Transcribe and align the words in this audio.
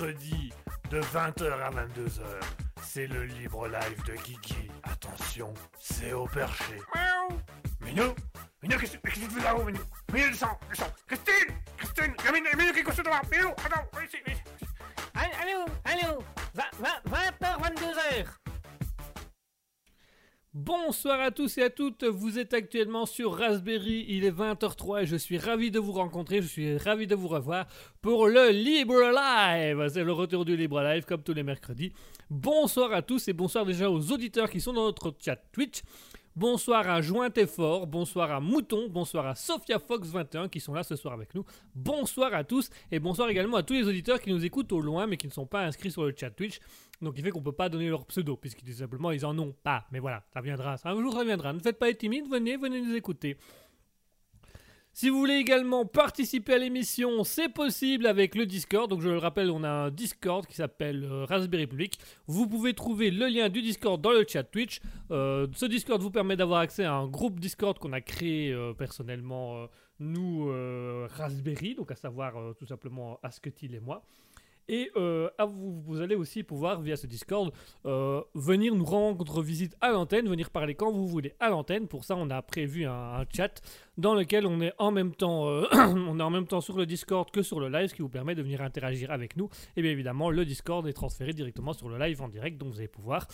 mercredi 0.00 0.52
de 0.90 1.00
20h 1.00 1.52
à 1.60 1.70
22h. 1.70 2.22
C'est 2.82 3.06
le 3.06 3.24
libre 3.24 3.68
live 3.68 4.02
de 4.06 4.14
Guigui. 4.14 4.70
Attention, 4.82 5.52
c'est 5.78 6.12
au 6.12 6.26
perché. 6.26 6.80
Miaou 6.94 7.38
Minou 7.82 8.14
Minou, 8.62 8.78
qu'est-ce 8.78 8.96
que 8.96 9.08
tu 9.10 9.20
fais 9.20 9.44
là-haut, 9.44 9.64
Minou? 9.64 9.80
Minou, 10.12 10.30
descends, 10.30 10.58
descends 10.70 10.92
Christine 11.06 11.54
Christine 11.76 12.14
Minou, 12.32 12.48
Minou, 12.56 12.72
qu'est-ce 12.72 12.84
que 12.84 12.90
tu 12.90 12.96
fais 12.96 13.10
là 13.10 13.22
Minou, 13.30 13.49
à 21.30 21.32
tous 21.32 21.58
et 21.58 21.62
à 21.62 21.70
toutes, 21.70 22.02
vous 22.02 22.40
êtes 22.40 22.54
actuellement 22.54 23.06
sur 23.06 23.38
Raspberry, 23.38 24.04
il 24.08 24.24
est 24.24 24.32
20h03 24.32 25.02
et 25.02 25.06
je 25.06 25.14
suis 25.14 25.38
ravi 25.38 25.70
de 25.70 25.78
vous 25.78 25.92
rencontrer, 25.92 26.42
je 26.42 26.48
suis 26.48 26.76
ravi 26.76 27.06
de 27.06 27.14
vous 27.14 27.28
revoir 27.28 27.68
pour 28.02 28.26
le 28.26 28.50
Libre 28.50 29.12
Live. 29.14 29.88
C'est 29.94 30.02
le 30.02 30.10
retour 30.10 30.44
du 30.44 30.56
Libre 30.56 30.82
Live 30.82 31.04
comme 31.04 31.22
tous 31.22 31.32
les 31.32 31.44
mercredis. 31.44 31.92
Bonsoir 32.30 32.92
à 32.92 33.02
tous 33.02 33.28
et 33.28 33.32
bonsoir 33.32 33.64
déjà 33.64 33.88
aux 33.88 34.10
auditeurs 34.10 34.50
qui 34.50 34.60
sont 34.60 34.72
dans 34.72 34.86
notre 34.86 35.14
chat 35.20 35.36
Twitch. 35.52 35.82
Bonsoir 36.34 36.88
à 36.88 37.00
Joint 37.00 37.30
et 37.36 37.46
Fort, 37.46 37.86
bonsoir 37.86 38.32
à 38.32 38.40
Mouton, 38.40 38.88
bonsoir 38.88 39.26
à 39.28 39.36
Sophia 39.36 39.78
Fox 39.78 40.08
21 40.08 40.48
qui 40.48 40.58
sont 40.58 40.74
là 40.74 40.82
ce 40.82 40.96
soir 40.96 41.14
avec 41.14 41.32
nous. 41.36 41.44
Bonsoir 41.76 42.34
à 42.34 42.42
tous 42.42 42.70
et 42.90 42.98
bonsoir 42.98 43.28
également 43.28 43.58
à 43.58 43.62
tous 43.62 43.74
les 43.74 43.86
auditeurs 43.86 44.20
qui 44.20 44.30
nous 44.30 44.44
écoutent 44.44 44.72
au 44.72 44.80
loin 44.80 45.06
mais 45.06 45.16
qui 45.16 45.28
ne 45.28 45.32
sont 45.32 45.46
pas 45.46 45.64
inscrits 45.64 45.92
sur 45.92 46.04
le 46.04 46.12
chat 46.16 46.30
Twitch. 46.30 46.58
Donc 47.02 47.14
il 47.16 47.24
fait 47.24 47.30
qu'on 47.30 47.42
peut 47.42 47.52
pas 47.52 47.68
donner 47.68 47.88
leur 47.88 48.04
pseudo 48.06 48.36
puisqu'ils 48.36 48.64
disent 48.64 48.78
simplement 48.78 49.10
ils 49.10 49.24
en 49.24 49.38
ont 49.38 49.54
pas. 49.62 49.86
Mais 49.90 49.98
voilà, 49.98 50.22
ça 50.32 50.40
viendra, 50.40 50.76
ça, 50.76 50.90
un 50.90 51.00
jour 51.00 51.12
ça 51.12 51.24
viendra. 51.24 51.52
Ne 51.52 51.60
faites 51.60 51.78
pas 51.78 51.90
être 51.90 51.98
timide, 51.98 52.28
venez, 52.30 52.56
venez 52.56 52.80
nous 52.80 52.94
écouter. 52.94 53.36
Si 54.92 55.08
vous 55.08 55.18
voulez 55.18 55.36
également 55.36 55.86
participer 55.86 56.54
à 56.54 56.58
l'émission, 56.58 57.22
c'est 57.22 57.48
possible 57.48 58.06
avec 58.06 58.34
le 58.34 58.44
Discord. 58.44 58.90
Donc 58.90 59.00
je 59.00 59.08
le 59.08 59.18
rappelle, 59.18 59.50
on 59.50 59.62
a 59.62 59.70
un 59.70 59.90
Discord 59.90 60.46
qui 60.46 60.56
s'appelle 60.56 61.04
euh, 61.04 61.24
Raspberry 61.24 61.68
Public. 61.68 61.98
Vous 62.26 62.48
pouvez 62.48 62.74
trouver 62.74 63.10
le 63.12 63.28
lien 63.28 63.48
du 63.48 63.62
Discord 63.62 64.00
dans 64.00 64.10
le 64.10 64.24
chat 64.28 64.42
Twitch. 64.42 64.80
Euh, 65.12 65.46
ce 65.54 65.66
Discord 65.66 66.02
vous 66.02 66.10
permet 66.10 66.36
d'avoir 66.36 66.60
accès 66.60 66.84
à 66.84 66.92
un 66.92 67.06
groupe 67.06 67.38
Discord 67.38 67.78
qu'on 67.78 67.92
a 67.92 68.00
créé 68.00 68.52
euh, 68.52 68.74
personnellement, 68.74 69.68
nous, 70.00 70.52
Raspberry, 71.16 71.76
donc 71.76 71.92
à 71.92 71.96
savoir 71.96 72.34
tout 72.58 72.66
simplement 72.66 73.20
Asketil 73.22 73.74
et 73.74 73.80
moi. 73.80 74.02
Et 74.72 74.88
euh, 74.96 75.28
vous, 75.84 76.00
allez 76.00 76.14
aussi 76.14 76.44
pouvoir, 76.44 76.80
via 76.80 76.96
ce 76.96 77.08
Discord, 77.08 77.52
euh, 77.86 78.22
venir 78.36 78.72
nous 78.72 78.84
rendre 78.84 79.42
visite 79.42 79.76
à 79.80 79.90
l'antenne, 79.90 80.28
venir 80.28 80.48
parler 80.48 80.76
quand 80.76 80.92
vous 80.92 81.08
voulez 81.08 81.34
à 81.40 81.48
l'antenne. 81.48 81.88
Pour 81.88 82.04
ça, 82.04 82.14
on 82.16 82.30
a 82.30 82.40
prévu 82.40 82.86
un, 82.86 82.92
un 82.92 83.24
chat 83.34 83.60
dans 83.98 84.14
lequel 84.14 84.46
on 84.46 84.60
est 84.60 84.72
en 84.78 84.92
même 84.92 85.12
temps, 85.12 85.48
euh, 85.48 85.66
on 85.72 86.20
est 86.20 86.22
en 86.22 86.30
même 86.30 86.46
temps 86.46 86.60
sur 86.60 86.76
le 86.76 86.86
Discord 86.86 87.28
que 87.32 87.42
sur 87.42 87.58
le 87.58 87.68
live, 87.68 87.88
ce 87.88 87.94
qui 87.94 88.02
vous 88.02 88.08
permet 88.08 88.36
de 88.36 88.42
venir 88.42 88.62
interagir 88.62 89.10
avec 89.10 89.36
nous. 89.36 89.48
Et 89.76 89.82
bien 89.82 89.90
évidemment, 89.90 90.30
le 90.30 90.44
Discord 90.44 90.86
est 90.86 90.92
transféré 90.92 91.32
directement 91.32 91.72
sur 91.72 91.88
le 91.88 91.98
live 91.98 92.22
en 92.22 92.28
direct, 92.28 92.56
donc 92.56 92.70
vous 92.70 92.78
allez 92.78 92.86
pouvoir 92.86 93.26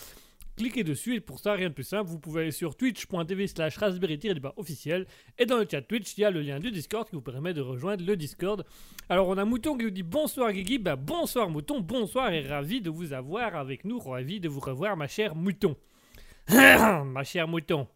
cliquer 0.56 0.82
dessus. 0.82 1.14
Et 1.14 1.20
pour 1.20 1.38
ça, 1.38 1.52
rien 1.52 1.68
de 1.68 1.74
plus 1.74 1.84
simple, 1.84 2.10
vous 2.10 2.18
pouvez 2.18 2.42
aller 2.42 2.50
sur 2.50 2.76
twitch.tv 2.76 3.46
slash 3.46 3.76
raspberry 3.76 4.18
officiel. 4.56 5.06
Et 5.38 5.46
dans 5.46 5.58
le 5.58 5.66
chat 5.70 5.82
Twitch, 5.82 6.16
il 6.16 6.22
y 6.22 6.24
a 6.24 6.30
le 6.30 6.42
lien 6.42 6.58
du 6.58 6.70
Discord 6.70 7.08
qui 7.08 7.14
vous 7.14 7.22
permet 7.22 7.54
de 7.54 7.60
rejoindre 7.60 8.04
le 8.04 8.16
Discord. 8.16 8.64
Alors, 9.08 9.28
on 9.28 9.38
a 9.38 9.44
Mouton 9.44 9.76
qui 9.76 9.84
nous 9.84 9.90
dit 9.90 10.02
bonsoir 10.02 10.52
Guigui. 10.52 10.78
Bah, 10.78 10.96
bonsoir 10.96 11.48
Mouton, 11.48 11.80
bonsoir 11.80 12.32
et 12.32 12.46
ravi 12.46 12.80
de 12.80 12.90
vous 12.90 13.12
avoir 13.12 13.54
avec 13.54 13.84
nous. 13.84 13.98
Ravi 13.98 14.40
de 14.40 14.48
vous 14.48 14.60
revoir, 14.60 14.96
ma 14.96 15.06
chère 15.06 15.34
Mouton. 15.34 15.76
ma 16.48 17.24
chère 17.24 17.46
Mouton. 17.46 17.86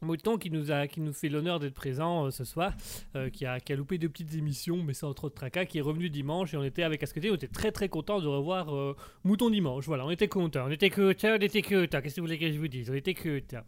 Mouton 0.00 0.38
qui 0.38 0.50
nous, 0.50 0.70
a, 0.70 0.86
qui 0.86 1.00
nous 1.00 1.12
fait 1.12 1.28
l'honneur 1.28 1.58
d'être 1.58 1.74
présent 1.74 2.26
euh, 2.26 2.30
ce 2.30 2.44
soir, 2.44 2.72
euh, 3.16 3.30
qui, 3.30 3.46
a, 3.46 3.60
qui 3.60 3.72
a 3.72 3.76
loupé 3.76 3.98
deux 3.98 4.08
petites 4.08 4.34
émissions, 4.34 4.82
mais 4.82 4.94
sans 4.94 5.12
trop 5.14 5.28
de 5.28 5.34
tracas, 5.34 5.64
qui 5.64 5.78
est 5.78 5.82
revenu 5.82 6.08
dimanche 6.10 6.54
et 6.54 6.56
on 6.56 6.62
était 6.62 6.82
avec 6.82 7.02
Asketé, 7.02 7.30
on 7.30 7.34
était 7.34 7.48
très 7.48 7.72
très 7.72 7.88
content 7.88 8.20
de 8.20 8.26
revoir 8.26 8.74
euh, 8.74 8.96
Mouton 9.24 9.50
dimanche. 9.50 9.86
Voilà, 9.86 10.06
on 10.06 10.10
était 10.10 10.28
content, 10.28 10.66
on 10.66 10.70
était 10.70 10.90
content, 10.90 11.30
on 11.32 11.42
était 11.42 11.62
content. 11.62 12.00
Qu'est-ce 12.00 12.16
que 12.16 12.20
vous 12.20 12.26
voulez 12.26 12.38
que 12.38 12.52
je 12.52 12.58
vous 12.58 12.68
dise? 12.68 12.90
On 12.90 12.94
était 12.94 13.14
content. 13.14 13.62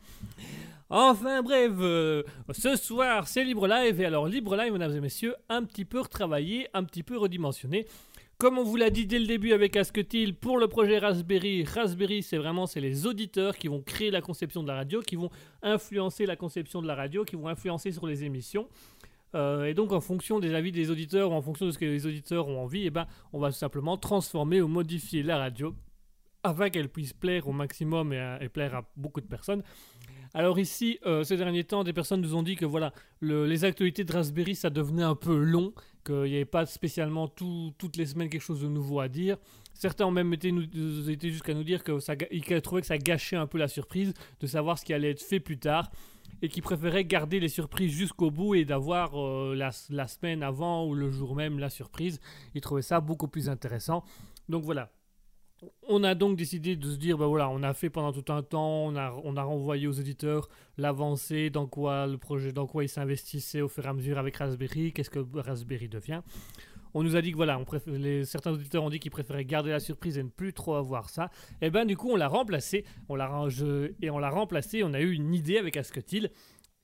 Enfin 0.92 1.40
bref, 1.42 1.70
ce 2.52 2.74
soir 2.74 3.28
c'est 3.28 3.44
Libre 3.44 3.68
Live 3.68 4.00
et 4.00 4.06
alors 4.06 4.26
Libre 4.26 4.56
Live, 4.56 4.72
mesdames 4.72 4.96
et 4.96 5.00
messieurs, 5.00 5.36
un 5.48 5.62
petit 5.62 5.84
peu 5.84 6.00
retravaillé, 6.00 6.66
un 6.74 6.82
petit 6.82 7.04
peu 7.04 7.16
redimensionné. 7.16 7.86
Comme 8.40 8.56
on 8.56 8.64
vous 8.64 8.76
l'a 8.76 8.88
dit 8.88 9.04
dès 9.04 9.18
le 9.18 9.26
début 9.26 9.52
avec 9.52 9.76
Asketil, 9.76 10.34
pour 10.34 10.56
le 10.56 10.66
projet 10.66 10.98
Raspberry, 10.98 11.62
Raspberry 11.62 12.22
c'est 12.22 12.38
vraiment 12.38 12.66
c'est 12.66 12.80
les 12.80 13.06
auditeurs 13.06 13.54
qui 13.54 13.68
vont 13.68 13.82
créer 13.82 14.10
la 14.10 14.22
conception 14.22 14.62
de 14.62 14.68
la 14.68 14.76
radio, 14.76 15.02
qui 15.02 15.16
vont 15.16 15.28
influencer 15.62 16.24
la 16.24 16.36
conception 16.36 16.80
de 16.80 16.86
la 16.86 16.94
radio, 16.94 17.22
qui 17.26 17.36
vont 17.36 17.48
influencer 17.48 17.92
sur 17.92 18.06
les 18.06 18.24
émissions. 18.24 18.66
Euh, 19.34 19.66
et 19.66 19.74
donc 19.74 19.92
en 19.92 20.00
fonction 20.00 20.40
des 20.40 20.54
avis 20.54 20.72
des 20.72 20.90
auditeurs 20.90 21.32
ou 21.32 21.34
en 21.34 21.42
fonction 21.42 21.66
de 21.66 21.70
ce 21.70 21.76
que 21.76 21.84
les 21.84 22.06
auditeurs 22.06 22.48
ont 22.48 22.62
envie, 22.62 22.86
eh 22.86 22.90
ben, 22.90 23.06
on 23.34 23.40
va 23.40 23.52
simplement 23.52 23.98
transformer 23.98 24.62
ou 24.62 24.68
modifier 24.68 25.22
la 25.22 25.36
radio 25.36 25.74
afin 26.42 26.70
qu'elle 26.70 26.88
puisse 26.88 27.12
plaire 27.12 27.46
au 27.46 27.52
maximum 27.52 28.14
et, 28.14 28.48
plaire 28.48 28.74
à 28.74 28.90
beaucoup 28.96 29.20
de 29.20 29.26
personnes. 29.26 29.62
Alors 30.32 30.58
ici, 30.58 30.98
euh, 31.04 31.24
ces 31.24 31.36
derniers 31.36 31.64
temps, 31.64 31.84
des 31.84 31.92
personnes 31.92 32.22
nous 32.22 32.34
ont 32.34 32.42
dit 32.42 32.56
que 32.56 32.64
voilà, 32.64 32.94
le- 33.20 33.44
les 33.44 33.66
actualités 33.66 34.04
de 34.04 34.12
Raspberry, 34.14 34.54
ça 34.54 34.70
devenait 34.70 35.02
un 35.02 35.14
peu 35.14 35.36
long, 35.36 35.74
qu'il 36.04 36.22
n'y 36.30 36.34
avait 36.36 36.44
pas 36.44 36.66
spécialement 36.66 37.28
tout- 37.28 37.72
toutes 37.78 37.96
les 37.96 38.06
semaines 38.06 38.28
quelque 38.28 38.42
chose 38.42 38.62
de 38.62 38.68
nouveau 38.68 39.00
à 39.00 39.08
dire. 39.08 39.36
Certains 39.74 40.06
ont 40.06 40.10
même 40.10 40.32
été, 40.34 40.52
jusqu'à 41.30 41.54
nous 41.54 41.64
dire 41.64 41.82
que 41.82 42.00
ça, 42.00 42.16
ga- 42.16 42.26
ils 42.30 42.42
trouvaient 42.60 42.82
que 42.82 42.86
ça 42.86 42.98
gâchait 42.98 43.36
un 43.36 43.46
peu 43.46 43.58
la 43.58 43.68
surprise 43.68 44.12
de 44.40 44.46
savoir 44.46 44.78
ce 44.78 44.84
qui 44.84 44.92
allait 44.92 45.10
être 45.10 45.22
fait 45.22 45.40
plus 45.40 45.58
tard 45.58 45.90
et 46.42 46.48
qui 46.48 46.60
préféraient 46.60 47.04
garder 47.04 47.40
les 47.40 47.48
surprises 47.48 47.92
jusqu'au 47.92 48.30
bout 48.30 48.54
et 48.54 48.64
d'avoir 48.64 49.18
euh, 49.20 49.54
la, 49.54 49.70
la 49.90 50.06
semaine 50.08 50.42
avant 50.42 50.86
ou 50.86 50.94
le 50.94 51.10
jour 51.10 51.34
même 51.34 51.58
la 51.58 51.70
surprise. 51.70 52.20
Ils 52.54 52.60
trouvaient 52.60 52.82
ça 52.82 53.00
beaucoup 53.00 53.28
plus 53.28 53.48
intéressant. 53.48 54.04
Donc 54.48 54.64
voilà. 54.64 54.90
On 55.88 56.02
a 56.04 56.14
donc 56.14 56.36
décidé 56.36 56.76
de 56.76 56.90
se 56.90 56.96
dire, 56.96 57.18
bah 57.18 57.26
voilà, 57.26 57.50
on 57.50 57.62
a 57.62 57.74
fait 57.74 57.90
pendant 57.90 58.12
tout 58.12 58.32
un 58.32 58.42
temps, 58.42 58.86
on 58.86 58.96
a, 58.96 59.14
on 59.24 59.36
a 59.36 59.42
renvoyé 59.42 59.86
aux 59.86 59.92
éditeurs 59.92 60.48
l'avancée, 60.78 61.50
dans 61.50 61.66
quoi 61.66 62.06
le 62.06 62.16
projet, 62.16 62.52
dans 62.52 62.66
quoi 62.66 62.84
ils 62.84 62.88
s'investissaient 62.88 63.60
au 63.60 63.68
fur 63.68 63.84
et 63.84 63.88
à 63.88 63.92
mesure 63.92 64.18
avec 64.18 64.36
Raspberry, 64.36 64.92
qu'est-ce 64.92 65.10
que 65.10 65.18
Raspberry 65.38 65.88
devient. 65.88 66.22
On 66.94 67.02
nous 67.02 67.14
a 67.14 67.22
dit 67.22 67.30
que 67.30 67.36
voilà, 67.36 67.58
on 67.58 67.64
préfère- 67.64 67.94
certains 68.26 68.52
auditeurs 68.52 68.82
ont 68.82 68.90
dit 68.90 68.98
qu'ils 68.98 69.10
préféraient 69.12 69.44
garder 69.44 69.70
la 69.70 69.80
surprise 69.80 70.18
et 70.18 70.22
ne 70.22 70.28
plus 70.28 70.52
trop 70.52 70.74
avoir 70.74 71.08
ça. 71.08 71.30
Et 71.62 71.70
ben 71.70 71.84
du 71.84 71.96
coup, 71.96 72.10
on 72.10 72.16
l'a 72.16 72.26
remplacé, 72.26 72.84
on 73.08 73.14
l'a 73.14 73.30
et 74.02 74.10
on 74.10 74.18
l'a 74.18 74.30
remplacé. 74.30 74.82
On 74.82 74.92
a 74.92 75.00
eu 75.00 75.12
une 75.12 75.32
idée 75.32 75.58
avec 75.58 75.76
Asketil. 75.76 76.30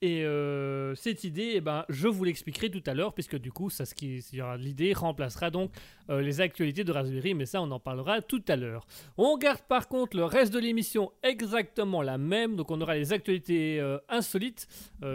Et 0.03 0.25
euh, 0.27 0.95
cette 0.95 1.25
idée, 1.25 1.53
eh 1.55 1.61
ben, 1.63 1.87
je 1.89 2.07
vous 2.07 2.23
l'expliquerai 2.23 2.71
tout 2.71 2.83
à 2.85 2.93
l'heure, 2.93 3.15
puisque 3.15 3.39
du 3.39 3.51
coup, 3.51 3.71
l'idée 4.59 4.93
remplacera 4.93 5.51
donc 5.51 5.71
euh, 6.11 6.21
les 6.21 6.43
actualités 6.43 6.85
de 6.85 6.93
Raspberry, 6.93 7.33
mais 7.33 7.47
ça, 7.47 7.63
on 7.63 7.71
en 7.71 7.81
parlera 7.81 8.21
tout 8.21 8.43
à 8.47 8.57
l'heure. 8.57 8.87
On 9.17 9.39
garde 9.39 9.63
par 9.63 9.89
contre 9.89 10.19
le 10.19 10.25
reste 10.25 10.53
de 10.53 10.59
l'émission 10.59 11.13
exactement 11.23 12.03
la 12.03 12.19
même, 12.19 12.57
donc 12.57 12.71
on 12.71 12.79
aura 12.83 12.95
les 12.95 13.15
actualités 13.15 13.81
euh, 13.81 13.97
insolites 14.11 14.69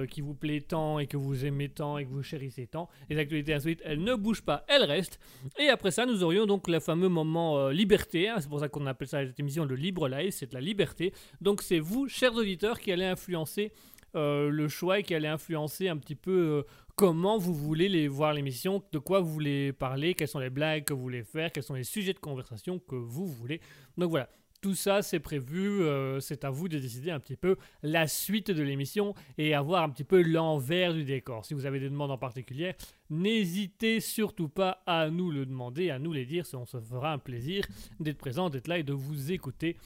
qui 0.09 0.21
vous 0.21 0.33
plaît 0.33 0.61
tant 0.61 0.99
et 0.99 1.07
que 1.07 1.17
vous 1.17 1.45
aimez 1.45 1.67
tant 1.67 1.97
et 1.97 2.05
que 2.05 2.09
vous 2.09 2.23
chérissez 2.23 2.65
tant. 2.65 2.89
Les 3.09 3.17
actualités 3.17 3.53
insolites, 3.53 3.81
elles 3.83 4.01
ne 4.03 4.15
bougent 4.15 4.43
pas, 4.43 4.63
elles 4.67 4.83
restent. 4.83 5.19
Et 5.59 5.69
après 5.69 5.91
ça, 5.91 6.05
nous 6.05 6.23
aurions 6.23 6.45
donc 6.45 6.67
le 6.67 6.79
fameux 6.79 7.09
moment 7.09 7.69
liberté, 7.69 8.29
hein, 8.29 8.37
c'est 8.39 8.49
pour 8.49 8.59
ça 8.59 8.69
qu'on 8.69 8.85
appelle 8.87 9.07
ça 9.07 9.25
cette 9.25 9.39
émission 9.39 9.65
le 9.65 9.75
libre 9.75 10.07
live, 10.07 10.31
c'est 10.31 10.49
de 10.49 10.53
la 10.53 10.61
liberté. 10.61 11.13
Donc 11.41 11.61
c'est 11.61 11.79
vous, 11.79 12.07
chers 12.07 12.33
auditeurs, 12.35 12.79
qui 12.79 12.91
allez 12.91 13.05
influencer 13.05 13.71
euh, 14.15 14.49
le 14.49 14.67
choix 14.67 14.99
et 14.99 15.03
qui 15.03 15.15
allait 15.15 15.29
influencer 15.29 15.87
un 15.87 15.95
petit 15.95 16.15
peu 16.15 16.31
euh, 16.31 16.63
comment 16.95 17.37
vous 17.37 17.53
voulez 17.53 17.87
les 17.87 18.09
voir 18.09 18.33
l'émission, 18.33 18.83
de 18.91 18.99
quoi 18.99 19.21
vous 19.21 19.31
voulez 19.31 19.71
parler, 19.71 20.15
quelles 20.15 20.27
sont 20.27 20.39
les 20.39 20.49
blagues 20.49 20.83
que 20.83 20.93
vous 20.93 21.01
voulez 21.01 21.23
faire, 21.23 21.51
quels 21.51 21.63
sont 21.63 21.75
les 21.75 21.85
sujets 21.85 22.13
de 22.13 22.19
conversation 22.19 22.77
que 22.77 22.95
vous 22.95 23.25
voulez. 23.25 23.61
Donc 23.97 24.09
voilà, 24.09 24.29
tout 24.59 24.75
ça 24.75 25.01
c'est 25.01 25.21
prévu, 25.21 25.81
euh, 25.81 26.19
c'est 26.19 26.43
à 26.43 26.49
vous 26.49 26.67
de 26.67 26.77
décider 26.77 27.09
un 27.09 27.21
petit 27.21 27.37
peu 27.37 27.55
la 27.83 28.05
suite 28.05 28.51
de 28.51 28.61
l'émission 28.61 29.13
et 29.37 29.53
avoir 29.53 29.83
un 29.83 29.89
petit 29.89 30.03
peu 30.03 30.21
l'envers 30.21 30.93
du 30.93 31.05
décor. 31.05 31.45
Si 31.45 31.53
vous 31.53 31.65
avez 31.65 31.79
des 31.79 31.89
demandes 31.89 32.11
en 32.11 32.17
particulier, 32.17 32.73
n'hésitez 33.09 34.01
surtout 34.01 34.49
pas 34.49 34.83
à 34.85 35.09
nous 35.09 35.31
le 35.31 35.45
demander, 35.45 35.89
à 35.89 35.99
nous 35.99 36.11
les 36.11 36.25
dire, 36.25 36.43
on 36.53 36.65
se 36.65 36.81
fera 36.81 37.13
un 37.13 37.17
plaisir 37.17 37.65
d'être 38.01 38.17
présent, 38.17 38.49
d'être 38.49 38.67
là 38.67 38.77
et 38.77 38.83
de 38.83 38.93
vous 38.93 39.31
écouter 39.31 39.77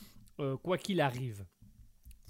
quoi 0.63 0.78
qu'il 0.78 1.00
arrive 1.00 1.45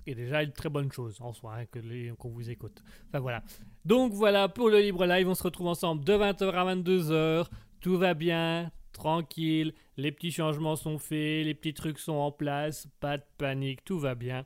est 0.05 0.15
déjà 0.15 0.43
une 0.43 0.51
très 0.51 0.69
bonne 0.69 0.91
chose 0.91 1.17
en 1.21 1.33
soi, 1.33 1.55
hein, 1.55 1.65
que 1.65 2.13
qu'on 2.13 2.29
vous 2.29 2.49
écoute. 2.49 2.83
Enfin 3.07 3.19
voilà. 3.19 3.43
Donc 3.83 4.13
voilà 4.13 4.49
pour 4.49 4.69
le 4.69 4.79
Libre 4.79 5.05
Live, 5.05 5.27
on 5.27 5.35
se 5.35 5.43
retrouve 5.43 5.67
ensemble 5.67 6.03
de 6.05 6.13
20h 6.13 6.51
à 6.51 6.75
22h. 6.75 7.47
Tout 7.81 7.97
va 7.97 8.13
bien, 8.13 8.71
tranquille, 8.93 9.73
les 9.97 10.11
petits 10.11 10.31
changements 10.31 10.75
sont 10.75 10.97
faits, 10.97 11.45
les 11.45 11.53
petits 11.53 11.73
trucs 11.73 11.99
sont 11.99 12.13
en 12.13 12.31
place, 12.31 12.87
pas 12.99 13.17
de 13.17 13.23
panique, 13.37 13.83
tout 13.85 13.99
va 13.99 14.15
bien. 14.15 14.45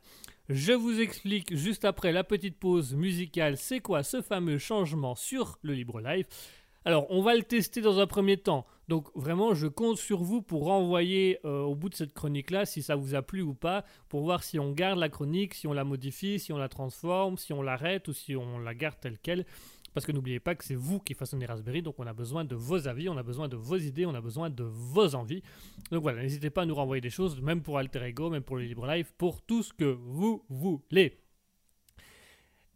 Je 0.49 0.73
vous 0.73 0.99
explique 0.99 1.55
juste 1.55 1.85
après 1.85 2.11
la 2.11 2.23
petite 2.23 2.57
pause 2.57 2.95
musicale, 2.95 3.55
c'est 3.55 3.79
quoi 3.79 4.01
ce 4.01 4.21
fameux 4.21 4.57
changement 4.57 5.13
sur 5.13 5.59
le 5.61 5.73
Libre 5.73 6.01
Live? 6.01 6.25
Alors, 6.85 7.05
on 7.09 7.21
va 7.21 7.35
le 7.35 7.43
tester 7.43 7.81
dans 7.81 7.99
un 7.99 8.07
premier 8.07 8.37
temps. 8.37 8.65
Donc, 8.87 9.09
vraiment, 9.13 9.53
je 9.53 9.67
compte 9.67 9.97
sur 9.97 10.23
vous 10.23 10.41
pour 10.41 10.65
renvoyer 10.65 11.39
euh, 11.45 11.61
au 11.61 11.75
bout 11.75 11.89
de 11.89 11.95
cette 11.95 12.13
chronique-là 12.13 12.65
si 12.65 12.81
ça 12.81 12.95
vous 12.95 13.15
a 13.15 13.21
plu 13.21 13.41
ou 13.41 13.53
pas, 13.53 13.83
pour 14.07 14.21
voir 14.21 14.43
si 14.43 14.57
on 14.59 14.71
garde 14.71 14.97
la 14.97 15.09
chronique, 15.09 15.53
si 15.53 15.67
on 15.67 15.73
la 15.73 15.83
modifie, 15.83 16.39
si 16.39 16.53
on 16.53 16.57
la 16.57 16.69
transforme, 16.69 17.37
si 17.37 17.53
on 17.53 17.61
l'arrête 17.61 18.07
ou 18.07 18.13
si 18.13 18.35
on 18.35 18.59
la 18.59 18.73
garde 18.73 18.95
telle 18.99 19.19
qu'elle. 19.19 19.45
Parce 19.93 20.05
que 20.05 20.11
n'oubliez 20.11 20.39
pas 20.39 20.55
que 20.55 20.63
c'est 20.63 20.75
vous 20.75 20.99
qui 20.99 21.13
façonnez 21.13 21.45
Raspberry, 21.45 21.81
donc 21.81 21.95
on 21.99 22.07
a 22.07 22.13
besoin 22.13 22.45
de 22.45 22.55
vos 22.55 22.87
avis, 22.87 23.09
on 23.09 23.17
a 23.17 23.23
besoin 23.23 23.47
de 23.47 23.55
vos 23.55 23.77
idées, 23.77 24.05
on 24.05 24.15
a 24.15 24.21
besoin 24.21 24.49
de 24.49 24.63
vos 24.63 25.15
envies. 25.15 25.43
Donc 25.91 26.03
voilà, 26.03 26.21
n'hésitez 26.21 26.49
pas 26.49 26.61
à 26.61 26.65
nous 26.65 26.75
renvoyer 26.75 27.01
des 27.01 27.09
choses, 27.09 27.41
même 27.41 27.61
pour 27.61 27.77
Alter 27.77 28.03
Ego, 28.05 28.29
même 28.29 28.43
pour 28.43 28.57
le 28.57 28.63
Libre 28.63 28.87
Live, 28.87 29.11
pour 29.17 29.41
tout 29.41 29.63
ce 29.63 29.73
que 29.73 29.85
vous 29.85 30.43
voulez. 30.49 31.19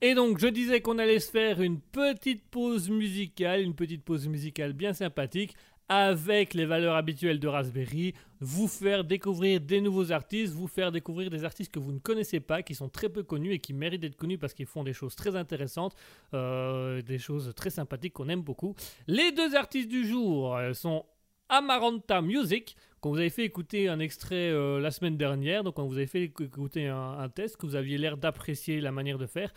Et 0.06 0.16
donc, 0.16 0.38
je 0.38 0.48
disais 0.48 0.82
qu'on 0.82 0.98
allait 0.98 1.22
se 1.22 1.32
faire 1.32 1.62
une 1.62 1.80
petite 1.80 2.44
pause 2.52 2.90
musicale, 2.90 3.62
une 3.62 3.74
petite 3.74 4.04
pause 4.04 4.28
musicale 4.28 4.74
bien 4.74 4.92
sympathique, 4.92 5.56
avec 5.88 6.54
les 6.54 6.66
valeurs 6.66 6.98
habituelles 6.98 7.40
de 7.40 7.48
Raspberry, 7.48 8.14
vous 8.42 8.68
faire 8.68 9.06
découvrir 9.06 9.62
des 9.62 9.80
nouveaux 9.80 10.12
artistes, 10.12 10.54
vous 10.54 10.68
faire 10.68 10.92
découvrir 10.92 11.30
des 11.30 11.46
artistes 11.46 11.72
que 11.72 11.80
vous 11.80 11.94
ne 11.94 12.00
connaissez 12.00 12.42
pas, 12.42 12.64
qui 12.64 12.76
sont 12.76 12.90
très 12.90 13.08
peu 13.08 13.24
connus 13.24 13.54
et 13.54 13.60
qui 13.60 13.72
méritent 13.72 14.02
d'être 14.02 14.18
connus 14.18 14.38
parce 14.38 14.54
qu'ils 14.54 14.66
font 14.66 14.84
des 14.84 14.92
choses 14.92 15.16
très 15.16 15.38
intéressantes, 15.38 15.96
euh, 16.34 17.02
des 17.02 17.18
choses 17.18 17.54
très 17.56 17.70
sympathiques 17.70 18.12
qu'on 18.12 18.28
aime 18.28 18.42
beaucoup. 18.42 18.76
Les 19.08 19.32
deux 19.32 19.56
artistes 19.56 19.88
du 19.88 20.06
jour 20.06 20.58
euh, 20.58 20.74
sont 20.74 21.06
Amaranta 21.48 22.22
Music, 22.22 22.76
qu'on 23.00 23.12
vous 23.12 23.20
avait 23.20 23.30
fait 23.30 23.46
écouter 23.46 23.88
un 23.88 24.00
extrait 24.00 24.50
euh, 24.50 24.82
la 24.82 24.92
semaine 24.92 25.16
dernière, 25.16 25.64
donc 25.64 25.80
on 25.80 25.86
vous 25.86 25.96
avait 25.96 26.08
fait 26.08 26.24
écouter 26.24 26.88
un, 26.88 27.20
un 27.20 27.30
test, 27.30 27.56
que 27.56 27.66
vous 27.66 27.76
aviez 27.76 27.98
l'air 27.98 28.18
d'apprécier 28.18 28.82
la 28.82 28.92
manière 28.92 29.18
de 29.18 29.28
faire. 29.28 29.54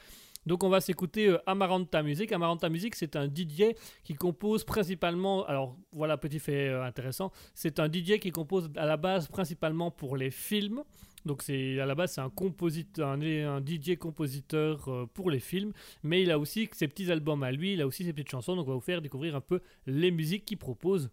Donc 0.47 0.63
on 0.63 0.69
va 0.69 0.81
s'écouter 0.81 1.29
euh, 1.29 1.39
Amaranta 1.47 2.03
Music. 2.03 2.31
Amaranta 2.33 2.69
Music, 2.69 2.95
c'est 2.95 3.17
un 3.17 3.27
DJ 3.27 3.75
qui 4.05 4.15
compose 4.15 4.65
principalement, 4.65 5.45
alors 5.47 5.77
voilà 5.93 6.17
petit 6.17 6.39
fait 6.39 6.69
euh, 6.69 6.85
intéressant, 6.85 7.33
c'est 7.53 7.81
un 7.81 7.91
DJ 7.93 8.19
qui 8.19 8.31
compose 8.31 8.71
à 8.77 8.87
la 8.87 8.97
base 8.97 9.27
principalement 9.27 9.91
pour 9.91 10.17
les 10.17 10.31
films. 10.31 10.83
Donc 11.25 11.43
c'est 11.43 11.81
à 11.81 11.87
la 11.87 11.97
base 11.97 12.13
c'est 12.13 12.21
un 12.21 12.31
compositeur, 12.31 13.09
un, 13.09 13.61
DJ 13.61 13.97
compositeur 13.99 15.09
pour 15.13 15.29
les 15.29 15.41
films, 15.41 15.73
mais 16.05 16.23
il 16.23 16.31
a 16.31 16.39
aussi 16.39 16.69
ses 16.73 16.87
petits 16.87 17.11
albums 17.11 17.43
à 17.43 17.51
lui, 17.51 17.73
il 17.73 17.83
a 17.83 17.87
aussi 17.87 18.05
ses 18.05 18.13
petites 18.13 18.31
chansons. 18.31 18.55
Donc 18.55 18.69
on 18.69 18.71
va 18.71 18.77
vous 18.77 18.81
faire 18.81 19.03
découvrir 19.03 19.35
un 19.35 19.41
peu 19.41 19.61
les 19.87 20.13
musiques 20.13 20.45
qu'il 20.45 20.59
propose. 20.59 21.11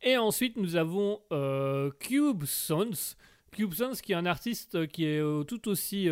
Et 0.00 0.16
ensuite 0.16 0.56
nous 0.56 0.76
avons 0.76 1.20
euh, 1.32 1.90
Cube 1.98 2.44
Sons. 2.44 3.16
Cube 3.50 3.74
Sons 3.74 3.94
qui 4.00 4.12
est 4.12 4.14
un 4.16 4.26
artiste 4.26 4.86
qui 4.86 5.06
est 5.06 5.20
tout 5.48 5.68
aussi 5.68 6.08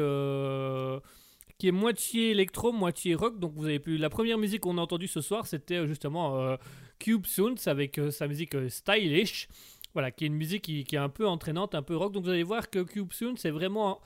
qui 1.58 1.68
est 1.68 1.72
moitié 1.72 2.30
électro, 2.30 2.72
moitié 2.72 3.14
rock. 3.14 3.38
Donc 3.38 3.52
vous 3.54 3.64
avez 3.64 3.78
pu 3.78 3.96
la 3.96 4.10
première 4.10 4.38
musique 4.38 4.60
qu'on 4.60 4.78
a 4.78 4.82
entendue 4.82 5.08
ce 5.08 5.20
soir, 5.20 5.46
c'était 5.46 5.76
euh, 5.76 5.86
justement 5.86 6.38
euh, 6.40 6.56
Cube 6.98 7.26
Sounds 7.26 7.66
avec 7.66 7.98
euh, 7.98 8.10
sa 8.10 8.28
musique 8.28 8.54
stylish. 8.68 9.48
Voilà, 9.94 10.10
qui 10.10 10.24
est 10.24 10.26
une 10.26 10.34
musique 10.34 10.62
qui, 10.62 10.84
qui 10.84 10.96
est 10.96 10.98
un 10.98 11.08
peu 11.08 11.26
entraînante, 11.26 11.74
un 11.74 11.82
peu 11.82 11.96
rock. 11.96 12.12
Donc 12.12 12.24
vous 12.24 12.30
allez 12.30 12.42
voir 12.42 12.68
que 12.68 12.82
Cube 12.82 13.12
Sounds 13.12 13.36
c'est 13.38 13.50
vraiment 13.50 14.00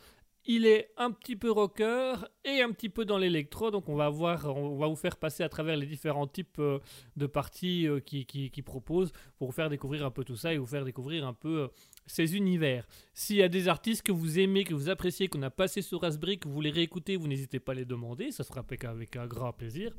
il 0.53 0.67
est 0.67 0.91
un 0.97 1.13
petit 1.13 1.37
peu 1.37 1.49
rocker 1.53 2.15
et 2.45 2.61
un 2.61 2.73
petit 2.73 2.89
peu 2.89 3.05
dans 3.05 3.19
l'électro, 3.19 3.71
donc 3.71 3.89
on 3.89 3.95
va 3.95 4.09
voir, 4.09 4.47
on 4.57 4.79
va 4.79 4.89
vous 4.89 4.97
faire 4.97 5.17
passer 5.17 5.45
à 5.45 5.49
travers 5.49 5.77
les 5.77 5.87
différents 5.87 6.27
types 6.27 6.59
euh, 6.59 6.81
de 7.17 7.27
parties 7.27 7.87
euh, 7.87 8.01
qui, 8.01 8.27
qui, 8.27 8.63
proposent 8.63 9.13
pour 9.39 9.47
vous 9.47 9.53
faire 9.53 9.71
découvrir 9.71 10.05
un 10.05 10.11
peu 10.11 10.25
tout 10.25 10.35
ça 10.35 10.53
et 10.53 10.59
vous 10.59 10.67
faire 10.67 10.85
découvrir 10.85 11.25
un 11.25 11.35
peu 11.35 11.61
euh, 11.61 11.69
ces 12.07 12.35
univers. 12.35 12.85
S'il 13.15 13.37
y 13.37 13.45
a 13.45 13.49
des 13.49 13.69
artistes 13.69 14.03
que 14.03 14.11
vous 14.11 14.41
aimez, 14.41 14.65
que 14.65 14.75
vous 14.75 14.89
appréciez, 14.89 15.29
qu'on 15.29 15.43
a 15.43 15.51
passé 15.51 15.83
sur 15.83 16.01
Raspberry, 16.01 16.41
que 16.41 16.49
vous 16.49 16.55
voulez 16.55 16.71
réécouter, 16.71 17.17
vous 17.17 17.29
n'hésitez 17.29 17.61
pas 17.61 17.71
à 17.71 17.77
les 17.77 17.85
demander, 17.85 18.33
ça 18.33 18.43
sera 18.43 18.65
avec 18.83 19.17
un 19.17 19.27
grand 19.29 19.53
plaisir. 19.53 19.95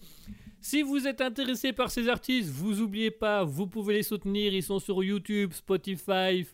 Si 0.59 0.81
vous 0.81 1.07
êtes 1.07 1.21
intéressé 1.21 1.71
par 1.71 1.91
ces 1.91 2.09
artistes, 2.09 2.49
vous 2.49 2.81
oubliez 2.81 3.11
pas, 3.11 3.45
vous 3.45 3.67
pouvez 3.67 3.93
les 3.93 4.03
soutenir, 4.03 4.53
ils 4.53 4.63
sont 4.63 4.79
sur 4.79 5.01
YouTube, 5.01 5.53
Spotify. 5.53 6.45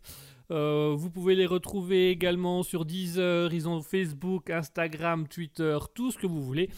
Euh, 0.49 0.93
vous 0.95 1.09
pouvez 1.09 1.35
les 1.35 1.45
retrouver 1.45 2.09
également 2.09 2.63
sur 2.63 2.85
Deezer, 2.85 3.53
ils 3.53 3.67
ont 3.67 3.81
Facebook, 3.81 4.49
Instagram, 4.49 5.27
Twitter, 5.27 5.77
tout 5.93 6.11
ce 6.11 6.17
que 6.17 6.27
vous 6.27 6.41
voulez. 6.41 6.69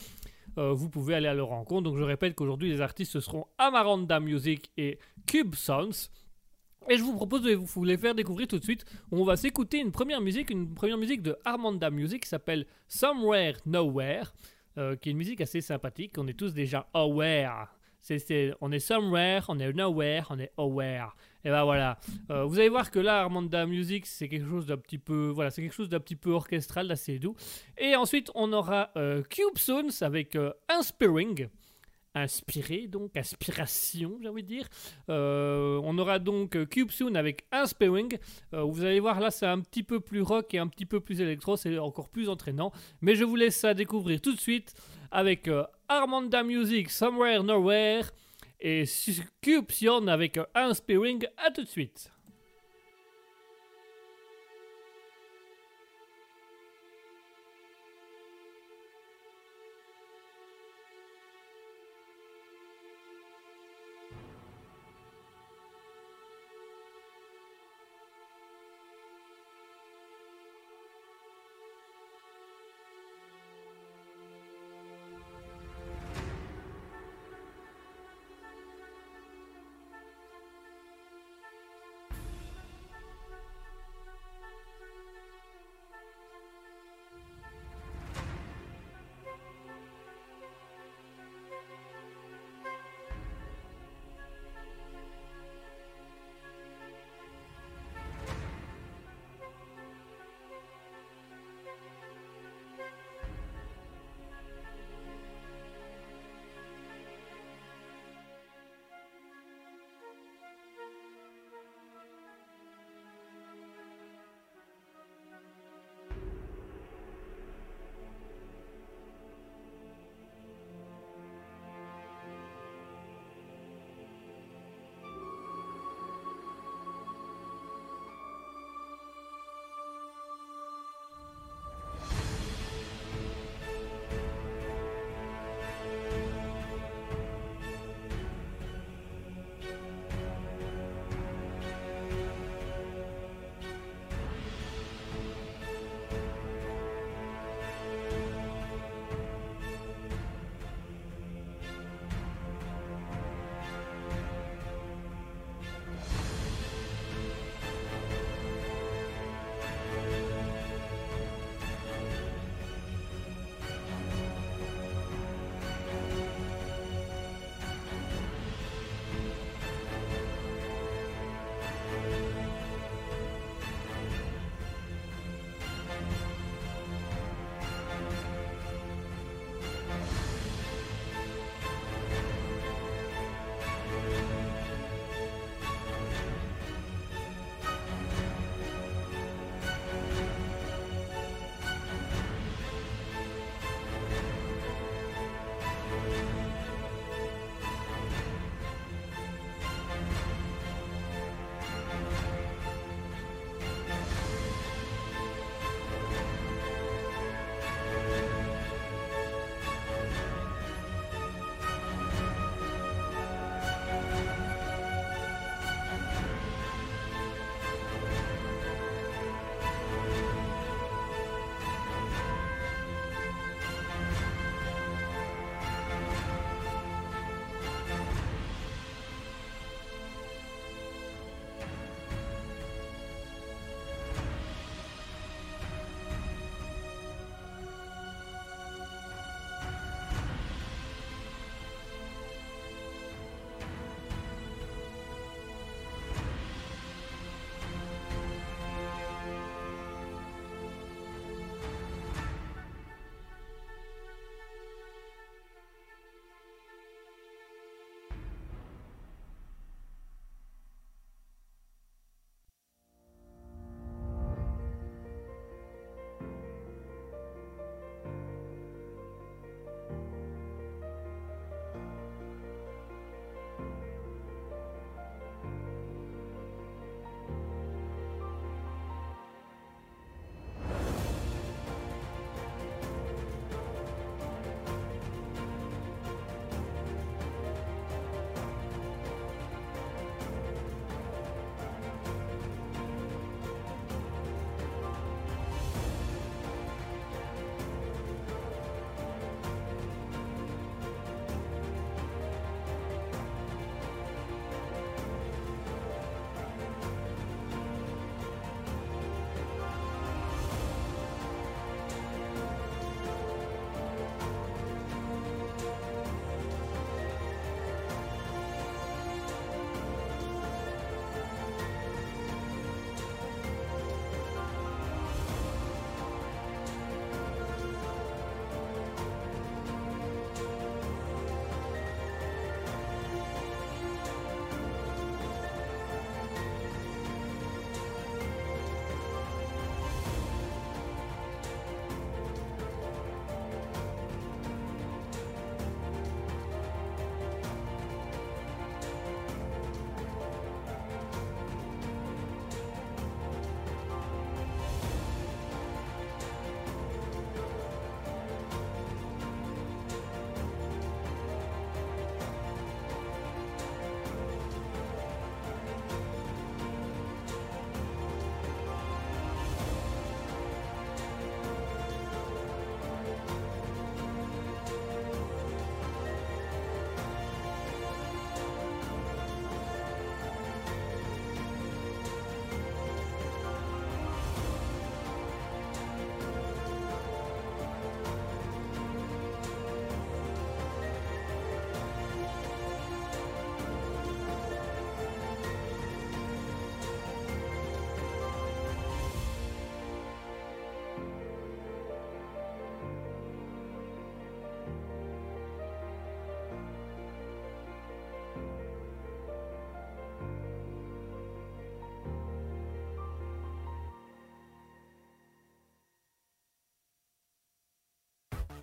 Euh, 0.58 0.74
vous 0.74 0.90
pouvez 0.90 1.16
aller 1.16 1.28
à 1.28 1.34
leur 1.34 1.50
rencontre. 1.50 1.84
Donc 1.84 1.98
je 1.98 2.04
répète 2.04 2.36
qu'aujourd'hui 2.36 2.70
les 2.70 2.82
artistes 2.82 3.12
ce 3.14 3.20
seront 3.20 3.46
Amaranda 3.58 4.20
Music 4.20 4.72
et 4.78 4.98
Cube 5.28 5.56
Sounds. 5.56 6.10
Et 6.90 6.98
je 6.98 7.04
vous 7.04 7.14
propose 7.14 7.44
de 7.44 7.54
vous 7.54 7.84
les 7.84 7.98
faire 7.98 8.16
découvrir 8.16 8.48
tout 8.48 8.58
de 8.58 8.64
suite. 8.64 8.84
On 9.12 9.24
va 9.24 9.38
s'écouter 9.38 9.80
une 9.80 9.92
première 9.92 10.22
musique, 10.22 10.50
une 10.50 10.74
première 10.74 10.98
musique 10.98 11.22
de 11.22 11.38
Armanda 11.46 11.92
Music 11.92 12.24
qui 12.24 12.30
s'appelle 12.30 12.66
Somewhere 12.88 13.58
Nowhere, 13.68 14.34
euh, 14.78 14.96
qui 14.96 15.10
est 15.10 15.12
une 15.12 15.18
musique 15.18 15.42
assez 15.42 15.62
sympathique. 15.62 16.14
On 16.18 16.28
est 16.28 16.34
tous 16.34 16.54
déjà 16.54 16.88
aware. 16.94 17.79
C'est, 18.02 18.20
c'est- 18.20 18.54
on 18.62 18.72
est 18.72 18.80
somewhere, 18.80 19.42
on 19.50 19.60
est 19.60 19.74
nowhere, 19.74 20.26
on 20.30 20.40
est 20.40 20.52
aware. 20.58 21.16
Et 21.46 21.50
ben 21.50 21.64
voilà. 21.64 22.00
Euh, 22.32 22.44
vous 22.44 22.60
allez 22.60 22.70
voir 22.70 22.92
que 22.92 23.00
là, 23.00 23.22
Armanda 23.22 23.66
Music, 23.66 24.06
c'est 24.06 24.28
quelque 24.28 24.48
chose 24.50 24.66
d'un 24.66 24.78
petit 24.78 24.98
peu, 24.98 25.30
voilà, 25.34 25.52
c'est 25.52 25.62
quelque 25.62 25.74
chose 25.76 25.90
d'un 25.90 26.00
petit 26.00 26.16
peu 26.18 26.32
orchestral, 26.32 26.88
d'assez 26.88 27.18
doux. 27.20 27.36
Et 27.78 27.96
ensuite, 27.96 28.30
on 28.36 28.52
aura 28.52 28.92
euh, 28.98 29.22
Cube 29.24 29.58
Sounds 29.58 30.02
avec 30.02 30.36
euh, 30.36 30.52
Inspiring. 30.70 31.48
Inspiré, 32.16 32.88
donc, 32.88 33.16
inspiration, 33.16 34.18
j'ai 34.22 34.28
envie 34.30 34.42
de 34.42 34.48
dire. 34.48 34.68
Euh, 35.10 35.80
on 35.84 35.96
aura 36.00 36.18
donc 36.18 36.58
Cube 36.70 36.90
Soon 36.90 37.14
avec 37.16 37.46
Inspiring. 37.52 38.18
Vous 38.52 38.84
allez 38.84 39.00
voir, 39.00 39.20
là, 39.20 39.30
c'est 39.30 39.46
un 39.46 39.60
petit 39.60 39.84
peu 39.84 40.00
plus 40.00 40.22
rock 40.24 40.52
et 40.56 40.58
un 40.58 40.68
petit 40.68 40.88
peu 40.88 41.00
plus 41.00 41.22
électro, 41.22 41.56
c'est 41.56 41.78
encore 41.78 42.10
plus 42.10 42.28
entraînant. 42.28 42.72
Mais 43.02 43.14
je 43.16 43.24
vous 43.24 43.36
laisse 43.36 43.56
ça 43.58 43.76
découvrir 43.76 44.22
tout 44.22 44.34
de 44.34 44.40
suite 44.40 44.74
avec 45.12 45.48
euh, 45.48 45.64
Armanda 45.88 46.44
Music, 46.44 46.90
Somewhere 46.90 47.44
Nowhere, 47.44 48.12
et 48.60 48.86
Sion 48.86 50.08
avec 50.08 50.38
euh, 50.38 50.46
Inspiring. 50.54 51.26
À 51.38 51.52
tout 51.52 51.64
de 51.64 51.70
suite. 51.70 52.12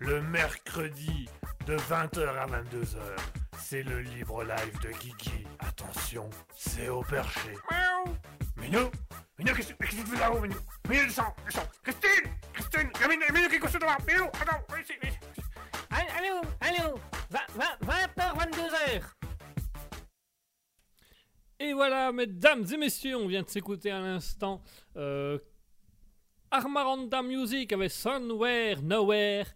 Le 0.01 0.21
mercredi 0.23 1.29
de 1.67 1.77
20h 1.77 2.27
à 2.27 2.47
22h. 2.47 2.99
C'est 3.59 3.83
le 3.83 4.01
libre 4.01 4.45
live 4.45 4.81
de 4.83 4.91
Guigui. 4.99 5.47
Attention, 5.59 6.29
c'est 6.55 6.89
au 6.89 7.03
perché. 7.03 7.55
Miaou. 7.71 8.17
Minou 8.57 8.91
Minou, 9.39 9.55
qu'est-ce 9.55 9.75
que 9.75 9.85
tu 9.85 9.97
fais 9.97 10.19
là-haut, 10.19 10.41
Minou? 10.41 10.57
Minou, 10.89 11.05
descends, 11.07 11.35
descends 11.45 11.69
Christine 11.83 12.33
Christine 12.53 12.91
Il 12.95 13.01
y 13.01 13.05
a 13.05 13.09
Minou, 13.09 13.25
Minou 13.33 13.49
qui 13.49 13.57
est 13.57 13.59
couché 13.59 13.79
devant 13.79 13.97
Minou, 14.07 14.25
attends, 14.27 14.63
viens 14.69 14.83
ici, 14.83 14.93
viens 15.03 15.11
ici. 15.11 15.21
Allô, 15.91 16.41
allô, 16.61 16.99
20h, 17.31 18.37
22h. 18.39 19.03
Et 21.59 21.73
voilà, 21.73 22.13
mesdames 22.13 22.67
et 22.71 22.77
messieurs, 22.77 23.17
on 23.17 23.27
vient 23.27 23.43
de 23.43 23.49
s'écouter 23.49 23.91
à 23.91 24.01
l'instant 24.01 24.63
euh, 24.97 25.39
Armaranda 26.51 27.23
Music 27.23 27.73
avec 27.73 27.91
Somewhere, 27.91 28.83
Nowhere 28.83 29.47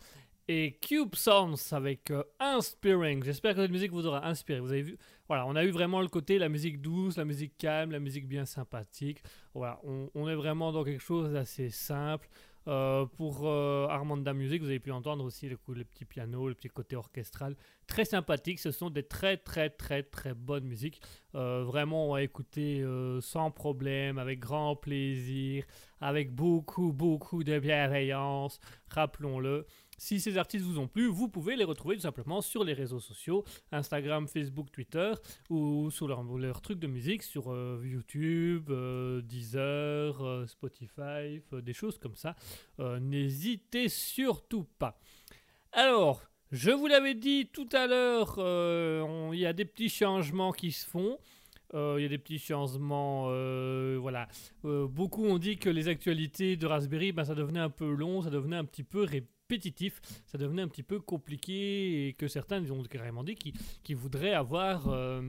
et 0.51 0.73
Cube 0.81 1.15
Sounds 1.15 1.73
avec 1.73 2.11
euh, 2.11 2.25
Inspiring. 2.41 3.23
J'espère 3.23 3.55
que 3.55 3.63
cette 3.63 3.71
musique 3.71 3.93
vous 3.93 4.05
aura 4.07 4.27
inspiré. 4.27 4.59
Vous 4.59 4.73
avez 4.73 4.83
vu, 4.83 4.99
voilà, 5.29 5.47
on 5.47 5.55
a 5.55 5.65
eu 5.65 5.71
vraiment 5.71 6.01
le 6.01 6.09
côté 6.09 6.41
la 6.41 6.49
musique 6.49 6.81
douce, 6.81 7.17
la 7.17 7.25
musique 7.25 7.57
calme, 7.57 7.93
la 7.93 8.01
musique 8.01 8.27
bien 8.27 8.45
sympathique. 8.45 9.23
Voilà, 9.55 9.81
on, 9.85 10.29
est 10.29 10.35
vraiment 10.35 10.73
dans 10.73 10.83
quelque 10.83 11.03
chose 11.03 11.33
d'assez 11.33 11.71
simple. 11.71 12.29
Euh, 12.67 13.07
pour 13.07 13.49
euh, 13.49 13.87
Armanda 13.89 14.35
Music, 14.35 14.61
vous 14.61 14.69
avez 14.69 14.81
pu 14.81 14.91
entendre 14.91 15.25
aussi 15.25 15.49
le, 15.49 15.57
coup, 15.57 15.73
le 15.73 15.85
petit 15.85 16.05
piano, 16.05 16.49
le 16.49 16.55
petit 16.55 16.69
côté 16.69 16.97
orchestral. 16.97 17.57
Très 17.87 18.05
sympathique, 18.05 18.59
ce 18.59 18.73
sont 18.73 18.91
des 18.91 19.05
très 19.05 19.37
très 19.37 19.71
très 19.71 20.03
très 20.03 20.35
bonnes 20.35 20.65
musiques. 20.65 21.01
Euh, 21.37 21.63
vraiment, 21.65 22.09
on 22.09 22.13
va 22.15 22.23
écouter 22.23 22.85
sans 23.21 23.53
problème, 23.53 24.19
avec 24.19 24.41
grand 24.41 24.75
plaisir, 24.75 25.65
avec 26.01 26.35
beaucoup 26.35 26.93
beaucoup 26.93 27.45
de 27.45 27.59
bienveillance, 27.61 28.59
rappelons-le. 28.89 29.65
Si 30.01 30.19
ces 30.19 30.39
artistes 30.39 30.65
vous 30.65 30.79
ont 30.79 30.89
plu, 30.89 31.09
vous 31.09 31.29
pouvez 31.29 31.57
les 31.57 31.65
retrouver 31.65 31.95
tout 31.95 32.01
simplement 32.01 32.41
sur 32.41 32.65
les 32.65 32.73
réseaux 32.73 33.01
sociaux, 33.01 33.45
Instagram, 33.71 34.27
Facebook, 34.27 34.73
Twitter, 34.73 35.13
ou 35.51 35.91
sur 35.91 36.09
leur, 36.09 36.23
leur 36.23 36.63
truc 36.63 36.79
de 36.79 36.87
musique 36.87 37.23
sur 37.23 37.53
euh, 37.53 37.83
YouTube, 37.85 38.71
euh, 38.71 39.21
Deezer, 39.21 40.25
euh, 40.25 40.47
Spotify, 40.47 41.43
des 41.53 41.75
choses 41.75 41.99
comme 41.99 42.15
ça. 42.15 42.35
N'hésitez 42.79 43.91
surtout 43.91 44.65
pas. 44.79 44.99
Alors, 45.71 46.23
je 46.51 46.71
vous 46.71 46.87
l'avais 46.87 47.15
dit 47.15 47.51
tout 47.53 47.69
à 47.71 47.87
l'heure, 47.87 48.37
il 49.35 49.39
y 49.39 49.45
a 49.45 49.53
des 49.53 49.67
petits 49.67 49.91
changements 49.91 50.53
qui 50.53 50.73
se 50.73 50.89
font. 50.89 51.19
Il 51.75 52.01
y 52.01 52.07
a 52.07 52.09
des 52.09 52.17
petits 52.17 52.39
changements, 52.39 53.25
voilà. 53.99 54.29
Beaucoup 54.63 55.27
ont 55.27 55.37
dit 55.37 55.59
que 55.59 55.69
les 55.69 55.89
actualités 55.89 56.57
de 56.57 56.67
Raspberry, 56.67 57.13
ben, 57.13 57.25
ça 57.25 57.35
devenait 57.35 57.61
un 57.61 57.69
peu 57.69 57.93
long, 57.93 58.23
ça 58.23 58.31
devenait 58.31 58.57
un 58.57 58.65
petit 58.65 58.83
peu 58.83 59.03
répétitif, 59.03 59.40
ça 60.27 60.39
devenait 60.39 60.63
un 60.63 60.69
petit 60.69 60.83
peu 60.83 61.01
compliqué 61.01 62.09
et 62.09 62.13
que 62.13 62.29
certains 62.29 62.69
ont 62.71 62.83
carrément 62.85 63.25
dit 63.25 63.35
qu'ils 63.35 63.97
voudraient 63.97 64.35
avoir, 64.35 64.89
euh, 64.89 65.23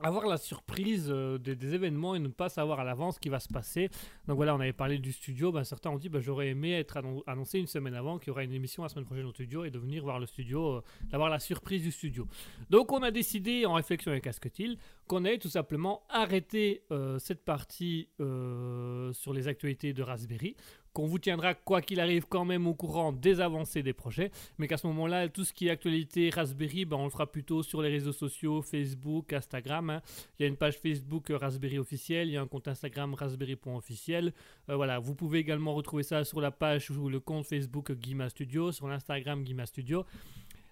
avoir 0.00 0.26
la 0.26 0.36
surprise 0.36 1.08
euh, 1.10 1.38
des, 1.38 1.74
événements 1.74 2.14
et 2.14 2.18
ne 2.18 2.28
pas 2.28 2.48
savoir 2.48 2.80
à 2.80 2.84
l'avance 2.84 3.16
ce 3.16 3.20
qui 3.20 3.28
va 3.28 3.40
se 3.40 3.48
passer. 3.48 3.88
Donc 4.26 4.36
voilà, 4.36 4.54
on 4.54 4.60
avait 4.60 4.72
parlé 4.72 4.98
du 4.98 5.12
studio, 5.12 5.52
ben, 5.52 5.64
certains 5.64 5.90
ont 5.90 5.98
dit 5.98 6.08
ben, 6.08 6.20
j'aurais 6.20 6.48
aimé 6.48 6.72
être 6.72 6.96
annon- 6.96 7.22
annoncé 7.26 7.58
une 7.58 7.66
semaine 7.66 7.94
avant 7.94 8.18
qu'il 8.18 8.28
y 8.28 8.30
aura 8.30 8.44
une 8.44 8.52
émission 8.52 8.82
la 8.82 8.88
semaine 8.88 9.04
prochaine 9.04 9.26
au 9.26 9.32
studio 9.32 9.64
et 9.64 9.70
de 9.70 9.78
venir 9.78 10.02
voir 10.02 10.18
le 10.20 10.26
studio, 10.26 10.76
euh, 10.76 10.82
d'avoir 11.10 11.30
la 11.30 11.38
surprise 11.38 11.82
du 11.82 11.92
studio. 11.92 12.26
Donc 12.70 12.92
on 12.92 13.02
a 13.02 13.10
décidé 13.10 13.66
en 13.66 13.74
réflexion 13.74 14.12
avec 14.12 14.26
Asketil 14.26 14.78
qu'on 15.06 15.24
allait 15.24 15.38
tout 15.38 15.48
simplement 15.48 16.02
arrêter 16.08 16.82
cette 17.18 17.44
partie 17.44 18.08
sur 18.18 19.32
les 19.32 19.48
actualités 19.48 19.92
de 19.92 20.02
Raspberry, 20.02 20.56
qu'on 20.92 21.06
vous 21.06 21.18
tiendra 21.18 21.54
quoi 21.54 21.82
qu'il 21.82 22.00
arrive 22.00 22.26
quand 22.28 22.44
même 22.44 22.66
au 22.66 22.74
courant 22.74 23.12
des 23.12 23.40
avancées 23.40 23.82
des 23.82 23.92
projets, 23.92 24.30
mais 24.58 24.68
qu'à 24.68 24.76
ce 24.76 24.86
moment-là, 24.88 25.28
tout 25.28 25.44
ce 25.44 25.52
qui 25.52 25.68
est 25.68 25.70
actualité 25.70 26.30
Raspberry, 26.30 26.84
ben, 26.84 26.96
on 26.96 27.04
le 27.04 27.10
fera 27.10 27.30
plutôt 27.30 27.62
sur 27.62 27.82
les 27.82 27.88
réseaux 27.88 28.12
sociaux, 28.12 28.62
Facebook, 28.62 29.32
Instagram. 29.32 29.90
hein. 29.90 30.02
Il 30.38 30.42
y 30.42 30.44
a 30.44 30.48
une 30.48 30.56
page 30.56 30.78
Facebook 30.78 31.30
euh, 31.30 31.36
Raspberry 31.36 31.78
officielle, 31.78 32.28
il 32.28 32.32
y 32.32 32.36
a 32.36 32.42
un 32.42 32.46
compte 32.46 32.68
Instagram 32.68 33.14
raspberry.officiel. 33.14 34.32
Euh, 34.68 34.76
voilà, 34.76 34.98
vous 34.98 35.14
pouvez 35.14 35.38
également 35.38 35.74
retrouver 35.74 36.02
ça 36.02 36.24
sur 36.24 36.40
la 36.40 36.50
page 36.50 36.90
ou 36.90 37.08
le 37.08 37.20
compte 37.20 37.46
Facebook 37.46 37.92
Guima 37.92 38.28
Studio, 38.28 38.72
sur 38.72 38.88
l'Instagram 38.88 39.42
Guima 39.42 39.66
Studio. 39.66 40.04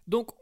Donc 0.07 0.33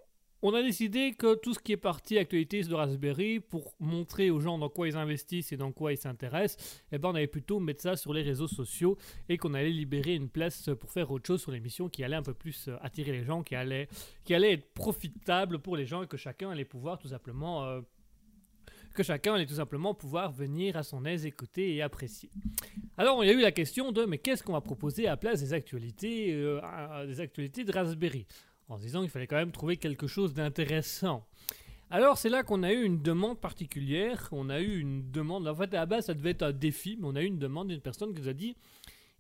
on 0.43 0.55
a 0.55 0.63
décidé 0.63 1.15
que 1.15 1.35
tout 1.35 1.53
ce 1.53 1.59
qui 1.59 1.73
est 1.73 1.77
partie 1.77 2.17
actualité 2.17 2.63
de 2.63 2.75
Raspberry, 2.75 3.41
pour 3.41 3.75
montrer 3.81 4.31
aux 4.31 4.41
gens 4.41 4.57
dans 4.59 4.69
quoi 4.69 4.87
ils 4.89 4.97
investissent 4.97 5.53
et 5.53 5.57
dans 5.57 5.73
quoi 5.73 5.93
ils 5.93 5.99
s'intéressent, 5.99 6.83
eh 6.93 6.99
ben 6.99 7.09
on 7.11 7.15
allait 7.15 7.27
plutôt 7.27 7.59
mettre 7.59 7.83
ça 7.83 7.97
sur 7.97 8.13
les 8.13 8.23
réseaux 8.23 8.47
sociaux 8.47 8.97
et 9.29 9.37
qu'on 9.37 9.55
allait 9.55 9.71
libérer 9.71 10.15
une 10.15 10.29
place 10.29 10.71
pour 10.79 10.93
faire 10.93 11.11
autre 11.11 11.27
chose 11.27 11.41
sur 11.41 11.51
l'émission 11.51 11.89
qui 11.89 12.05
allait 12.05 12.17
un 12.17 12.23
peu 12.23 12.35
plus 12.35 12.69
euh, 12.69 12.77
attirer 12.83 13.13
les 13.13 13.25
gens, 13.25 13.43
qui 13.43 13.55
allait, 13.57 13.89
être 14.29 14.73
profitable 14.75 15.59
pour 15.59 15.77
les 15.77 15.87
gens 15.87 16.03
et 16.03 16.07
que 16.07 16.17
chacun 16.17 16.51
allait 16.51 16.65
pouvoir 16.65 16.99
tout 16.99 17.09
simplement... 17.09 17.65
euh, 17.65 17.81
allait 19.27 19.47
tout 19.47 19.55
simplement 19.55 19.95
pouvoir 19.95 20.33
venir 20.33 20.77
à 20.77 20.83
son 20.83 21.05
aise 21.05 21.25
écouter 21.25 21.75
et 21.75 21.83
apprécier. 21.83 22.31
Alors, 22.97 23.23
il 23.23 23.29
y 23.29 23.31
a 23.31 23.33
eu 23.33 23.41
la 23.41 23.53
question 23.53 23.93
de 23.93 24.05
mais 24.05 24.19
qu'est-ce 24.19 24.43
qu'on 24.43 24.55
va 24.55 24.61
proposer 24.61 25.07
à 25.07 25.11
la 25.11 25.17
place 25.17 25.41
des 25.41 25.53
actualités, 25.53 26.33
euh, 26.33 26.61
à- 26.65 27.07
des 27.07 27.21
actualités 27.21 27.65
de 27.65 27.73
Raspberry? 27.73 28.27
En 28.69 28.77
se 28.77 28.83
disant 28.83 29.01
qu'il 29.01 29.11
fallait 29.11 29.27
quand 29.27 29.37
même 29.37 29.53
trouver 29.53 29.77
quelque 29.77 30.07
chose 30.07 30.35
d'intéressant. 30.35 31.27
Alors 31.91 32.19
c'est 32.19 32.29
là 32.29 32.43
qu'on 32.43 32.63
a 32.63 32.73
eu 32.73 32.83
une 32.83 33.01
demande 33.01 33.41
particulière, 33.41 34.29
on 34.33 34.51
a 34.51 34.61
eu 34.61 34.79
une 34.79 35.11
demande, 35.11 35.49
en 35.49 35.55
fait 35.55 35.73
à 35.73 35.79
la 35.79 35.87
base 35.87 36.07
ça 36.07 36.15
devait 36.15 36.31
être 36.31 36.43
un 36.43 36.53
défi, 36.53 36.99
mais 37.01 37.07
on 37.09 37.17
a 37.17 37.23
eu 37.23 37.27
une 37.27 37.39
demande 37.39 37.69
d'une 37.69 37.81
personne 37.81 38.15
qui 38.15 38.21
nous 38.21 38.29
a 38.29 38.35
dit, 38.35 38.57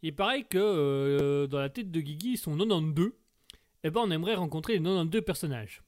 il 0.03 0.15
paraît 0.15 0.45
que 0.45 0.59
euh, 0.59 1.47
dans 1.47 1.61
la 1.61 1.71
tête 1.71 1.91
de 1.91 2.01
Guigui 2.01 2.33
ils 2.33 2.39
sont 2.39 2.57
92, 2.57 3.13
et 3.85 3.91
ben 3.91 4.03
on 4.05 4.11
aimerait 4.11 4.35
rencontrer 4.35 4.75
les 4.75 4.81
92 4.81 5.23
personnages. 5.23 5.83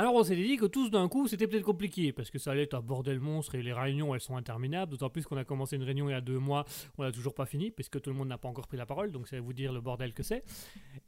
Alors 0.00 0.14
on 0.14 0.24
s'est 0.24 0.34
dit 0.34 0.56
que 0.56 0.64
tous 0.64 0.88
d'un 0.88 1.08
coup 1.08 1.28
c'était 1.28 1.46
peut-être 1.46 1.62
compliqué, 1.62 2.10
parce 2.10 2.30
que 2.30 2.38
ça 2.38 2.52
allait 2.52 2.62
être 2.62 2.72
un 2.72 2.80
bordel 2.80 3.20
monstre 3.20 3.56
et 3.56 3.62
les 3.62 3.74
réunions 3.74 4.14
elles 4.14 4.22
sont 4.22 4.34
interminables, 4.34 4.92
d'autant 4.92 5.10
plus 5.10 5.26
qu'on 5.26 5.36
a 5.36 5.44
commencé 5.44 5.76
une 5.76 5.82
réunion 5.82 6.08
il 6.08 6.12
y 6.12 6.14
a 6.14 6.22
deux 6.22 6.38
mois, 6.38 6.64
on 6.96 7.02
l'a 7.02 7.12
toujours 7.12 7.34
pas 7.34 7.44
fini, 7.44 7.70
puisque 7.70 8.00
tout 8.00 8.08
le 8.08 8.16
monde 8.16 8.28
n'a 8.28 8.38
pas 8.38 8.48
encore 8.48 8.66
pris 8.66 8.78
la 8.78 8.86
parole, 8.86 9.12
donc 9.12 9.28
ça 9.28 9.36
va 9.36 9.42
vous 9.42 9.52
dire 9.52 9.74
le 9.74 9.82
bordel 9.82 10.14
que 10.14 10.22
c'est. 10.22 10.42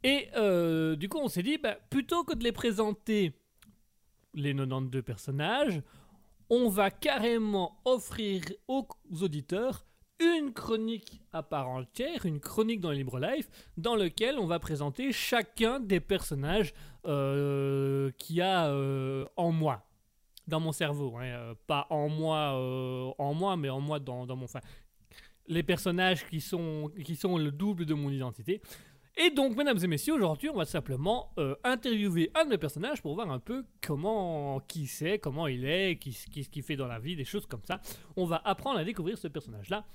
Et 0.03 0.27
euh, 0.35 0.95
du 0.95 1.09
coup, 1.09 1.17
on 1.17 1.27
s'est 1.27 1.41
dit, 1.41 1.57
bah, 1.57 1.75
plutôt 1.89 2.23
que 2.23 2.35
de 2.35 2.43
les 2.43 2.51
présenter, 2.51 3.33
les 4.35 4.53
92 4.53 5.01
personnages, 5.01 5.81
on 6.51 6.69
va 6.69 6.91
carrément 6.91 7.81
offrir 7.85 8.43
aux 8.67 8.87
auditeurs 9.21 9.87
une 10.19 10.53
chronique 10.53 11.21
à 11.31 11.43
part 11.43 11.69
entière, 11.69 12.25
une 12.25 12.39
chronique 12.39 12.79
dans 12.79 12.91
Libre 12.91 13.19
Life, 13.19 13.49
dans 13.77 13.95
lequel 13.95 14.37
on 14.37 14.45
va 14.45 14.59
présenter 14.59 15.11
chacun 15.11 15.79
des 15.79 15.99
personnages 15.99 16.73
euh, 17.05 18.11
qu'il 18.17 18.37
y 18.37 18.41
a 18.41 18.67
euh, 18.67 19.25
en 19.35 19.51
moi, 19.51 19.85
dans 20.47 20.59
mon 20.59 20.71
cerveau. 20.71 21.17
hein, 21.17 21.25
euh, 21.25 21.55
pas 21.67 21.87
en 21.89 22.09
moi, 22.09 22.53
en 23.17 23.33
moi, 23.33 23.57
mais 23.57 23.69
en 23.69 23.81
moi 23.81 23.99
dans, 23.99 24.25
mon... 24.35 24.45
Les 25.47 25.63
personnages 25.63 26.25
qui 26.27 26.41
sont 26.41 26.89
le 26.95 27.49
double 27.51 27.85
de 27.85 27.93
mon 27.93 28.09
identité. 28.09 28.61
Et 29.15 29.29
donc, 29.29 29.55
mesdames 29.55 29.77
et 29.83 29.87
messieurs, 29.87 30.15
aujourd'hui, 30.15 30.49
on 30.49 30.55
va 30.57 30.65
simplement 30.65 31.31
euh, 31.37 31.53
interviewer 31.63 32.31
un 32.33 32.45
de 32.45 32.49
mes 32.49 32.57
personnages 32.57 32.99
pour 32.99 33.13
voir 33.13 33.29
un 33.29 33.37
peu 33.37 33.63
comment, 33.85 34.59
qui 34.67 34.87
c'est, 34.87 35.19
comment 35.19 35.45
il 35.45 35.65
est, 35.65 35.97
qui- 35.99 36.17
qu'est-ce 36.33 36.49
qu'il 36.49 36.63
fait 36.63 36.75
dans 36.75 36.87
la 36.87 36.97
vie, 36.97 37.15
des 37.15 37.23
choses 37.25 37.45
comme 37.45 37.61
ça. 37.63 37.79
On 38.17 38.25
va 38.25 38.41
apprendre 38.43 38.79
à 38.79 38.83
découvrir 38.83 39.15
ce 39.19 39.27
personnage-là. 39.27 39.85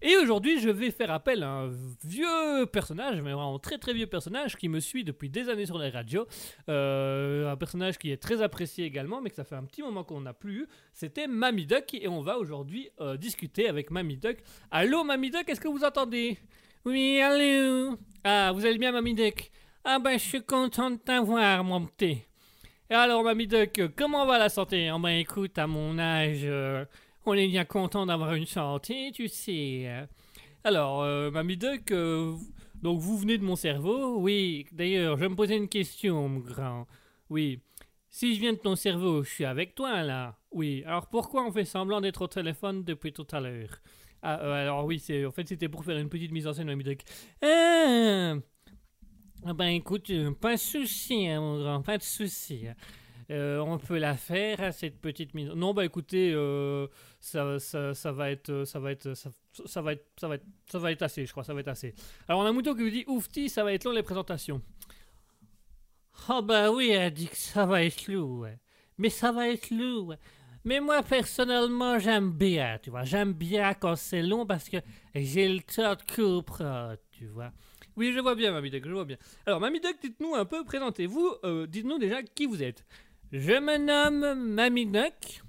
Et 0.00 0.16
aujourd'hui, 0.16 0.60
je 0.60 0.68
vais 0.70 0.92
faire 0.92 1.10
appel 1.10 1.42
à 1.42 1.48
un 1.48 1.70
vieux 2.04 2.66
personnage, 2.72 3.20
mais 3.20 3.32
vraiment 3.32 3.58
très 3.58 3.78
très 3.78 3.92
vieux 3.92 4.06
personnage 4.06 4.54
qui 4.54 4.68
me 4.68 4.78
suit 4.78 5.02
depuis 5.02 5.28
des 5.28 5.48
années 5.48 5.66
sur 5.66 5.76
les 5.76 5.88
radios. 5.90 6.28
Euh, 6.68 7.50
un 7.50 7.56
personnage 7.56 7.98
qui 7.98 8.12
est 8.12 8.16
très 8.16 8.40
apprécié 8.42 8.84
également, 8.84 9.20
mais 9.20 9.30
que 9.30 9.34
ça 9.36 9.42
fait 9.42 9.56
un 9.56 9.64
petit 9.64 9.82
moment 9.82 10.04
qu'on 10.04 10.20
n'a 10.20 10.34
plus 10.34 10.60
eu. 10.62 10.66
C'était 10.92 11.26
Mamie 11.26 11.66
Duck, 11.66 11.94
et 11.94 12.06
on 12.06 12.20
va 12.20 12.38
aujourd'hui 12.38 12.90
euh, 13.00 13.16
discuter 13.16 13.68
avec 13.68 13.90
Mamie 13.90 14.18
Duck. 14.18 14.36
Allô 14.70 15.02
Mamie 15.02 15.30
Duck, 15.30 15.48
est-ce 15.48 15.60
que 15.60 15.66
vous 15.66 15.82
entendez? 15.82 16.38
Oui, 16.84 17.20
allô 17.20 17.96
Ah, 18.24 18.52
vous 18.54 18.64
allez 18.64 18.78
bien 18.78 18.92
Mamie 18.92 19.14
Duck? 19.14 19.50
Ah 19.84 19.98
ben, 19.98 20.18
je 20.18 20.24
suis 20.24 20.42
content 20.42 20.90
de 20.90 20.96
t'avoir, 20.96 21.64
mon 21.64 21.84
petit. 21.86 22.22
Et 22.90 22.94
alors, 22.94 23.22
Mamie 23.22 23.46
Duck, 23.46 23.78
euh, 23.78 23.88
comment 23.94 24.26
va 24.26 24.38
la 24.38 24.48
santé? 24.48 24.90
Oh 24.92 24.98
ben, 24.98 25.10
écoute, 25.18 25.58
à 25.58 25.66
mon 25.66 25.98
âge, 25.98 26.40
euh, 26.44 26.84
on 27.26 27.34
est 27.34 27.48
bien 27.48 27.64
content 27.64 28.06
d'avoir 28.06 28.34
une 28.34 28.46
santé, 28.46 29.10
tu 29.12 29.28
sais. 29.28 30.06
Alors, 30.64 31.02
euh, 31.02 31.30
Mamie 31.30 31.56
Duck, 31.56 31.90
euh, 31.92 32.34
donc 32.82 33.00
vous 33.00 33.18
venez 33.18 33.38
de 33.38 33.44
mon 33.44 33.56
cerveau? 33.56 34.18
Oui, 34.18 34.66
d'ailleurs, 34.72 35.18
je 35.18 35.26
me 35.26 35.34
posais 35.34 35.56
une 35.56 35.68
question, 35.68 36.28
mon 36.28 36.40
grand. 36.40 36.86
Oui. 37.30 37.60
Si 38.10 38.34
je 38.34 38.40
viens 38.40 38.52
de 38.54 38.58
ton 38.58 38.76
cerveau, 38.76 39.22
je 39.22 39.30
suis 39.30 39.44
avec 39.44 39.74
toi, 39.74 40.02
là. 40.02 40.36
Oui. 40.52 40.82
Alors, 40.86 41.08
pourquoi 41.08 41.44
on 41.44 41.52
fait 41.52 41.64
semblant 41.64 42.00
d'être 42.00 42.22
au 42.22 42.28
téléphone 42.28 42.84
depuis 42.84 43.12
tout 43.12 43.26
à 43.32 43.40
l'heure? 43.40 43.78
Ah, 44.22 44.40
euh, 44.40 44.62
alors 44.62 44.84
oui, 44.84 44.98
c'est 44.98 45.24
en 45.24 45.30
fait 45.30 45.46
c'était 45.46 45.68
pour 45.68 45.84
faire 45.84 45.98
une 45.98 46.08
petite 46.08 46.32
mise 46.32 46.46
en 46.46 46.52
scène, 46.52 46.66
Mamie 46.66 46.84
Duck. 46.84 47.02
Ah, 47.42 48.34
Ah 49.44 49.52
ben 49.54 49.68
écoute, 49.68 50.10
euh, 50.10 50.32
pas 50.32 50.54
de 50.54 50.60
souci, 50.60 51.28
hein, 51.28 51.40
mon 51.40 51.58
grand, 51.62 51.82
pas 51.82 51.98
de 51.98 52.02
souci. 52.02 52.66
Euh, 53.30 53.58
on 53.58 53.78
peut 53.78 53.98
la 53.98 54.16
faire, 54.16 54.60
hein, 54.60 54.72
cette 54.72 55.00
petite 55.00 55.34
mise. 55.34 55.50
Non, 55.50 55.74
bah 55.74 55.84
écoutez, 55.84 56.32
ça, 57.20 57.44
va 57.44 57.56
être, 57.56 57.94
ça 57.94 58.12
va 58.12 58.30
être, 58.30 58.64
ça, 58.64 58.80
va 58.80 58.90
être, 58.90 59.14
ça 59.66 59.80
va 60.28 60.34
être, 60.34 60.44
ça 60.66 60.78
va 60.78 60.90
être 60.92 61.02
assez, 61.02 61.26
je 61.26 61.30
crois, 61.30 61.44
ça 61.44 61.54
va 61.54 61.60
être 61.60 61.68
assez. 61.68 61.94
Alors 62.26 62.40
on 62.40 62.44
a 62.46 62.52
mouton 62.52 62.74
qui 62.74 62.82
vous 62.82 62.90
dit, 62.90 63.04
oufti, 63.06 63.48
ça 63.48 63.62
va 63.64 63.72
être 63.72 63.84
long 63.84 63.92
les 63.92 64.02
présentations. 64.02 64.62
Oh 66.28 66.42
bah 66.42 66.70
oui, 66.72 66.90
elle 66.90 67.12
dit 67.12 67.28
que 67.28 67.36
ça 67.36 67.64
va 67.64 67.84
être 67.84 68.08
lourd. 68.08 68.46
Mais 68.98 69.10
ça 69.10 69.30
va 69.30 69.48
être 69.48 69.70
lourd. 69.70 70.14
Mais 70.68 70.80
moi, 70.80 71.02
personnellement, 71.02 71.98
j'aime 71.98 72.30
bien, 72.30 72.78
tu 72.82 72.90
vois. 72.90 73.02
J'aime 73.04 73.32
bien 73.32 73.72
quand 73.72 73.96
c'est 73.96 74.20
long 74.20 74.44
parce 74.44 74.68
que 74.68 74.76
j'ai 75.14 75.48
le 75.48 75.60
temps 75.60 75.94
de 75.94 76.02
comprendre, 76.14 76.96
tu 77.10 77.24
vois. 77.24 77.52
Oui, 77.96 78.12
je 78.14 78.20
vois 78.20 78.34
bien, 78.34 78.52
Mamie 78.52 78.68
Duck, 78.68 78.84
je 78.86 78.92
vois 78.92 79.06
bien. 79.06 79.16
Alors, 79.46 79.60
Mamie 79.60 79.80
Duck, 79.80 79.96
dites-nous 80.02 80.34
un 80.34 80.44
peu, 80.44 80.62
présentez-vous, 80.64 81.36
euh, 81.44 81.66
dites-nous 81.66 81.98
déjà 81.98 82.22
qui 82.22 82.44
vous 82.44 82.62
êtes. 82.62 82.84
Je 83.32 83.52
me 83.58 83.78
nomme 83.78 84.34
Mamie 84.52 84.84
Duck. 84.84 85.40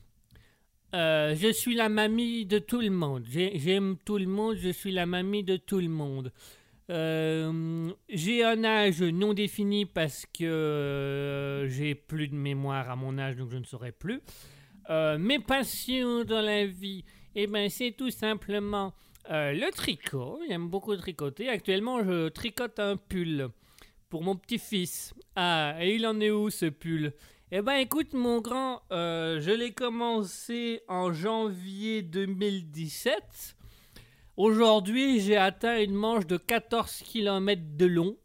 Euh, 0.95 1.35
je 1.35 1.51
suis 1.51 1.75
la 1.75 1.89
mamie 1.89 2.45
de 2.45 2.57
tout 2.57 2.79
le 2.79 2.89
monde. 2.89 3.25
J'ai- 3.29 3.59
J'aime 3.59 3.97
tout 4.05 4.17
le 4.19 4.25
monde, 4.25 4.55
je 4.55 4.69
suis 4.69 4.93
la 4.93 5.05
mamie 5.05 5.43
de 5.43 5.57
tout 5.57 5.79
le 5.79 5.89
monde. 5.89 6.31
Euh, 6.89 7.91
j'ai 8.07 8.45
un 8.45 8.63
âge 8.63 9.01
non 9.01 9.33
défini 9.33 9.85
parce 9.85 10.25
que 10.33 11.67
j'ai 11.69 11.93
plus 11.93 12.29
de 12.29 12.35
mémoire 12.35 12.89
à 12.89 12.95
mon 12.95 13.17
âge, 13.17 13.35
donc 13.35 13.49
je 13.51 13.57
ne 13.57 13.65
saurais 13.65 13.91
plus. 13.91 14.21
Euh, 14.89 15.19
mes 15.19 15.39
passions 15.39 16.23
dans 16.23 16.41
la 16.41 16.65
vie, 16.65 17.03
eh 17.35 17.45
ben, 17.45 17.69
c'est 17.69 17.91
tout 17.91 18.09
simplement 18.09 18.93
euh, 19.29 19.53
le 19.53 19.71
tricot. 19.71 20.39
J'aime 20.47 20.67
beaucoup 20.67 20.95
tricoter. 20.95 21.47
Actuellement, 21.47 22.03
je 22.03 22.29
tricote 22.29 22.79
un 22.79 22.97
pull 22.97 23.49
pour 24.09 24.23
mon 24.23 24.35
petit-fils. 24.35 25.13
Ah, 25.35 25.75
et 25.79 25.95
il 25.95 26.07
en 26.07 26.19
est 26.19 26.31
où 26.31 26.49
ce 26.49 26.65
pull? 26.65 27.13
Eh 27.51 27.61
ben, 27.61 27.75
écoute, 27.75 28.13
mon 28.13 28.41
grand, 28.41 28.81
euh, 28.91 29.39
je 29.39 29.51
l'ai 29.51 29.73
commencé 29.73 30.81
en 30.87 31.13
janvier 31.13 32.01
2017. 32.01 33.55
Aujourd'hui, 34.37 35.19
j'ai 35.19 35.37
atteint 35.37 35.79
une 35.79 35.93
manche 35.93 36.25
de 36.25 36.37
14 36.37 37.03
km 37.05 37.61
de 37.75 37.85
long. 37.85 38.17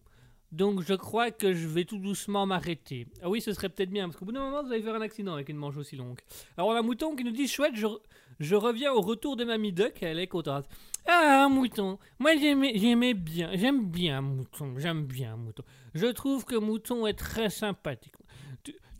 Donc 0.54 0.82
je 0.82 0.94
crois 0.94 1.32
que 1.32 1.52
je 1.52 1.66
vais 1.66 1.84
tout 1.84 1.98
doucement 1.98 2.46
m'arrêter. 2.46 3.08
Ah 3.22 3.28
oui, 3.28 3.40
ce 3.40 3.52
serait 3.52 3.68
peut-être 3.68 3.90
bien, 3.90 4.06
parce 4.06 4.16
qu'au 4.16 4.24
bout 4.24 4.30
d'un 4.30 4.44
moment, 4.44 4.62
vous 4.62 4.72
allez 4.72 4.82
faire 4.82 4.94
un 4.94 5.00
accident 5.00 5.34
avec 5.34 5.48
une 5.48 5.56
manche 5.56 5.76
aussi 5.76 5.96
longue. 5.96 6.20
Alors 6.56 6.68
on 6.68 6.76
a 6.76 6.82
Mouton 6.82 7.16
qui 7.16 7.24
nous 7.24 7.32
dit, 7.32 7.48
chouette, 7.48 7.74
je, 7.74 8.54
reviens 8.54 8.92
au 8.92 9.00
retour 9.00 9.34
de 9.34 9.44
Mamie 9.44 9.72
Duck, 9.72 9.94
elle 10.00 10.20
est 10.20 10.28
contente. 10.28 10.66
Ah, 11.08 11.48
Mouton, 11.50 11.98
moi 12.20 12.36
j'aimais 12.36 13.14
bien, 13.14 13.50
j'aime 13.54 13.84
bien 13.90 14.20
Mouton, 14.20 14.74
j'aime 14.78 15.04
bien 15.04 15.34
Mouton. 15.34 15.64
Je 15.92 16.06
trouve 16.06 16.44
que 16.44 16.54
Mouton 16.54 17.04
est 17.08 17.18
très 17.18 17.50
sympathique. 17.50 18.14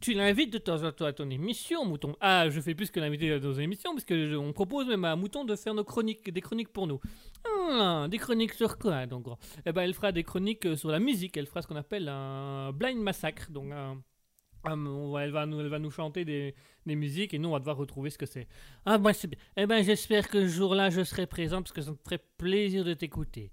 Tu, 0.05 0.13
l'invites 0.13 0.53
de 0.53 0.59
temps 0.59 0.85
en 0.85 0.93
temps 0.93 1.07
à 1.07 1.15
ton 1.15 1.31
émission, 1.31 1.87
Mouton. 1.87 2.15
Ah, 2.21 2.51
je 2.51 2.61
fais 2.61 2.75
plus 2.75 2.91
que 2.91 3.01
l'inviter 3.01 3.33
à 3.33 3.39
nos 3.39 3.55
émissions, 3.55 3.95
parce 3.95 4.05
que 4.05 4.37
on 4.37 4.53
propose 4.53 4.87
même 4.87 5.07
à 5.07 5.17
Mouton 5.17 5.47
de 5.47 5.57
faire 5.57 5.73
nos 5.73 5.83
chroniques, 5.83 6.31
des 6.31 6.43
chroniques 6.43 6.69
pour 6.69 6.87
nous. 6.87 7.01
Ah, 7.47 8.07
des 8.11 8.19
chroniques 8.19 8.53
sur 8.53 8.77
quoi, 8.77 9.07
donc 9.07 9.25
Eh 9.65 9.73
ben, 9.73 9.81
elle 9.81 9.95
fera 9.95 10.13
des 10.13 10.23
chroniques 10.23 10.67
euh, 10.67 10.77
sur 10.77 10.91
la 10.91 10.99
musique. 10.99 11.39
Elle 11.39 11.47
fera 11.47 11.63
ce 11.63 11.69
qu'on 11.69 11.77
appelle 11.77 12.11
un 12.11 12.71
blind 12.73 13.01
massacre. 13.01 13.51
Donc, 13.51 13.73
elle, 13.73 15.31
va 15.31 15.47
nous, 15.47 15.61
elle 15.61 15.69
va 15.69 15.79
nous 15.79 15.91
chanter 15.91 16.27
des, 16.27 16.55
musiques 16.85 17.33
et 17.33 17.39
nous, 17.39 17.49
on 17.49 17.53
va 17.53 17.59
devoir 17.59 17.79
retrouver 17.79 18.11
ce 18.11 18.19
que 18.19 18.27
c'est. 18.27 18.47
Ah, 18.85 18.99
bah, 18.99 19.15
c'est 19.15 19.29
bien. 19.29 19.39
Eh 19.57 19.65
ben, 19.65 19.83
j'espère 19.83 20.29
que 20.29 20.47
ce 20.47 20.53
jour-là, 20.55 20.91
je 20.91 21.03
serai 21.03 21.27
présent 21.27 21.63
parce 21.63 21.73
que 21.73 21.81
ça 21.81 21.93
me 21.93 21.97
ferait 22.05 22.21
plaisir 22.37 22.85
de 22.85 22.93
t'écouter. 22.93 23.53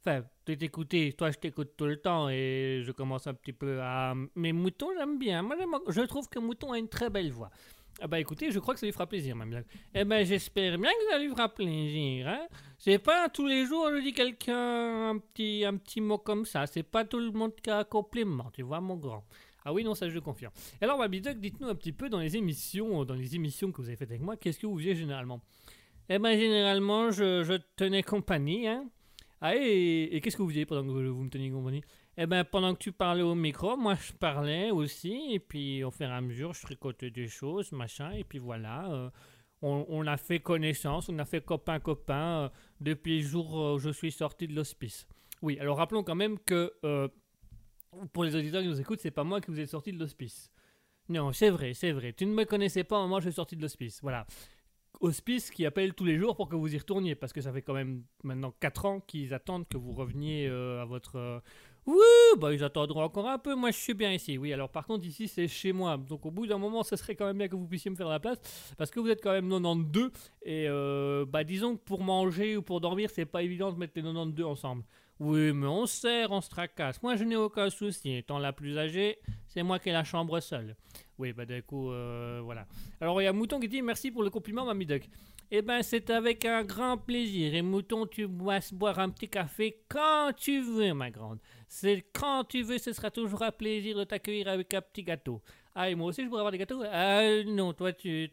Enfin, 0.00 0.24
de 0.46 0.54
t'écouter. 0.54 1.12
Toi, 1.12 1.30
je 1.30 1.38
t'écoute 1.38 1.72
tout 1.76 1.86
le 1.86 1.96
temps 2.00 2.28
et 2.30 2.82
je 2.84 2.92
commence 2.92 3.26
un 3.26 3.34
petit 3.34 3.52
peu 3.52 3.80
à. 3.82 4.14
Mais 4.34 4.52
Mouton, 4.52 4.88
j'aime 4.96 5.18
bien. 5.18 5.42
Moi, 5.42 5.56
je 5.88 6.00
trouve 6.02 6.28
que 6.28 6.38
Mouton 6.38 6.72
a 6.72 6.78
une 6.78 6.88
très 6.88 7.10
belle 7.10 7.30
voix. 7.30 7.50
Ah 8.02 8.06
bah 8.06 8.18
écoutez, 8.18 8.50
je 8.50 8.58
crois 8.58 8.72
que 8.72 8.80
ça 8.80 8.86
lui 8.86 8.92
fera 8.92 9.06
plaisir, 9.06 9.36
même. 9.36 9.62
Eh 9.94 10.04
ben 10.04 10.24
j'espère 10.24 10.78
bien 10.78 10.88
que 10.90 11.10
ça 11.10 11.18
lui 11.18 11.28
fera 11.28 11.52
plaisir. 11.52 12.28
Hein 12.28 12.46
c'est 12.78 12.98
pas 12.98 13.28
tous 13.28 13.46
les 13.46 13.66
jours 13.66 13.90
je 13.94 14.00
dis 14.00 14.14
quelqu'un 14.14 15.10
un 15.10 15.18
petit, 15.18 15.64
un 15.66 15.76
petit 15.76 16.00
mot 16.00 16.16
comme 16.16 16.46
ça. 16.46 16.66
C'est 16.66 16.82
pas 16.82 17.04
tout 17.04 17.18
le 17.18 17.30
monde 17.32 17.54
qui 17.56 17.68
a 17.68 17.78
un 17.80 17.84
compliment, 17.84 18.50
tu 18.52 18.62
vois, 18.62 18.80
mon 18.80 18.96
grand. 18.96 19.24
Ah 19.64 19.72
oui, 19.74 19.84
non, 19.84 19.94
ça 19.94 20.08
je 20.08 20.14
le 20.14 20.22
confirme. 20.22 20.52
Alors, 20.80 21.06
Duck, 21.08 21.38
dites-nous 21.38 21.68
un 21.68 21.74
petit 21.74 21.92
peu 21.92 22.08
dans 22.08 22.20
les 22.20 22.36
émissions, 22.36 23.04
dans 23.04 23.14
les 23.14 23.34
émissions 23.34 23.70
que 23.70 23.82
vous 23.82 23.88
avez 23.88 23.96
faites 23.96 24.10
avec 24.10 24.22
moi, 24.22 24.36
qu'est-ce 24.36 24.58
que 24.58 24.66
vous 24.66 24.78
faisiez 24.78 24.94
généralement? 24.94 25.42
Eh 26.08 26.18
ben, 26.18 26.38
généralement, 26.38 27.10
je, 27.10 27.44
je 27.44 27.54
tenais 27.76 28.02
compagnie, 28.02 28.66
hein. 28.66 28.88
Ah, 29.40 29.56
et, 29.56 30.20
qu'est-ce 30.22 30.36
que 30.36 30.42
vous 30.42 30.48
faisiez 30.48 30.66
pendant 30.66 30.82
que 30.82 31.08
vous, 31.08 31.22
me 31.22 31.30
teniez 31.30 31.50
compagnie? 31.50 31.82
Eh 32.16 32.26
ben, 32.26 32.44
pendant 32.44 32.74
que 32.74 32.78
tu 32.78 32.92
parlais 32.92 33.22
au 33.22 33.34
micro, 33.34 33.76
moi 33.76 33.94
je 33.94 34.12
parlais 34.12 34.70
aussi, 34.70 35.32
et 35.32 35.38
puis 35.38 35.82
au 35.82 35.90
fur 35.90 36.08
et 36.08 36.12
à 36.12 36.20
mesure, 36.20 36.52
je 36.52 36.60
tricotais 36.62 37.10
des 37.10 37.28
choses, 37.28 37.72
machin, 37.72 38.10
et 38.12 38.24
puis 38.24 38.38
voilà. 38.38 38.90
euh, 38.92 39.10
on, 39.62 40.06
a 40.06 40.16
fait 40.16 40.40
connaissance, 40.40 41.08
on 41.08 41.18
a 41.18 41.24
fait 41.24 41.44
copain-copain 41.44 42.44
euh, 42.44 42.48
depuis 42.80 43.22
le 43.22 43.26
jour 43.26 43.54
où 43.54 43.78
je 43.78 43.90
suis 43.90 44.12
sorti 44.12 44.46
de 44.46 44.54
l'hospice. 44.54 45.06
Oui, 45.42 45.58
alors 45.58 45.78
rappelons 45.78 46.02
quand 46.02 46.14
même 46.14 46.38
que 46.38 46.72
euh, 46.84 47.08
pour 48.12 48.24
les 48.24 48.36
auditeurs 48.36 48.62
qui 48.62 48.68
nous 48.68 48.80
écoutent, 48.80 49.00
c'est 49.00 49.10
pas 49.10 49.24
moi 49.24 49.40
qui 49.40 49.50
vous 49.50 49.60
ai 49.60 49.66
sorti 49.66 49.92
de 49.92 49.98
l'hospice. 49.98 50.50
Non, 51.08 51.32
c'est 51.32 51.50
vrai, 51.50 51.74
c'est 51.74 51.92
vrai. 51.92 52.12
Tu 52.12 52.26
ne 52.26 52.32
me 52.32 52.44
connaissais 52.44 52.84
pas 52.84 53.04
où 53.04 53.16
je 53.16 53.28
suis 53.28 53.32
sorti 53.32 53.56
de 53.56 53.62
l'hospice. 53.62 54.00
Voilà. 54.02 54.26
Hospice 55.00 55.50
qui 55.50 55.64
appelle 55.66 55.94
tous 55.94 56.04
les 56.04 56.18
jours 56.18 56.36
pour 56.36 56.48
que 56.48 56.56
vous 56.56 56.74
y 56.74 56.78
retourniez, 56.78 57.14
parce 57.14 57.32
que 57.32 57.40
ça 57.40 57.52
fait 57.52 57.62
quand 57.62 57.72
même 57.74 58.02
maintenant 58.22 58.52
4 58.60 58.84
ans 58.86 59.00
qu'ils 59.00 59.32
attendent 59.34 59.66
que 59.68 59.78
vous 59.78 59.92
reveniez 59.92 60.46
euh, 60.48 60.82
à 60.82 60.84
votre... 60.84 61.16
euh, 61.16 61.40
Oui, 61.86 61.96
bah 62.38 62.52
ils 62.52 62.62
attendront 62.62 63.02
encore 63.02 63.28
un 63.28 63.38
peu, 63.38 63.54
moi 63.54 63.70
je 63.70 63.78
suis 63.78 63.94
bien 63.94 64.12
ici. 64.12 64.36
Oui, 64.36 64.52
alors 64.52 64.68
par 64.68 64.86
contre 64.86 65.06
ici 65.06 65.26
c'est 65.26 65.48
chez 65.48 65.72
moi, 65.72 65.96
donc 65.96 66.26
au 66.26 66.30
bout 66.30 66.46
d'un 66.46 66.58
moment 66.58 66.82
ça 66.82 66.96
serait 66.98 67.14
quand 67.14 67.24
même 67.24 67.38
bien 67.38 67.48
que 67.48 67.56
vous 67.56 67.66
puissiez 67.66 67.90
me 67.90 67.96
faire 67.96 68.08
la 68.08 68.20
place, 68.20 68.38
parce 68.76 68.90
que 68.90 69.00
vous 69.00 69.08
êtes 69.08 69.22
quand 69.22 69.32
même 69.32 69.48
92, 69.48 70.10
et 70.42 70.66
euh, 70.68 71.24
bah 71.26 71.44
disons 71.44 71.76
que 71.76 71.82
pour 71.82 72.02
manger 72.02 72.58
ou 72.58 72.62
pour 72.62 72.80
dormir 72.82 73.08
c'est 73.10 73.24
pas 73.24 73.42
évident 73.42 73.72
de 73.72 73.78
mettre 73.78 73.94
les 73.96 74.02
92 74.02 74.44
ensemble. 74.44 74.84
Oui, 75.18 75.52
mais 75.52 75.66
on 75.66 75.84
se 75.84 75.96
sert, 76.00 76.30
on 76.30 76.40
se 76.40 76.48
tracasse. 76.48 77.02
Moi, 77.02 77.14
je 77.14 77.24
n'ai 77.24 77.36
aucun 77.36 77.68
souci. 77.68 78.14
Étant 78.16 78.38
la 78.38 78.54
plus 78.54 78.78
âgée, 78.78 79.18
c'est 79.48 79.62
moi 79.62 79.78
qui 79.78 79.90
ai 79.90 79.92
la 79.92 80.02
chambre 80.02 80.40
seule. 80.40 80.76
Oui, 81.20 81.34
bah 81.34 81.44
du 81.44 81.62
coup, 81.62 81.90
euh, 81.90 82.40
voilà. 82.42 82.66
Alors, 82.98 83.20
il 83.20 83.26
y 83.26 83.28
a 83.28 83.32
Mouton 83.34 83.60
qui 83.60 83.68
dit 83.68 83.82
merci 83.82 84.10
pour 84.10 84.22
le 84.22 84.30
compliment, 84.30 84.64
Mamie 84.64 84.86
Duck. 84.86 85.06
Eh 85.50 85.60
ben, 85.60 85.82
c'est 85.82 86.08
avec 86.08 86.46
un 86.46 86.64
grand 86.64 86.96
plaisir. 86.96 87.54
Et 87.54 87.60
Mouton, 87.60 88.06
tu 88.06 88.26
bois 88.26 88.60
boire 88.72 88.98
un 88.98 89.10
petit 89.10 89.28
café 89.28 89.82
quand 89.86 90.32
tu 90.34 90.62
veux, 90.62 90.94
ma 90.94 91.10
grande. 91.10 91.38
C'est 91.68 92.06
quand 92.14 92.44
tu 92.44 92.62
veux, 92.62 92.78
ce 92.78 92.94
sera 92.94 93.10
toujours 93.10 93.42
un 93.42 93.52
plaisir 93.52 93.98
de 93.98 94.04
t'accueillir 94.04 94.48
avec 94.48 94.72
un 94.72 94.80
petit 94.80 95.02
gâteau. 95.02 95.42
Ah, 95.74 95.90
et 95.90 95.94
moi 95.94 96.06
aussi, 96.06 96.22
je 96.22 96.28
pourrais 96.28 96.40
avoir 96.40 96.52
des 96.52 96.58
gâteaux? 96.58 96.82
Ah, 96.90 97.42
non, 97.46 97.74
toi, 97.74 97.92
tu... 97.92 98.30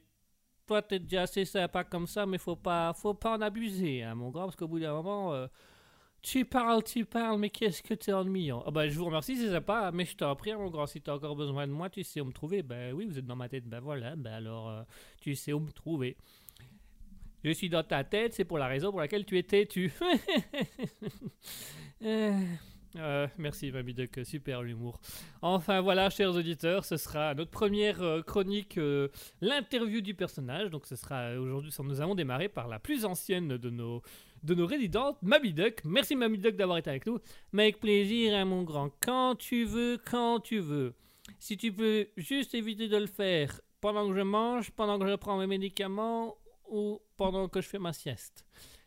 Toi, 0.66 0.82
t'es 0.82 1.00
déjà 1.00 1.24
assez 1.24 1.44
sympa 1.44 1.84
comme 1.84 2.08
ça, 2.08 2.26
mais 2.26 2.38
faut 2.38 2.56
pas, 2.56 2.94
faut 2.94 3.14
pas 3.14 3.38
en 3.38 3.42
abuser, 3.42 4.04
hein, 4.04 4.16
mon 4.16 4.30
grand, 4.30 4.46
parce 4.46 4.56
qu'au 4.56 4.70
bout 4.70 4.80
d'un 4.80 4.94
moment... 4.94 5.34
euh, 5.34 5.48
tu 6.22 6.46
parles, 6.46 6.84
tu 6.84 7.06
parles, 7.06 7.40
mais 7.40 7.50
qu'est-ce 7.50 7.82
que 7.82 7.94
t'es 7.94 8.12
ennuyant? 8.12 8.64
Ah 8.66 8.72
bah, 8.72 8.88
je 8.88 8.98
vous 8.98 9.06
remercie, 9.06 9.38
c'est 9.38 9.50
sympa, 9.50 9.92
mais 9.94 10.06
je 10.06 10.16
t'en 10.16 10.36
prie, 10.36 10.54
mon 10.54 10.70
grand, 10.70 10.86
si 10.86 11.02
t'as 11.02 11.14
encore 11.14 11.36
besoin 11.36 11.68
de 11.68 11.72
moi, 11.72 11.90
tu 11.90 12.04
sais 12.04 12.22
où 12.22 12.26
me 12.26 12.32
trouver. 12.32 12.64
Ben 12.64 12.94
oui, 12.94 13.06
vous 13.06 13.18
êtes 13.18 13.26
dans 13.26 13.36
ma 13.36 13.48
tête, 13.48 13.66
ben 13.66 13.80
voilà, 13.80 14.16
ben 14.16 14.34
alors, 14.34 14.70
euh, 14.70 14.84
tu 15.22 15.36
sais 15.36 15.54
où 15.54 15.60
me 15.60 15.72
trouver. 15.72 16.18
Je 17.44 17.52
suis 17.52 17.70
dans 17.70 17.84
ta 17.84 18.04
tête, 18.04 18.34
c'est 18.34 18.46
pour 18.46 18.58
la 18.58 18.68
raison 18.68 18.92
pour 18.92 19.00
laquelle 19.00 19.26
tu 19.26 19.38
es 19.38 19.44
têtu. 19.44 19.92
Euh, 22.04 22.40
euh, 22.98 23.28
merci, 23.40 23.72
Mamie 23.72 23.96
Duck, 23.96 24.20
super 24.24 24.62
l'humour. 24.62 25.00
Enfin 25.42 25.82
voilà, 25.82 26.12
chers 26.12 26.36
auditeurs, 26.36 26.86
ce 26.86 26.96
sera 26.96 27.34
notre 27.34 27.50
première 27.50 28.22
chronique, 28.28 28.80
l'interview 29.42 30.02
du 30.02 30.14
personnage. 30.14 30.70
Donc 30.70 30.86
ce 30.86 30.96
sera 30.96 31.34
aujourd'hui, 31.34 31.72
nous 31.80 32.00
avons 32.00 32.14
démarré 32.14 32.50
par 32.50 32.68
la 32.68 32.78
plus 32.78 33.04
ancienne 33.04 33.58
de 33.58 33.70
nos 33.72 34.04
de 34.48 34.56
nos 34.56 34.66
résidentes, 34.66 35.18
Mamie 35.22 35.54
Duck. 35.54 35.82
Merci 35.84 36.16
Mamie 36.16 36.38
Duck 36.38 36.56
d'avoir 36.56 36.78
été 36.78 36.90
avec 36.90 37.06
nous. 37.06 37.20
Mais 37.52 37.64
avec 37.64 37.80
plaisir, 37.80 38.34
hein, 38.34 38.46
mon 38.46 38.64
grand. 38.64 38.90
Quand 39.02 39.36
tu 39.36 39.66
veux, 39.66 40.00
quand 40.10 40.40
tu 40.40 40.60
veux. 40.60 40.96
Si 41.38 41.58
tu 41.58 41.74
peux 41.74 42.08
juste 42.16 42.56
éviter 42.56 42.88
de 42.88 42.98
le 42.98 43.08
faire 43.08 43.60
pendant 43.82 44.08
que 44.08 44.16
je 44.16 44.22
mange, 44.22 44.72
pendant 44.72 44.98
que 44.98 45.08
je 45.08 45.16
prends 45.16 45.38
mes 45.38 45.48
médicaments 45.48 46.38
ou 46.70 47.02
pendant 47.18 47.50
que 47.50 47.60
je 47.60 47.68
fais 47.68 47.78
ma 47.78 47.92
sieste. 47.92 48.46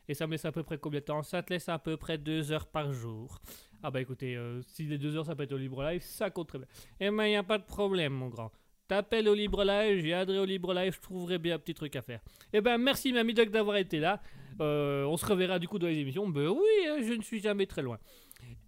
Et 0.09 0.15
ça 0.15 0.27
me 0.27 0.33
laisse 0.33 0.47
à 0.47 0.51
peu 0.51 0.63
près 0.63 0.79
combien 0.79 1.01
de 1.01 1.05
temps? 1.05 1.23
Ça 1.23 1.43
te 1.43 1.53
laisse 1.53 1.69
à 1.69 1.79
peu 1.79 1.99
près 1.99 2.17
deux 2.17 2.51
heures 2.51 2.67
par 2.67 2.93
jour. 2.93 3.39
Ah 3.83 3.91
bah 3.91 4.01
écoutez, 4.01 4.37
euh, 4.37 4.63
si 4.63 4.85
les 4.85 4.99
deux 4.99 5.15
heures 5.17 5.27
ça 5.27 5.37
peut 5.37 5.43
être 5.43 5.53
au 5.53 5.59
Libre 5.59 5.83
Live, 5.85 6.03
ça 6.03 6.31
compte 6.31 6.49
très 6.49 6.59
bien. 6.59 6.69
Eh 6.99 7.11
ben 7.11 7.27
y 7.27 7.37
a 7.37 7.43
pas 7.43 7.59
de 7.59 7.65
problème, 7.65 8.15
mon 8.15 8.29
grand. 8.29 8.51
T'appelles 8.89 9.29
au 9.29 9.35
Libre 9.35 9.63
Live, 9.63 9.99
j'y 9.99 10.07
viendrai 10.07 10.39
au 10.39 10.45
Libre 10.45 10.75
Live, 10.75 10.95
je 10.97 11.01
trouverai 11.01 11.39
bien 11.39 11.55
un 11.55 11.59
petit 11.59 11.75
truc 11.75 11.95
à 11.97 12.03
faire. 12.03 12.21
Eh 12.53 12.61
ben 12.61 12.79
merci 12.79 13.13
Mamie 13.13 13.35
d'avoir 13.35 13.77
été 13.77 14.01
là. 14.01 14.21
Euh, 14.61 15.05
on 15.05 15.17
se 15.17 15.27
reverra 15.27 15.59
du 15.59 15.69
coup 15.69 15.79
dans 15.79 15.87
les 15.87 15.99
émissions. 15.99 16.29
Ben 16.29 16.49
oui, 16.49 16.89
hein, 16.89 16.99
je 17.03 17.13
ne 17.15 17.23
suis 17.23 17.41
jamais 17.41 17.67
très 17.67 17.83
loin. 17.83 17.99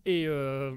Et, 0.05 0.27
euh, 0.27 0.73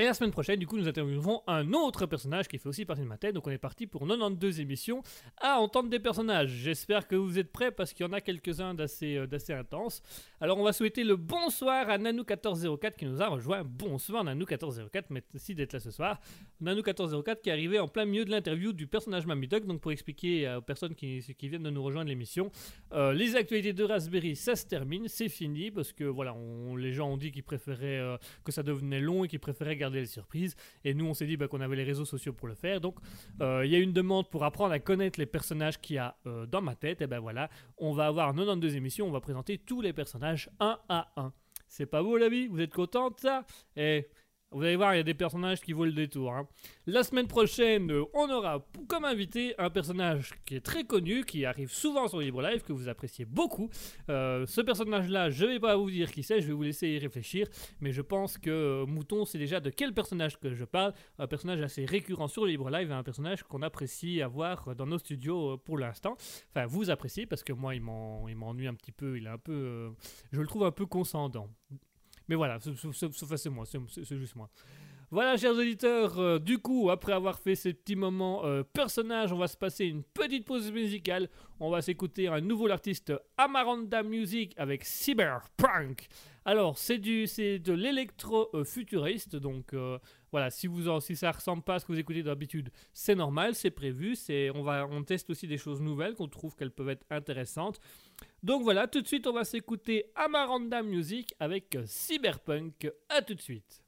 et 0.00 0.06
la 0.06 0.14
semaine 0.14 0.30
prochaine, 0.30 0.58
du 0.58 0.66
coup, 0.66 0.78
nous 0.78 0.88
interviewerons 0.88 1.42
un 1.46 1.74
autre 1.74 2.06
personnage 2.06 2.48
qui 2.48 2.56
fait 2.56 2.68
aussi 2.68 2.86
partie 2.86 3.02
de 3.02 3.06
ma 3.06 3.18
tête. 3.18 3.34
Donc 3.34 3.46
on 3.46 3.50
est 3.50 3.58
parti 3.58 3.86
pour 3.86 4.06
92 4.06 4.60
émissions 4.60 5.02
à 5.36 5.58
entendre 5.60 5.90
des 5.90 5.98
personnages. 5.98 6.48
J'espère 6.48 7.06
que 7.06 7.16
vous 7.16 7.38
êtes 7.38 7.52
prêts 7.52 7.70
parce 7.70 7.92
qu'il 7.92 8.06
y 8.06 8.08
en 8.08 8.12
a 8.14 8.22
quelques-uns 8.22 8.72
d'assez 8.72 9.16
euh, 9.16 9.58
intenses. 9.58 10.02
Alors 10.40 10.58
on 10.58 10.62
va 10.62 10.72
souhaiter 10.72 11.04
le 11.04 11.16
bonsoir 11.16 11.90
à 11.90 11.98
Nanou1404 11.98 12.96
qui 12.96 13.04
nous 13.04 13.20
a 13.20 13.28
rejoint. 13.28 13.62
Bonsoir 13.62 14.24
Nanou1404, 14.24 15.04
merci 15.10 15.54
d'être 15.54 15.74
là 15.74 15.80
ce 15.80 15.90
soir. 15.90 16.18
Nanou1404 16.62 17.42
qui 17.42 17.50
est 17.50 17.52
arrivé 17.52 17.78
en 17.78 17.88
plein 17.88 18.06
milieu 18.06 18.24
de 18.24 18.30
l'interview 18.30 18.72
du 18.72 18.86
personnage 18.86 19.26
Mamie 19.26 19.48
Duck. 19.48 19.66
Donc 19.66 19.82
pour 19.82 19.92
expliquer 19.92 20.54
aux 20.56 20.62
personnes 20.62 20.94
qui, 20.94 21.20
viennent 21.42 21.62
de 21.62 21.70
nous 21.70 21.82
rejoindre 21.82 22.08
l'émission, 22.08 22.50
euh, 22.92 23.12
les 23.12 23.36
actualités 23.36 23.74
de 23.74 23.84
Raspberry, 23.84 24.34
ça 24.34 24.56
se 24.56 24.66
termine, 24.66 25.08
c'est 25.08 25.28
fini 25.28 25.70
parce 25.70 25.92
que 25.92 26.04
voilà, 26.04 26.34
les 26.78 26.92
gens 26.92 27.10
ont 27.10 27.16
dit 27.18 27.32
qu'ils 27.32 27.42
préféraient 27.42 27.98
euh, 27.98 28.16
que 28.44 28.52
ça 28.52 28.62
devenait 28.62 29.00
long 29.00 29.24
et 29.24 29.28
qu'ils 29.28 29.40
préféraient 29.40 29.76
garder 29.76 29.89
garder 29.90 30.00
les 30.00 30.06
surprises. 30.06 30.56
Et 30.84 30.94
nous, 30.94 31.06
on 31.06 31.14
s'est 31.14 31.26
dit 31.26 31.36
bah, 31.36 31.48
qu'on 31.48 31.60
avait 31.60 31.76
les 31.76 31.84
réseaux 31.84 32.04
sociaux 32.04 32.32
pour 32.32 32.48
le 32.48 32.54
faire. 32.54 32.80
Donc, 32.80 32.96
euh, 33.40 33.64
il 33.64 33.70
y 33.70 33.76
a 33.76 33.78
une 33.78 33.92
demande 33.92 34.28
pour 34.30 34.44
apprendre 34.44 34.72
à 34.72 34.78
connaître 34.78 35.18
les 35.18 35.26
personnages 35.26 35.80
qu'il 35.80 35.96
y 35.96 35.98
a 35.98 36.16
euh, 36.26 36.46
dans 36.46 36.62
ma 36.62 36.74
tête. 36.74 37.02
Et 37.02 37.06
ben 37.06 37.18
voilà, 37.18 37.50
on 37.78 37.92
va 37.92 38.06
avoir 38.06 38.28
92 38.28 38.76
émissions. 38.76 39.06
On 39.06 39.12
va 39.12 39.20
présenter 39.20 39.58
tous 39.58 39.80
les 39.80 39.92
personnages 39.92 40.50
un 40.60 40.78
à 40.88 41.12
un. 41.16 41.32
C'est 41.68 41.86
pas 41.86 42.02
beau 42.02 42.16
la 42.16 42.28
vie? 42.28 42.48
Vous 42.48 42.60
êtes 42.60 42.72
content 42.72 43.10
de 43.10 43.20
ça? 43.20 43.44
Et 43.76 44.08
vous 44.52 44.62
allez 44.62 44.74
voir, 44.76 44.94
il 44.94 44.98
y 44.98 45.00
a 45.00 45.04
des 45.04 45.14
personnages 45.14 45.60
qui 45.60 45.72
vaut 45.72 45.84
le 45.84 45.92
détour. 45.92 46.32
hein. 46.34 46.48
La 46.86 47.04
semaine 47.04 47.28
prochaine, 47.28 47.90
on 48.14 48.28
aura 48.30 48.66
comme 48.88 49.04
invité 49.04 49.54
un 49.58 49.70
personnage 49.70 50.32
qui 50.44 50.56
est 50.56 50.60
très 50.60 50.84
connu, 50.84 51.24
qui 51.24 51.44
arrive 51.44 51.70
souvent 51.70 52.08
sur 52.08 52.18
Libre 52.20 52.42
Live, 52.42 52.62
que 52.62 52.72
vous 52.72 52.88
appréciez 52.88 53.24
beaucoup. 53.24 53.70
Euh, 54.08 54.44
ce 54.46 54.60
personnage-là, 54.60 55.30
je 55.30 55.46
vais 55.46 55.60
pas 55.60 55.76
vous 55.76 55.90
dire 55.90 56.10
qui 56.10 56.22
c'est, 56.24 56.40
je 56.40 56.48
vais 56.48 56.52
vous 56.52 56.62
laisser 56.64 56.88
y 56.88 56.98
réfléchir. 56.98 57.46
Mais 57.80 57.92
je 57.92 58.02
pense 58.02 58.38
que 58.38 58.50
euh, 58.50 58.86
Mouton 58.86 59.24
sait 59.24 59.38
déjà 59.38 59.60
de 59.60 59.70
quel 59.70 59.94
personnage 59.94 60.38
que 60.40 60.52
je 60.52 60.64
parle. 60.64 60.94
Un 61.18 61.28
personnage 61.28 61.60
assez 61.60 61.84
récurrent 61.84 62.26
sur 62.28 62.44
Libre 62.44 62.70
Live 62.70 62.90
un 62.90 63.02
personnage 63.04 63.44
qu'on 63.44 63.62
apprécie 63.62 64.20
avoir 64.20 64.74
dans 64.74 64.86
nos 64.86 64.98
studios 64.98 65.52
euh, 65.52 65.56
pour 65.58 65.78
l'instant. 65.78 66.16
Enfin, 66.50 66.66
vous 66.66 66.90
appréciez 66.90 67.24
parce 67.26 67.44
que 67.44 67.52
moi, 67.52 67.74
il 67.76 67.82
m'en- 67.82 68.26
il 68.28 68.34
m'ennuie 68.36 68.66
un 68.66 68.74
petit 68.74 68.92
peu. 68.92 69.16
Il 69.16 69.26
est 69.26 69.30
un 69.30 69.38
peu. 69.38 69.92
je 70.32 70.40
le 70.40 70.46
trouve 70.48 70.64
un 70.64 70.72
peu 70.72 70.86
conscendant. 70.86 71.48
Mais 72.30 72.36
voilà, 72.36 72.58
c'est- 72.60 72.70
c'est 73.36 73.50
moi, 73.50 73.64
c'est 73.66 74.16
juste 74.16 74.36
moi. 74.36 74.48
Voilà, 75.10 75.36
chers 75.36 75.50
auditeurs, 75.56 76.20
euh, 76.20 76.38
du 76.38 76.58
coup, 76.58 76.88
après 76.88 77.12
avoir 77.12 77.40
fait 77.40 77.56
ces 77.56 77.74
petits 77.74 77.96
moments 77.96 78.44
euh, 78.44 78.62
personnages, 78.62 79.32
on 79.32 79.38
va 79.38 79.48
se 79.48 79.56
passer 79.56 79.86
une 79.86 80.04
petite 80.04 80.44
pause 80.46 80.70
musicale. 80.70 81.28
On 81.58 81.68
va 81.68 81.82
s'écouter 81.82 82.28
un 82.28 82.40
nouveau 82.40 82.70
artiste 82.70 83.12
Amaranda 83.36 84.04
Music 84.04 84.54
avec 84.56 84.84
Cyberpunk. 84.84 86.06
Alors, 86.44 86.78
c'est 86.78 86.98
du, 86.98 87.26
c'est 87.26 87.58
de 87.58 87.72
l'électro-futuriste, 87.72 89.36
donc 89.36 89.74
euh, 89.74 89.98
voilà, 90.30 90.50
si, 90.50 90.66
vous 90.68 90.88
en- 90.88 91.00
si 91.00 91.16
ça 91.16 91.32
ressemble 91.32 91.62
pas 91.62 91.74
à 91.74 91.78
ce 91.80 91.84
que 91.86 91.92
vous 91.92 91.98
écoutez 91.98 92.22
d'habitude, 92.22 92.70
c'est 92.92 93.14
normal, 93.14 93.54
c'est 93.54 93.70
prévu. 93.70 94.14
C'est, 94.14 94.50
on, 94.54 94.62
va, 94.62 94.86
on 94.90 95.02
teste 95.02 95.28
aussi 95.30 95.46
des 95.46 95.58
choses 95.58 95.80
nouvelles 95.80 96.14
qu'on 96.14 96.28
trouve 96.28 96.54
qu'elles 96.54 96.70
peuvent 96.70 96.88
être 96.88 97.04
intéressantes. 97.10 97.80
Donc 98.42 98.62
voilà, 98.62 98.86
tout 98.86 99.02
de 99.02 99.06
suite, 99.06 99.26
on 99.26 99.32
va 99.32 99.44
s'écouter 99.44 100.06
Amaranda 100.14 100.82
Music 100.82 101.34
avec 101.38 101.76
Cyberpunk. 101.84 102.90
À 103.08 103.22
tout 103.22 103.34
de 103.34 103.40
suite. 103.40 103.82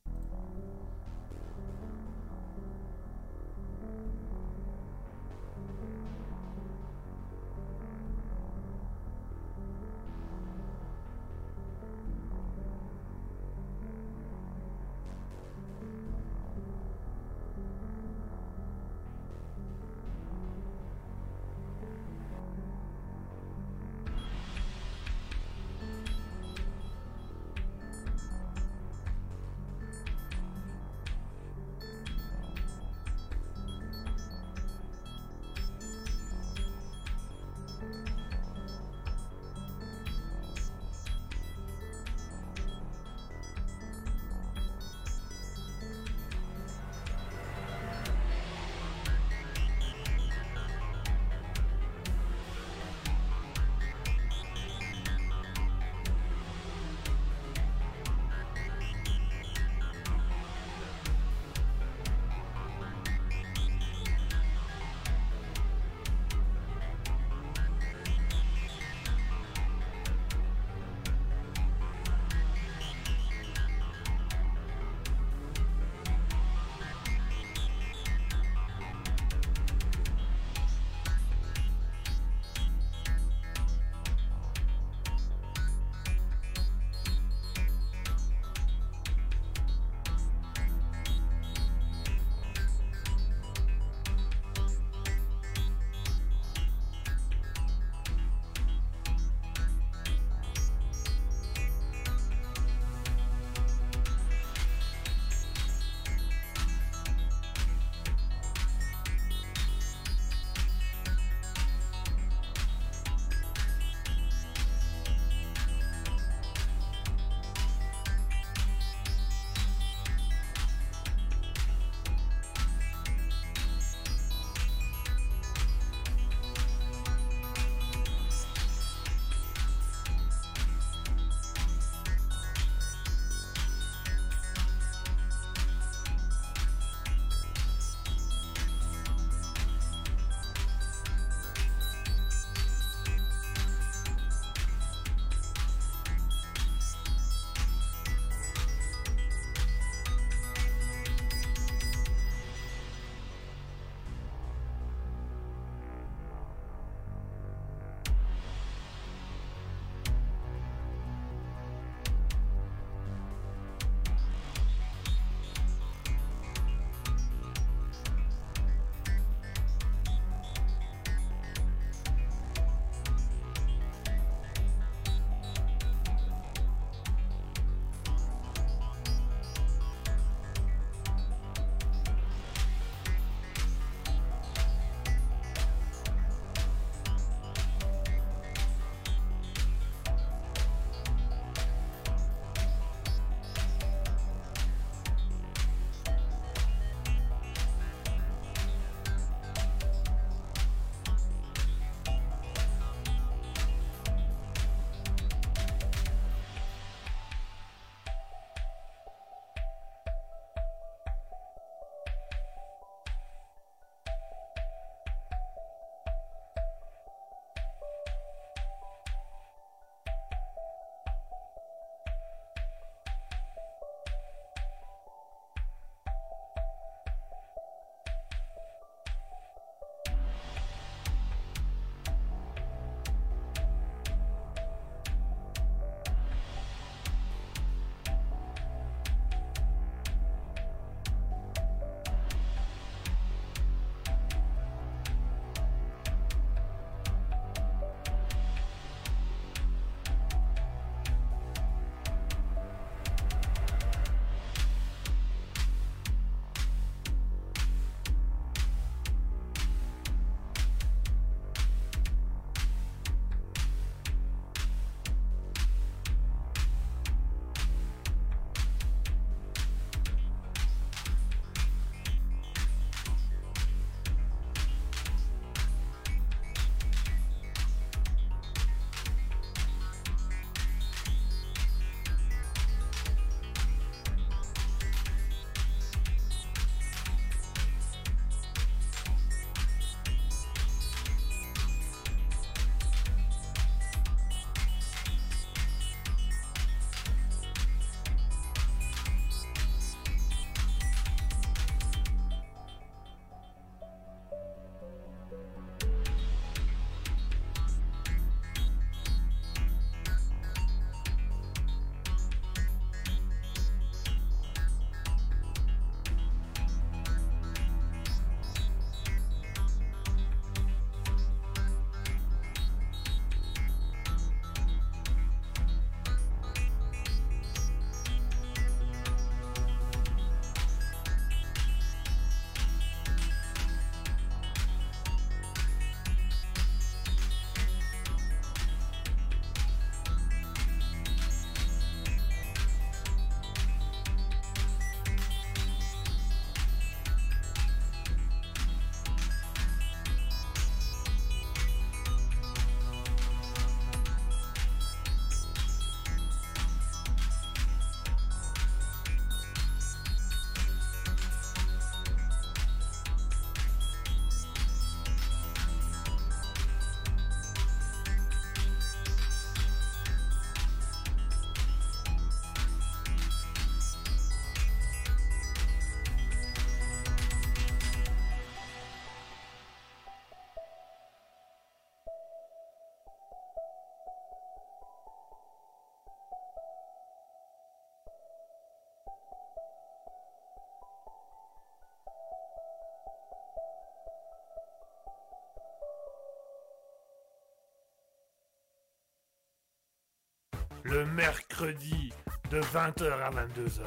Le 400.92 401.06
mercredi 401.06 402.12
de 402.50 402.60
20h 402.60 403.12
à 403.12 403.30
22h. 403.30 403.80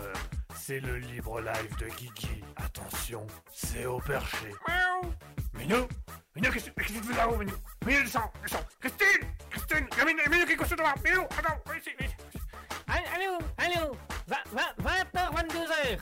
C'est 0.56 0.80
le 0.80 0.98
libre 0.98 1.40
live 1.40 1.78
de 1.78 1.86
Guigui. 1.86 2.44
Attention, 2.56 3.28
c'est 3.54 3.86
au 3.86 4.00
perché. 4.00 4.48
Miaou 4.68 5.14
Minou 5.54 5.88
Minou, 6.36 6.52
qu'est-ce 6.52 6.72
que 6.72 6.82
tu 6.82 6.94
fais 6.94 7.16
là-haut, 7.16 7.38
Minou 7.38 7.54
Minou, 7.86 8.02
descends, 8.02 8.32
descends 8.42 8.66
Christine 8.80 9.30
Christine 9.52 9.88
Minou, 10.04 10.20
Minou, 10.32 10.46
qu'est-ce 10.48 10.58
que 10.58 10.64
tu 10.64 11.02
fais 11.02 11.12
Minou, 11.12 11.22
attends, 11.26 11.62
viens 11.68 11.78
ici, 11.78 11.90
viens 12.00 12.08
ici. 12.08 12.40
Allô, 12.88 13.38
allô 13.58 13.96
20h, 14.28 15.14
22h 15.14 16.00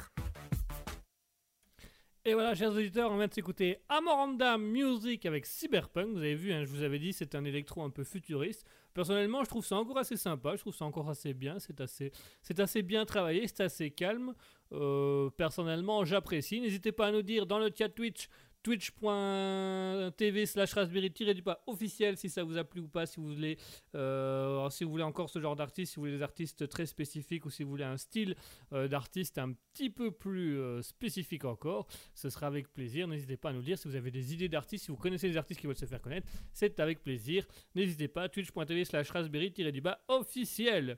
Et 2.24 2.34
voilà, 2.34 2.56
chers 2.56 2.72
auditeurs, 2.72 3.12
on 3.12 3.18
vient 3.18 3.28
de 3.28 3.34
s'écouter 3.34 3.80
Amoranda 3.90 4.58
Music 4.58 5.26
avec 5.26 5.46
Cyberpunk. 5.46 6.14
Vous 6.14 6.20
avez 6.20 6.36
vu, 6.36 6.54
hein, 6.54 6.64
je 6.64 6.70
vous 6.70 6.84
avais 6.84 7.00
dit, 7.00 7.12
c'est 7.12 7.36
un 7.36 7.44
électro 7.44 7.84
un 7.84 7.90
peu 7.90 8.06
futuriste. 8.06 8.66
Personnellement, 8.94 9.44
je 9.44 9.50
trouve 9.50 9.66
ça 9.66 9.76
encore 9.76 9.98
assez 9.98 10.18
sympa, 10.18 10.56
je 10.56 10.62
trouve 10.62 10.76
ça 10.76 10.86
encore 10.86 11.10
assez 11.10 11.34
bien, 11.34 11.58
c'est 11.60 11.82
assez, 11.82 12.12
c'est 12.42 12.60
assez 12.60 12.84
bien 12.84 13.06
travaillé, 13.06 13.48
c'est 13.48 13.62
assez 13.62 13.90
calme. 13.90 14.34
Euh, 14.72 15.30
personnellement, 15.32 16.06
j'apprécie. 16.06 16.62
N'hésitez 16.62 16.92
pas 16.92 17.08
à 17.08 17.12
nous 17.12 17.24
dire 17.24 17.46
dans 17.46 17.60
le 17.60 17.72
chat 17.76 17.90
Twitch 17.90 18.30
twitch.tv 18.64 20.46
slash 20.46 20.74
raspberry 20.74 21.10
du 21.10 21.44
pas 21.44 21.62
officiel 21.68 22.18
si 22.18 22.30
ça 22.30 22.44
vous 22.44 22.58
a 22.58 22.64
plu 22.64 22.82
ou 22.82 22.88
pas 22.88 23.06
si 23.06 23.20
vous 23.20 23.28
voulez 23.34 23.58
euh, 23.96 24.70
si 24.70 24.86
vous 24.86 24.92
voulez 24.92 25.04
encore 25.04 25.30
ce 25.30 25.40
genre 25.40 25.56
d'artiste 25.56 25.94
si 25.94 25.96
vous 25.98 26.04
voulez 26.04 26.18
des 26.18 26.24
artistes 26.24 26.68
très 26.70 26.86
spécifiques 26.86 27.46
ou 27.46 27.50
si 27.50 27.64
vous 27.64 27.70
voulez 27.70 27.84
un 27.84 27.98
style 27.98 28.36
euh, 28.72 28.88
d'artiste 28.88 29.38
un 29.38 29.52
petit 29.74 29.90
peu 29.90 30.12
plus 30.12 30.58
euh, 30.60 30.82
spécifique 30.82 31.46
encore 31.46 31.88
ce 32.16 32.30
sera 32.30 32.48
avec 32.48 32.72
plaisir. 32.72 33.08
N'hésitez 33.08 33.38
pas 33.38 33.50
à 33.50 33.54
nous 33.54 33.62
dire 33.62 33.78
si 33.78 33.88
vous 33.88 33.96
avez 33.96 34.12
des 34.12 34.34
idées 34.34 34.50
d'artistes 34.50 34.86
si 34.86 34.92
vous 34.92 34.98
connaissez 34.98 35.30
des 35.30 35.38
artistes 35.38 35.60
qui 35.60 35.68
veulent 35.68 35.76
se 35.76 35.86
faire 35.86 36.02
connaître 36.02 36.28
c'est 36.54 36.80
avec 36.80 37.04
plaisir. 37.04 37.46
N'hésitez 37.76 38.08
pas 38.08 38.30
twitch.tv 38.30 38.86
slash 38.86 39.12
raspberry 39.12 39.52
du 39.52 39.82
bas 39.82 40.00
officiel 40.08 40.98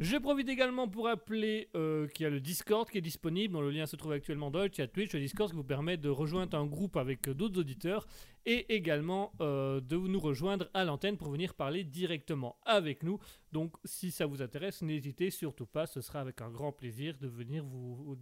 je 0.00 0.16
profite 0.16 0.48
également 0.48 0.88
pour 0.88 1.04
rappeler 1.04 1.68
euh, 1.76 2.06
qu'il 2.08 2.24
y 2.24 2.26
a 2.26 2.30
le 2.30 2.40
Discord 2.40 2.88
qui 2.88 2.96
est 2.96 3.02
disponible, 3.02 3.60
le 3.60 3.70
lien 3.70 3.84
se 3.84 3.96
trouve 3.96 4.12
actuellement 4.12 4.50
dans 4.50 4.60
le 4.60 4.70
chat 4.74 4.86
Twitch. 4.86 5.12
Le 5.12 5.20
Discord 5.20 5.50
qui 5.50 5.56
vous 5.56 5.62
permet 5.62 5.98
de 5.98 6.08
rejoindre 6.08 6.56
un 6.56 6.64
groupe 6.64 6.96
avec 6.96 7.28
euh, 7.28 7.34
d'autres 7.34 7.60
auditeurs 7.60 8.06
et 8.46 8.74
également 8.74 9.34
euh, 9.42 9.82
de 9.82 9.96
nous 9.96 10.18
rejoindre 10.18 10.70
à 10.72 10.86
l'antenne 10.86 11.18
pour 11.18 11.28
venir 11.30 11.52
parler 11.52 11.84
directement 11.84 12.56
avec 12.64 13.02
nous. 13.02 13.18
Donc 13.52 13.74
si 13.84 14.10
ça 14.10 14.24
vous 14.24 14.40
intéresse, 14.40 14.80
n'hésitez 14.80 15.28
surtout 15.28 15.66
pas, 15.66 15.86
ce 15.86 16.00
sera 16.00 16.20
avec 16.20 16.40
un 16.40 16.48
grand 16.50 16.72
plaisir 16.72 17.18
de 17.20 17.28
venir 17.28 17.62
vous 17.62 18.16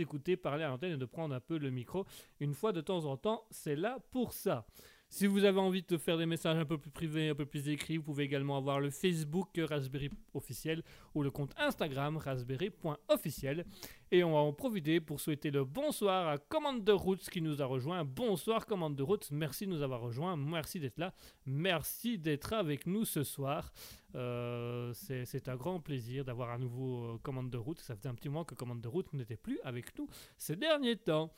écouter 0.00 0.38
parler 0.38 0.64
à 0.64 0.68
l'antenne 0.68 0.92
et 0.92 0.96
de 0.96 1.04
prendre 1.04 1.34
un 1.34 1.40
peu 1.40 1.58
le 1.58 1.68
micro. 1.68 2.06
Une 2.40 2.54
fois 2.54 2.72
de 2.72 2.80
temps 2.80 3.04
en 3.04 3.18
temps, 3.18 3.44
c'est 3.50 3.76
là 3.76 3.98
pour 4.10 4.32
ça. 4.32 4.66
Si 5.08 5.28
vous 5.28 5.44
avez 5.44 5.60
envie 5.60 5.82
de 5.82 5.96
faire 5.96 6.18
des 6.18 6.26
messages 6.26 6.58
un 6.58 6.64
peu 6.64 6.76
plus 6.76 6.90
privés, 6.90 7.28
un 7.28 7.34
peu 7.34 7.46
plus 7.46 7.68
écrits, 7.68 7.98
vous 7.98 8.02
pouvez 8.02 8.24
également 8.24 8.56
avoir 8.56 8.80
le 8.80 8.90
Facebook 8.90 9.48
Raspberry 9.56 10.10
officiel 10.34 10.82
ou 11.14 11.22
le 11.22 11.30
compte 11.30 11.54
Instagram 11.56 12.16
raspberry.officiel. 12.16 13.64
Et 14.10 14.24
on 14.24 14.32
va 14.32 14.38
en 14.38 14.52
profiter 14.52 15.00
pour 15.00 15.20
souhaiter 15.20 15.50
le 15.50 15.64
bonsoir 15.64 16.28
à 16.28 16.38
Commande 16.38 16.84
de 16.84 16.92
Routes 16.92 17.28
qui 17.30 17.40
nous 17.40 17.62
a 17.62 17.64
rejoint. 17.64 18.04
Bonsoir 18.04 18.66
Commande 18.66 18.96
de 18.96 19.02
Routes, 19.02 19.30
merci 19.30 19.66
de 19.66 19.70
nous 19.70 19.82
avoir 19.82 20.00
rejoint, 20.00 20.36
merci 20.36 20.80
d'être 20.80 20.98
là, 20.98 21.14
merci 21.46 22.18
d'être 22.18 22.52
avec 22.52 22.86
nous 22.86 23.04
ce 23.04 23.22
soir. 23.22 23.72
Euh, 24.14 24.92
c'est 24.94 25.48
un 25.48 25.56
grand 25.56 25.80
plaisir 25.80 26.24
d'avoir 26.24 26.50
un 26.50 26.58
nouveau 26.58 27.04
euh, 27.04 27.18
Commande 27.18 27.50
de 27.50 27.58
Route. 27.58 27.80
Ça 27.80 27.96
faisait 27.96 28.08
un 28.08 28.14
petit 28.14 28.28
moment 28.28 28.44
que 28.44 28.54
Commande 28.54 28.80
de 28.80 28.88
Route 28.88 29.12
n'était 29.12 29.36
plus 29.36 29.58
avec 29.64 29.96
nous 29.98 30.08
ces 30.36 30.56
derniers 30.56 30.96
temps. 30.96 31.32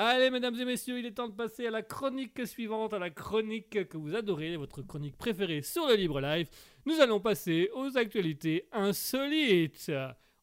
Allez, 0.00 0.30
mesdames 0.30 0.54
et 0.54 0.64
messieurs, 0.64 1.00
il 1.00 1.06
est 1.06 1.10
temps 1.10 1.26
de 1.26 1.34
passer 1.34 1.66
à 1.66 1.72
la 1.72 1.82
chronique 1.82 2.46
suivante, 2.46 2.94
à 2.94 3.00
la 3.00 3.10
chronique 3.10 3.88
que 3.88 3.96
vous 3.96 4.14
adorez, 4.14 4.56
votre 4.56 4.80
chronique 4.82 5.16
préférée 5.16 5.60
sur 5.60 5.88
le 5.88 5.96
Libre 5.96 6.20
Live. 6.20 6.48
Nous 6.86 7.00
allons 7.00 7.18
passer 7.18 7.68
aux 7.74 7.98
actualités 7.98 8.68
insolites. 8.70 9.90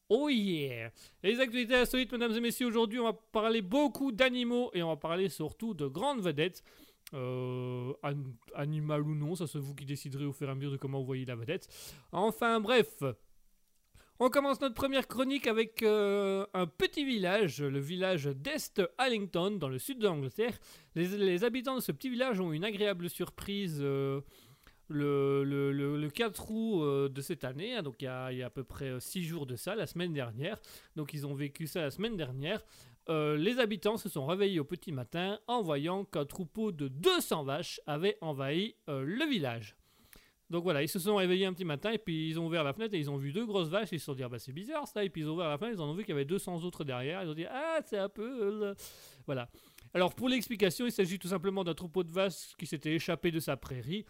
Oh 0.10 0.28
yeah 0.28 0.92
Les 1.24 1.40
actualités 1.40 1.76
insolites, 1.76 2.12
mesdames 2.12 2.34
et 2.34 2.42
messieurs, 2.42 2.68
aujourd'hui 2.68 3.00
on 3.00 3.06
va 3.06 3.14
parler 3.14 3.62
beaucoup 3.62 4.12
d'animaux 4.12 4.72
et 4.74 4.84
on 4.84 4.90
va 4.90 4.98
parler 4.98 5.30
surtout 5.30 5.74
de 5.74 5.88
grandes 5.88 6.20
vedettes. 6.20 6.62
Euh, 7.14 7.94
animal 8.56 9.04
ou 9.04 9.16
non, 9.16 9.36
ça 9.36 9.48
c'est 9.48 9.60
vous 9.60 9.74
qui 9.74 9.86
déciderez 9.86 10.26
au 10.26 10.34
fur 10.34 10.50
et 10.50 10.52
à 10.52 10.56
mesure 10.56 10.72
de 10.72 10.78
comment 10.78 11.00
vous 11.00 11.06
voyez 11.06 11.24
la 11.24 11.36
vedette. 11.36 11.70
Enfin 12.12 12.60
bref, 12.60 13.06
on 14.20 14.30
commence 14.30 14.62
notre 14.62 14.76
première 14.76 15.08
chronique 15.08 15.46
avec 15.46 15.84
euh, 15.84 16.46
un 16.54 16.68
petit 16.68 17.04
village, 17.04 17.62
le 17.62 17.80
village 17.80 18.26
d'Est 18.26 18.82
Allington, 18.98 19.52
dans 19.52 19.68
le 19.68 19.78
sud 19.78 20.00
de 20.00 20.06
l'Angleterre. 20.06 20.58
Les, 20.96 21.44
habitants 21.44 21.76
de 21.76 21.82
ce 21.82 21.92
petit 21.92 22.10
village 22.10 22.40
ont 22.40 22.54
une 22.54 22.64
agréable 22.64 23.10
surprise 23.10 23.80
euh, 23.82 24.22
le, 24.88 26.08
4 26.08 26.50
août 26.50 26.82
euh, 26.82 27.10
de 27.10 27.22
cette 27.22 27.44
année, 27.44 27.76
hein, 27.76 27.84
donc 27.84 28.02
il 28.02 28.06
y, 28.06 28.08
a, 28.08 28.46
à 28.46 28.50
peu 28.50 28.64
près 28.64 28.98
6 29.00 29.24
jours 29.24 29.46
de 29.46 29.58
ça, 29.58 29.76
la 29.76 29.86
semaine 29.86 30.14
dernière. 30.14 30.62
Donc 30.96 31.14
ils 31.14 31.28
ont 31.28 31.34
vécu 31.34 31.68
ça 31.68 31.82
la 31.82 31.92
semaine 31.92 32.16
dernière. 32.16 32.64
les 33.10 33.60
habitants 33.60 33.98
se 33.98 34.08
sont 34.08 34.26
réveillés 34.26 34.62
au 34.62 34.66
petit 34.66 34.94
matin 34.94 35.40
en 35.48 35.62
voyant 35.62 36.06
qu'un 36.06 36.26
troupeau 36.26 36.72
de 36.72 36.88
200 36.88 37.44
vaches 37.44 37.82
avait 37.86 38.18
envahi 38.22 38.76
le 38.88 39.30
village. 39.30 39.76
Donc 40.50 40.64
voilà, 40.64 40.84
ils 40.84 40.88
se 40.88 41.00
sont 41.00 41.16
réveillés 41.16 41.46
un 41.46 41.54
petit 41.54 41.66
matin 41.66 41.92
et 41.92 41.98
puis 41.98 42.30
ils 42.30 42.40
ont 42.40 42.46
ouvert 42.46 42.64
la 42.64 42.74
fenêtre 42.74 42.94
et 42.94 43.00
ils 43.00 43.10
ont 43.10 43.18
vu 43.18 43.32
deux 43.32 43.46
grosses 43.46 43.70
vaches. 43.70 43.90
ils 43.92 44.00
se 44.00 44.06
sont 44.06 44.14
dit, 44.14 44.24
ah 44.24 44.30
bah 44.30 44.38
c'est 44.38 44.54
bizarre 44.54 44.88
ça. 44.88 45.04
Et 45.04 45.10
puis 45.10 45.22
ils 45.22 45.28
ont 45.28 45.34
ouvert 45.34 45.50
la 45.50 45.58
fenêtre, 45.58 45.78
ils 45.78 45.82
en 45.82 45.90
ont 45.90 45.96
vu 45.96 46.04
qu'il 46.04 46.14
y 46.14 46.18
avait 46.18 46.26
200 46.26 46.64
autres 46.64 46.84
derrière. 46.84 47.24
Ils 47.24 47.30
ont 47.30 47.34
dit, 47.34 47.46
ah 47.46 47.80
c'est 47.84 47.98
un 47.98 48.10
peu. 48.10 48.64
Euh, 48.64 48.76
voilà. 49.26 49.50
Alors 49.94 50.14
pour 50.14 50.30
l'explication, 50.30 50.86
il 50.86 50.92
s'agit 50.92 51.18
tout 51.18 51.30
simplement 51.30 51.64
d'un 51.64 51.74
troupeau 51.74 52.04
de 52.04 52.12
vaches 52.12 52.56
qui 52.60 52.68
s'était 52.68 52.94
échappé 52.94 53.32
de 53.32 53.40
sa 53.40 53.58
prairie. 53.58 54.06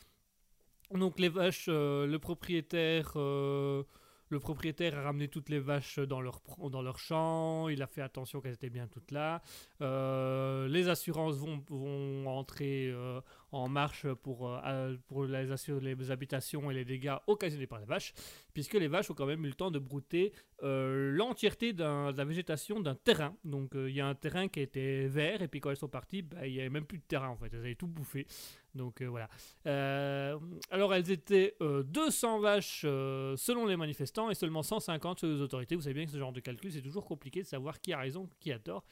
Donc 0.91 1.19
les 1.19 1.29
vaches, 1.29 1.67
euh, 1.69 2.05
le 2.05 2.19
propriétaire. 2.19 3.13
Euh, 3.15 3.83
le 4.29 4.39
propriétaire 4.39 4.97
a 4.97 5.01
ramené 5.01 5.27
toutes 5.27 5.49
les 5.49 5.59
vaches 5.59 5.99
dans 5.99 6.21
leur, 6.21 6.41
dans 6.69 6.81
leur 6.81 6.99
champ, 6.99 7.69
il 7.69 7.81
a 7.81 7.87
fait 7.87 8.01
attention 8.01 8.41
qu'elles 8.41 8.53
étaient 8.53 8.69
bien 8.69 8.87
toutes 8.87 9.11
là. 9.11 9.41
les 9.79 10.89
assurances 10.89 11.37
vont, 11.37 11.63
vont 11.69 12.27
entrer 12.27 12.93
en 13.55 13.69
marche 13.69 14.05
pour, 14.23 14.53
euh, 14.65 14.95
pour 15.07 15.25
les, 15.25 15.47
les 15.81 16.11
habitations 16.11 16.69
et 16.69 16.73
les 16.73 16.85
dégâts 16.85 17.15
occasionnés 17.27 17.67
par 17.67 17.79
les 17.79 17.85
vaches, 17.85 18.13
puisque 18.53 18.73
les 18.73 18.87
vaches 18.87 19.09
ont 19.09 19.13
quand 19.13 19.25
même 19.25 19.43
eu 19.45 19.49
le 19.49 19.53
temps 19.53 19.71
de 19.71 19.79
brouter 19.79 20.33
euh, 20.63 21.11
l'entièreté 21.11 21.73
de 21.73 21.83
la 21.83 22.25
végétation 22.25 22.79
d'un 22.79 22.95
terrain. 22.95 23.35
Donc 23.43 23.75
euh, 23.75 23.89
il 23.89 23.95
y 23.95 24.01
a 24.01 24.07
un 24.07 24.15
terrain 24.15 24.47
qui 24.47 24.59
était 24.59 25.07
vert, 25.07 25.41
et 25.41 25.47
puis 25.47 25.59
quand 25.59 25.69
elles 25.69 25.77
sont 25.77 25.87
parties, 25.87 26.21
bah, 26.21 26.47
il 26.47 26.53
n'y 26.53 26.59
avait 26.59 26.69
même 26.69 26.85
plus 26.85 26.97
de 26.97 27.03
terrain 27.03 27.29
en 27.29 27.37
fait, 27.37 27.49
elles 27.53 27.59
avaient 27.59 27.75
tout 27.75 27.87
bouffé. 27.87 28.27
Donc 28.75 29.01
voilà. 29.01 29.29
alors 30.69 30.93
elles 30.93 31.09
étaient 31.09 31.55
200 31.61 32.39
vaches 32.39 32.81
selon 32.81 33.65
les 33.65 33.77
manifestants 33.77 34.29
et 34.29 34.35
seulement 34.35 34.63
150 34.63 35.19
selon 35.19 35.33
les 35.33 35.41
autorités. 35.41 35.75
Vous 35.75 35.81
savez 35.81 35.93
bien 35.95 36.05
que 36.05 36.11
ce 36.11 36.19
genre 36.19 36.33
de 36.33 36.41
calcul, 36.41 36.71
c'est 36.71 36.81
toujours 36.81 37.05
compliqué 37.05 37.41
de 37.41 37.47
savoir 37.47 37.79
qui 37.79 37.93
a 37.93 37.99
raison, 37.99 38.29
qui 38.39 38.51
a 38.51 38.59
tort. 38.59 38.83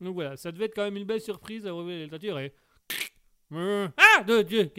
Donc 0.00 0.14
voilà, 0.14 0.36
ça 0.36 0.52
devait 0.52 0.66
être 0.66 0.74
quand 0.74 0.84
même 0.84 0.96
une 0.96 1.04
belle 1.04 1.20
surprise 1.20 1.66
à 1.66 1.74
révéler 1.74 2.06
la 2.06 2.40
et 2.40 2.52
ah 3.96 4.22
de 4.24 4.42
Dieu 4.42 4.70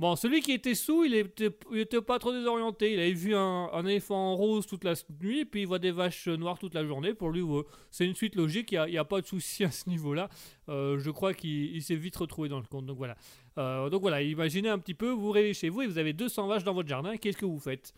Bon, 0.00 0.16
celui 0.16 0.40
qui 0.40 0.50
était 0.50 0.74
sous, 0.74 1.04
il 1.04 1.14
était, 1.14 2.02
pas 2.02 2.18
trop 2.18 2.32
désorienté. 2.32 2.94
Il 2.94 2.98
avait 2.98 3.12
vu 3.12 3.36
un, 3.36 3.86
éléphant 3.86 4.34
rose 4.34 4.66
toute 4.66 4.82
la 4.82 4.94
nuit, 5.22 5.44
puis 5.44 5.60
il 5.62 5.66
voit 5.66 5.78
des 5.78 5.92
vaches 5.92 6.26
noires 6.26 6.58
toute 6.58 6.74
la 6.74 6.84
journée. 6.84 7.14
Pour 7.14 7.30
lui, 7.30 7.44
c'est 7.92 8.04
une 8.04 8.16
suite 8.16 8.34
logique. 8.34 8.72
Il 8.72 8.90
n'y 8.90 8.98
a, 8.98 9.04
pas 9.04 9.20
de 9.20 9.26
souci 9.26 9.62
à 9.62 9.70
ce 9.70 9.88
niveau-là. 9.88 10.28
Euh, 10.68 10.98
je 10.98 11.10
crois 11.12 11.32
qu'il 11.32 11.80
s'est 11.80 11.94
vite 11.94 12.16
retrouvé 12.16 12.48
dans 12.48 12.58
le 12.58 12.66
compte. 12.66 12.86
Donc 12.86 12.98
voilà. 12.98 13.16
Euh, 13.56 13.88
donc 13.88 14.00
voilà, 14.00 14.20
imaginez 14.20 14.68
un 14.68 14.80
petit 14.80 14.94
peu, 14.94 15.10
vous 15.10 15.30
rêvez 15.30 15.54
chez 15.54 15.68
vous 15.68 15.82
et 15.82 15.86
vous 15.86 15.98
avez 15.98 16.12
200 16.12 16.48
vaches 16.48 16.64
dans 16.64 16.74
votre 16.74 16.88
jardin. 16.88 17.16
Qu'est-ce 17.16 17.38
que 17.38 17.46
vous 17.46 17.60
faites? 17.60 17.94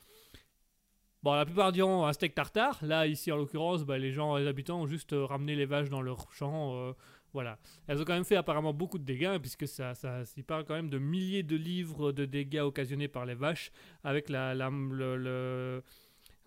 Bon, 1.22 1.32
la 1.32 1.46
plupart 1.46 1.72
diront 1.72 2.04
un 2.04 2.12
steak 2.12 2.34
tartare. 2.34 2.78
Là, 2.82 3.06
ici, 3.06 3.32
en 3.32 3.36
l'occurrence, 3.36 3.84
bah, 3.84 3.96
les 3.96 4.12
gens, 4.12 4.36
les 4.36 4.46
habitants 4.46 4.82
ont 4.82 4.86
juste 4.86 5.14
euh, 5.14 5.24
ramené 5.24 5.56
les 5.56 5.64
vaches 5.64 5.88
dans 5.88 6.02
leur 6.02 6.30
champ 6.34 6.94
voilà. 7.36 7.58
Elles 7.86 8.00
ont 8.00 8.04
quand 8.06 8.14
même 8.14 8.24
fait 8.24 8.36
apparemment 8.36 8.72
beaucoup 8.72 8.96
de 8.96 9.04
dégâts, 9.04 9.26
hein, 9.26 9.38
puisque 9.38 9.68
ça, 9.68 9.94
ça 9.94 10.24
s'y 10.24 10.42
parle 10.42 10.64
quand 10.64 10.72
même 10.72 10.88
de 10.88 10.96
milliers 10.96 11.42
de 11.42 11.54
livres 11.54 12.10
de 12.10 12.24
dégâts 12.24 12.60
occasionnés 12.60 13.08
par 13.08 13.26
les 13.26 13.34
vaches, 13.34 13.70
avec 14.04 14.30
la, 14.30 14.54
le, 14.54 15.82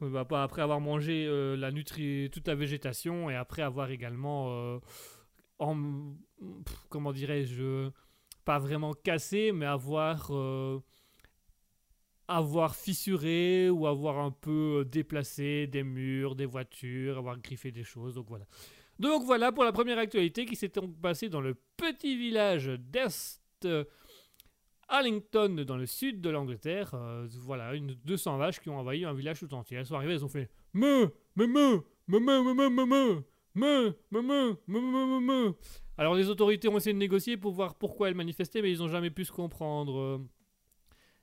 bah, 0.02 0.26
après 0.42 0.64
avoir 0.64 0.80
mangé 0.80 1.28
euh, 1.28 1.56
la 1.56 1.70
nutri 1.70 2.32
toute 2.32 2.48
la 2.48 2.56
végétation 2.56 3.30
et 3.30 3.36
après 3.36 3.62
avoir 3.62 3.92
également, 3.92 4.48
euh, 4.50 4.80
en, 5.60 5.78
comment 6.90 7.12
dirais-je, 7.12 7.92
pas 8.44 8.58
vraiment 8.58 8.94
cassé, 8.94 9.52
mais 9.52 9.68
avoir 9.68 10.32
euh, 10.32 10.80
avoir 12.28 12.76
fissuré 12.76 13.70
ou 13.70 13.86
avoir 13.86 14.18
un 14.18 14.32
peu 14.32 14.88
déplacé 14.92 15.68
des 15.68 15.84
murs, 15.84 16.36
des 16.36 16.48
voitures, 16.48 17.20
avoir 17.20 17.38
griffé 17.40 17.72
des 17.72 17.84
choses. 17.84 18.16
Donc 18.16 18.26
voilà. 18.28 18.48
Donc 19.00 19.24
voilà 19.24 19.52
pour 19.52 19.64
la 19.64 19.72
première 19.72 19.98
actualité 19.98 20.46
qui 20.46 20.56
s'est 20.56 20.72
passée 21.02 21.30
dans 21.30 21.42
le 21.42 21.56
petit 21.78 22.18
village 22.18 22.68
d'Est 22.68 23.68
Allington 24.90 25.64
dans 25.66 25.78
le 25.78 25.86
sud 25.86 26.20
de 26.20 26.30
l'Angleterre. 26.30 26.92
Euh, 26.94 27.28
voilà, 27.42 27.74
une 27.76 27.96
200 28.06 28.38
vaches 28.38 28.60
qui 28.60 28.70
ont 28.70 28.78
envahi 28.78 29.06
un 29.06 29.14
village 29.14 29.40
tout 29.40 29.54
entier. 29.54 29.78
Elles 29.78 29.86
sont 29.86 29.96
arrivées, 29.96 30.14
elles 30.14 30.26
ont 30.26 30.30
fait 30.30 30.50
me, 30.74 31.14
me, 31.36 31.46
me, 31.46 31.84
me, 32.08 32.20
me, 32.20 32.44
me, 32.44 32.54
me, 32.54 32.70
me, 32.70 33.26
me, 33.56 33.96
me, 34.12 34.58
me, 34.68 35.20
me, 35.20 35.54
Alors 35.98 36.16
les 36.16 36.30
autorités 36.30 36.68
ont 36.68 36.78
essayé 36.78 36.94
de 36.94 37.00
négocier 37.00 37.38
pour 37.38 37.54
voir 37.54 37.76
pourquoi 37.76 38.10
elles 38.10 38.16
manifestaient, 38.16 38.62
mais 38.62 38.72
ils 38.72 38.80
n'ont 38.80 38.88
jamais 38.88 39.12
pu 39.12 39.26
se 39.26 39.32
comprendre. 39.32 40.22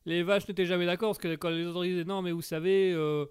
les 0.07 0.22
vaches 0.22 0.49
n'étaient 0.49 0.66
jamais 0.66 0.87
d'accord 0.87 1.11
parce 1.11 1.18
que 1.18 1.35
quand 1.37 1.51
les 1.51 1.66
autorités 1.66 1.95
disaient 1.95 2.05
non, 2.05 2.22
mais 2.22 2.33
vous 2.33 2.43
savez, 2.43 2.93
euh, 2.93 3.27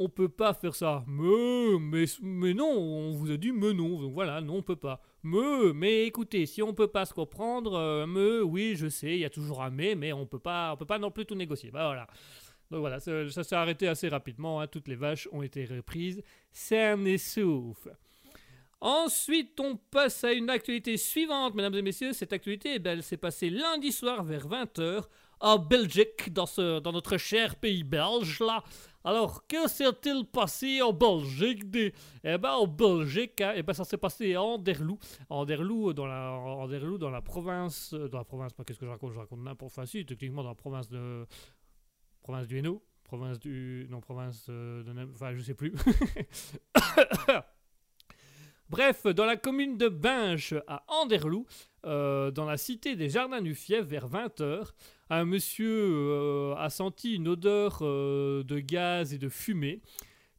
on 0.00 0.08
peut 0.08 0.30
pas 0.30 0.54
faire 0.54 0.74
ça. 0.74 1.04
Mais, 1.06 1.78
mais, 1.78 2.04
mais 2.22 2.54
non, 2.54 2.70
on 2.70 3.12
vous 3.12 3.30
a 3.30 3.36
dit 3.36 3.52
mais 3.52 3.74
non. 3.74 4.00
Donc 4.00 4.14
voilà, 4.14 4.40
non, 4.40 4.56
on 4.56 4.62
peut 4.62 4.74
pas. 4.74 5.02
Mais, 5.22 5.72
mais 5.74 6.06
écoutez, 6.06 6.46
si 6.46 6.62
on 6.62 6.72
peut 6.72 6.88
pas 6.88 7.04
se 7.04 7.12
comprendre, 7.12 7.74
euh, 7.74 8.06
mais 8.06 8.40
oui, 8.40 8.76
je 8.76 8.88
sais, 8.88 9.12
il 9.12 9.20
y 9.20 9.26
a 9.26 9.30
toujours 9.30 9.62
un 9.62 9.68
mais, 9.68 9.94
mais 9.94 10.14
on 10.14 10.24
peut 10.24 10.38
pas, 10.38 10.72
on 10.72 10.76
peut 10.78 10.86
pas 10.86 10.98
non 10.98 11.10
plus 11.10 11.26
tout 11.26 11.34
négocier. 11.34 11.70
Bah 11.70 11.84
voilà. 11.84 12.06
Donc 12.70 12.80
voilà, 12.80 12.98
ça, 12.98 13.44
s'est 13.44 13.54
arrêté 13.54 13.88
assez 13.88 14.08
rapidement. 14.08 14.60
hein. 14.60 14.66
Toutes 14.68 14.88
les 14.88 14.94
vaches 14.96 15.28
ont 15.32 15.42
été 15.42 15.66
reprises, 15.66 16.22
saines 16.50 17.06
et 17.06 17.18
sauf. 17.18 17.86
Ensuite, 18.80 19.60
on 19.60 19.76
passe 19.76 20.24
à 20.24 20.32
une 20.32 20.48
actualité 20.48 20.96
suivante, 20.96 21.54
mesdames 21.54 21.74
et 21.74 21.82
messieurs. 21.82 22.14
Cette 22.14 22.32
actualité, 22.32 22.76
eh 22.76 22.78
ben, 22.78 22.92
elle 22.92 23.02
s'est 23.02 23.18
passée 23.18 23.50
lundi 23.50 23.92
soir 23.92 24.24
vers 24.24 24.48
20h 24.48 25.02
en 25.40 25.58
Belgique, 25.58 26.32
dans, 26.32 26.46
ce, 26.46 26.80
dans 26.80 26.92
notre 26.92 27.16
cher 27.16 27.56
pays 27.56 27.82
belge 27.82 28.40
là. 28.40 28.62
Alors, 29.02 29.46
que 29.46 29.66
s'est-il 29.66 30.26
passé 30.26 30.82
en 30.82 30.92
Belgique 30.92 31.70
des... 31.70 31.94
Eh 32.22 32.36
ben, 32.36 32.52
en 32.52 32.66
Belgique, 32.66 33.40
hein, 33.40 33.54
eh 33.56 33.62
ben, 33.62 33.72
ça 33.72 33.84
s'est 33.84 33.96
passé 33.96 34.34
à 34.34 34.42
Anderlou. 34.42 34.98
Anderlou, 35.30 35.94
dans 35.94 36.04
la, 36.04 36.32
Anderlou, 36.32 36.98
dans 36.98 37.08
la 37.08 37.22
province... 37.22 37.94
euh, 37.94 38.08
Dans 38.08 38.18
la 38.18 38.24
province, 38.24 38.52
qu'est-ce 38.66 38.78
que 38.78 38.84
je 38.84 38.90
raconte? 38.90 39.12
Je 39.14 39.18
raconte 39.18 39.40
n'importe 39.40 39.74
quoi. 39.74 39.86
Si, 39.86 40.04
techniquement, 40.04 40.42
dans 40.42 40.50
la 40.50 40.54
province 40.54 40.88
de... 40.90 41.26
Province 42.22 42.46
du 42.46 42.58
Hainaut 42.58 42.84
Province 43.04 43.38
du... 43.38 43.86
Non, 43.88 44.00
province 44.00 44.46
euh, 44.50 44.82
de... 44.82 45.10
Enfin, 45.14 45.34
je 45.34 45.40
sais 45.40 45.54
plus. 45.54 45.72
Bref, 48.70 49.04
dans 49.04 49.24
la 49.24 49.36
commune 49.36 49.76
de 49.76 49.88
Binche, 49.88 50.54
à 50.68 50.84
Anderlou, 50.86 51.44
euh, 51.84 52.30
dans 52.30 52.44
la 52.44 52.56
cité 52.56 52.94
des 52.94 53.08
Jardins 53.08 53.42
du 53.42 53.56
Fief, 53.56 53.80
vers 53.80 54.08
20h, 54.08 54.68
un 55.10 55.24
monsieur 55.24 55.74
euh, 55.74 56.54
a 56.56 56.70
senti 56.70 57.16
une 57.16 57.26
odeur 57.26 57.80
euh, 57.82 58.44
de 58.44 58.60
gaz 58.60 59.12
et 59.12 59.18
de 59.18 59.28
fumée. 59.28 59.80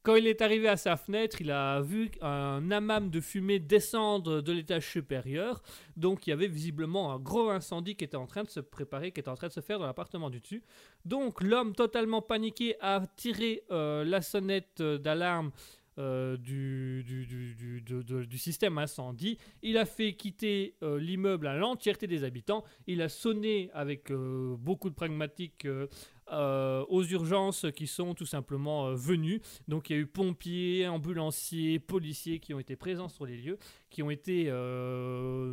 Quand 0.03 0.15
il 0.15 0.27
est 0.27 0.41
arrivé 0.41 0.69
à 0.69 0.77
sa 0.77 0.95
fenêtre, 0.95 1.41
il 1.41 1.51
a 1.51 1.81
vu 1.81 2.09
un 2.21 2.71
amas 2.71 3.01
de 3.01 3.19
fumée 3.19 3.59
descendre 3.59 4.39
de 4.39 4.51
l'étage 4.53 4.89
supérieur. 4.89 5.61
Donc 5.97 6.25
il 6.25 6.29
y 6.29 6.33
avait 6.33 6.47
visiblement 6.47 7.11
un 7.11 7.19
gros 7.19 7.49
incendie 7.49 7.97
qui 7.97 8.05
était 8.05 8.15
en 8.15 8.27
train 8.27 8.43
de 8.43 8.49
se 8.49 8.61
préparer, 8.61 9.11
qui 9.11 9.19
était 9.19 9.29
en 9.29 9.35
train 9.35 9.49
de 9.49 9.53
se 9.53 9.59
faire 9.59 9.77
dans 9.77 9.85
l'appartement 9.85 10.29
du 10.29 10.39
dessus. 10.39 10.63
Donc 11.03 11.41
l'homme 11.41 11.75
totalement 11.75 12.21
paniqué 12.21 12.77
a 12.79 13.03
tiré 13.15 13.61
la 13.69 14.21
sonnette 14.23 14.81
d'alarme 14.81 15.51
euh, 15.97 16.37
du, 16.37 17.03
du, 17.03 17.25
du, 17.25 17.81
du- 17.81 18.37
système 18.37 18.77
incendie. 18.77 19.37
Il 19.61 19.77
a 19.77 19.85
fait 19.85 20.13
quitter 20.13 20.75
euh, 20.83 20.97
l'immeuble 20.97 21.47
à 21.47 21.57
l'entièreté 21.57 22.07
des 22.07 22.23
habitants. 22.23 22.63
Il 22.87 23.01
a 23.01 23.09
sonné 23.09 23.69
avec 23.73 24.09
euh, 24.09 24.55
beaucoup 24.57 24.89
de 24.89 24.95
pragmatique 24.95 25.65
euh, 25.65 26.85
aux 26.87 27.03
urgences 27.03 27.65
qui 27.75 27.87
sont 27.87 28.13
tout 28.13 28.25
simplement 28.25 28.93
venus. 28.93 29.41
Donc 29.67 29.89
il 29.89 29.93
y 29.93 29.99
a 29.99 30.01
eu 30.01 30.05
pompiers, 30.07 30.87
ambulanciers, 30.87 31.77
policiers 31.79 32.39
qui 32.39 32.53
ont 32.53 32.59
été 32.59 32.77
présents 32.77 33.09
sur 33.09 33.25
les 33.25 33.35
lieux, 33.35 33.57
qui 33.89 34.01
ont 34.01 34.09
été 34.09 34.49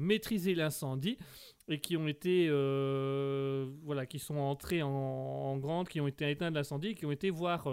maîtriser 0.00 0.54
l'incendie 0.54 1.18
et 1.66 1.80
qui 1.80 1.96
ont 1.96 2.06
été 2.06 2.48
voilà 3.82 4.06
qui 4.06 4.20
sont 4.20 4.36
entrés 4.36 4.82
en, 4.82 5.56
grande, 5.58 5.88
qui 5.88 6.00
ont 6.00 6.06
été 6.06 6.30
éteints 6.30 6.50
de 6.50 6.56
l'incendie, 6.56 6.94
qui 6.94 7.06
ont 7.06 7.12
été 7.12 7.30
voir 7.30 7.68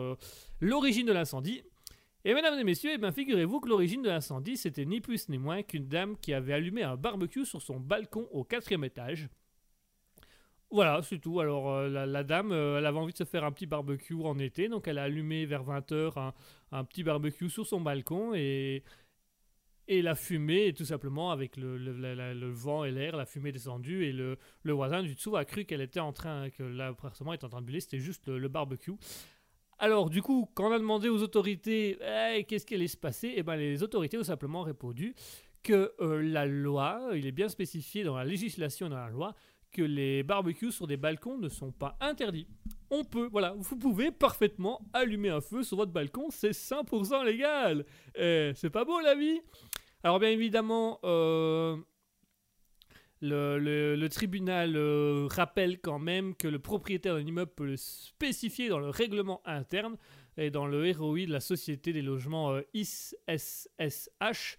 l'origine 0.60 1.06
de 1.06 1.14
l'incendie. 1.14 1.62
Et 2.28 2.34
mesdames 2.34 2.58
et 2.58 2.64
messieurs, 2.64 2.90
eh 2.92 2.98
bien, 2.98 3.12
figurez-vous 3.12 3.60
que 3.60 3.70
l'origine 3.70 4.02
de 4.02 4.10
l'incendie, 4.10 4.58
c'était 4.58 4.84
ni 4.84 5.00
plus 5.00 5.30
ni 5.30 5.38
moins 5.38 5.62
qu'une 5.62 5.88
dame 5.88 6.18
qui 6.18 6.34
avait 6.34 6.54
allumé 6.54 6.82
un 6.82 6.96
barbecue 6.96 7.46
sur 7.46 7.62
son 7.62 7.80
balcon 7.80 8.28
au 8.32 8.44
quatrième 8.44 8.84
étage. 8.84 9.30
Voilà, 10.72 11.04
c'est 11.04 11.20
tout. 11.20 11.40
Alors, 11.40 11.70
euh, 11.70 11.88
la, 11.88 12.24
dame, 12.24 12.52
euh, 12.52 12.80
elle 12.80 12.86
avait 12.88 12.98
envie 12.98 13.14
de 13.14 13.18
se 13.18 13.26
faire 13.26 13.44
un 13.44 13.52
petit 13.52 13.68
barbecue 13.68 14.16
en 14.24 14.40
été, 14.40 14.70
donc 14.70 14.88
elle 14.88 14.98
a 14.98 15.04
allumé 15.04 15.46
vers 15.46 15.64
20h 15.64 16.20
un, 16.20 16.34
un 16.72 16.84
petit 16.84 17.04
barbecue 17.04 17.48
sur 17.48 17.68
son 17.68 17.80
balcon 17.80 18.34
et, 18.34 18.84
et 19.88 20.02
la 20.02 20.16
fumée, 20.16 20.74
tout 20.74 20.86
simplement, 20.86 21.30
avec 21.30 21.58
le, 21.58 22.50
vent 22.50 22.86
et 22.86 22.92
l'air, 22.92 23.16
la 23.18 23.28
fumée 23.28 23.52
descendue 23.52 24.04
et 24.04 24.12
le, 24.12 24.40
le 24.64 24.74
voisin 24.74 25.04
du 25.04 25.14
dessous 25.14 25.38
a 25.38 25.46
cru 25.46 25.66
qu'elle 25.66 25.82
était 25.82 26.00
en 26.00 26.12
train, 26.12 26.50
que 26.50 26.64
l'appartement 26.64 27.34
était 27.34 27.46
en 27.46 27.50
train 27.50 27.62
de 27.62 27.68
brûler, 27.68 27.82
c'était 27.82 28.00
juste 28.00 28.30
le 28.30 28.48
barbecue. 28.48 28.94
Alors, 29.78 30.10
du 30.10 30.22
coup, 30.22 30.50
quand 30.54 30.70
on 30.70 30.72
a 30.72 30.80
demandé 30.80 31.10
aux 31.10 31.22
autorités 31.22 31.98
qu'est-ce 32.48 32.66
qui 32.66 32.76
allait 32.76 32.88
se 32.88 32.98
passer, 32.98 33.34
eh 33.36 33.44
ben, 33.44 33.56
les 33.56 33.84
autorités 33.84 34.18
ont 34.18 34.24
simplement 34.24 34.62
répondu 34.62 35.16
que 35.64 35.94
euh, 36.00 36.22
la 36.22 36.46
loi, 36.46 37.02
il 37.16 37.26
est 37.26 37.32
bien 37.32 37.50
spécifié 37.50 38.04
dans 38.04 38.16
la 38.16 38.24
législation 38.24 38.88
dans 38.88 38.98
la 38.98 39.10
loi, 39.10 39.34
que 39.72 39.82
les 39.82 40.24
barbecues 40.24 40.72
sur 40.72 40.88
des 40.88 40.96
balcons 40.96 41.38
ne 41.38 41.50
sont 41.50 41.72
pas 41.72 41.98
interdits. 42.00 42.48
On 42.92 43.04
peut, 43.04 43.28
voilà, 43.30 43.56
vous 43.58 43.76
pouvez 43.76 44.12
parfaitement 44.12 44.80
allumer 44.94 45.30
un 45.30 45.42
feu 45.42 45.64
sur 45.64 45.76
votre 45.76 45.92
balcon, 45.92 46.28
c'est 46.30 46.52
100% 46.52 47.26
légal. 47.26 47.86
Eh, 48.16 48.52
c'est 48.56 48.70
pas 48.70 48.86
beau 48.86 49.02
la 49.02 49.16
vie? 49.16 49.42
Alors 50.04 50.20
bien 50.20 50.30
évidemment, 50.30 51.00
euh, 51.04 51.76
le, 53.30 54.08
tribunal 54.08 54.76
euh, 54.76 55.28
rappelle 55.30 55.80
quand 55.80 56.00
même 56.00 56.36
que 56.36 56.48
le 56.48 56.60
propriétaire 56.60 57.16
d'un 57.16 57.26
immeuble 57.26 57.52
peut 57.56 57.66
le 57.66 57.78
spécifier 57.78 58.70
dans 58.70 58.80
le 58.80 58.90
règlement 58.90 59.42
interne 59.46 59.98
et 60.38 60.50
dans 60.50 60.66
le 60.66 60.92
ROI 60.92 61.26
de 61.26 61.32
la 61.32 61.40
Société 61.40 61.94
des 61.94 62.02
logements 62.02 62.52
euh, 62.52 62.62
ISSH, 62.74 64.58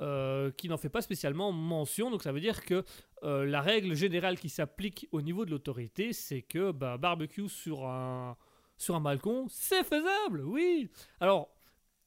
euh, 0.00 0.50
qui 0.52 0.68
n'en 0.68 0.76
fait 0.76 0.88
pas 0.88 1.02
spécialement 1.02 1.52
mention. 1.52 2.10
Donc 2.10 2.22
ça 2.22 2.32
veut 2.32 2.40
dire 2.40 2.64
que 2.64 2.84
euh, 3.22 3.46
la 3.46 3.60
règle 3.60 3.94
générale 3.94 4.38
qui 4.38 4.48
s'applique 4.48 5.08
au 5.12 5.22
niveau 5.22 5.44
de 5.44 5.50
l'autorité, 5.50 6.12
c'est 6.12 6.42
que 6.42 6.72
bah, 6.72 6.98
barbecue 6.98 7.48
sur 7.48 7.86
un, 7.86 8.36
sur 8.76 8.96
un 8.96 9.00
balcon, 9.00 9.46
c'est 9.48 9.84
faisable, 9.84 10.42
oui. 10.44 10.88
Alors, 11.20 11.53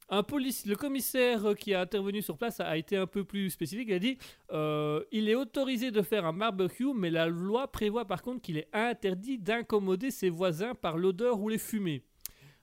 le 0.09 0.75
commissaire 0.75 1.55
qui 1.57 1.73
a 1.73 1.81
intervenu 1.81 2.21
sur 2.21 2.37
place 2.37 2.59
a, 2.59 2.77
été 2.77 2.97
un 2.97 3.07
peu 3.07 3.23
plus 3.23 3.49
spécifique. 3.49 3.87
Il 3.89 3.93
a 3.93 3.99
dit 3.99 4.17
euh, 4.51 5.03
il 5.11 5.29
est 5.29 5.35
autorisé 5.35 5.91
de 5.91 6.01
faire 6.01 6.25
un 6.25 6.33
barbecue, 6.33 6.93
mais 6.95 7.09
la 7.09 7.27
loi 7.27 7.71
prévoit 7.71 8.05
par 8.05 8.21
contre 8.21 8.41
qu'il 8.41 8.57
est 8.57 8.69
interdit 8.73 9.37
d'incommoder 9.37 10.11
ses 10.11 10.29
voisins 10.29 10.75
par 10.75 10.97
l'odeur 10.97 11.39
ou 11.39 11.49
les 11.49 11.57
fumées. 11.57 12.03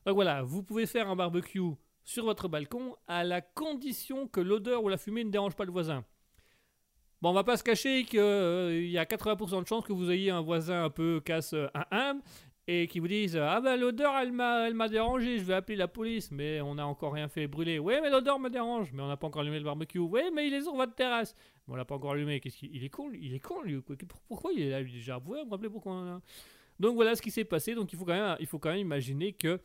Donc 0.07 0.14
voilà, 0.14 0.42
vous 0.42 0.62
pouvez 0.62 0.86
faire 0.86 1.09
un 1.09 1.16
barbecue 1.16 1.61
sur 2.05 2.24
votre 2.24 2.49
balcon 2.49 2.95
à 3.07 3.24
la 3.24 3.40
condition 3.40 4.28
que 4.28 4.40
l'odeur 4.40 4.84
ou 4.84 4.88
la 4.88 4.99
fumée 4.99 5.24
ne 5.24 5.30
dérange 5.30 5.57
pas 5.57 5.64
le 5.64 5.72
voisin. 5.72 6.05
Bon, 7.22 7.30
on 7.30 7.32
va 7.32 7.45
pas 7.45 7.57
se 7.57 7.64
cacher 7.64 8.05
qu'il 8.05 8.90
y 8.90 8.99
a 8.99 9.05
80% 9.05 9.62
de 9.62 9.66
chances 9.66 9.84
que 9.84 9.95
vous 9.95 10.11
ayez 10.11 10.30
un 10.30 10.42
voisin 10.42 10.84
un 10.84 10.90
peu 10.90 11.22
casse 11.24 11.55
euh, 11.55 11.68
un 11.74 11.86
âme 11.90 12.22
et 12.66 12.86
qui 12.86 12.98
vous 12.98 13.08
disent 13.08 13.36
Ah 13.36 13.60
ben 13.60 13.76
l'odeur 13.78 14.14
elle 14.16 14.32
m'a 14.32 14.88
dérangé, 14.88 15.38
je 15.38 15.44
vais 15.44 15.54
appeler 15.54 15.76
la 15.76 15.88
police, 15.88 16.30
mais 16.30 16.60
on 16.60 16.74
n'a 16.76 16.86
encore 16.86 17.12
rien 17.12 17.28
fait 17.28 17.46
brûler. 17.46 17.78
Oui, 17.78 17.94
mais 18.02 18.10
l'odeur 18.10 18.38
me 18.38 18.48
dérange, 18.48 18.92
mais 18.92 19.02
on 19.02 19.08
n'a 19.08 19.16
pas 19.16 19.26
encore 19.26 19.42
allumé 19.42 19.58
le 19.58 19.64
barbecue. 19.64 19.98
Oui, 19.98 20.22
mais 20.34 20.46
il 20.46 20.54
est 20.54 20.62
sur 20.62 20.74
votre 20.74 20.94
terrasse. 20.94 21.34
Mais 21.66 21.74
on 21.74 21.76
l'a 21.76 21.84
pas 21.84 21.94
encore 21.96 22.12
allumé. 22.12 22.40
Qu'est-ce 22.40 22.64
il 22.64 22.82
est 22.84 22.88
con, 22.88 23.10
Il 23.12 23.34
est 23.34 23.40
con, 23.40 23.62
lui. 23.62 23.82
quoi? 23.82 23.96
Pourquoi 24.28 24.52
il 24.52 24.62
est 24.62 24.70
là, 24.70 24.80
lui, 24.80 24.92
déjà? 24.92 25.18
Vous 25.18 25.24
pouvez 25.24 25.44
me 25.44 25.50
rappeler 25.50 25.68
pourquoi 25.70 25.92
on 25.92 26.06
a- 26.16 26.20
Donc 26.80 26.94
voilà 26.94 27.14
ce 27.14 27.22
qui 27.22 27.30
s'est 27.30 27.44
passé. 27.44 27.74
Donc 27.74 27.92
il 27.92 27.98
faut 27.98 28.04
quand 28.04 28.14
même, 28.14 28.36
il 28.40 28.46
faut 28.46 28.58
quand 28.58 28.70
même 28.70 28.78
imaginer 28.80 29.32
que 29.32 29.60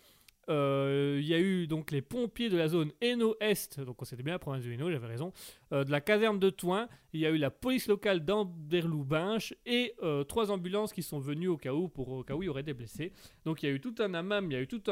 euh, 0.50 1.18
il 1.22 1.28
y 1.28 1.34
a 1.34 1.40
eu 1.40 1.68
donc 1.68 1.92
les 1.92 2.02
pompiers 2.02 2.50
de 2.50 2.58
la 2.58 2.68
zone 2.68 2.92
Hainaut-Est, 3.02 3.82
donc 3.82 3.98
c'était 4.04 4.24
bien 4.24 4.34
la 4.34 4.40
province 4.40 4.64
de 4.64 4.72
Hainaut, 4.72 4.90
j'avais 4.90 5.08
raison, 5.08 5.32
euh, 5.74 5.84
de 5.84 5.92
la 5.92 6.02
caserne 6.02 6.40
de 6.40 6.50
Toin, 6.50 6.88
il 7.14 7.20
y 7.20 7.26
a 7.26 7.30
eu 7.30 7.38
la 7.38 7.52
police 7.52 7.88
locale 7.88 8.26
d'Anderlou-Binche 8.26 9.54
et 9.66 9.94
euh, 10.02 10.24
trois 10.24 10.50
ambulances 10.50 10.92
qui 10.92 11.04
sont 11.04 11.20
venues 11.20 11.50
au 11.50 11.58
cas 11.58 11.74
où, 11.74 11.88
pour, 11.88 12.10
au 12.10 12.24
cas 12.24 12.34
où 12.34 12.42
il 12.42 12.48
y 12.48 12.50
aurait 12.50 12.64
des 12.64 12.74
blessés. 12.74 13.12
Donc 13.46 13.62
il 13.62 13.70
y 13.70 13.72
a 13.72 13.76
eu 13.76 13.80
tout 13.80 13.94
un 14.00 14.14
amam, 14.16 14.50
il 14.50 14.54
y 14.54 14.58
a 14.58 14.62
eu 14.62 14.68
toute 14.68 14.88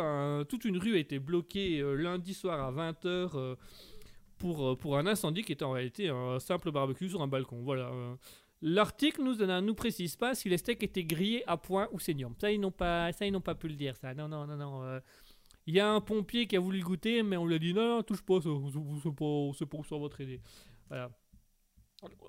une 0.65 0.77
rue 0.77 0.95
a 0.95 0.99
été 0.99 1.17
bloquée 1.17 1.81
lundi 1.95 2.33
soir 2.33 2.59
à 2.61 2.91
20h 2.91 3.55
pour, 4.37 4.97
un 4.97 5.07
incendie 5.07 5.43
qui 5.43 5.53
était 5.53 5.65
en 5.65 5.71
réalité 5.71 6.09
un 6.09 6.39
simple 6.39 6.71
barbecue 6.71 7.09
sur 7.09 7.21
un 7.21 7.27
balcon. 7.27 7.63
Voilà. 7.63 7.91
L'article 8.61 9.23
ne 9.23 9.59
nous 9.61 9.75
précise 9.75 10.15
pas 10.15 10.35
si 10.35 10.49
les 10.49 10.57
steaks 10.57 10.83
étaient 10.83 11.03
grillés 11.03 11.43
à 11.47 11.57
point 11.57 11.87
ou 11.91 11.99
saignants. 11.99 12.33
Ça, 12.39 12.51
ils 12.51 12.59
n'ont 12.59 12.71
pas, 12.71 13.11
ça, 13.11 13.25
ils 13.25 13.31
n'ont 13.31 13.41
pas 13.41 13.55
pu 13.55 13.67
le 13.67 13.75
dire, 13.75 13.95
ça. 13.95 14.13
Non, 14.13 14.27
non, 14.27 14.45
non, 14.45 14.57
non. 14.57 14.99
Il 15.68 15.76
y 15.76 15.80
a 15.82 15.89
un 15.89 16.01
pompier 16.01 16.47
qui 16.47 16.55
a 16.55 16.59
voulu 16.59 16.80
le 16.80 16.86
goûter, 16.86 17.24
mais 17.24 17.38
on 17.38 17.45
lui 17.45 17.55
a 17.55 17.59
dit 17.59 17.74
non, 17.74 17.97
non, 17.97 18.03
touche 18.03 18.22
pas, 18.22 18.41
ça, 18.41 18.49
c'est 19.57 19.65
pas 19.65 19.84
sur 19.84 19.99
votre 19.99 20.22
idée. 20.22 20.41
Voilà. 20.88 21.11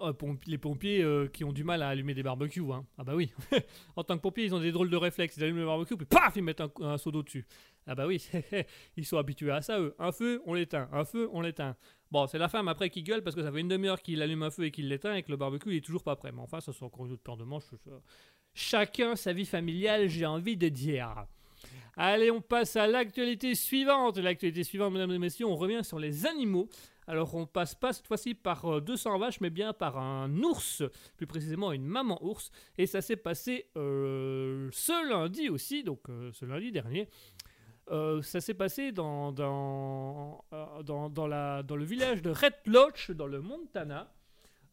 Euh, 0.01 0.13
Les 0.47 0.59
pompiers 0.59 1.03
euh, 1.03 1.29
qui 1.29 1.45
ont 1.45 1.53
du 1.53 1.63
mal 1.63 1.83
à 1.83 1.89
allumer 1.89 2.15
des 2.15 2.23
barbecues, 2.23 2.73
hein. 2.73 2.87
Ah 2.97 3.05
bah 3.05 3.15
oui. 3.15 3.31
en 3.97 4.03
tant 4.03 4.17
que 4.17 4.23
pompiers, 4.23 4.45
ils 4.45 4.55
ont 4.55 4.61
des 4.61 4.73
drôles 4.73 4.91
de 4.91 4.97
réflexes. 4.97 5.37
Ils 5.37 5.45
allument 5.45 5.61
le 5.61 5.67
barbecue, 5.67 5.97
puis 5.97 6.07
paf, 6.07 6.35
ils 6.37 6.43
mettent 6.43 6.63
un, 6.81 6.99
seau 6.99 7.13
d'eau 7.13 7.23
dessus. 7.23 7.47
Ah 7.87 7.95
bah 7.95 8.07
oui, 8.07 8.27
ils 8.97 9.05
sont 9.05 9.19
habitués 9.19 9.51
à 9.51 9.63
ça, 9.63 9.79
eux. 9.79 9.95
Un 9.99 10.11
feu, 10.11 10.43
on 10.47 10.55
l'éteint. 10.55 10.89
Un 10.93 11.05
feu, 11.05 11.29
on 11.33 11.41
l'éteint. 11.41 11.77
Bon, 12.11 12.27
c'est 12.27 12.39
la 12.39 12.49
femme 12.49 12.67
après 12.67 12.91
qui 12.91 13.03
gueule 13.03 13.23
parce 13.23 13.37
que 13.37 13.43
ça 13.43 13.53
fait 13.53 13.61
une 13.61 13.69
demi-heure 13.69 14.03
qu'il 14.03 14.23
allume 14.23 14.43
un 14.43 14.51
feu 14.51 14.65
et 14.65 14.71
qu'il 14.71 14.89
l'éteint 14.89 15.15
et 15.15 15.23
que 15.23 15.31
le 15.31 15.37
barbecue 15.37 15.71
il 15.71 15.77
est 15.77 15.85
toujours 15.85 16.03
pas 16.03 16.17
prêt. 16.17 16.33
Mais 16.33 16.41
enfin, 16.41 16.61
ça 16.61 16.73
c'est 16.73 16.85
encore 16.85 17.07
une 17.07 17.13
autre 17.13 17.23
paire 17.23 17.37
de 17.37 17.45
manches. 17.45 17.65
ça. 17.65 17.91
Chacun 18.55 19.15
sa 19.15 19.33
vie 19.33 19.47
familiale, 19.47 20.09
j'ai 20.09 20.27
envie 20.27 20.57
de 20.57 20.69
dire. 20.69 21.27
Allez, 21.97 22.31
on 22.31 22.41
passe 22.41 22.77
à 22.77 22.87
l'actualité 22.87 23.55
suivante. 23.55 24.19
L'actualité 24.19 24.63
suivante, 24.65 24.93
mesdames 24.93 25.13
et 25.13 25.19
messieurs, 25.19 25.47
on 25.47 25.57
revient 25.57 25.83
sur 25.83 25.99
les 25.99 26.27
animaux. 26.27 26.69
Alors 27.09 27.35
on 27.35 27.47
passe 27.47 27.75
pas 27.75 27.93
cette 27.95 28.07
fois-ci 28.07 28.35
par 28.35 28.83
200 28.83 29.19
vaches, 29.19 29.41
mais 29.41 29.49
bien 29.49 29.73
par 29.73 29.97
un 29.99 30.31
ours, 30.43 30.83
plus 31.17 31.27
précisément 31.27 31.73
une 31.73 31.87
maman 31.87 32.23
ours. 32.23 32.51
Et 32.77 32.87
ça 32.87 33.01
s'est 33.01 33.17
passé 33.17 33.67
ce 33.75 35.09
lundi 35.09 35.49
aussi, 35.49 35.83
donc 35.83 36.03
ce 36.33 36.45
lundi 36.45 36.71
dernier. 36.71 37.09
ça 37.89 38.41
s'est 38.43 38.53
passé 38.53 38.93
dans, 38.93 39.33
dans, 39.33 40.45
dans, 40.85 41.09
dans, 41.09 41.27
le 41.77 41.85
village 41.85 42.21
de 42.21 42.29
Red 42.31 42.55
Lodge, 42.67 43.11
dans 43.13 43.27
le 43.27 43.41
Montana 43.41 44.13
euh, 44.13 44.18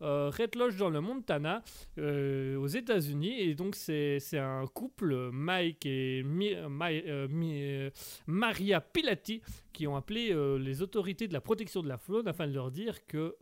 Red 0.06 0.56
Lodge 0.56 0.78
dans 0.78 0.90
le 0.90 1.02
Montana, 1.02 1.64
euh, 1.98 2.58
aux 2.58 2.68
États-Unis. 2.68 3.40
Et 3.40 3.56
donc, 3.56 3.76
c'est 3.76 4.20
un 4.34 4.66
couple, 4.68 5.32
Mike 5.32 5.86
et 5.86 6.24
euh, 6.26 7.90
Maria 8.28 8.82
Pilati, 8.82 9.42
qui 9.74 9.88
ont 9.88 9.96
appelé 9.96 10.34
les 10.60 10.82
autorités 10.82 11.28
de 11.28 11.34
la 11.34 11.42
protection 11.42 11.82
de 11.82 11.88
la 11.88 11.98
faune 11.98 12.28
afin 12.28 12.48
de 12.48 12.54
leur 12.54 12.72
dire 12.72 13.06
que 13.06 13.36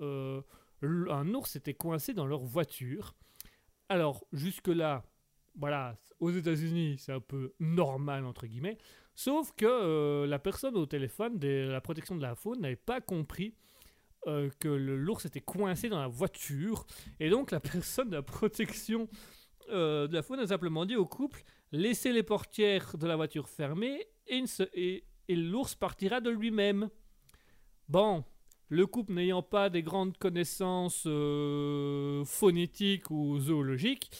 un 0.82 1.34
ours 1.34 1.56
était 1.56 1.74
coincé 1.74 2.14
dans 2.14 2.26
leur 2.26 2.44
voiture. 2.44 3.16
Alors, 3.90 4.26
jusque-là, 4.34 5.04
voilà, 5.56 5.98
aux 6.20 6.32
États-Unis, 6.32 6.96
c'est 6.98 7.12
un 7.12 7.20
peu 7.20 7.54
normal, 7.60 8.26
entre 8.26 8.48
guillemets. 8.48 8.78
Sauf 9.16 9.52
que 9.56 10.26
la 10.26 10.40
personne 10.40 10.76
au 10.76 10.86
téléphone 10.86 11.38
de 11.38 11.68
la 11.70 11.82
protection 11.82 12.16
de 12.16 12.22
la 12.22 12.36
faune 12.36 12.62
n'avait 12.62 12.76
pas 12.76 13.02
compris 13.02 13.54
euh, 14.28 14.50
que 14.60 14.70
l'ours 14.70 15.26
était 15.26 15.42
coincé 15.42 15.90
dans 15.90 16.00
la 16.00 16.08
voiture. 16.08 16.86
Et 17.20 17.30
donc 17.30 17.52
la 17.52 17.60
personne 17.60 18.10
de 18.10 18.16
la 18.16 18.22
protection 18.22 19.08
euh, 19.70 20.08
de 20.08 20.14
la 20.14 20.22
faune 20.22 20.40
a 20.40 20.48
simplement 20.48 20.86
dit 20.86 20.96
au 20.96 21.06
couple 21.06 21.44
laissez 21.74 22.14
les 22.14 22.24
portières 22.24 22.98
de 22.98 23.08
la 23.08 23.16
voiture 23.16 23.50
fermées 23.50 24.08
et, 24.28 25.04
l'ours 25.30 25.76
partira 25.76 26.22
de 26.22 26.30
lui-même. 26.30 26.90
Bon, 27.90 28.24
le 28.70 28.86
couple 28.86 29.14
n'ayant 29.14 29.42
pas 29.42 29.70
des 29.70 29.84
grandes 29.84 30.18
connaissances 30.18 31.04
euh, 31.08 32.24
phonétiques 32.26 33.10
ou 33.10 33.40
zoologiques, 33.40 34.12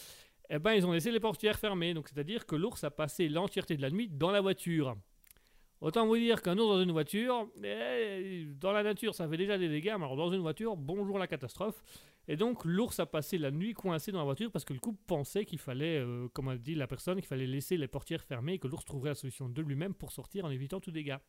eh 0.50 0.58
ben 0.58 0.72
ils 0.72 0.84
ont 0.84 0.92
laissé 0.92 1.10
les 1.10 1.20
portières 1.20 1.58
fermées. 1.58 1.94
C'est-à-dire 2.06 2.46
que 2.46 2.56
l'ours 2.56 2.82
a 2.84 2.90
passé 2.90 3.28
l'entièreté 3.28 3.76
de 3.76 3.82
la 3.82 3.90
nuit 3.90 4.08
dans 4.08 4.30
la 4.30 4.40
voiture. 4.40 4.96
Autant 5.84 6.06
vous 6.06 6.16
dire 6.16 6.40
qu'un 6.40 6.56
ours 6.56 6.76
dans 6.76 6.82
une 6.82 6.92
voiture, 6.92 7.46
dans 8.58 8.72
la 8.72 8.82
nature, 8.82 9.14
ça 9.14 9.28
fait 9.28 9.36
déjà 9.36 9.58
des 9.58 9.68
dégâts, 9.68 9.94
mais 9.98 10.06
alors 10.06 10.16
dans 10.16 10.32
une 10.32 10.40
voiture, 10.40 10.78
bonjour 10.78 11.18
la 11.18 11.26
catastrophe. 11.26 11.84
Et 12.26 12.36
donc 12.36 12.64
l'ours 12.64 12.98
a 13.00 13.04
passé 13.04 13.36
la 13.36 13.50
nuit 13.50 13.74
coincé 13.74 14.10
dans 14.10 14.16
la 14.16 14.24
voiture 14.24 14.50
parce 14.50 14.64
que 14.64 14.72
le 14.72 14.78
couple 14.80 15.02
pensait 15.06 15.44
qu'il 15.44 15.58
fallait, 15.58 15.98
euh, 15.98 16.26
comme 16.32 16.48
a 16.48 16.56
dit 16.56 16.74
la 16.74 16.86
personne, 16.86 17.16
qu'il 17.16 17.26
fallait 17.26 17.46
laisser 17.46 17.76
les 17.76 17.86
portières 17.86 18.22
fermées 18.22 18.54
et 18.54 18.58
que 18.58 18.66
l'ours 18.66 18.86
trouverait 18.86 19.10
la 19.10 19.14
solution 19.14 19.50
de 19.50 19.60
lui-même 19.60 19.92
pour 19.92 20.10
sortir 20.10 20.46
en 20.46 20.50
évitant 20.50 20.80
tout 20.80 20.90
dégât. 20.90 21.20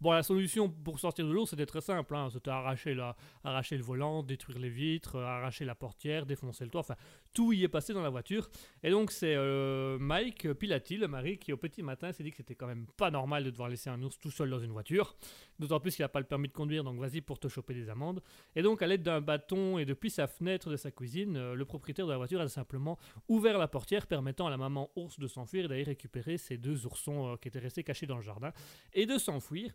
Bon, 0.00 0.12
la 0.12 0.22
solution 0.22 0.70
pour 0.70 0.98
sortir 0.98 1.26
de 1.26 1.32
l'eau, 1.32 1.44
c'était 1.44 1.66
très 1.66 1.82
simple. 1.82 2.14
Hein. 2.16 2.28
C'était 2.32 2.50
arracher, 2.50 2.94
la, 2.94 3.16
arracher 3.44 3.76
le 3.76 3.82
volant, 3.82 4.22
détruire 4.22 4.58
les 4.58 4.70
vitres, 4.70 5.16
euh, 5.16 5.26
arracher 5.26 5.66
la 5.66 5.74
portière, 5.74 6.24
défoncer 6.24 6.64
le 6.64 6.70
toit. 6.70 6.80
Enfin, 6.80 6.96
tout 7.34 7.52
y 7.52 7.64
est 7.64 7.68
passé 7.68 7.92
dans 7.92 8.00
la 8.00 8.08
voiture. 8.08 8.48
Et 8.82 8.90
donc, 8.90 9.10
c'est 9.10 9.34
euh, 9.36 9.98
Mike 9.98 10.54
Pilati, 10.54 10.96
le 10.96 11.06
mari, 11.06 11.38
qui 11.38 11.52
au 11.52 11.58
petit 11.58 11.82
matin 11.82 12.12
s'est 12.12 12.22
dit 12.22 12.30
que 12.30 12.38
c'était 12.38 12.54
quand 12.54 12.66
même 12.66 12.86
pas 12.96 13.10
normal 13.10 13.44
de 13.44 13.50
devoir 13.50 13.68
laisser 13.68 13.90
un 13.90 14.02
ours 14.02 14.18
tout 14.18 14.30
seul 14.30 14.48
dans 14.48 14.58
une 14.58 14.72
voiture. 14.72 15.16
D'autant 15.60 15.78
plus 15.78 15.94
qu'il 15.94 16.02
n'a 16.02 16.08
pas 16.08 16.18
le 16.18 16.26
permis 16.26 16.48
de 16.48 16.52
conduire, 16.52 16.82
donc 16.82 16.98
vas-y 16.98 17.20
pour 17.20 17.38
te 17.38 17.46
choper 17.46 17.74
des 17.74 17.88
amendes. 17.88 18.20
Et 18.56 18.62
donc, 18.62 18.82
à 18.82 18.86
l'aide 18.88 19.02
d'un 19.02 19.20
bâton 19.20 19.78
et 19.78 19.84
depuis 19.84 20.10
sa 20.10 20.26
fenêtre 20.26 20.70
de 20.70 20.76
sa 20.76 20.90
cuisine, 20.90 21.36
euh, 21.36 21.54
le 21.54 21.64
propriétaire 21.64 22.06
de 22.06 22.10
la 22.10 22.16
voiture 22.16 22.40
a 22.40 22.48
simplement 22.48 22.98
ouvert 23.28 23.58
la 23.58 23.68
portière, 23.68 24.06
permettant 24.06 24.48
à 24.48 24.50
la 24.50 24.56
maman 24.56 24.90
ours 24.96 25.18
de 25.18 25.28
s'enfuir 25.28 25.66
et 25.66 25.68
d'aller 25.68 25.84
récupérer 25.84 26.38
ses 26.38 26.56
deux 26.56 26.86
oursons 26.86 27.36
qui 27.40 27.48
étaient 27.48 27.60
restés 27.60 27.84
cachés 27.84 28.06
dans 28.06 28.16
le 28.16 28.22
jardin 28.22 28.52
et 28.92 29.06
de 29.06 29.18
s'enfuir. 29.18 29.72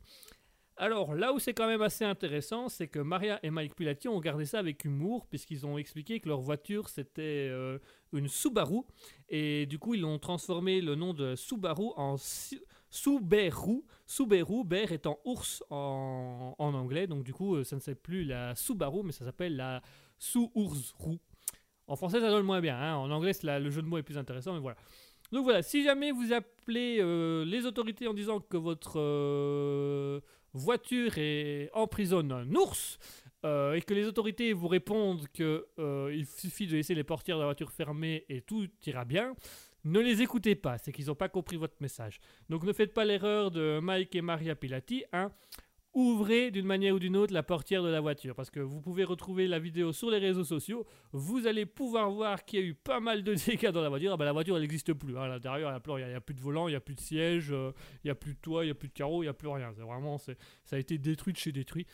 Alors 0.78 1.16
là 1.16 1.32
où 1.32 1.40
c'est 1.40 1.54
quand 1.54 1.68
même 1.68 1.82
assez 1.82 2.04
intéressant, 2.04 2.68
c'est 2.68 2.88
que 2.88 3.00
Maria 3.00 3.40
et 3.44 3.50
Mike 3.50 3.76
Pilati 3.76 4.10
ont 4.10 4.20
gardé 4.20 4.44
ça 4.44 4.60
avec 4.60 4.84
humour, 4.84 5.26
puisqu'ils 5.26 5.66
ont 5.66 5.78
expliqué 5.78 6.20
que 6.20 6.28
leur 6.28 6.42
voiture 6.42 6.90
c'était 6.90 7.48
euh, 7.50 7.80
une 8.12 8.28
Subaru, 8.28 8.82
et 9.30 9.66
du 9.68 9.80
coup 9.80 9.94
ils 9.94 10.04
ont 10.04 10.20
transformé 10.20 10.82
le 10.82 10.96
nom 10.96 11.14
de 11.14 11.36
Subaru 11.36 11.92
en 11.96 12.18
Subaru, 12.96 13.84
Subaru, 14.06 14.64
bear 14.64 14.92
étant 14.92 15.20
ours 15.26 15.64
en, 15.70 16.56
anglais, 16.58 17.08
donc 17.08 17.24
du 17.24 17.34
coup 17.34 17.56
euh, 17.56 17.64
ça 17.64 17.76
ne 17.76 17.82
s'appelle 17.82 18.02
plus 18.02 18.24
la 18.24 18.56
Subaru, 18.56 19.04
mais 19.04 19.12
ça 19.12 19.26
s'appelle 19.26 19.56
la 19.56 19.82
Su-Urs-Ru. 20.18 21.18
En 21.88 21.96
français 21.96 22.20
ça 22.20 22.30
donne 22.30 22.46
moins 22.46 22.62
bien, 22.62 22.80
hein. 22.80 22.96
en 22.96 23.12
anglais 23.12 23.34
le 23.44 23.70
jeu 23.70 23.82
de 23.82 23.88
mots 23.88 23.98
est 23.98 24.04
plus 24.04 24.18
intéressant, 24.18 24.54
mais 24.54 24.60
voilà. 24.60 24.78
Donc 25.32 25.44
voilà, 25.44 25.62
si 25.62 25.84
jamais 25.84 26.12
vous 26.12 26.32
appelez 26.32 27.00
euh, 27.00 27.44
les 27.46 27.66
autorités 27.66 28.08
en 28.08 28.14
disant 28.14 28.40
que 28.40 28.58
votre 28.58 30.22
voiture 30.54 31.18
et 31.18 31.70
emprisonne 31.74 32.32
un 32.32 32.50
ours, 32.56 32.98
euh, 33.46 33.74
et 33.74 33.82
que 33.82 33.94
les 33.94 34.08
autorités 34.08 34.54
vous 34.54 34.68
répondent 34.68 35.28
qu'il 35.32 35.62
euh, 35.78 36.24
suffit 36.36 36.66
de 36.66 36.76
laisser 36.76 36.96
les 36.96 37.04
portières 37.04 37.38
de 37.38 37.42
la 37.42 37.48
voiture 37.48 37.72
fermées 37.72 38.26
et 38.28 38.42
tout 38.42 38.68
ira 38.88 39.06
bien, 39.06 39.36
ne 39.86 40.00
les 40.00 40.22
écoutez 40.22 40.56
pas, 40.56 40.78
c'est 40.78 40.92
qu'ils 40.92 41.08
n'ont 41.08 41.16
pas 41.16 41.30
compris 41.30 41.58
votre 41.58 41.76
message. 41.80 42.20
Donc 42.50 42.64
ne 42.64 42.74
faites 42.74 42.94
pas 42.94 43.06
l'erreur 43.06 43.52
de 43.52 43.80
Mike 43.82 44.16
et 44.16 44.22
Maria 44.22 44.56
Pilati, 44.56 45.06
hein 45.14 45.32
ouvrez 45.96 46.52
d'une 46.52 46.66
manière 46.66 46.96
ou 46.96 47.00
d'une 47.00 47.16
autre 47.16 47.34
la 47.34 47.42
portière 47.42 47.82
de 47.82 47.88
la 47.88 48.02
voiture. 48.02 48.36
Parce 48.36 48.52
que 48.52 48.60
vous 48.60 48.82
pouvez 48.82 49.04
retrouver 49.04 49.48
la 49.48 49.60
vidéo 49.60 49.94
sur 49.94 50.12
les 50.12 50.18
réseaux 50.18 50.44
sociaux. 50.44 50.86
Vous 51.14 51.48
allez 51.48 51.66
pouvoir 51.66 52.12
voir 52.12 52.44
qu'il 52.44 52.60
y 52.60 52.64
a 52.64 52.66
eu 52.66 52.74
pas 52.74 53.00
mal 53.00 53.24
de 53.24 53.34
dégâts 53.48 53.72
dans 53.72 53.82
la 53.82 53.90
voiture. 53.90 54.12
Ah 54.14 54.18
ben, 54.18 54.26
la 54.26 54.34
voiture, 54.34 54.60
n'existe 54.60 54.94
plus. 54.94 55.18
Hein. 55.18 55.22
À 55.22 55.28
l'intérieur, 55.30 55.72
il 55.72 56.06
n'y 56.06 56.14
a, 56.14 56.22
plus 56.22 56.36
de 56.36 56.42
volant, 56.42 56.68
il 56.68 56.72
n'y 56.72 56.78
a 56.78 56.82
plus 56.82 56.96
de 56.96 57.00
siège, 57.00 57.52
euh, 57.52 57.72
il 58.04 58.08
n'y 58.08 58.12
a 58.12 58.16
plus 58.16 58.34
de 58.34 58.40
toit, 58.40 58.64
il 58.64 58.68
n'y 58.68 58.72
a 58.72 58.76
plus 58.76 58.90
de 58.90 58.94
carreaux, 58.94 59.24
il 59.24 59.26
n'y 59.26 59.30
a 59.30 59.34
plus 59.34 59.48
rien. 59.48 59.72
C'est 59.74 59.84
vraiment, 59.84 60.18
ça 60.18 60.34
a 60.74 60.78
été 60.78 60.98
détruit 60.98 61.34
de 61.34 61.38
chez 61.38 61.52
détruit. 61.52 61.88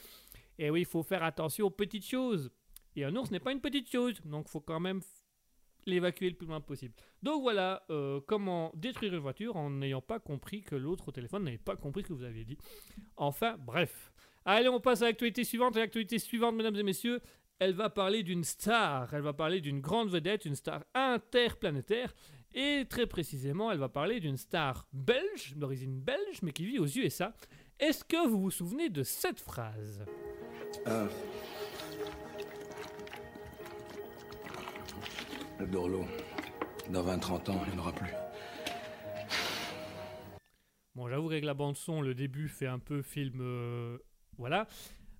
Et 0.57 0.69
oui, 0.69 0.81
il 0.81 0.85
faut 0.87 1.03
faire 1.03 1.23
attention 1.23 1.67
aux 1.67 1.71
petites 1.71 2.05
choses. 2.05 2.51
Et 2.95 3.05
un 3.05 3.15
ours 3.15 3.31
n'est 3.31 3.39
pas 3.39 3.51
une 3.51 3.61
petite 3.61 3.89
chose. 3.89 4.19
Donc, 4.25 4.47
il 4.47 4.51
faut 4.51 4.59
quand 4.59 4.79
même 4.79 5.01
l'évacuer 5.85 6.29
le 6.29 6.35
plus 6.35 6.47
loin 6.47 6.61
possible. 6.61 6.93
Donc 7.23 7.41
voilà 7.41 7.83
euh, 7.89 8.19
comment 8.27 8.71
détruire 8.75 9.13
une 9.13 9.19
voiture 9.19 9.55
en 9.55 9.69
n'ayant 9.69 10.01
pas 10.01 10.19
compris 10.19 10.61
que 10.61 10.75
l'autre 10.75 11.09
au 11.09 11.11
téléphone 11.11 11.43
n'avait 11.43 11.57
pas 11.57 11.75
compris 11.75 12.03
ce 12.03 12.09
que 12.09 12.13
vous 12.13 12.23
aviez 12.23 12.45
dit. 12.45 12.57
Enfin, 13.17 13.57
bref. 13.59 14.11
Allez, 14.45 14.69
on 14.69 14.79
passe 14.79 15.01
à 15.01 15.05
l'actualité 15.05 15.43
suivante. 15.43 15.75
L'actualité 15.75 16.17
suivante, 16.19 16.55
mesdames 16.55 16.75
et 16.75 16.83
messieurs, 16.83 17.21
elle 17.59 17.73
va 17.73 17.89
parler 17.89 18.23
d'une 18.23 18.43
star. 18.43 19.13
Elle 19.13 19.21
va 19.21 19.33
parler 19.33 19.61
d'une 19.61 19.81
grande 19.81 20.09
vedette, 20.09 20.45
une 20.45 20.55
star 20.55 20.83
interplanétaire. 20.95 22.13
Et 22.53 22.85
très 22.89 23.05
précisément, 23.05 23.71
elle 23.71 23.77
va 23.77 23.87
parler 23.87 24.19
d'une 24.19 24.37
star 24.37 24.87
belge, 24.91 25.53
d'origine 25.55 25.99
belge, 25.99 26.41
mais 26.41 26.51
qui 26.51 26.65
vit 26.65 26.79
aux 26.79 26.87
USA. 26.87 27.33
Est-ce 27.79 28.03
que 28.03 28.27
vous 28.27 28.41
vous 28.41 28.51
souvenez 28.51 28.89
de 28.89 29.03
cette 29.03 29.39
phrase? 29.39 30.05
Euh, 30.87 31.07
Le 35.61 35.67
Dorlo. 35.67 36.05
Dans 36.89 37.03
20-30 37.03 37.51
ans, 37.51 37.61
il 37.67 37.73
n'y 37.73 37.79
en 37.79 37.83
aura 37.83 37.91
plus. 37.93 38.09
Bon, 40.95 41.07
j'avoue 41.07 41.29
que 41.29 41.35
la 41.35 41.53
bande-son, 41.53 42.01
le 42.01 42.15
début 42.15 42.47
fait 42.47 42.65
un 42.65 42.79
peu 42.79 43.03
film. 43.03 43.37
Euh, 43.41 43.99
voilà. 44.39 44.65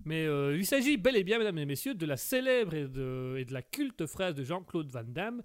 Mais 0.04 0.26
euh, 0.26 0.56
il 0.56 0.66
s'agit 0.66 0.96
bel 0.96 1.14
et 1.14 1.22
bien, 1.22 1.38
mesdames 1.38 1.58
et 1.58 1.64
messieurs, 1.64 1.94
de 1.94 2.06
la 2.06 2.16
célèbre 2.16 2.74
et 2.74 2.88
de, 2.88 3.36
et 3.38 3.44
de 3.44 3.52
la 3.52 3.62
culte 3.62 4.04
phrase 4.06 4.34
de 4.34 4.42
Jean-Claude 4.42 4.90
Van 4.90 5.04
Damme 5.04 5.44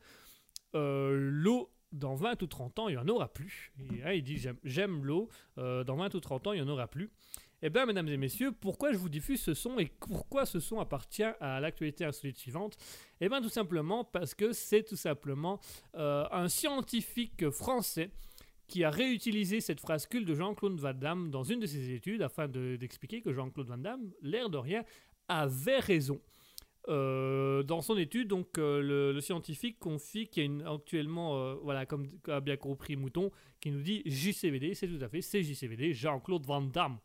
euh, 0.73 1.15
L'eau, 1.31 1.71
dans 1.91 2.15
20 2.15 2.41
ou 2.41 2.47
30 2.47 2.79
ans, 2.79 2.89
il 2.89 2.93
n'y 2.93 2.97
en 2.97 3.07
aura 3.07 3.31
plus. 3.31 3.71
Et, 3.79 4.03
hein, 4.03 4.13
il 4.13 4.23
dit 4.23 4.43
J'aime 4.63 5.05
l'eau, 5.05 5.29
dans 5.57 5.95
20 5.95 6.15
ou 6.15 6.19
30 6.19 6.47
ans, 6.47 6.53
il 6.53 6.61
n'y 6.63 6.67
en 6.67 6.73
aura 6.73 6.87
plus. 6.87 7.11
Eh 7.63 7.71
bien, 7.71 7.87
mesdames 7.87 8.07
et 8.07 8.17
messieurs, 8.17 8.51
pourquoi 8.51 8.91
je 8.93 8.97
vous 8.97 9.09
diffuse 9.09 9.41
ce 9.41 9.55
son 9.55 9.79
et 9.79 9.91
pourquoi 9.99 10.45
ce 10.45 10.59
son 10.59 10.79
appartient 10.79 11.23
à 11.23 11.59
l'actualité 11.59 12.05
insolite 12.05 12.37
suivante? 12.37 12.77
Eh 13.19 13.29
bien, 13.29 13.41
tout 13.41 13.49
simplement 13.49 14.03
parce 14.03 14.35
que 14.35 14.53
c'est 14.53 14.83
tout 14.83 14.95
simplement 14.95 15.59
euh, 15.95 16.25
un 16.31 16.49
scientifique 16.49 17.49
français 17.49 18.11
qui 18.67 18.83
a 18.83 18.91
réutilisé 18.91 19.59
cette 19.59 19.79
phrase 19.79 20.05
culte 20.05 20.27
de 20.27 20.35
Jean-Claude 20.35 20.79
Van 20.79 20.93
Damme 20.93 21.31
dans 21.31 21.43
une 21.43 21.59
de 21.59 21.65
ses 21.65 21.93
études 21.95 22.21
afin 22.21 22.47
d'expliquer 22.47 23.21
que 23.21 23.33
Jean-Claude 23.33 23.67
Van 23.67 23.77
Damme, 23.77 24.11
l'air 24.21 24.51
de 24.51 24.57
rien, 24.57 24.83
avait 25.27 25.79
raison. 25.79 26.21
Euh, 26.89 27.63
dans 27.63 27.81
son 27.81 27.97
étude, 27.97 28.29
donc 28.29 28.57
euh, 28.57 29.11
le, 29.13 29.19
scientifique 29.19 29.77
confie 29.77 30.27
qu'il 30.27 30.43
y 30.43 30.45
a 30.45 30.45
une, 30.45 30.61
actuellement, 30.61 31.55
voilà, 31.55 31.85
comme 31.85 32.07
a 32.27 32.39
bien 32.39 32.55
compris 32.55 32.95
Mouton, 32.95 33.31
qui 33.59 33.71
nous 33.71 33.81
dit 33.81 34.03
JCVD, 34.05 34.75
c'est 34.75 34.87
tout 34.87 35.03
à 35.03 35.09
fait, 35.09 35.21
c'est 35.21 35.41
JCVD, 35.41 35.93
Jean-Claude 35.93 36.45
Van 36.45 36.61
Damme. 36.61 36.99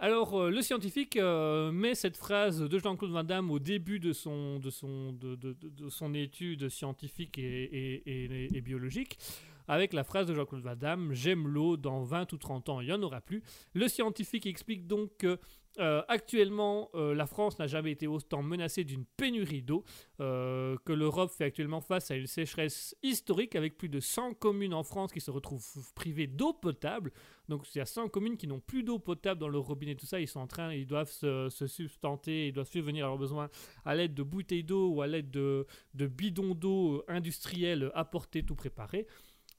Alors, 0.00 0.48
le 0.48 0.62
scientifique 0.62 1.16
met 1.16 1.94
cette 1.96 2.16
phrase 2.16 2.60
de 2.60 2.78
Jean-Claude 2.78 3.10
Van 3.10 3.24
Damme 3.24 3.50
au 3.50 3.58
début 3.58 3.98
de 3.98 4.12
son, 4.12 4.60
de 4.60 4.70
son, 4.70 5.12
de, 5.12 5.56
son 5.88 6.14
étude 6.14 6.68
scientifique 6.68 7.36
et, 7.36 8.62
biologique. 8.64 9.18
avec 9.66 9.92
la 9.92 10.04
phrase 10.04 10.26
de 10.28 10.34
Jean-Claude 10.34 10.62
Van 10.62 10.76
Damme 10.76 11.12
J'aime 11.14 11.48
l'eau, 11.48 11.76
dans 11.76 12.02
20 12.02 12.32
ou 12.32 12.36
30 12.36 12.68
ans, 12.68 12.80
il 12.80 12.86
n'y 12.86 12.92
en 12.92 13.02
aura 13.02 13.20
plus. 13.20 13.42
Le 13.74 13.88
scientifique 13.88 14.46
explique 14.46 14.86
donc 14.86 15.10
que 15.18 15.38
euh, 15.78 16.02
actuellement, 16.08 16.90
euh, 16.94 17.14
la 17.14 17.26
France 17.26 17.58
n'a 17.58 17.66
jamais 17.66 17.92
été 17.92 18.06
autant 18.06 18.42
menacée 18.42 18.84
d'une 18.84 19.04
pénurie 19.04 19.62
d'eau, 19.62 19.84
euh, 20.20 20.76
que 20.84 20.92
l'Europe 20.92 21.30
fait 21.30 21.44
actuellement 21.44 21.80
face 21.80 22.10
à 22.10 22.16
une 22.16 22.26
sécheresse 22.26 22.96
historique 23.02 23.54
avec 23.54 23.78
plus 23.78 23.88
de 23.88 24.00
100 24.00 24.34
communes 24.34 24.74
en 24.74 24.82
France 24.82 25.12
qui 25.12 25.20
se 25.20 25.30
retrouvent 25.30 25.64
privées 25.94 26.26
d'eau 26.26 26.52
potable. 26.52 27.12
Donc 27.48 27.66
il 27.74 27.78
y 27.78 27.80
a 27.80 27.86
100 27.86 28.08
communes 28.08 28.36
qui 28.36 28.46
n'ont 28.46 28.60
plus 28.60 28.82
d'eau 28.82 28.98
potable 28.98 29.40
dans 29.40 29.48
leur 29.48 29.62
robinet, 29.62 29.94
tout 29.94 30.06
ça, 30.06 30.20
ils 30.20 30.28
sont 30.28 30.40
en 30.40 30.46
train, 30.46 30.72
ils 30.72 30.86
doivent 30.86 31.10
se, 31.10 31.48
se 31.48 31.66
substanter, 31.66 32.48
ils 32.48 32.52
doivent 32.52 32.68
subvenir 32.68 33.06
à 33.06 33.08
leurs 33.08 33.18
besoins 33.18 33.48
à 33.84 33.94
l'aide 33.94 34.14
de 34.14 34.22
bouteilles 34.22 34.64
d'eau 34.64 34.88
ou 34.88 35.02
à 35.02 35.06
l'aide 35.06 35.30
de, 35.30 35.66
de 35.94 36.06
bidons 36.06 36.54
d'eau 36.54 37.04
industriels 37.08 37.90
apportés 37.94 38.42
tout 38.42 38.56
préparés. 38.56 39.06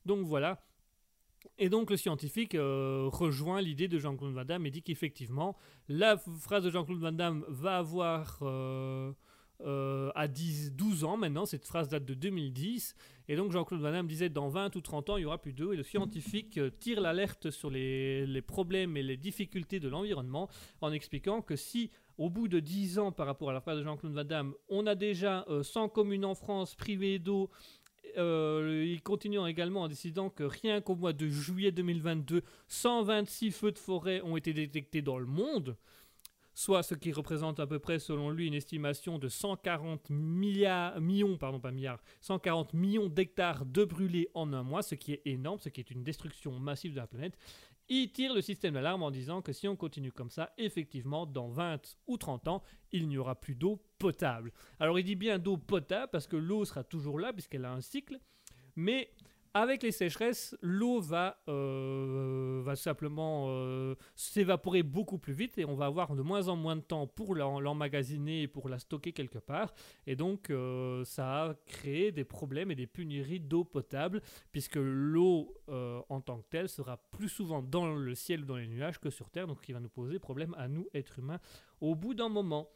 Donc 0.05 0.26
voilà, 0.26 0.61
et 1.57 1.69
donc 1.69 1.89
le 1.89 1.97
scientifique 1.97 2.55
euh, 2.55 3.09
rejoint 3.11 3.61
l'idée 3.61 3.87
de 3.87 3.99
Jean-Claude 3.99 4.33
Van 4.33 4.45
Damme 4.45 4.65
et 4.65 4.71
dit 4.71 4.81
qu'effectivement, 4.81 5.57
la 5.87 6.17
phrase 6.17 6.63
de 6.63 6.69
Jean-Claude 6.69 6.99
Van 6.99 7.11
Damme 7.11 7.43
va 7.49 7.77
avoir 7.77 8.39
euh, 8.41 9.11
euh, 9.61 10.09
à 10.15 10.27
10, 10.27 10.73
12 10.73 11.03
ans 11.03 11.17
maintenant, 11.17 11.45
cette 11.45 11.65
phrase 11.65 11.89
date 11.89 12.05
de 12.05 12.13
2010, 12.13 12.95
et 13.27 13.35
donc 13.35 13.51
Jean-Claude 13.51 13.81
Van 13.81 13.91
Damme 13.91 14.07
disait 14.07 14.29
dans 14.29 14.47
20 14.47 14.75
ou 14.75 14.81
30 14.81 15.09
ans, 15.09 15.17
il 15.17 15.23
y 15.23 15.25
aura 15.25 15.37
plus 15.37 15.53
d'eau, 15.53 15.73
et 15.73 15.75
le 15.75 15.83
scientifique 15.83 16.59
tire 16.79 17.01
l'alerte 17.01 17.51
sur 17.51 17.69
les, 17.69 18.25
les, 18.25 18.41
problèmes 18.41 18.95
et 18.95 19.03
les 19.03 19.17
difficultés 19.17 19.79
de 19.81 19.89
l'environnement 19.89 20.49
en 20.81 20.93
expliquant 20.93 21.41
que 21.41 21.55
si 21.57 21.91
au 22.17 22.29
bout 22.29 22.47
de 22.47 22.59
10 22.59 22.99
ans 22.99 23.11
par 23.11 23.27
rapport 23.27 23.49
à 23.49 23.53
la 23.53 23.61
phrase 23.61 23.79
de 23.79 23.83
Jean-Claude 23.83 24.13
Van 24.13 24.23
Damme, 24.23 24.53
on 24.69 24.87
a 24.87 24.95
déjà 24.95 25.45
100 25.61 25.89
communes 25.89 26.25
en 26.25 26.35
France 26.35 26.75
privées 26.75 27.17
d'eau, 27.17 27.49
euh, 28.18 28.86
il 28.88 29.01
continue 29.01 29.39
également 29.47 29.82
en 29.82 29.88
décidant 29.88 30.30
que 30.30 30.43
rien 30.43 30.82
qu'au 30.82 30.95
mois 30.95 31.14
de 31.14 31.28
juillet 31.28 31.72
2022, 31.72 32.41
126 32.68 33.51
feux 33.51 33.72
de 33.72 33.80
forêt 33.80 34.22
ont 34.22 34.38
été 34.38 34.53
détectés 34.53 35.01
dans 35.01 35.18
le 35.18 35.26
monde, 35.26 35.78
soit 36.53 36.84
ce 36.84 36.93
qui 36.93 37.14
représente 37.14 37.60
à 37.60 37.68
peu 37.68 37.80
près, 37.80 37.99
selon 37.99 38.30
lui, 38.30 38.47
une 38.47 38.53
estimation 38.53 39.18
de 39.18 39.30
140 39.30 40.10
milliards, 40.10 40.99
millions, 40.99 41.38
pardon, 41.38 41.60
pas 41.60 41.72
milliards, 41.72 42.01
140 42.22 42.74
millions 42.74 43.07
d'hectares 43.07 43.66
de 43.66 43.86
brûlés 43.86 44.30
en 44.34 44.51
un 44.51 44.64
mois, 44.64 44.82
ce 44.82 44.95
qui 44.95 45.14
est 45.14 45.22
énorme, 45.26 45.60
ce 45.60 45.70
qui 45.70 45.80
est 45.80 45.89
une 45.89 46.03
destruction 46.03 46.60
massive 46.60 46.91
de 46.91 46.97
la 46.97 47.07
planète. 47.07 47.38
Il 47.91 48.11
tire 48.11 48.35
le 48.35 48.41
système 48.41 48.75
d'alarme 48.75 49.01
en 49.01 49.09
disant 49.09 49.41
que 49.41 49.51
si 49.51 49.67
on 49.67 49.75
continue 49.75 50.11
comme 50.11 50.29
ça, 50.29 50.53
effectivement, 50.59 51.25
dans 51.25 51.49
20 51.49 51.97
ou 52.05 52.17
30 52.17 52.47
ans, 52.47 52.63
il 52.91 53.07
n'y 53.07 53.17
aura 53.17 53.33
plus 53.33 53.55
d'eau 53.55 53.83
potable. 53.97 54.53
Alors 54.79 54.99
il 54.99 55.03
dit 55.03 55.15
bien 55.15 55.39
d'eau 55.39 55.57
potable 55.57 56.09
parce 56.11 56.27
que 56.27 56.35
l'eau 56.35 56.65
sera 56.65 56.83
toujours 56.83 57.19
là 57.19 57.33
puisqu'elle 57.33 57.65
a 57.65 57.71
un 57.71 57.81
cycle, 57.81 58.19
mais 58.75 59.11
avec 59.54 59.84
les 59.84 59.91
sécheresses, 59.91 60.56
l'eau 60.62 61.02
va, 61.02 61.41
euh, 61.47 62.76
simplement 62.76 63.47
euh, 63.50 63.95
s'évaporer 64.16 64.84
beaucoup 64.84 65.18
plus 65.18 65.34
vite 65.34 65.58
et 65.58 65.66
on 65.66 65.76
va 65.76 65.86
avoir 65.86 66.16
de 66.16 66.22
moins 66.22 66.47
en 66.47 66.56
moins 66.56 66.76
de 66.76 66.82
temps 66.82 67.08
pour 67.08 67.36
l'emmagasiner 67.36 68.43
et 68.43 68.47
pour 68.47 68.70
la 68.70 68.80
stocker 68.80 69.12
quelque 69.12 69.39
part. 69.39 69.74
Et 70.06 70.16
donc, 70.16 70.50
euh, 70.50 71.04
ça 71.04 71.43
a 71.43 71.54
créé 71.66 72.12
des 72.12 72.24
problèmes 72.24 72.72
et 72.72 72.76
des 72.76 72.88
pénuries 72.88 73.39
d'eau 73.39 73.64
potable 73.64 74.22
puisque 74.52 74.78
l'eau 74.78 75.56
en 76.10 76.20
tant 76.22 76.39
que 76.39 76.47
telle 76.50 76.68
sera 76.68 76.97
plus 77.12 77.30
souvent 77.30 77.62
dans 77.62 77.93
le 77.93 78.16
ciel 78.16 78.41
ou 78.41 78.45
dans 78.45 78.56
les 78.56 78.68
nuages 78.68 79.00
que 79.00 79.12
sur 79.12 79.30
Terre, 79.30 79.45
donc 79.45 79.62
qui 79.62 79.72
va 79.72 79.80
nous 79.80 79.89
poser 79.89 80.18
problème 80.18 80.56
à 80.58 80.68
nous, 80.68 80.88
êtres 80.93 81.20
humains, 81.20 81.39
au 81.80 81.93
bout 81.95 82.16
d'un 82.16 82.30
moment. 82.30 82.70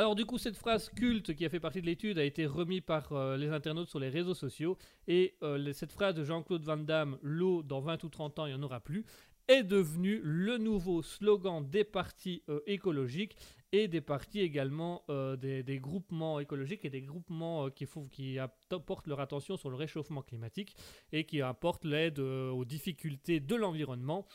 Alors 0.00 0.14
du 0.14 0.24
coup, 0.24 0.38
cette 0.38 0.56
phrase 0.56 0.88
culte 0.88 1.34
qui 1.34 1.44
a 1.44 1.50
fait 1.50 1.60
partie 1.60 1.82
de 1.82 1.86
l'étude 1.86 2.18
a 2.18 2.24
été 2.24 2.46
remise 2.46 2.80
par 2.80 3.12
euh, 3.12 3.36
les 3.36 3.50
internautes 3.50 3.90
sur 3.90 3.98
les 3.98 4.08
réseaux 4.08 4.32
sociaux 4.32 4.78
et 5.06 5.34
euh, 5.42 5.74
cette 5.74 5.92
phrase 5.92 6.14
de 6.14 6.24
Jean-Claude 6.24 6.64
Van 6.64 6.78
Damme, 6.78 7.18
l'eau 7.20 7.62
dans 7.62 7.82
20 7.82 8.02
ou 8.04 8.08
30 8.08 8.38
ans, 8.38 8.46
il 8.46 8.54
n'y 8.54 8.58
en 8.58 8.62
aura 8.62 8.80
plus, 8.80 9.04
est 9.46 9.62
devenue 9.62 10.22
le 10.24 10.56
nouveau 10.56 11.02
slogan 11.02 11.68
des 11.68 11.84
partis 11.84 12.42
euh, 12.48 12.60
écologiques 12.66 13.36
et 13.72 13.88
des 13.88 14.00
partis 14.00 14.40
également 14.40 15.04
des, 15.08 15.78
groupements 15.80 16.40
écologiques 16.40 16.84
et 16.86 16.90
des 16.90 17.02
groupements 17.02 17.70
qui, 17.70 17.84
font, 17.84 18.08
qui 18.08 18.38
apportent 18.38 19.06
leur 19.06 19.20
attention 19.20 19.56
sur 19.58 19.70
le 19.70 19.76
réchauffement 19.76 20.22
climatique 20.22 20.74
et 21.12 21.24
qui 21.24 21.40
apportent 21.40 21.84
l'aide 21.84 22.18
aux 22.18 22.64
difficultés 22.64 23.38
de 23.38 23.54
l'environnement. 23.54 24.26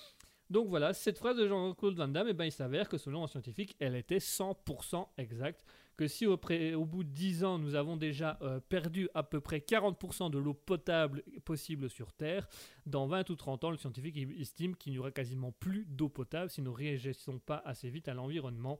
Donc 0.49 0.67
voilà, 0.67 0.93
cette 0.93 1.17
phrase 1.17 1.37
de 1.37 1.47
Jean-Claude 1.47 1.95
Van 1.95 2.07
Damme, 2.07 2.27
eh 2.29 2.33
ben, 2.33 2.45
il 2.45 2.51
s'avère 2.51 2.87
que 2.87 2.97
selon 2.97 3.23
un 3.23 3.27
scientifique, 3.27 3.75
elle 3.79 3.95
était 3.95 4.19
100% 4.19 5.07
exacte. 5.17 5.65
Que 5.97 6.07
si 6.07 6.27
au, 6.27 6.37
bout 6.37 7.03
de 7.05 7.09
10 7.09 7.45
ans, 7.45 7.57
nous 7.57 7.73
avons 7.73 7.95
déjà 7.95 8.37
euh, 8.41 8.59
perdu 8.59 9.07
à 9.13 9.23
peu 9.23 9.39
près 9.39 9.59
40% 9.59 10.29
de 10.29 10.37
l'eau 10.37 10.53
potable 10.53 11.23
possible 11.45 11.89
sur 11.89 12.11
Terre, 12.11 12.47
dans 12.85 13.07
20 13.07 13.29
ou 13.29 13.35
30 13.35 13.63
ans, 13.63 13.71
le 13.71 13.77
scientifique 13.77 14.17
estime 14.37 14.75
qu'il 14.75 14.91
n'y 14.91 14.99
aura 14.99 15.11
quasiment 15.11 15.53
plus 15.53 15.85
d'eau 15.85 16.09
potable 16.09 16.49
si 16.49 16.61
nous 16.61 16.71
ne 16.71 16.77
réagissons 16.77 17.39
pas 17.39 17.61
assez 17.65 17.89
vite 17.89 18.09
à 18.09 18.13
l'environnement. 18.13 18.77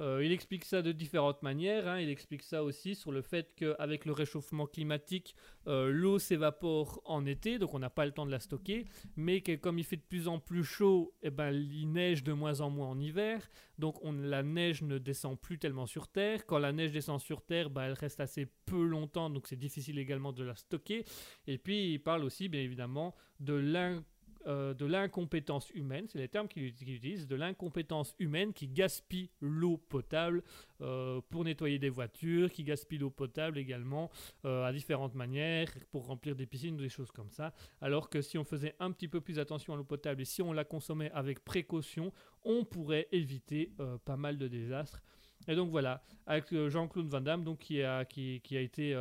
Euh, 0.00 0.24
il 0.24 0.32
explique 0.32 0.64
ça 0.64 0.82
de 0.82 0.92
différentes 0.92 1.42
manières. 1.42 1.86
Hein. 1.86 2.00
Il 2.00 2.08
explique 2.08 2.42
ça 2.42 2.64
aussi 2.64 2.94
sur 2.94 3.12
le 3.12 3.22
fait 3.22 3.52
qu'avec 3.56 4.04
le 4.04 4.12
réchauffement 4.12 4.66
climatique, 4.66 5.34
euh, 5.66 5.90
l'eau 5.90 6.18
s'évapore 6.18 7.00
en 7.04 7.26
été, 7.26 7.58
donc 7.58 7.74
on 7.74 7.78
n'a 7.78 7.90
pas 7.90 8.06
le 8.06 8.12
temps 8.12 8.26
de 8.26 8.30
la 8.30 8.40
stocker, 8.40 8.86
mais 9.16 9.40
que 9.42 9.54
comme 9.54 9.78
il 9.78 9.84
fait 9.84 9.96
de 9.96 10.02
plus 10.02 10.28
en 10.28 10.38
plus 10.38 10.64
chaud, 10.64 11.14
eh 11.22 11.30
ben, 11.30 11.52
il 11.52 11.92
neige 11.92 12.24
de 12.24 12.32
moins 12.32 12.60
en 12.60 12.70
moins 12.70 12.88
en 12.88 13.00
hiver, 13.00 13.48
donc 13.78 14.02
on, 14.02 14.12
la 14.12 14.42
neige 14.42 14.82
ne 14.82 14.98
descend 14.98 15.38
plus 15.38 15.58
tellement 15.58 15.86
sur 15.86 16.08
Terre. 16.08 16.46
Quand 16.46 16.58
la 16.58 16.72
neige 16.72 16.92
descend 16.92 17.20
sur 17.20 17.42
Terre, 17.42 17.70
ben, 17.70 17.82
elle 17.82 17.92
reste 17.92 18.20
assez 18.20 18.46
peu 18.66 18.84
longtemps, 18.84 19.30
donc 19.30 19.46
c'est 19.46 19.58
difficile 19.58 19.98
également 19.98 20.32
de 20.32 20.42
la 20.42 20.54
stocker. 20.54 21.04
Et 21.46 21.58
puis 21.58 21.92
il 21.92 21.98
parle 22.00 22.24
aussi, 22.24 22.48
bien 22.48 22.60
évidemment, 22.60 23.14
de 23.40 23.54
l'in 23.54 24.04
euh, 24.46 24.74
de 24.74 24.86
l'incompétence 24.86 25.70
humaine, 25.70 26.06
c'est 26.08 26.18
les 26.18 26.28
termes 26.28 26.48
qu'il 26.48 26.64
utilise, 26.64 27.26
de 27.26 27.36
l'incompétence 27.36 28.14
humaine 28.18 28.52
qui 28.52 28.68
gaspille 28.68 29.30
l'eau 29.40 29.76
potable 29.76 30.42
euh, 30.80 31.20
pour 31.30 31.44
nettoyer 31.44 31.78
des 31.78 31.88
voitures, 31.88 32.50
qui 32.50 32.64
gaspille 32.64 32.98
l'eau 32.98 33.10
potable 33.10 33.58
également 33.58 34.10
euh, 34.44 34.64
à 34.64 34.72
différentes 34.72 35.14
manières 35.14 35.72
pour 35.90 36.06
remplir 36.06 36.34
des 36.34 36.46
piscines 36.46 36.74
ou 36.74 36.80
des 36.80 36.88
choses 36.88 37.10
comme 37.10 37.30
ça. 37.30 37.52
Alors 37.80 38.10
que 38.10 38.20
si 38.20 38.38
on 38.38 38.44
faisait 38.44 38.74
un 38.80 38.90
petit 38.90 39.08
peu 39.08 39.20
plus 39.20 39.38
attention 39.38 39.74
à 39.74 39.76
l'eau 39.76 39.84
potable 39.84 40.22
et 40.22 40.24
si 40.24 40.42
on 40.42 40.52
la 40.52 40.64
consommait 40.64 41.10
avec 41.12 41.44
précaution, 41.44 42.12
on 42.44 42.64
pourrait 42.64 43.08
éviter 43.12 43.72
pas 44.04 44.16
mal 44.16 44.38
de 44.38 44.48
désastres. 44.48 45.02
Et 45.48 45.56
donc 45.56 45.70
voilà, 45.70 46.02
avec 46.26 46.54
Jean-Claude 46.68 47.08
Van 47.08 47.20
Damme, 47.20 47.42
donc, 47.42 47.58
qui, 47.58 47.82
a, 47.82 48.04
qui, 48.04 48.40
qui 48.42 48.56
a 48.56 48.60
été, 48.60 48.96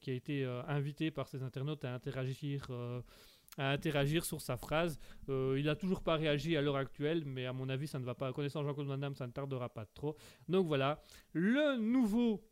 qui 0.00 0.10
a 0.10 0.14
été 0.14 0.44
invité 0.66 1.10
par 1.10 1.28
ses 1.28 1.42
internautes 1.42 1.84
à 1.84 1.92
interagir 1.92 2.66
à 3.60 3.70
interagir 3.70 4.24
sur 4.24 4.40
sa 4.40 4.56
phrase. 4.56 4.98
Euh, 5.28 5.56
il 5.58 5.66
n'a 5.66 5.76
toujours 5.76 6.00
pas 6.00 6.16
réagi 6.16 6.56
à 6.56 6.62
l'heure 6.62 6.76
actuelle, 6.76 7.24
mais 7.26 7.44
à 7.44 7.52
mon 7.52 7.68
avis, 7.68 7.86
ça 7.86 7.98
ne 7.98 8.04
va 8.04 8.14
pas. 8.14 8.32
Connaissant 8.32 8.64
Jean-Claude 8.64 8.86
Van 8.86 8.98
Damme, 8.98 9.14
ça 9.14 9.26
ne 9.26 9.32
tardera 9.32 9.68
pas 9.68 9.84
trop. 9.84 10.16
Donc 10.48 10.66
voilà, 10.66 11.02
le 11.34 11.76
nouveau 11.76 12.42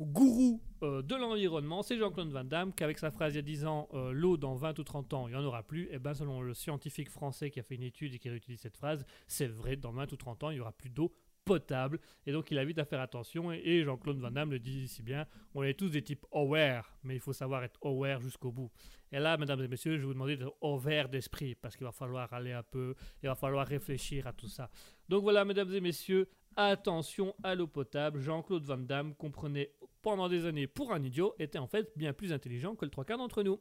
gourou 0.00 0.60
euh, 0.82 1.02
de 1.02 1.14
l'environnement, 1.14 1.82
c'est 1.82 1.98
Jean-Claude 1.98 2.30
Van 2.30 2.44
Damme, 2.44 2.72
qu'avec 2.72 2.98
sa 2.98 3.10
phrase 3.10 3.34
il 3.34 3.36
y 3.36 3.38
a 3.38 3.42
10 3.42 3.66
ans, 3.66 3.88
euh, 3.94 4.12
l'eau 4.12 4.36
dans 4.36 4.54
20 4.54 4.78
ou 4.78 4.84
30 4.84 5.14
ans, 5.14 5.28
il 5.28 5.32
n'y 5.32 5.36
en 5.36 5.44
aura 5.44 5.62
plus. 5.64 5.84
Et 5.84 5.94
eh 5.94 5.98
bien 5.98 6.14
selon 6.14 6.42
le 6.42 6.54
scientifique 6.54 7.10
français 7.10 7.50
qui 7.50 7.58
a 7.58 7.62
fait 7.62 7.74
une 7.74 7.82
étude 7.82 8.14
et 8.14 8.18
qui 8.18 8.28
réutilise 8.28 8.60
cette 8.60 8.76
phrase, 8.76 9.04
c'est 9.26 9.46
vrai, 9.46 9.76
dans 9.76 9.92
20 9.92 10.12
ou 10.12 10.16
30 10.16 10.44
ans, 10.44 10.50
il 10.50 10.54
n'y 10.54 10.60
aura 10.60 10.72
plus 10.72 10.90
d'eau 10.90 11.12
potable. 11.44 12.00
Et 12.26 12.32
donc 12.32 12.50
il 12.50 12.58
invite 12.58 12.78
à 12.78 12.84
faire 12.84 13.00
attention. 13.00 13.52
Et, 13.52 13.82
Jean-Claude 13.84 14.18
Van 14.18 14.30
Damme 14.30 14.50
le 14.50 14.58
dit 14.58 14.88
si 14.88 15.02
bien, 15.02 15.26
on 15.54 15.62
est 15.62 15.74
tous 15.74 15.90
des 15.90 16.02
types 16.02 16.26
aware, 16.32 16.96
mais 17.02 17.14
il 17.14 17.20
faut 17.20 17.32
savoir 17.32 17.64
être 17.64 17.78
aware 17.84 18.20
jusqu'au 18.20 18.52
bout. 18.52 18.70
Et 19.12 19.18
là, 19.18 19.36
mesdames 19.36 19.62
et 19.62 19.68
messieurs, 19.68 19.96
je 19.96 20.00
vais 20.00 20.06
vous 20.06 20.14
demander 20.14 20.36
d'être 20.36 20.56
aware 20.60 21.08
d'esprit, 21.08 21.54
parce 21.54 21.76
qu'il 21.76 21.84
va 21.84 21.92
falloir 21.92 22.32
aller 22.32 22.52
un 22.52 22.62
peu, 22.62 22.94
il 23.22 23.28
va 23.28 23.34
falloir 23.34 23.66
réfléchir 23.66 24.26
à 24.26 24.32
tout 24.32 24.48
ça. 24.48 24.70
Donc 25.08 25.22
voilà, 25.22 25.44
mesdames 25.44 25.72
et 25.72 25.80
messieurs, 25.80 26.28
attention 26.56 27.34
à 27.42 27.54
l'eau 27.54 27.66
potable. 27.66 28.20
Jean-Claude 28.20 28.64
Van 28.64 28.78
Damme 28.78 29.14
comprenait 29.14 29.72
pendant 30.02 30.28
des 30.28 30.46
années 30.46 30.66
pour 30.66 30.92
un 30.92 31.02
idiot, 31.02 31.34
était 31.38 31.58
en 31.58 31.66
fait 31.66 31.90
bien 31.96 32.12
plus 32.12 32.32
intelligent 32.32 32.74
que 32.74 32.84
le 32.84 32.90
trois 32.90 33.04
quarts 33.04 33.18
d'entre 33.18 33.42
nous. 33.42 33.60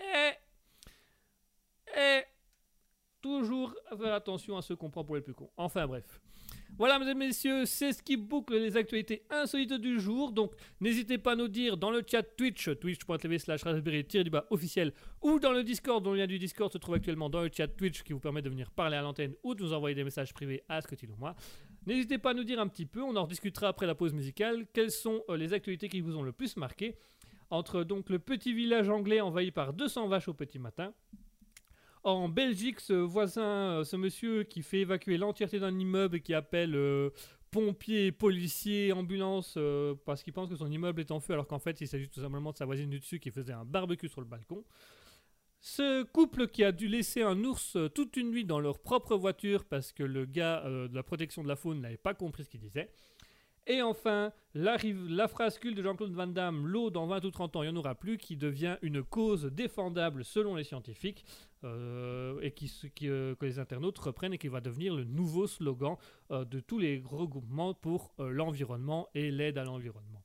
Et... 0.00 0.32
Et... 1.98 2.22
Toujours 3.20 3.74
faire 3.96 4.12
attention 4.12 4.58
à 4.58 4.60
ce 4.60 4.74
qu'on 4.74 4.90
prend 4.90 5.02
pour 5.02 5.16
les 5.16 5.22
plus 5.22 5.32
cons. 5.32 5.50
Enfin 5.56 5.86
bref. 5.86 6.20
Voilà, 6.76 6.98
mesdames 6.98 7.22
et 7.22 7.26
messieurs, 7.26 7.66
c'est 7.66 7.92
ce 7.92 8.02
qui 8.02 8.16
boucle 8.16 8.56
les 8.56 8.76
actualités 8.76 9.22
insolites 9.30 9.74
du 9.74 10.00
jour. 10.00 10.32
Donc, 10.32 10.54
n'hésitez 10.80 11.18
pas 11.18 11.32
à 11.32 11.36
nous 11.36 11.46
dire 11.46 11.76
dans 11.76 11.92
le 11.92 12.02
chat 12.04 12.24
Twitch, 12.24 12.68
twitch.tv 12.80 13.38
slash 13.38 13.62
raspberry 13.62 14.02
du 14.02 14.30
bas 14.30 14.44
officiel, 14.50 14.92
ou 15.22 15.38
dans 15.38 15.52
le 15.52 15.62
Discord, 15.62 16.02
dont 16.02 16.10
le 16.10 16.18
lien 16.18 16.26
du 16.26 16.36
Discord 16.36 16.72
se 16.72 16.78
trouve 16.78 16.96
actuellement 16.96 17.30
dans 17.30 17.42
le 17.42 17.50
chat 17.52 17.68
Twitch 17.68 18.02
qui 18.02 18.12
vous 18.12 18.18
permet 18.18 18.42
de 18.42 18.50
venir 18.50 18.72
parler 18.72 18.96
à 18.96 19.02
l'antenne 19.02 19.34
ou 19.44 19.54
de 19.54 19.62
nous 19.62 19.72
envoyer 19.72 19.94
des 19.94 20.02
messages 20.02 20.34
privés 20.34 20.64
à 20.68 20.80
Scotty 20.80 21.06
ou 21.06 21.14
moi. 21.16 21.36
N'hésitez 21.86 22.18
pas 22.18 22.30
à 22.30 22.34
nous 22.34 22.44
dire 22.44 22.58
un 22.58 22.66
petit 22.66 22.86
peu, 22.86 23.02
on 23.02 23.14
en 23.14 23.22
rediscutera 23.22 23.68
après 23.68 23.86
la 23.86 23.94
pause 23.94 24.12
musicale, 24.12 24.66
quelles 24.72 24.90
sont 24.90 25.22
euh, 25.28 25.36
les 25.36 25.52
actualités 25.52 25.88
qui 25.88 26.00
vous 26.00 26.16
ont 26.16 26.22
le 26.22 26.32
plus 26.32 26.56
marqué. 26.56 26.96
Entre 27.50 27.84
donc 27.84 28.10
le 28.10 28.18
petit 28.18 28.52
village 28.52 28.88
anglais 28.88 29.20
envahi 29.20 29.52
par 29.52 29.74
200 29.74 30.08
vaches 30.08 30.26
au 30.26 30.34
petit 30.34 30.58
matin, 30.58 30.92
en 32.04 32.28
Belgique, 32.28 32.80
ce 32.80 32.92
voisin, 32.92 33.78
euh, 33.78 33.84
ce 33.84 33.96
monsieur 33.96 34.44
qui 34.44 34.62
fait 34.62 34.80
évacuer 34.80 35.16
l'entièreté 35.16 35.58
d'un 35.58 35.76
immeuble 35.78 36.16
et 36.16 36.20
qui 36.20 36.34
appelle 36.34 36.74
euh, 36.74 37.10
pompiers, 37.50 38.12
policiers, 38.12 38.92
euh, 39.56 39.94
parce 40.04 40.22
qu'il 40.22 40.32
pense 40.32 40.50
que 40.50 40.56
son 40.56 40.70
immeuble 40.70 41.00
est 41.00 41.10
en 41.10 41.20
feu, 41.20 41.32
alors 41.32 41.46
qu'en 41.46 41.58
fait, 41.58 41.80
il 41.80 41.88
s'agit 41.88 42.08
tout 42.08 42.20
simplement 42.20 42.52
de 42.52 42.56
sa 42.56 42.66
voisine 42.66 42.90
du 42.90 43.00
dessus 43.00 43.20
qui 43.20 43.30
faisait 43.30 43.52
un 43.52 43.64
barbecue 43.64 44.08
sur 44.08 44.20
le 44.20 44.26
balcon. 44.26 44.64
Ce 45.60 46.02
couple 46.02 46.48
qui 46.48 46.62
a 46.62 46.72
dû 46.72 46.88
laisser 46.88 47.22
un 47.22 47.42
ours 47.42 47.76
euh, 47.76 47.88
toute 47.88 48.16
une 48.18 48.30
nuit 48.30 48.44
dans 48.44 48.60
leur 48.60 48.80
propre 48.80 49.16
voiture 49.16 49.64
parce 49.64 49.92
que 49.92 50.02
le 50.02 50.26
gars 50.26 50.62
de 50.66 50.94
la 50.94 51.02
protection 51.02 51.42
de 51.42 51.48
la 51.48 51.56
faune 51.56 51.80
n'avait 51.80 51.96
pas 51.96 52.12
compris 52.12 52.44
ce 52.44 52.50
qu'il 52.50 52.60
disait. 52.60 52.90
Et 53.66 53.80
enfin, 53.80 54.32
la, 54.52 54.76
phrase 55.26 55.58
culte 55.58 55.76
de 55.76 55.82
Jean-Claude 55.82 56.12
Van 56.12 56.26
Damme, 56.26 56.66
l'eau 56.66 56.90
dans 56.90 57.06
20 57.06 57.24
ou 57.24 57.30
30 57.30 57.56
ans, 57.56 57.62
il 57.62 57.70
n'y 57.70 57.76
en 57.76 57.76
aura 57.76 57.94
plus, 57.94 58.18
qui 58.18 58.36
devient 58.36 58.76
une 58.82 59.02
cause 59.02 59.46
défendable 59.46 60.24
selon 60.24 60.54
les 60.54 60.64
scientifiques, 60.64 61.24
euh, 61.64 62.40
et 62.42 62.54
euh, 63.04 63.34
que 63.34 63.46
les 63.46 63.58
internautes 63.58 63.98
reprennent 63.98 64.34
et 64.34 64.38
qui 64.38 64.48
va 64.48 64.60
devenir 64.60 64.94
le 64.94 65.04
nouveau 65.04 65.46
slogan 65.46 65.96
euh, 66.30 66.44
de 66.44 66.60
tous 66.60 66.78
les 66.78 67.02
regroupements 67.06 67.72
pour 67.72 68.14
l'environnement 68.18 69.08
et 69.14 69.30
l'aide 69.30 69.56
à 69.56 69.64
l'environnement. 69.64 70.23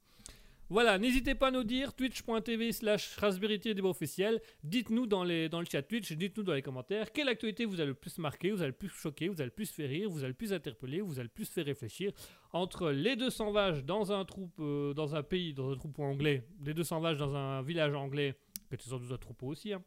Voilà, 0.72 0.99
n'hésitez 0.99 1.34
pas 1.34 1.47
à 1.47 1.51
nous 1.51 1.63
dire 1.63 1.95
twitch.tv 1.95 2.72
slash 2.74 3.17
raspberry 3.17 3.59
officiel. 3.82 4.39
Dites-nous 4.63 5.07
dans, 5.07 5.26
dans 5.26 5.59
le 5.61 5.65
chat 5.65 5.82
Twitch, 5.82 6.11
dites-nous 6.11 6.43
dans 6.43 6.53
les 6.53 6.61
commentaires 6.61 7.11
quelle 7.11 7.28
actualité 7.28 7.65
vous 7.65 7.82
a 7.82 7.86
le 7.86 7.95
plus 7.95 8.20
marqué, 8.20 8.51
vous 8.51 8.61
a 8.61 8.67
le 8.67 8.74
plus 8.74 8.89
choqué, 8.89 9.30
vous 9.30 9.41
a 9.41 9.45
le 9.45 9.49
plus 9.49 9.72
fait 9.72 9.88
rire, 9.88 10.11
vous 10.11 10.24
a 10.24 10.28
le 10.28 10.36
plus 10.36 10.53
interpellé, 10.53 11.01
vous 11.01 11.20
a 11.20 11.24
le 11.24 11.30
plus 11.30 11.49
fait 11.49 11.63
réfléchir. 11.63 12.11
Entre 12.53 12.91
les 12.91 13.15
deux 13.15 13.32
sauvages 13.32 13.84
dans 13.84 14.11
un 14.11 14.24
troupe, 14.26 14.59
euh, 14.59 14.93
dans 14.93 15.15
un 15.15 15.24
pays, 15.24 15.55
dans 15.55 15.72
un 15.72 15.76
troupeau 15.76 16.03
anglais, 16.03 16.45
les 16.63 16.76
deux 16.76 16.84
sauvages 16.84 17.17
dans 17.17 17.36
un 17.36 17.63
village 17.63 17.95
anglais, 17.95 18.36
que 18.70 18.78
c'est 18.80 18.89
sans 18.89 18.99
doute 18.99 19.11
un 19.11 19.17
troupeau 19.17 19.47
aussi, 19.47 19.74
hein. 19.74 19.84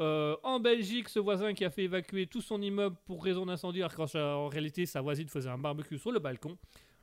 Euh, 0.00 0.36
en 0.42 0.60
Belgique, 0.60 1.08
ce 1.08 1.18
voisin 1.18 1.54
qui 1.54 1.64
a 1.64 1.70
fait 1.70 1.84
évacuer 1.84 2.26
tout 2.26 2.42
son 2.42 2.60
immeuble 2.60 2.96
pour 3.06 3.24
raison 3.24 3.46
d'incendie, 3.46 3.80
alors 3.82 3.94
qu'en 3.94 4.18
en 4.18 4.48
réalité 4.48 4.84
sa 4.84 5.00
voisine 5.00 5.28
faisait 5.28 5.48
un 5.48 5.58
barbecue 5.58 5.98
sur 5.98 6.12
le 6.12 6.18
balcon. 6.18 6.58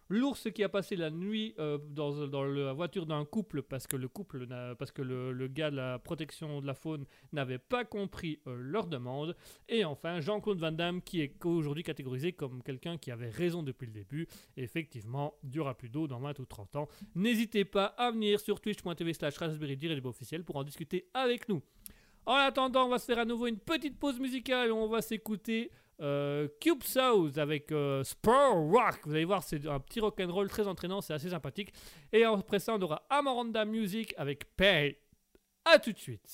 L'ours 0.10 0.50
qui 0.54 0.64
a 0.64 0.70
passé 0.70 0.96
la 0.96 1.10
nuit 1.10 1.56
euh, 1.60 1.78
dans, 1.78 2.44
la 2.44 2.74
voiture 2.74 3.06
d'un 3.06 3.26
couple 3.26 3.64
parce 3.64 3.88
que 3.88 3.96
le 3.96 4.08
couple, 4.08 4.48
parce 4.78 4.92
que 4.92 5.02
le, 5.02 5.48
gars 5.48 5.72
de 5.72 5.76
la 5.76 6.00
protection 6.00 6.62
de 6.62 6.68
la 6.68 6.74
faune 6.74 7.06
n'avait 7.32 7.58
pas 7.58 7.86
compris 7.86 8.40
euh, 8.48 8.56
leur 8.56 8.88
demande. 8.88 9.36
Et 9.70 9.86
enfin, 9.86 10.20
Jean-Claude 10.20 10.60
Van 10.60 10.72
Damme 10.72 11.02
qui 11.02 11.22
est 11.22 11.44
aujourd'hui 11.46 11.84
catégorisé 11.84 12.34
comme 12.34 12.62
quelqu'un 12.64 12.98
qui 12.98 13.12
avait 13.12 13.30
raison 13.30 13.64
depuis 13.64 13.86
le 13.86 13.94
début. 13.94 14.28
Effectivement, 14.58 15.36
il 15.44 15.60
aura 15.60 15.76
plus 15.76 15.90
d'eau 15.90 16.08
dans 16.08 16.20
20 16.20 16.40
ou 16.40 16.46
30 16.46 16.76
ans. 16.76 16.88
N'hésitez 17.16 17.66
pas 17.66 17.86
à 17.86 18.12
venir 18.12 18.40
sur 18.40 18.60
twitch.tv 18.60 19.14
slash 19.14 19.38
raspberry 19.38 19.78
officiel 20.04 20.44
pour 20.44 20.58
en 20.58 20.64
discuter 20.64 21.08
avec 21.14 21.48
nous. 21.50 21.62
En 22.26 22.36
attendant, 22.36 22.86
on 22.86 22.90
va 22.90 23.00
se 23.00 23.06
faire 23.06 23.20
à 23.20 23.26
nouveau 23.26 23.48
une 23.48 23.60
petite 23.60 24.00
pause 24.00 24.20
musicale. 24.20 24.72
On 24.72 24.88
va 24.88 25.02
s'écouter 25.02 25.72
euh, 26.04 26.48
Cube 26.60 26.84
South 26.84 27.38
avec 27.38 27.72
euh, 27.72 28.04
Spur 28.04 28.54
Rock. 28.54 29.00
Vous 29.06 29.14
allez 29.14 29.26
voir, 29.26 29.42
c'est 29.42 29.66
un 29.68 29.80
petit 29.80 30.00
rock'n'roll 30.00 30.50
très 30.50 30.68
entraînant, 30.68 31.02
c'est 31.02 31.14
assez 31.14 31.30
sympathique. 31.30 31.74
Et 32.12 32.24
après 32.24 32.60
ça, 32.60 32.76
on 32.76 32.82
aura 32.82 33.04
Amaranda 33.10 33.66
Music 33.66 34.14
avec 34.18 34.56
Pay. 34.56 34.98
A 35.66 35.80
tout 35.80 35.94
de 35.94 35.98
suite. 35.98 36.34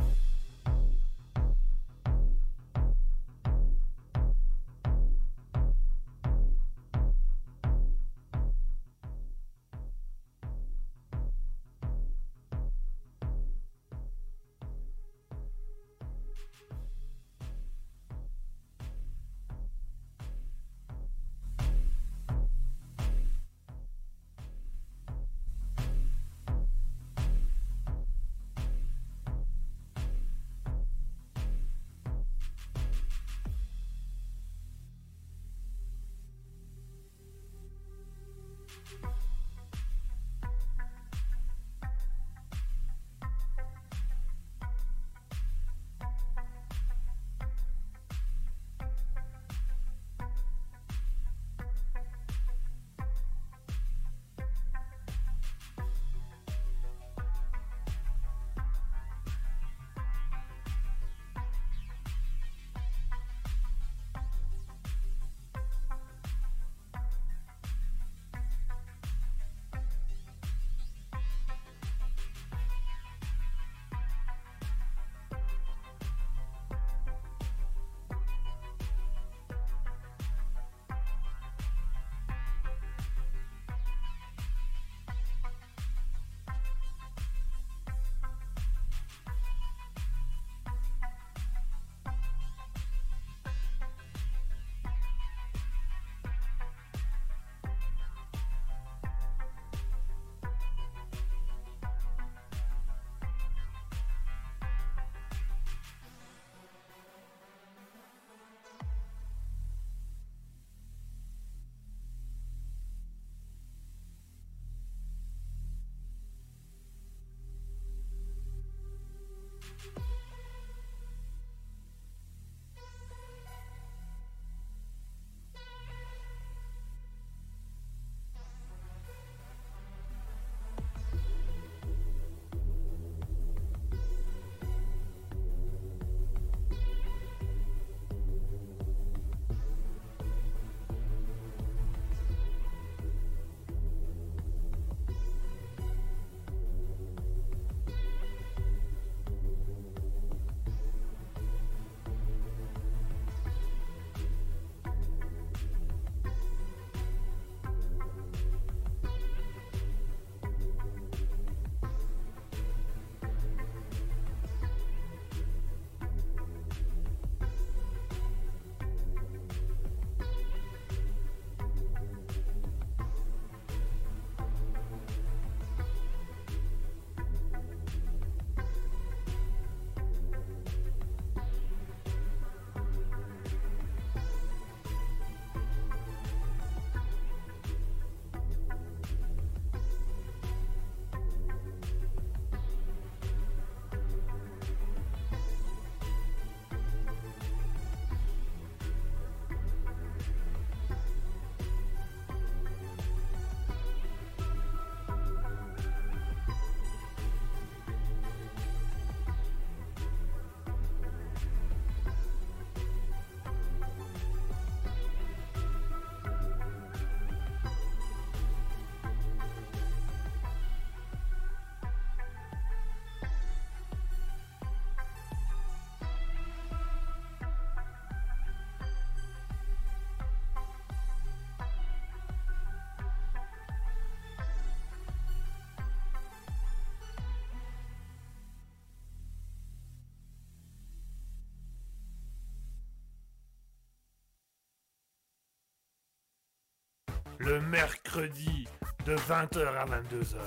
Le 247.43 247.59
mercredi 247.61 248.67
de 249.05 249.15
20h 249.15 249.65
à 249.75 249.85
22h. 249.85 250.37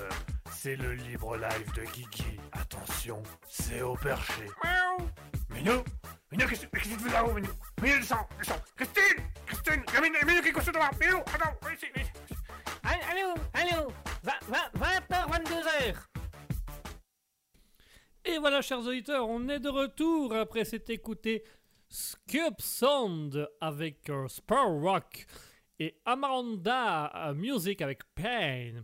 C'est 0.51 0.75
le 0.77 0.93
libre 0.93 1.35
live 1.35 1.73
de 1.73 1.81
Kiki. 1.81 2.39
Attention, 2.53 3.21
c'est 3.49 3.81
au 3.81 3.95
perché. 3.95 4.45
Miaou 4.63 5.09
Minou 5.49 5.83
Minou, 6.31 6.47
qu'est-ce 6.47 6.65
que 6.65 6.77
tu 6.77 6.89
fais 6.89 7.11
là-haut, 7.11 7.33
Minou? 7.33 7.49
Minou, 7.81 7.97
descends, 7.97 8.27
descends 8.37 8.61
Christine 8.75 9.23
Christine 9.45 9.83
Il 9.89 9.93
y 9.93 9.97
a 9.97 10.01
Minou, 10.01 10.15
Minou 10.25 10.41
qui 10.41 10.47
est 10.47 10.51
couché 10.53 10.71
devant 10.71 10.89
Minou, 10.99 11.17
attends, 11.17 11.53
viens 11.61 11.73
ici, 11.73 11.85
viens 11.93 12.03
ici. 12.03 12.35
Allô, 12.83 13.33
allô 13.53 13.91
20h, 14.23 15.29
22h 15.29 15.95
Et 18.25 18.37
voilà, 18.37 18.61
chers 18.61 18.79
auditeurs, 18.79 19.27
on 19.27 19.49
est 19.49 19.59
de 19.59 19.69
retour 19.69 20.33
après 20.33 20.63
s'être 20.63 20.89
écouté 20.89 21.43
Scoop 21.89 22.61
Sound 22.61 23.49
avec 23.59 24.09
euh, 24.09 24.27
Spur 24.27 24.69
Rock 24.81 25.25
et 25.79 25.95
Amaranda 26.05 27.29
euh, 27.29 27.33
Music 27.33 27.81
avec 27.81 28.01
Pain. 28.15 28.83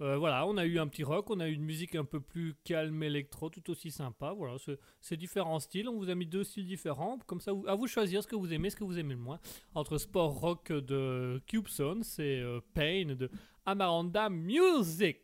Euh, 0.00 0.16
voilà, 0.16 0.46
on 0.46 0.56
a 0.56 0.64
eu 0.64 0.78
un 0.78 0.86
petit 0.86 1.04
rock, 1.04 1.28
on 1.28 1.40
a 1.40 1.48
eu 1.48 1.52
une 1.52 1.64
musique 1.64 1.94
un 1.94 2.06
peu 2.06 2.20
plus 2.20 2.54
calme 2.64 3.02
électro, 3.02 3.50
tout 3.50 3.68
aussi 3.70 3.90
sympa. 3.90 4.32
Voilà, 4.32 4.56
c'est- 5.00 5.16
différents 5.16 5.60
styles. 5.60 5.90
On 5.90 5.98
vous 5.98 6.08
a 6.08 6.14
mis 6.14 6.24
deux 6.26 6.42
styles 6.42 6.64
différents. 6.64 7.18
Comme 7.26 7.40
ça, 7.40 7.52
à 7.66 7.74
vous 7.74 7.86
choisir 7.86 8.22
ce 8.22 8.26
que 8.28 8.34
vous 8.36 8.50
aimez, 8.52 8.70
ce 8.70 8.76
que 8.76 8.84
vous 8.84 8.98
aimez 8.98 9.12
le 9.14 9.20
moins. 9.20 9.38
Entre 9.74 9.98
Sport 9.98 10.40
Rock 10.40 10.72
de 10.72 11.42
Cube 11.46 11.68
Sound, 11.68 12.02
c'est 12.04 12.38
euh, 12.40 12.60
Pain 12.72 13.14
de 13.14 13.30
Amaranda 13.66 14.30
Music. 14.30 15.18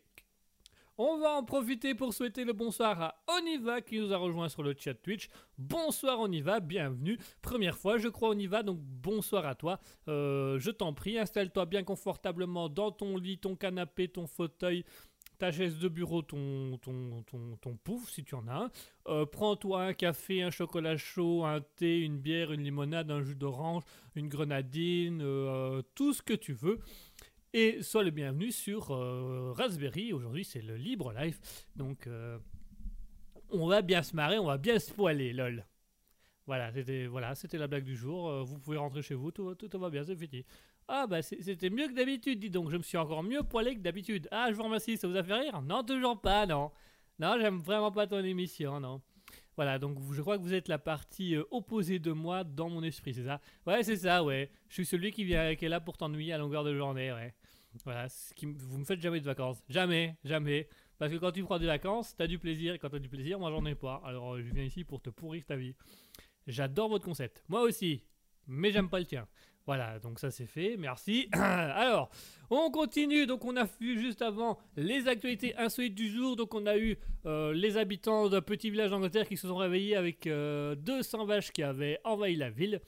On 0.99 1.19
va 1.19 1.33
en 1.33 1.43
profiter 1.43 1.93
pour 1.93 2.11
souhaiter 2.11 2.43
le 2.43 2.53
bonsoir 2.53 2.99
à 2.99 3.23
Oniva 3.27 3.81
qui 3.81 3.99
nous 3.99 4.11
a 4.11 4.17
rejoint 4.17 4.49
sur 4.49 4.63
le 4.63 4.73
chat 4.75 4.95
Twitch. 4.95 5.29
Bonsoir 5.59 6.19
Oniva, 6.19 6.59
bienvenue. 6.59 7.19
Première 7.43 7.77
fois, 7.77 7.99
je 7.99 8.07
crois 8.07 8.29
Oniva, 8.29 8.63
donc 8.63 8.79
bonsoir 8.79 9.45
à 9.45 9.53
toi. 9.53 9.79
Euh, 10.07 10.57
je 10.57 10.71
t'en 10.71 10.93
prie, 10.93 11.19
installe-toi 11.19 11.67
bien 11.67 11.83
confortablement 11.83 12.67
dans 12.67 12.91
ton 12.91 13.15
lit, 13.15 13.37
ton 13.37 13.55
canapé, 13.55 14.07
ton 14.07 14.25
fauteuil, 14.25 14.85
ta 15.37 15.51
chaise 15.51 15.77
de 15.77 15.87
bureau, 15.87 16.23
ton, 16.23 16.79
pouf 17.83 18.09
si 18.09 18.23
tu 18.23 18.33
en 18.33 18.47
as 18.47 18.55
un. 18.55 18.71
Euh, 19.07 19.25
Prends-toi 19.27 19.83
un 19.83 19.93
café, 19.93 20.41
un 20.41 20.49
chocolat 20.49 20.97
chaud, 20.97 21.45
un 21.45 21.61
thé, 21.75 21.99
une 21.99 22.17
bière, 22.17 22.51
une 22.51 22.63
limonade, 22.63 23.11
un 23.11 23.21
jus 23.21 23.35
d'orange, 23.35 23.83
une 24.15 24.29
grenadine, 24.29 25.21
euh, 25.21 25.83
tout 25.93 26.13
ce 26.13 26.23
que 26.23 26.33
tu 26.33 26.53
veux. 26.53 26.79
Et 27.59 27.81
sois 27.81 28.03
le 28.03 28.11
bienvenu 28.11 28.51
sur 28.51 28.91
euh, 28.91 29.51
Raspberry. 29.51 30.13
Aujourd'hui, 30.13 30.45
c'est 30.45 30.61
le 30.61 30.75
libre 30.75 31.11
live. 31.13 31.39
Donc, 31.75 32.05
euh, 32.05 32.37
on 33.49 33.65
va 33.65 33.81
bien 33.81 34.03
se 34.03 34.15
marrer, 34.15 34.37
on 34.37 34.45
va 34.45 34.59
bien 34.59 34.77
se 34.77 34.93
poiler, 34.93 35.33
lol. 35.33 35.65
Voilà, 36.45 36.71
c'était 36.71 37.07
voilà, 37.07 37.33
la 37.53 37.67
blague 37.67 37.83
du 37.83 37.95
jour. 37.95 38.29
Euh, 38.29 38.43
vous 38.43 38.59
pouvez 38.59 38.77
rentrer 38.77 39.01
chez 39.01 39.15
vous, 39.15 39.31
tout, 39.31 39.55
va 39.73 39.89
bien, 39.89 40.03
c'est 40.03 40.15
fini. 40.15 40.45
Ah 40.87 41.07
bah 41.07 41.23
c'était 41.23 41.71
mieux 41.71 41.87
que 41.87 41.93
d'habitude, 41.93 42.37
dis 42.37 42.51
donc. 42.51 42.69
Je 42.69 42.77
me 42.77 42.83
suis 42.83 42.99
encore 42.99 43.23
mieux 43.23 43.41
poilé 43.41 43.73
que 43.73 43.79
d'habitude. 43.79 44.27
Ah, 44.29 44.49
je 44.51 44.55
vous 44.55 44.61
remercie, 44.61 44.95
ça 44.95 45.07
vous 45.07 45.17
a 45.17 45.23
fait 45.23 45.33
rire? 45.33 45.59
Non, 45.63 45.81
toujours 45.81 46.21
pas, 46.21 46.45
non. 46.45 46.69
Non, 47.17 47.37
j'aime 47.41 47.57
vraiment 47.57 47.91
pas 47.91 48.05
ton 48.05 48.23
émission, 48.23 48.79
non. 48.79 49.01
Voilà, 49.55 49.79
donc 49.79 49.97
je 50.13 50.21
crois 50.21 50.37
que 50.37 50.43
vous 50.43 50.53
êtes 50.53 50.67
la 50.67 50.77
partie 50.77 51.35
opposée 51.49 51.97
de 51.97 52.11
moi 52.11 52.43
dans 52.43 52.69
mon 52.69 52.83
esprit, 52.83 53.15
c'est 53.15 53.25
ça? 53.25 53.41
Ouais, 53.65 53.81
c'est 53.81 53.95
ça, 53.95 54.23
ouais. 54.23 54.51
Je 54.69 54.75
suis 54.75 54.85
celui 54.85 55.11
qui, 55.11 55.23
vient, 55.23 55.55
qui 55.55 55.65
est 55.65 55.69
là 55.69 55.79
pour 55.79 55.97
t'ennuyer 55.97 56.33
à 56.33 56.37
longueur 56.37 56.63
de 56.63 56.75
journée, 56.75 57.11
ouais. 57.11 57.33
Voilà, 57.83 58.09
ce 58.09 58.33
qui, 58.33 58.45
vous 58.45 58.77
me 58.77 58.85
faites 58.85 59.01
jamais 59.01 59.19
de 59.19 59.25
vacances. 59.25 59.63
Jamais, 59.69 60.17
jamais. 60.23 60.67
Parce 60.97 61.11
que 61.11 61.17
quand 61.17 61.31
tu 61.31 61.43
prends 61.43 61.59
des 61.59 61.67
vacances, 61.67 62.15
t'as 62.15 62.27
du 62.27 62.39
plaisir, 62.39 62.73
et 62.73 62.79
quand 62.79 62.89
t'as 62.89 62.99
du 62.99 63.09
plaisir, 63.09 63.39
moi 63.39 63.51
j'en 63.51 63.65
ai 63.65 63.75
pas. 63.75 64.01
Alors 64.03 64.35
euh, 64.35 64.41
je 64.41 64.53
viens 64.53 64.63
ici 64.63 64.83
pour 64.83 65.01
te 65.01 65.09
pourrir 65.09 65.45
ta 65.45 65.55
vie. 65.55 65.75
J'adore 66.47 66.89
votre 66.89 67.05
concept. 67.05 67.43
Moi 67.47 67.61
aussi. 67.61 68.03
Mais 68.47 68.71
j'aime 68.71 68.89
pas 68.89 68.99
le 68.99 69.05
tien. 69.05 69.27
Voilà, 69.67 69.99
donc 69.99 70.17
ça 70.19 70.31
c'est 70.31 70.45
fait, 70.45 70.77
merci. 70.77 71.27
Alors, 71.33 72.09
on 72.49 72.71
continue, 72.71 73.25
donc 73.25 73.43
on 73.43 73.57
a 73.57 73.65
vu 73.81 73.99
juste 73.99 74.21
avant 74.21 74.57
les 74.77 75.09
actualités 75.09 75.57
insolites 75.57 75.93
du 75.93 76.07
jour, 76.07 76.37
donc 76.37 76.53
on 76.53 76.65
a 76.65 76.77
eu 76.77 76.97
euh, 77.25 77.51
les 77.51 77.75
habitants 77.75 78.29
d'un 78.29 78.39
petit 78.39 78.69
village 78.69 78.91
d'Angleterre 78.91 79.27
qui 79.27 79.35
se 79.35 79.45
sont 79.45 79.57
réveillés 79.57 79.97
avec 79.97 80.25
euh, 80.25 80.73
200 80.75 81.25
vaches 81.25 81.51
qui 81.51 81.63
avaient 81.63 81.99
envahi 82.05 82.37
la 82.37 82.49
ville. 82.49 82.79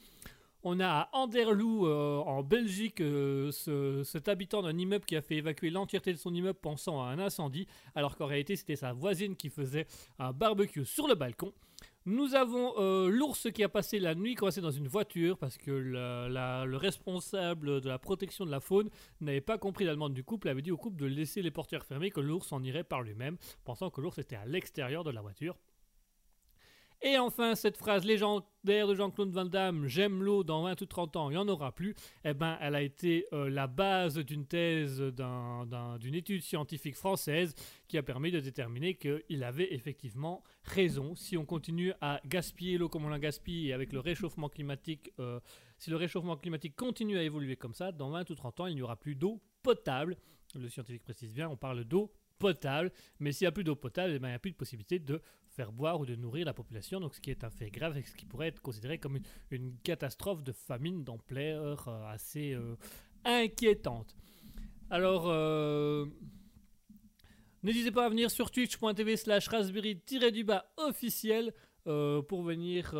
On 0.63 0.79
a 0.81 0.87
à 0.87 1.09
Anderloo 1.13 1.87
euh, 1.87 2.17
en 2.17 2.43
Belgique 2.43 2.99
euh, 2.99 3.49
ce- 3.51 4.03
cet 4.03 4.27
habitant 4.27 4.61
d'un 4.61 4.77
immeuble 4.77 5.05
qui 5.05 5.15
a 5.15 5.21
fait 5.21 5.35
évacuer 5.37 5.69
l'entièreté 5.69 6.11
de 6.11 6.17
son 6.17 6.33
immeuble 6.33 6.59
pensant 6.59 7.01
à 7.01 7.05
un 7.07 7.19
incendie, 7.19 7.65
alors 7.95 8.17
qu'en 8.17 8.25
réalité 8.25 8.57
c'était 8.57 8.75
sa 8.75 8.91
voisine 8.91 9.37
qui 9.37 9.49
faisait 9.49 9.87
un 10.19 10.33
barbecue 10.33 10.85
sur 10.85 11.07
le 11.07 11.15
balcon. 11.15 11.53
Nous 12.05 12.35
avons 12.35 12.73
euh, 12.77 13.07
l'ours 13.07 13.47
qui 13.53 13.63
a 13.63 13.69
passé 13.69 13.99
la 13.99 14.15
nuit 14.15 14.35
coincé 14.35 14.59
dans 14.59 14.71
une 14.71 14.87
voiture 14.89 15.37
parce 15.37 15.57
que 15.57 15.71
le 15.71 16.75
responsable 16.75 17.79
de 17.79 17.87
la 17.87 17.99
protection 17.99 18.45
de 18.45 18.51
la 18.51 18.59
faune 18.59 18.89
n'avait 19.21 19.39
pas 19.41 19.57
compris 19.57 19.85
la 19.85 19.93
demande 19.93 20.13
du 20.13 20.23
couple 20.25 20.49
avait 20.49 20.61
dit 20.61 20.71
au 20.71 20.77
couple 20.77 20.97
de 20.97 21.05
laisser 21.05 21.41
les 21.41 21.51
portières 21.51 21.85
fermées, 21.85 22.09
que 22.11 22.19
l'ours 22.19 22.51
en 22.51 22.63
irait 22.63 22.83
par 22.83 23.01
lui-même, 23.01 23.37
pensant 23.63 23.89
que 23.91 24.01
l'ours 24.01 24.17
était 24.17 24.35
à 24.35 24.45
l'extérieur 24.45 25.05
de 25.05 25.11
la 25.11 25.21
voiture. 25.21 25.55
Et 27.01 27.17
enfin, 27.17 27.55
cette 27.55 27.77
phrase 27.77 28.03
légendaire 28.03 28.85
de 28.85 28.93
Jean-Claude 28.93 29.31
Van 29.31 29.45
Damme, 29.45 29.87
j'aime 29.87 30.21
l'eau 30.21 30.43
dans 30.43 30.63
20 30.63 30.81
ou 30.81 30.85
30 30.85 31.15
ans, 31.15 31.29
il 31.29 31.33
n'y 31.33 31.37
en 31.37 31.47
aura 31.47 31.73
plus, 31.73 31.95
eh 32.25 32.33
ben, 32.33 32.57
elle 32.59 32.75
a 32.75 32.81
été 32.81 33.25
euh, 33.31 33.49
la 33.49 33.67
base 33.67 34.17
d'une 34.17 34.45
thèse 34.45 34.99
d'un- 34.99 35.65
d'un- 35.65 35.97
d'une 35.97 36.13
étude 36.13 36.41
scientifique 36.41 36.95
française 36.97 37.55
qui 37.87 37.97
a 37.97 38.03
permis 38.03 38.31
de 38.31 38.41
déterminer 38.41 38.95
qu'il 38.95 39.43
avait 39.45 39.73
effectivement 39.73 40.43
raison. 40.63 41.15
Si 41.15 41.37
on 41.37 41.45
continue 41.45 41.93
à 42.01 42.19
gaspiller 42.25 42.77
l'eau 42.77 42.89
comme 42.89 43.05
on 43.05 43.09
la 43.09 43.19
gaspille 43.19 43.69
et 43.69 43.73
avec 43.73 43.93
le 43.93 44.01
réchauffement 44.01 44.49
climatique, 44.49 45.09
euh, 45.19 45.39
si 45.77 45.89
le 45.91 45.95
réchauffement 45.95 46.35
climatique 46.35 46.75
continue 46.75 47.17
à 47.17 47.23
évoluer 47.23 47.55
comme 47.55 47.73
ça, 47.73 47.93
dans 47.93 48.09
20 48.09 48.29
ou 48.29 48.35
30 48.35 48.59
ans, 48.59 48.65
il 48.67 48.75
n'y 48.75 48.81
aura 48.81 48.97
plus 48.97 49.15
d'eau 49.15 49.41
potable. 49.63 50.17
Le 50.53 50.67
scientifique 50.67 51.03
précise 51.03 51.33
bien, 51.33 51.47
on 51.47 51.55
parle 51.55 51.85
d'eau 51.85 52.11
potable, 52.39 52.91
mais 53.19 53.31
s'il 53.33 53.45
n'y 53.45 53.49
a 53.49 53.51
plus 53.51 53.63
d'eau 53.65 53.75
potable, 53.75 54.13
eh 54.15 54.19
ben, 54.19 54.27
il 54.29 54.31
n'y 54.31 54.35
a 54.35 54.39
plus 54.39 54.51
de 54.51 54.55
possibilité 54.57 54.97
de 54.99 55.21
faire 55.59 55.73
boire 55.73 55.99
ou 55.99 56.05
de 56.05 56.15
nourrir 56.15 56.45
la 56.45 56.53
population, 56.53 57.01
donc 57.01 57.13
ce 57.15 57.19
qui 57.19 57.31
est 57.31 57.43
un 57.43 57.49
fait 57.49 57.69
grave 57.69 57.97
et 57.97 58.03
ce 58.03 58.15
qui 58.15 58.25
pourrait 58.25 58.47
être 58.47 58.61
considéré 58.61 58.97
comme 58.97 59.19
une, 59.51 59.75
catastrophe 59.83 60.41
de 60.41 60.53
famine 60.53 61.03
d'ampleur 61.03 61.89
assez 62.07 62.53
euh, 62.53 62.77
inquiétante. 63.25 64.15
Alors, 64.89 65.25
euh, 65.27 66.05
n'hésitez 67.61 67.91
pas 67.91 68.05
à 68.05 68.09
venir 68.09 68.31
sur 68.31 68.51
twitch.tv 68.51 69.17
slash 69.17 69.49
raspberry-du-bas 69.49 70.63
officiel 70.77 71.53
euh, 71.87 72.21
pour 72.21 72.41
venir 72.43 72.91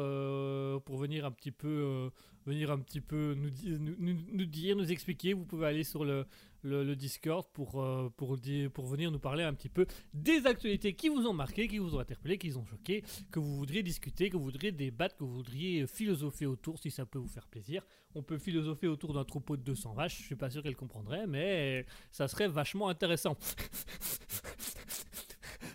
pour 0.84 0.97
venir 0.97 1.26
un 1.26 1.32
petit 1.32 1.51
peu 1.51 2.12
venir 2.45 2.72
un 2.72 2.80
petit 2.80 3.01
peu 3.01 3.36
nous 3.36 4.45
dire 4.45 4.76
nous 4.76 4.91
expliquer 4.91 5.34
vous 5.34 5.45
pouvez 5.45 5.68
aller 5.68 5.86
sur 5.86 6.03
le, 6.03 6.26
le, 6.64 6.95
Discord 6.95 7.45
pour 7.53 7.82
euh, 7.82 8.12
pour 8.18 8.38
pour 8.74 8.86
venir 8.86 9.12
nous 9.12 9.20
parler 9.20 9.43
un 9.43 9.53
petit 9.53 9.70
peu 9.70 9.86
des 10.14 10.45
actualités 10.45 10.93
qui 10.93 11.10
vous 11.10 11.26
ont 11.26 11.34
marqué 11.34 11.68
qui 11.68 11.78
vous 11.78 11.95
ont 11.95 11.99
interpellé 11.99 12.38
qui 12.38 12.49
vous 12.49 12.60
ont 12.60 12.66
choqué 12.66 13.03
que 13.32 13.39
vous 13.39 13.55
voudriez 13.55 13.84
discuter 13.84 14.30
que 14.30 14.38
vous 14.38 14.43
voudriez 14.43 14.72
débattre 14.72 15.16
que 15.16 15.24
vous 15.24 15.34
voudriez 15.34 15.88
philosopher 15.88 16.45
autour 16.45 16.80
si 16.80 16.91
ça 16.91 17.05
peut 17.05 17.20
vous 17.20 17.28
faire 17.28 17.47
plaisir 17.47 17.86
on 18.16 18.24
peut 18.24 18.38
philosopher 18.38 18.88
autour 18.88 19.14
d'un 19.14 19.24
troupeau 19.24 19.55
de 19.57 19.62
200 19.62 19.93
vaches 19.93 20.18
je 20.20 20.24
suis 20.24 20.36
pas 20.36 20.49
sûr 20.49 20.64
qu'elle 20.64 20.76
comprendrait 20.76 21.28
mais 21.28 21.86
ça 22.12 22.28
serait 22.28 22.47
vachement 22.47 22.89
intéressant 22.89 23.38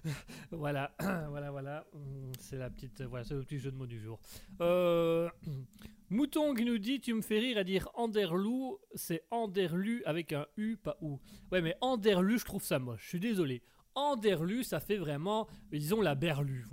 voilà, 0.50 0.92
voilà, 1.28 1.50
voilà. 1.50 1.84
Hum, 1.94 2.32
C'est 2.38 2.56
la 2.56 2.70
petite, 2.70 3.02
voilà, 3.02 3.24
c'est 3.24 3.34
le 3.34 3.42
petit 3.42 3.58
jeu 3.58 3.70
de 3.70 3.76
mots 3.76 3.86
du 3.86 4.00
jour. 4.00 4.20
Euh, 4.60 5.28
Mouton 6.10 6.54
nous 6.54 6.78
dit, 6.78 7.00
tu 7.00 7.14
me 7.14 7.22
fais 7.22 7.38
rire 7.38 7.58
à 7.58 7.64
dire 7.64 7.88
Anderlou, 7.94 8.78
c'est 8.94 9.24
Anderlu 9.30 10.02
avec 10.04 10.32
un 10.32 10.46
U, 10.56 10.76
pas 10.76 10.96
ou. 11.00 11.18
Ouais, 11.50 11.62
mais 11.62 11.76
Anderlu, 11.80 12.38
je 12.38 12.44
trouve 12.44 12.62
ça 12.62 12.78
moche. 12.78 13.02
Je 13.04 13.08
suis 13.08 13.20
désolé. 13.20 13.62
Anderlu, 13.94 14.64
ça 14.64 14.80
fait 14.80 14.96
vraiment, 14.96 15.46
ils 15.72 15.94
ont 15.94 16.00
la 16.00 16.14
berlue. 16.14 16.66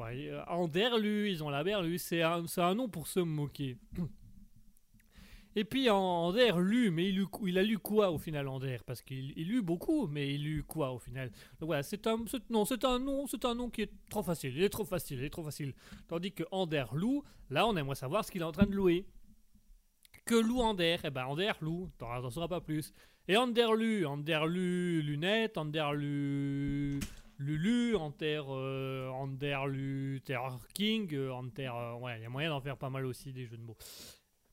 Anderlu, 0.47 1.29
ils 1.29 1.43
ont 1.43 1.49
la 1.49 1.63
berlue. 1.63 1.97
C'est 1.97 2.23
un, 2.23 2.45
un 2.57 2.75
nom 2.75 2.89
pour 2.89 3.07
se 3.07 3.19
moquer. 3.19 3.77
Et 5.55 5.65
puis 5.65 5.89
Ander 5.89 6.53
lu, 6.59 6.91
mais 6.91 7.09
il, 7.09 7.57
a 7.57 7.63
lu 7.63 7.77
quoi 7.77 8.09
au 8.09 8.17
final 8.17 8.47
Ander? 8.47 8.77
Parce 8.85 9.01
qu'il 9.01 9.33
il 9.37 9.49
lut 9.49 9.61
beaucoup, 9.61 10.07
mais 10.07 10.33
il 10.33 10.43
lut 10.43 10.63
quoi 10.63 10.91
au 10.91 10.99
final? 10.99 11.29
Donc 11.59 11.67
voilà, 11.67 11.83
c'est 11.83 12.07
un, 12.07 12.23
c'est 12.25 12.85
un 12.85 12.99
nom, 12.99 13.27
c'est 13.27 13.43
un 13.43 13.55
nom 13.55 13.69
qui 13.69 13.81
est 13.81 13.91
trop 14.09 14.23
facile. 14.23 14.53
Il 14.55 14.63
est 14.63 14.69
trop 14.69 14.85
facile, 14.85 15.19
il 15.19 15.25
est 15.25 15.29
trop 15.29 15.43
facile. 15.43 15.73
Tandis 16.07 16.31
que 16.31 16.43
Ander 16.51 16.85
loue, 16.93 17.23
là 17.49 17.67
on 17.67 17.75
aimerait 17.75 17.95
savoir 17.95 18.23
ce 18.23 18.31
qu'il 18.31 18.41
est 18.41 18.45
en 18.45 18.53
train 18.53 18.65
de 18.65 18.73
louer. 18.73 19.05
Que 20.31 20.37
loue 20.37 20.61
Ander 20.61 20.95
Eh 21.03 21.09
ben 21.09 21.25
Ander 21.25 21.51
loue, 21.59 21.89
t'en 21.97 22.29
sauras 22.29 22.47
pas 22.47 22.61
plus. 22.61 22.93
Et 23.27 23.35
Ander 23.35 23.67
lu, 23.77 24.05
Ander 24.05 24.39
lu 24.47 25.01
lunettes, 25.01 25.57
Ander 25.57 25.89
lu 25.93 27.01
Lulu, 27.37 27.97
Ander, 27.97 28.41
euh, 28.47 29.09
Ander 29.09 29.59
lu 29.67 30.21
Terror 30.23 30.65
King, 30.73 31.13
euh, 31.15 31.33
Ander, 31.33 31.69
euh, 31.75 31.95
ouais, 31.95 32.17
il 32.17 32.23
y 32.23 32.25
a 32.25 32.29
moyen 32.29 32.47
d'en 32.47 32.61
faire 32.61 32.77
pas 32.77 32.89
mal 32.89 33.05
aussi 33.05 33.33
des 33.33 33.45
jeux 33.45 33.57
de 33.57 33.61
mots. 33.61 33.75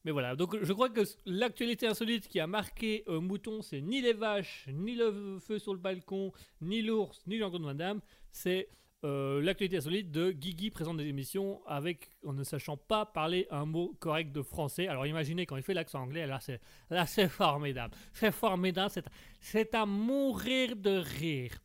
Mais 0.04 0.10
voilà, 0.10 0.34
donc 0.34 0.56
je 0.60 0.72
crois 0.72 0.88
que 0.88 1.02
l'actualité 1.26 1.86
insolite 1.86 2.26
qui 2.26 2.40
a 2.40 2.48
marqué 2.48 3.04
euh, 3.06 3.20
Mouton, 3.20 3.62
c'est 3.62 3.80
ni 3.80 4.00
les 4.02 4.14
vaches, 4.14 4.66
ni 4.72 4.96
le 4.96 5.38
feu 5.38 5.60
sur 5.60 5.74
le 5.74 5.78
balcon, 5.78 6.32
ni 6.60 6.82
l'ours, 6.82 7.22
ni 7.28 7.38
Jean-Claude 7.38 7.62
Van 7.62 7.74
Damme, 7.74 8.00
c'est 8.32 8.68
euh, 9.04 9.40
l'actualité 9.42 9.76
insolite 9.76 10.10
de 10.10 10.32
Guigui 10.32 10.70
présente 10.70 10.96
des 10.96 11.06
émissions 11.06 11.60
avec 11.66 12.10
en 12.26 12.32
ne 12.32 12.42
sachant 12.42 12.76
pas 12.76 13.06
parler 13.06 13.46
un 13.50 13.64
mot 13.64 13.96
correct 14.00 14.32
de 14.32 14.42
français. 14.42 14.88
Alors 14.88 15.06
imaginez 15.06 15.46
quand 15.46 15.56
il 15.56 15.62
fait 15.62 15.74
l'accent 15.74 16.00
anglais, 16.02 16.26
là 16.26 16.40
c'est 16.40 16.60
là 16.90 17.06
c'est 17.06 17.28
formidable, 17.28 17.94
c'est 18.12 18.32
formidable, 18.32 18.90
c'est 18.90 19.04
c'est 19.40 19.74
à 19.74 19.86
mourir 19.86 20.74
de 20.74 20.98
rire. 20.98 21.58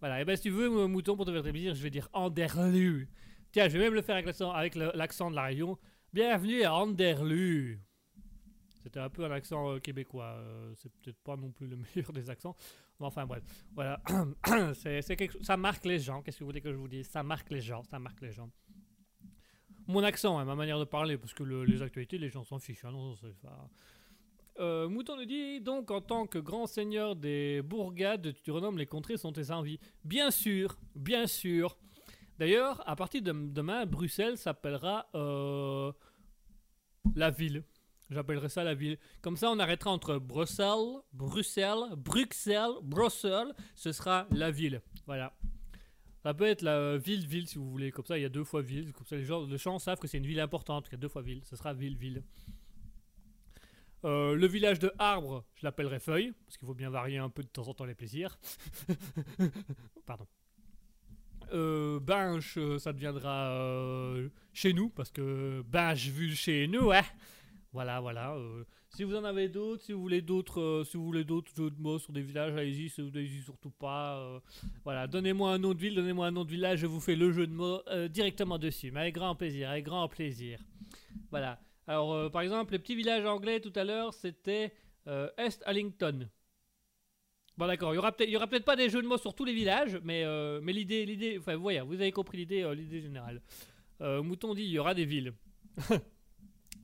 Voilà. 0.00 0.20
Et 0.20 0.24
ben 0.26 0.36
si 0.36 0.42
tu 0.42 0.50
veux 0.50 0.86
mouton 0.86 1.16
pour 1.16 1.24
te 1.24 1.32
faire 1.32 1.42
plaisir, 1.42 1.74
je 1.74 1.82
vais 1.82 1.90
dire 1.90 2.10
Anderlu. 2.12 3.08
Tiens, 3.52 3.68
je 3.68 3.78
vais 3.78 3.84
même 3.84 3.94
le 3.94 4.02
faire 4.02 4.16
avec 4.16 4.26
l'accent 4.26 4.50
avec 4.50 4.74
l'accent 4.74 5.30
de 5.30 5.36
la 5.36 5.44
région. 5.44 5.78
Bienvenue 6.12 6.62
à 6.62 6.74
Anderlu. 6.74 7.85
C'était 8.86 9.00
un 9.00 9.08
peu 9.10 9.24
un 9.24 9.32
accent 9.32 9.68
euh, 9.72 9.80
québécois. 9.80 10.36
euh, 10.38 10.72
c'est 10.76 10.92
peut-être 10.92 11.18
pas 11.24 11.34
non 11.34 11.50
plus 11.50 11.66
le 11.66 11.76
meilleur 11.96 12.12
des 12.12 12.30
accents. 12.30 12.54
Mais 13.00 13.06
enfin 13.06 13.26
bref, 13.26 13.42
voilà. 13.74 14.00
ça 15.42 15.56
marque 15.56 15.84
les 15.86 15.98
gens. 15.98 16.22
Qu'est-ce 16.22 16.38
que 16.38 16.44
vous 16.44 16.50
voulez 16.50 16.60
que 16.60 16.70
je 16.70 16.76
vous 16.76 16.86
dise? 16.86 17.08
Ça 17.08 17.24
marque 17.24 17.50
les 17.50 17.60
gens. 17.60 17.82
Ça 17.82 17.98
marque 17.98 18.20
les 18.20 18.30
gens. 18.30 18.48
Mon 19.88 20.04
accent, 20.04 20.38
hein, 20.38 20.44
ma 20.44 20.54
manière 20.54 20.78
de 20.78 20.84
parler, 20.84 21.18
parce 21.18 21.34
que 21.34 21.42
le- 21.42 21.64
les 21.64 21.82
actualités, 21.82 22.16
les 22.16 22.28
gens 22.30 22.44
s'en 22.44 22.60
fichent. 22.60 22.84
hein, 22.84 22.92
Euh, 24.60 24.88
Mouton 24.88 25.16
nous 25.16 25.24
dit 25.26 25.60
donc 25.60 25.90
en 25.90 26.00
tant 26.00 26.28
que 26.28 26.38
grand 26.38 26.66
seigneur 26.68 27.16
des 27.16 27.62
bourgades, 27.62 28.34
tu 28.44 28.52
renommes 28.52 28.78
les 28.78 28.86
contrées 28.86 29.16
sont 29.16 29.32
tes 29.32 29.50
envies. 29.50 29.80
Bien 30.04 30.30
sûr, 30.30 30.78
bien 30.94 31.26
sûr. 31.26 31.76
D'ailleurs, 32.38 32.88
à 32.88 32.94
partir 32.94 33.20
de 33.20 33.32
demain, 33.32 33.84
Bruxelles 33.84 34.38
s'appellera 34.38 35.08
la 37.16 37.30
ville. 37.30 37.64
J'appellerai 38.10 38.48
ça 38.48 38.62
la 38.62 38.74
ville. 38.74 38.98
Comme 39.20 39.36
ça, 39.36 39.50
on 39.50 39.58
arrêtera 39.58 39.90
entre 39.90 40.18
Bruxelles, 40.18 41.00
Bruxelles, 41.12 41.96
Bruxelles, 41.96 42.74
Bruxelles. 42.82 43.52
Ce 43.74 43.92
sera 43.92 44.26
la 44.30 44.50
ville. 44.50 44.80
Voilà. 45.06 45.36
Ça 46.22 46.34
peut 46.34 46.44
être 46.44 46.62
la 46.62 46.98
ville, 46.98 47.26
ville 47.26 47.48
si 47.48 47.58
vous 47.58 47.70
voulez. 47.70 47.90
Comme 47.90 48.04
ça, 48.04 48.18
il 48.18 48.22
y 48.22 48.24
a 48.24 48.28
deux 48.28 48.44
fois 48.44 48.62
ville. 48.62 48.92
Comme 48.92 49.06
ça, 49.06 49.16
les 49.16 49.24
gens, 49.24 49.44
les 49.46 49.58
gens 49.58 49.78
savent 49.78 49.98
que 49.98 50.08
c'est 50.08 50.18
une 50.18 50.26
ville 50.26 50.40
importante. 50.40 50.86
Il 50.88 50.92
y 50.92 50.94
a 50.94 50.98
deux 50.98 51.08
fois 51.08 51.22
ville. 51.22 51.42
Ce 51.44 51.56
sera 51.56 51.74
ville, 51.74 51.96
ville. 51.96 52.22
Euh, 54.04 54.34
le 54.34 54.46
village 54.46 54.78
de 54.78 54.92
Arbre, 54.98 55.44
je 55.56 55.66
l'appellerai 55.66 55.98
Feuille, 55.98 56.32
parce 56.44 56.56
qu'il 56.56 56.66
faut 56.66 56.74
bien 56.74 56.90
varier 56.90 57.18
un 57.18 57.30
peu 57.30 57.42
de 57.42 57.48
temps 57.48 57.66
en 57.66 57.74
temps 57.74 57.84
les 57.84 57.94
plaisirs. 57.94 58.38
Pardon. 60.06 60.26
Euh, 61.52 62.00
Binche, 62.00 62.58
euh, 62.58 62.78
ça 62.78 62.92
deviendra 62.92 63.50
euh, 63.50 64.28
chez 64.52 64.72
nous, 64.72 64.90
parce 64.90 65.10
que 65.10 65.62
Binche 65.62 66.08
vu 66.08 66.34
chez 66.34 66.66
nous, 66.66 66.92
hein. 66.92 67.02
Voilà, 67.76 68.00
voilà. 68.00 68.34
euh, 68.36 68.64
si 68.88 69.04
vous 69.04 69.14
en 69.16 69.24
avez 69.24 69.50
d'autres, 69.50 69.82
si 69.82 69.92
vous 69.92 70.00
voulez 70.00 70.22
d'autres, 70.22 70.62
euh, 70.62 70.84
si 70.84 70.96
vous 70.96 71.04
voulez 71.04 71.24
d'autres 71.24 71.52
jeux 71.54 71.70
de 71.70 71.78
mots 71.78 71.98
sur 71.98 72.10
des 72.10 72.22
villages, 72.22 72.54
allez-y, 72.56 72.88
si 72.88 73.02
vous 73.02 73.10
allez-y 73.14 73.42
surtout 73.42 73.68
pas. 73.68 74.16
euh, 74.16 74.40
voilà, 74.82 75.06
donnez-moi 75.06 75.52
un 75.52 75.58
nom 75.58 75.74
de 75.74 75.78
ville, 75.78 75.94
donnez-moi 75.94 76.26
un 76.26 76.30
nom 76.30 76.46
de 76.46 76.50
village, 76.50 76.78
je 76.78 76.86
vous 76.86 77.00
fais 77.00 77.14
le 77.16 77.30
jeu 77.32 77.46
de 77.46 77.52
mots 77.52 77.82
directement 78.08 78.56
dessus, 78.56 78.90
mais 78.92 79.00
avec 79.00 79.16
grand 79.16 79.34
plaisir, 79.34 79.68
avec 79.68 79.84
grand 79.84 80.08
plaisir. 80.08 80.58
Voilà. 81.30 81.60
Alors, 81.86 82.30
par 82.30 82.40
exemple, 82.40 82.72
les 82.72 82.78
petits 82.78 82.94
villages 82.94 83.26
anglais 83.26 83.60
tout 83.60 83.74
à 83.74 83.84
l'heure, 83.84 84.14
c'était 84.14 84.72
East 85.38 85.62
Allington. 85.66 86.30
Bon, 87.58 87.66
d'accord, 87.66 87.92
il 87.92 87.96
y 87.96 87.98
aura 87.98 88.12
peut-être, 88.12 88.64
pas 88.64 88.76
des 88.76 88.88
jeux 88.88 89.02
de 89.02 89.06
mots 89.06 89.18
sur 89.18 89.34
tous 89.34 89.44
les 89.44 89.52
villages, 89.52 90.00
mais, 90.02 90.24
l'idée, 90.72 91.04
l'idée, 91.04 91.36
enfin, 91.38 91.56
voyez, 91.56 91.82
vous 91.82 91.92
avez 91.92 92.10
compris 92.10 92.38
l'idée, 92.38 92.66
l'idée 92.74 93.02
générale. 93.02 93.42
Mouton 94.00 94.54
dit, 94.54 94.62
il 94.62 94.70
y 94.70 94.78
aura 94.78 94.94
des 94.94 95.04
villes. 95.04 95.34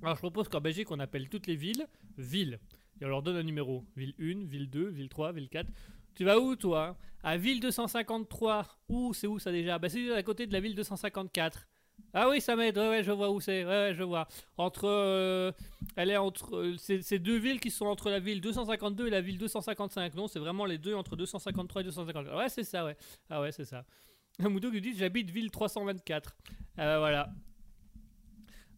Alors, 0.03 0.17
je 0.17 0.21
propose 0.21 0.49
qu'en 0.49 0.61
Belgique, 0.61 0.91
on 0.91 0.99
appelle 0.99 1.29
toutes 1.29 1.47
les 1.47 1.57
villes 1.57 1.87
villes. 2.19 2.59
Et 3.01 3.05
on 3.05 3.09
leur 3.09 3.23
donne 3.23 3.37
un 3.37 3.43
numéro. 3.43 3.85
Ville 3.97 4.15
1, 4.21 4.47
ville 4.47 4.69
2, 4.71 4.89
ville 4.89 5.09
3, 5.09 5.33
ville 5.33 5.49
4. 5.49 5.69
Tu 6.15 6.25
vas 6.25 6.39
où, 6.39 6.57
toi? 6.57 6.97
À 7.23 7.37
ville 7.37 7.61
253. 7.61 8.67
Où 8.89 9.15
C'est 9.15 9.27
où 9.27 9.39
ça 9.39 9.51
déjà? 9.53 9.79
Bah, 9.79 9.89
c'est 9.89 10.13
à 10.13 10.23
côté 10.23 10.47
de 10.47 10.53
la 10.53 10.61
ville 10.61 10.75
254. 10.75 11.67
Ah 12.15 12.29
oui, 12.29 12.41
ça 12.41 12.57
m'aide. 12.57 12.77
Ouais, 12.79 12.89
ouais, 12.89 13.03
je 13.05 13.13
vois 13.13 13.31
où 13.31 13.41
c'est. 13.41 13.65
Ouais, 13.65 13.71
ouais, 13.71 13.95
je 13.95 14.03
vois. 14.03 14.27
Entre. 14.57 14.85
euh, 14.87 15.53
elle 15.97 16.11
est 16.11 16.17
entre. 16.17 16.57
euh, 16.57 16.77
c'est 16.77 17.19
deux 17.19 17.39
villes 17.39 17.61
qui 17.61 17.71
sont 17.71 17.87
entre 17.87 18.11
la 18.11 18.19
ville 18.19 18.41
252 18.41 19.07
et 19.07 19.11
la 19.11 19.21
ville 19.21 19.39
255. 19.39 20.15
Non, 20.15 20.29
c'est 20.29 20.39
vraiment 20.39 20.65
les 20.67 20.79
deux 20.79 20.95
entre 20.95 21.17
253 21.17 21.81
et 21.81 21.85
254. 21.85 22.37
Ouais, 22.37 22.49
c'est 22.49 22.65
ça, 22.65 22.85
ouais. 22.85 22.97
Ah 23.31 23.41
ouais, 23.41 23.53
c'est 23.53 23.65
ça. 23.65 23.85
Moudo 24.41 24.69
lui 24.71 24.81
dit 24.81 24.95
J'habite 24.97 25.31
ville 25.31 25.51
324. 25.51 26.37
Ah 26.77 26.85
bah, 26.85 26.99
voilà. 26.99 27.31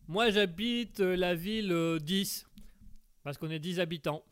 Moi, 0.09 0.31
j'habite 0.31 1.01
euh, 1.01 1.17
la 1.17 1.35
ville 1.35 1.73
euh, 1.73 1.99
10. 1.99 2.47
Parce 3.23 3.39
qu'on 3.39 3.51
est 3.51 3.59
10 3.59 3.81
habitants. 3.81 4.23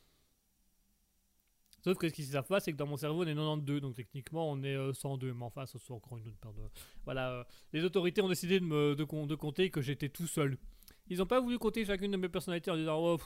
Sauf 1.84 1.96
que 1.98 2.08
ce 2.08 2.14
qu'ils 2.14 2.26
savent 2.26 2.46
pas, 2.46 2.60
c'est 2.60 2.72
que 2.72 2.76
dans 2.76 2.86
mon 2.86 2.96
cerveau, 2.96 3.24
on 3.24 3.26
est 3.26 3.34
92. 3.34 3.80
Donc 3.80 3.94
techniquement, 3.94 4.50
on 4.50 4.62
est 4.62 4.76
euh, 4.76 4.92
102. 4.92 5.32
Mais 5.32 5.44
enfin, 5.44 5.66
ça, 5.66 5.78
c'est 5.84 5.92
encore 5.92 6.18
une 6.18 6.28
autre 6.28 6.36
paire 6.40 6.52
de. 6.52 6.62
Voilà. 7.04 7.30
euh, 7.32 7.44
les 7.72 7.82
autorités 7.84 8.20
ont 8.22 8.28
décidé 8.28 8.60
de, 8.60 8.64
me, 8.64 8.94
de, 8.94 9.04
com- 9.04 9.26
de 9.26 9.34
compter 9.34 9.70
que 9.70 9.80
j'étais 9.80 10.08
tout 10.08 10.26
seul. 10.26 10.58
Ils 11.08 11.18
n'ont 11.18 11.26
pas 11.26 11.40
voulu 11.40 11.58
compter 11.58 11.84
chacune 11.84 12.12
de 12.12 12.16
mes 12.16 12.28
personnalités 12.28 12.70
en 12.70 12.76
disant 12.76 12.96
oh, 13.02 13.18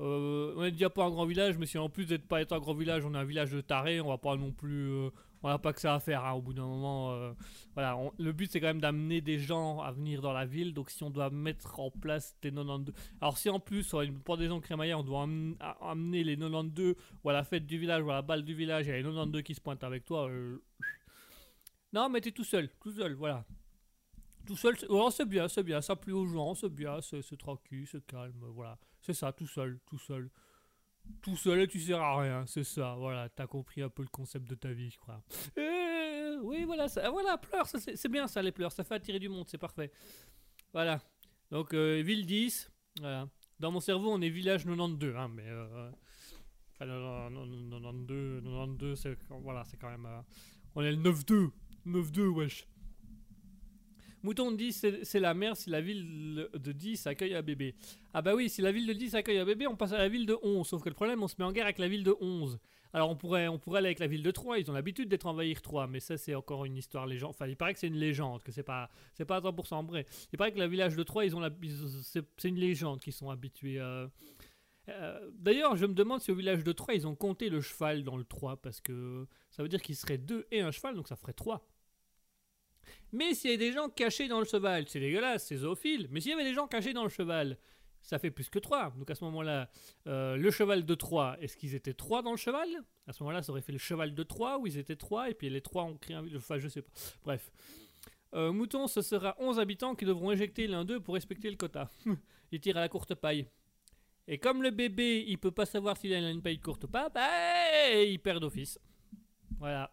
euh, 0.00 0.54
on 0.56 0.64
est 0.64 0.72
déjà 0.72 0.90
pas 0.90 1.04
un 1.04 1.10
grand 1.10 1.24
village, 1.26 1.56
mais 1.56 1.66
si 1.66 1.78
en 1.78 1.88
plus 1.88 2.06
d'être 2.06 2.26
pas 2.26 2.40
un 2.40 2.58
grand 2.58 2.74
village, 2.74 3.04
on 3.04 3.14
est 3.14 3.18
un 3.18 3.24
village 3.24 3.52
de 3.52 3.60
tarés, 3.60 4.00
on 4.00 4.08
va 4.08 4.18
pas 4.18 4.36
non 4.36 4.50
plus. 4.50 4.90
euh, 4.90 5.10
on 5.42 5.48
n'a 5.48 5.58
pas 5.58 5.72
que 5.72 5.80
ça 5.80 5.94
à 5.94 6.00
faire 6.00 6.24
hein, 6.24 6.32
au 6.32 6.42
bout 6.42 6.52
d'un 6.52 6.66
moment. 6.66 7.12
euh, 7.12 7.32
on- 7.76 8.12
le 8.18 8.32
but 8.32 8.50
c'est 8.50 8.60
quand 8.60 8.66
même 8.66 8.80
d'amener 8.80 9.20
des 9.20 9.38
gens 9.38 9.80
à 9.80 9.90
venir 9.92 10.20
dans 10.20 10.32
la 10.32 10.44
ville. 10.46 10.74
Donc 10.74 10.90
si 10.90 11.02
on 11.02 11.10
doit 11.10 11.30
mettre 11.30 11.78
en 11.80 11.90
place 11.90 12.36
les 12.42 12.50
92. 12.50 12.94
Alors 13.20 13.38
si 13.38 13.48
en 13.48 13.60
plus, 13.60 13.82
sur 13.84 14.00
une 14.02 14.20
pendaison 14.20 14.60
crémaillère, 14.60 14.98
on 14.98 15.02
doit 15.02 15.22
am- 15.22 15.56
a- 15.60 15.90
amener 15.90 16.24
les 16.24 16.36
92 16.36 16.94
ou 17.24 17.30
à 17.30 17.32
la 17.32 17.44
fête 17.44 17.66
du 17.66 17.78
village 17.78 18.02
ou 18.02 18.10
à 18.10 18.14
la 18.14 18.22
balle 18.22 18.44
du 18.44 18.54
village, 18.54 18.86
et 18.86 18.90
il 18.90 18.92
y 18.92 18.94
a 18.94 18.96
les 18.98 19.02
92 19.04 19.42
qui 19.42 19.54
se 19.54 19.60
pointent 19.60 19.84
avec 19.84 20.04
toi. 20.04 20.28
euh, 20.28 20.58
Non, 21.92 22.08
mais 22.08 22.20
t'es 22.20 22.30
tout 22.32 22.44
seul, 22.44 22.68
tout 22.80 22.92
seul, 22.92 23.14
voilà. 23.14 23.44
Tout 24.46 24.56
seul, 24.56 24.74
oh, 24.88 25.10
c'est 25.10 25.26
bien, 25.26 25.48
c'est 25.48 25.62
bien, 25.62 25.80
ça 25.80 25.96
plaît 25.96 26.12
aux 26.12 26.26
gens, 26.26 26.54
c'est 26.54 26.68
bien, 26.68 27.00
c'est 27.00 27.36
tranquille, 27.38 27.86
c'est 27.86 28.04
calme, 28.06 28.44
voilà. 28.54 28.78
C'est 29.00 29.12
ça, 29.14 29.32
tout 29.32 29.46
seul, 29.46 29.78
tout 29.86 29.98
seul. 29.98 30.30
Tout 31.22 31.36
seul 31.36 31.60
et 31.60 31.68
tu 31.68 31.80
sers 31.80 32.00
à 32.00 32.20
rien, 32.20 32.46
c'est 32.46 32.64
ça, 32.64 32.94
voilà, 32.96 33.28
t'as 33.28 33.46
compris 33.46 33.82
un 33.82 33.88
peu 33.88 34.02
le 34.02 34.08
concept 34.08 34.48
de 34.48 34.54
ta 34.54 34.72
vie, 34.72 34.90
je 34.90 34.98
crois. 34.98 35.22
Euh, 35.58 36.38
oui, 36.42 36.64
voilà, 36.64 36.88
ça, 36.88 37.10
voilà, 37.10 37.36
pleure, 37.36 37.66
c'est 37.66 38.08
bien 38.08 38.26
ça, 38.26 38.40
les 38.42 38.52
pleurs, 38.52 38.72
ça 38.72 38.84
fait 38.84 38.94
attirer 38.94 39.18
du 39.18 39.28
monde, 39.28 39.46
c'est 39.48 39.58
parfait. 39.58 39.90
Voilà. 40.72 41.00
Donc, 41.50 41.74
euh, 41.74 42.00
ville 42.02 42.24
10, 42.26 42.70
voilà. 43.00 43.28
Dans 43.58 43.70
mon 43.70 43.80
cerveau, 43.80 44.10
on 44.12 44.20
est 44.22 44.30
village 44.30 44.64
92, 44.64 45.14
hein, 45.16 45.28
mais. 45.28 45.46
Euh, 45.46 45.90
enfin, 46.72 46.86
non, 46.86 47.28
non, 47.28 47.44
non, 47.44 47.80
92, 47.80 48.42
92, 48.42 48.98
c'est 48.98 49.18
voilà, 49.42 49.62
quand 49.80 49.90
même. 49.90 50.06
euh, 50.06 50.20
on 50.74 50.82
est 50.82 50.92
le 50.92 50.96
9-2, 50.96 51.50
9-2, 51.86 52.26
wesh. 52.28 52.66
Mouton 54.22 54.52
dit 54.52 54.72
c'est 54.72 55.04
c'est 55.04 55.20
la 55.20 55.34
mère 55.34 55.56
si 55.56 55.70
la 55.70 55.80
ville 55.80 56.48
de 56.54 56.72
10 56.72 57.06
accueille 57.06 57.34
un 57.34 57.42
bébé. 57.42 57.74
Ah 58.12 58.22
bah 58.22 58.34
oui, 58.34 58.48
si 58.48 58.60
la 58.62 58.72
ville 58.72 58.86
de 58.86 58.92
10 58.92 59.14
accueille 59.14 59.38
un 59.38 59.44
bébé, 59.46 59.66
on 59.66 59.76
passe 59.76 59.92
à 59.92 59.98
la 59.98 60.08
ville 60.08 60.26
de 60.26 60.36
11. 60.42 60.66
Sauf 60.66 60.82
que 60.82 60.88
le 60.88 60.94
problème, 60.94 61.22
on 61.22 61.28
se 61.28 61.36
met 61.38 61.44
en 61.44 61.52
guerre 61.52 61.64
avec 61.64 61.78
la 61.78 61.88
ville 61.88 62.04
de 62.04 62.14
11. 62.20 62.58
Alors 62.92 63.08
on 63.08 63.16
pourrait, 63.16 63.46
on 63.48 63.58
pourrait 63.58 63.78
aller 63.78 63.86
avec 63.86 64.00
la 64.00 64.08
ville 64.08 64.22
de 64.24 64.30
3, 64.32 64.58
ils 64.58 64.68
ont 64.68 64.74
l'habitude 64.74 65.08
d'être 65.08 65.26
envahir 65.26 65.62
3, 65.62 65.86
mais 65.86 66.00
ça 66.00 66.16
c'est 66.16 66.34
encore 66.34 66.64
une 66.64 66.76
histoire 66.76 67.06
légende. 67.06 67.30
Enfin, 67.30 67.46
il 67.46 67.56
paraît 67.56 67.72
que 67.72 67.78
c'est 67.78 67.86
une 67.86 67.94
légende, 67.96 68.42
que 68.42 68.50
c'est 68.50 68.64
pas, 68.64 68.90
pas 69.28 69.36
à 69.36 69.40
100% 69.40 69.86
vrai. 69.86 70.06
Il 70.32 70.36
paraît 70.36 70.50
que 70.52 70.58
le 70.58 70.66
village 70.66 70.96
de 70.96 71.02
3, 71.04 71.24
ils 71.24 71.36
ont 71.36 71.40
la, 71.40 71.50
ils- 71.62 72.02
c'est 72.02 72.24
une 72.48 72.56
légende 72.56 73.00
qu'ils 73.00 73.12
sont 73.12 73.30
habitués 73.30 73.78
à... 73.78 74.10
Euh, 74.88 75.30
D'ailleurs, 75.34 75.76
je 75.76 75.86
me 75.86 75.94
demande 75.94 76.20
si 76.20 76.30
au 76.30 76.34
village 76.34 76.64
de 76.64 76.72
3, 76.72 76.94
ils 76.94 77.06
ont 77.06 77.14
compté 77.14 77.48
le 77.48 77.60
cheval 77.60 78.02
dans 78.02 78.16
le 78.16 78.24
3, 78.24 78.56
parce 78.56 78.80
que 78.80 79.26
ça 79.50 79.62
veut 79.62 79.68
dire 79.68 79.82
qu'il 79.82 79.94
serait 79.96 80.18
2 80.18 80.46
et 80.50 80.60
un 80.60 80.70
cheval, 80.72 80.96
donc 80.96 81.06
ça 81.08 81.16
ferait 81.16 81.32
3. 81.32 81.64
Mais 83.12 83.34
s'il 83.34 83.50
y 83.50 83.54
a 83.54 83.56
des 83.56 83.72
gens 83.72 83.88
cachés 83.88 84.28
dans 84.28 84.38
le 84.38 84.44
cheval, 84.44 84.86
c'est 84.88 85.00
dégueulasse, 85.00 85.46
c'est 85.46 85.58
zoophile. 85.58 86.08
Mais 86.10 86.20
s'il 86.20 86.30
y 86.30 86.34
avait 86.34 86.44
des 86.44 86.54
gens 86.54 86.66
cachés 86.66 86.92
dans 86.92 87.04
le 87.04 87.08
cheval, 87.08 87.58
ça 88.02 88.18
fait 88.18 88.30
plus 88.30 88.48
que 88.48 88.58
3. 88.58 88.94
Donc 88.96 89.10
à 89.10 89.14
ce 89.14 89.24
moment-là, 89.24 89.70
euh, 90.06 90.36
le 90.36 90.50
cheval 90.50 90.84
de 90.84 90.94
3, 90.94 91.36
est-ce 91.40 91.56
qu'ils 91.56 91.74
étaient 91.74 91.94
3 91.94 92.22
dans 92.22 92.32
le 92.32 92.36
cheval? 92.36 92.68
À 93.06 93.12
ce 93.12 93.22
moment-là, 93.22 93.42
ça 93.42 93.52
aurait 93.52 93.62
fait 93.62 93.72
le 93.72 93.78
cheval 93.78 94.14
de 94.14 94.22
3, 94.22 94.58
où 94.58 94.66
ils 94.66 94.78
étaient 94.78 94.96
3, 94.96 95.30
et 95.30 95.34
puis 95.34 95.50
les 95.50 95.60
3 95.60 95.84
ont 95.84 95.96
créé 95.96 96.16
un... 96.16 96.24
Enfin, 96.36 96.58
je 96.58 96.68
sais 96.68 96.82
pas. 96.82 96.90
Bref. 97.24 97.50
Euh, 98.34 98.52
mouton, 98.52 98.86
ce 98.86 99.02
sera 99.02 99.34
11 99.38 99.58
habitants 99.58 99.94
qui 99.94 100.04
devront 100.04 100.30
éjecter 100.30 100.66
l'un 100.66 100.84
d'eux 100.84 101.00
pour 101.00 101.14
respecter 101.14 101.50
le 101.50 101.56
quota. 101.56 101.90
il 102.52 102.60
tire 102.60 102.76
à 102.76 102.80
la 102.80 102.88
courte 102.88 103.14
paille. 103.14 103.46
Et 104.28 104.38
comme 104.38 104.62
le 104.62 104.70
bébé, 104.70 105.24
il 105.26 105.38
peut 105.38 105.50
pas 105.50 105.66
savoir 105.66 105.96
s'il 105.96 106.14
a 106.14 106.30
une 106.30 106.42
paille 106.42 106.60
courte 106.60 106.84
ou 106.84 106.88
pas, 106.88 107.08
bah, 107.08 107.92
il 107.92 108.20
perd 108.20 108.40
d'office. 108.40 108.78
Voilà. 109.58 109.90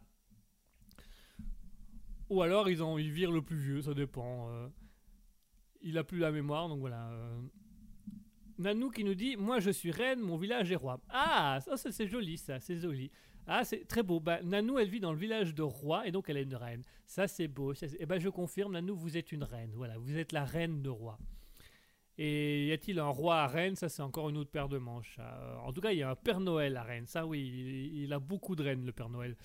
Ou 2.30 2.42
alors 2.42 2.70
ils, 2.70 2.84
ont, 2.84 2.98
ils 2.98 3.12
virent 3.12 3.32
le 3.32 3.42
plus 3.42 3.58
vieux, 3.58 3.82
ça 3.82 3.94
dépend. 3.94 4.50
euh. 4.52 4.68
il 5.82 5.98
a 5.98 6.04
plus 6.04 6.20
la 6.20 6.32
mémoire, 6.32 6.68
donc 6.68 6.80
voilà. 6.80 7.10
euh. 7.12 7.40
Nanou 8.60 8.90
qui 8.90 9.04
nous 9.04 9.16
dit 9.16 9.38
Moi 9.38 9.60
je 9.60 9.70
suis 9.70 9.92
reine, 9.92 10.20
mon 10.20 10.38
village 10.38 10.72
est 10.72 10.76
roi. 10.76 11.00
Ah, 11.10 11.60
ça 11.62 11.78
c'est 11.78 12.08
joli, 12.08 12.38
ça, 12.38 12.60
c'est 12.60 12.78
joli. 12.80 13.12
Ah, 13.46 13.64
c'est 13.64 13.88
très 13.88 14.04
beau. 14.04 14.20
Bah, 14.20 14.42
Nanou, 14.44 14.78
elle 14.78 14.90
vit 14.90 15.00
dans 15.00 15.14
le 15.14 15.18
village 15.18 15.56
de 15.56 15.62
roi 15.62 16.06
et 16.06 16.12
donc 16.12 16.28
elle 16.30 16.36
est 16.38 16.44
une 16.44 16.56
reine. 16.56 16.82
Ça 17.06 17.28
c'est 17.28 17.48
beau. 17.48 17.74
Et 17.74 18.06
ben 18.06 18.20
je 18.20 18.28
confirme, 18.30 18.74
Nanou, 18.74 18.96
vous 18.96 19.16
êtes 19.16 19.32
une 19.32 19.44
reine. 19.44 19.72
Voilà, 19.76 19.98
vous 19.98 20.18
êtes 20.18 20.34
la 20.34 20.44
reine 20.44 20.82
de 20.82 20.90
roi. 20.90 21.18
Et 22.18 22.66
y 22.68 22.72
a-t-il 22.72 22.98
un 23.00 23.08
roi 23.10 23.42
à 23.44 23.48
Rennes 23.48 23.76
Ça, 23.76 23.90
c'est 23.90 24.02
encore 24.02 24.28
une 24.30 24.38
autre 24.38 24.50
paire 24.50 24.68
de 24.70 24.80
manches. 24.80 25.20
En 25.64 25.72
tout 25.72 25.82
cas, 25.82 25.92
il 25.92 26.00
y 26.00 26.04
a 26.04 26.10
un 26.10 26.16
Père 26.16 26.40
Noël 26.40 26.76
à 26.76 26.82
Rennes. 26.82 27.06
Ça, 27.06 27.28
oui, 27.28 27.92
il 27.94 28.12
a 28.12 28.18
beaucoup 28.18 28.56
de 28.56 28.64
reines, 28.64 28.84
le 28.84 28.92
Père 28.92 29.10
Noël. 29.10 29.38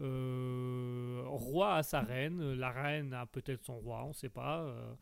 Euh, 0.00 1.22
roi 1.26 1.76
à 1.76 1.82
sa 1.82 2.00
reine. 2.00 2.54
La 2.54 2.70
reine 2.70 3.12
a 3.12 3.26
peut-être 3.26 3.64
son 3.64 3.78
roi, 3.78 4.04
on 4.04 4.08
ne 4.08 4.14
sait 4.14 4.28
pas. 4.28 4.62
Euh. 4.62 4.94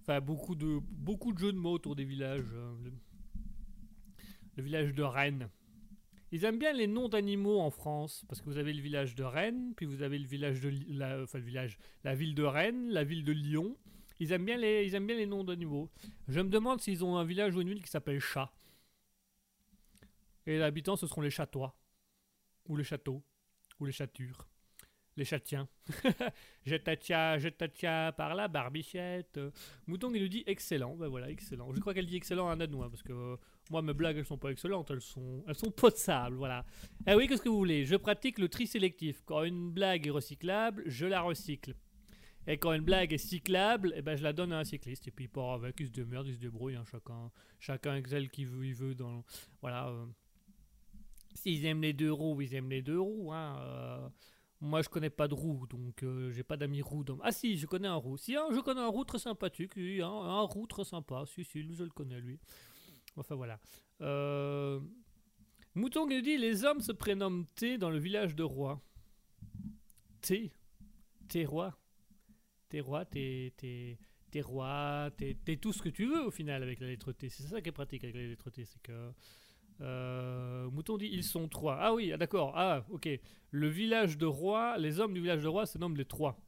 Enfin, 0.00 0.20
beaucoup 0.20 0.54
de, 0.54 0.78
beaucoup 0.90 1.32
de 1.32 1.38
jeux 1.38 1.52
de 1.52 1.58
mots 1.58 1.72
autour 1.72 1.96
des 1.96 2.04
villages. 2.04 2.52
euh, 2.54 2.74
le, 4.56 4.62
village 4.62 4.94
de 4.94 5.02
Rennes. 5.02 5.48
Ils 6.30 6.44
aiment 6.44 6.58
bien 6.58 6.72
les 6.72 6.86
noms 6.86 7.08
d'animaux 7.08 7.60
en 7.60 7.70
France, 7.70 8.24
parce 8.28 8.40
que 8.40 8.46
vous 8.46 8.58
avez 8.58 8.72
le 8.72 8.82
village 8.82 9.14
de 9.14 9.22
Rennes, 9.22 9.72
puis 9.76 9.86
vous 9.86 10.02
avez 10.02 10.18
le 10.18 10.26
village 10.26 10.60
de 10.60 10.72
la, 10.88 11.22
enfin 11.22 11.38
le 11.38 11.44
village, 11.44 11.78
la 12.02 12.14
ville 12.14 12.34
de 12.34 12.42
Rennes, 12.42 12.90
la 12.90 13.04
ville 13.04 13.24
de 13.24 13.32
Lyon. 13.32 13.76
Ils 14.20 14.32
aiment 14.32 14.44
bien 14.44 14.56
les, 14.56 14.84
ils 14.84 14.94
aiment 14.94 15.06
bien 15.06 15.16
les 15.16 15.26
noms 15.26 15.44
d'animaux. 15.44 15.90
Je 16.28 16.40
me 16.40 16.48
demande 16.48 16.80
s'ils 16.80 17.04
ont 17.04 17.16
un 17.16 17.24
village 17.24 17.54
ou 17.54 17.60
une 17.60 17.68
ville 17.68 17.82
qui 17.82 17.90
s'appelle 17.90 18.20
Chat. 18.20 18.52
Et 20.46 20.56
les 20.56 20.62
habitants, 20.62 20.96
ce 20.96 21.06
seront 21.06 21.20
les 21.22 21.30
chatois, 21.30 21.76
ou 22.68 22.76
les 22.76 22.84
châteaux, 22.84 23.22
ou 23.80 23.84
les 23.86 23.92
châtures, 23.92 24.46
les 25.16 25.24
châtiens. 25.24 25.68
je 26.66 26.76
t'attia, 26.76 27.38
je 27.38 27.48
t'attia 27.48 28.12
par 28.16 28.34
la 28.34 28.48
barbichette. 28.48 29.38
Mouton 29.86 30.10
qui 30.10 30.20
nous 30.20 30.28
dit 30.28 30.42
excellent. 30.46 30.96
Ben 30.96 31.08
voilà, 31.08 31.30
excellent. 31.30 31.72
Je 31.72 31.80
crois 31.80 31.94
qu'elle 31.94 32.06
dit 32.06 32.16
excellent 32.16 32.48
à 32.48 32.52
un 32.52 32.56
Danois, 32.56 32.90
parce 32.90 33.02
que 33.02 33.12
euh, 33.12 33.36
moi, 33.70 33.80
mes 33.82 33.94
blagues, 33.94 34.16
elles 34.18 34.24
sont 34.24 34.38
pas 34.38 34.50
excellentes, 34.50 34.90
elles 34.90 35.00
sont, 35.00 35.44
elles 35.46 35.54
sont 35.54 35.70
potables, 35.70 36.36
voilà. 36.36 36.64
Ah 37.06 37.16
oui, 37.16 37.26
qu'est-ce 37.28 37.42
que 37.42 37.48
vous 37.48 37.58
voulez? 37.58 37.84
Je 37.84 37.96
pratique 37.96 38.38
le 38.38 38.48
tri 38.48 38.66
sélectif. 38.66 39.22
Quand 39.24 39.44
une 39.44 39.70
blague 39.70 40.06
est 40.06 40.10
recyclable, 40.10 40.82
je 40.86 41.06
la 41.06 41.20
recycle. 41.22 41.74
Et 42.46 42.58
quand 42.58 42.72
une 42.74 42.82
blague 42.84 43.12
est 43.14 43.18
cyclable, 43.18 43.94
eh 43.96 44.02
ben, 44.02 44.16
je 44.16 44.22
la 44.22 44.34
donne 44.34 44.52
à 44.52 44.58
un 44.58 44.64
cycliste. 44.64 45.08
Et 45.08 45.10
puis 45.10 45.24
il 45.24 45.28
part 45.28 45.52
avec, 45.52 45.76
il 45.80 45.86
se 45.86 45.92
démerde, 45.92 46.26
il 46.26 46.34
se 46.34 46.38
débrouille. 46.40 46.76
hein, 46.76 46.84
chacun, 46.90 47.30
chacun 47.58 47.96
excelle 47.96 48.28
qui 48.28 48.44
veut, 48.44 48.66
il 48.66 48.74
veut. 48.74 48.94
Dans, 48.94 49.24
voilà. 49.62 49.88
euh. 49.88 50.04
S'ils 51.34 51.64
aiment 51.66 51.82
les 51.82 51.92
deux 51.92 52.12
roues, 52.12 52.40
ils 52.40 52.54
aiment 52.54 52.70
les 52.70 52.82
deux 52.82 53.00
roues. 53.00 53.32
hein, 53.32 53.56
euh. 53.60 54.08
Moi, 54.60 54.80
je 54.82 54.88
connais 54.88 55.10
pas 55.10 55.28
de 55.28 55.34
roue, 55.34 55.66
donc 55.66 56.02
euh, 56.02 56.30
j'ai 56.30 56.42
pas 56.44 56.56
d'amis 56.56 56.80
roux. 56.80 57.04
dans- 57.04 57.18
Ah 57.22 57.32
si, 57.32 57.56
je 57.58 57.66
connais 57.66 57.88
un 57.88 57.96
roux. 57.96 58.16
Si, 58.16 58.34
hein, 58.36 58.46
je 58.52 58.60
connais 58.60 58.80
un 58.80 58.86
roux 58.88 59.04
très 59.04 59.18
sympathique. 59.18 59.76
hein, 59.76 60.06
un 60.06 60.40
roux 60.42 60.66
très 60.66 60.84
sympa. 60.84 61.24
Si, 61.26 61.44
si, 61.44 61.62
je 61.74 61.82
le 61.84 61.90
connais, 61.90 62.20
lui. 62.20 62.38
Enfin 63.16 63.34
voilà. 63.34 63.60
Euh... 64.00 64.80
Mouton 65.74 66.06
qui 66.06 66.22
dit 66.22 66.38
les 66.38 66.64
hommes 66.64 66.80
se 66.80 66.92
prénomment 66.92 67.44
T 67.56 67.78
dans 67.78 67.90
le 67.90 67.98
village 67.98 68.36
de 68.36 68.42
Roi. 68.44 68.80
T? 70.20 70.52
T'es 71.28 71.44
roi. 71.44 71.76
T'es 72.68 72.80
roi, 72.80 73.04
t'es, 73.04 73.52
t'es, 73.56 73.98
t'es 74.30 74.40
roi, 74.40 75.10
t'es, 75.16 75.36
t'es 75.44 75.56
tout 75.56 75.72
ce 75.72 75.82
que 75.82 75.88
tu 75.88 76.06
veux 76.06 76.24
au 76.26 76.30
final 76.30 76.62
avec 76.62 76.80
la 76.80 76.86
lettre 76.86 77.12
T. 77.12 77.28
C'est 77.28 77.42
ça 77.44 77.60
qui 77.60 77.68
est 77.68 77.72
pratique 77.72 78.02
avec 78.04 78.16
la 78.16 78.22
lettre 78.22 78.50
T, 78.50 78.64
c'est 78.64 78.80
que. 78.82 79.12
Euh, 79.80 80.70
Mouton 80.70 80.96
dit 80.98 81.08
ils 81.12 81.24
sont 81.24 81.48
trois. 81.48 81.78
Ah 81.80 81.94
oui, 81.94 82.12
ah, 82.12 82.16
d'accord. 82.16 82.52
Ah, 82.56 82.84
ok. 82.90 83.08
Le 83.50 83.68
village 83.68 84.18
de 84.18 84.26
Roi, 84.26 84.78
les 84.78 85.00
hommes 85.00 85.14
du 85.14 85.20
village 85.20 85.42
de 85.42 85.48
Roi 85.48 85.66
se 85.66 85.78
nomment 85.78 85.96
les 85.96 86.04
Trois. 86.04 86.38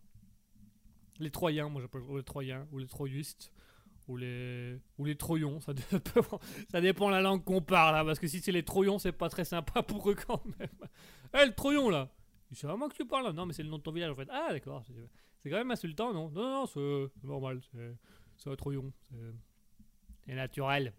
Les 1.19 1.31
Troyens, 1.31 1.69
moi 1.69 1.81
j'appelle 1.81 2.03
les 2.15 2.23
Troyens, 2.23 2.66
ou 2.73 2.78
les 2.78 2.86
Troyistes, 2.86 3.53
ou 4.07 4.16
les, 4.16 4.78
ou 4.98 5.05
les 5.05 5.16
Troyons. 5.16 5.61
Ça 5.61 5.73
dépend, 5.93 6.40
ça 6.69 6.81
dépend 6.81 7.09
la 7.09 7.23
langue 7.23 7.43
qu'on 7.44 7.62
parle, 7.62 7.97
hein, 7.97 8.05
parce 8.05 8.19
que 8.19 8.27
si 8.27 8.40
c'est 8.40 8.53
les 8.53 8.65
Troyons, 8.65 8.98
c'est 8.98 9.12
pas 9.12 9.28
très 9.28 9.44
sympa 9.44 9.82
pour 9.85 10.11
eux 10.11 10.15
quand 10.15 10.44
même. 10.59 10.69
Eh, 11.35 11.47
le 11.47 11.55
Troyon 11.55 11.90
là 11.90 12.11
C'est 12.53 12.66
vraiment 12.66 12.89
que 12.89 12.94
tu 12.94 13.07
parles 13.07 13.24
là 13.24 13.32
Non, 13.32 13.47
mais 13.47 13.53
c'est 13.53 13.62
le 13.62 13.70
nom 13.70 13.78
de 13.78 13.82
ton 13.82 13.93
village 13.93 14.11
en 14.11 14.16
fait. 14.16 14.28
Ah, 14.31 14.48
d'accord. 14.51 14.85
C'est, 15.40 15.51
quand 15.51 15.59
même 15.59 15.70
insultant, 15.70 16.12
non? 16.12 16.28
Non, 16.31 16.51
non, 16.51 16.66
c'est, 16.66 17.12
c'est 17.20 17.27
normal. 17.27 17.61
C'est, 18.36 18.51
un 18.51 18.57
Troyon. 18.57 18.93
C'est 20.27 20.35
naturel. 20.35 20.93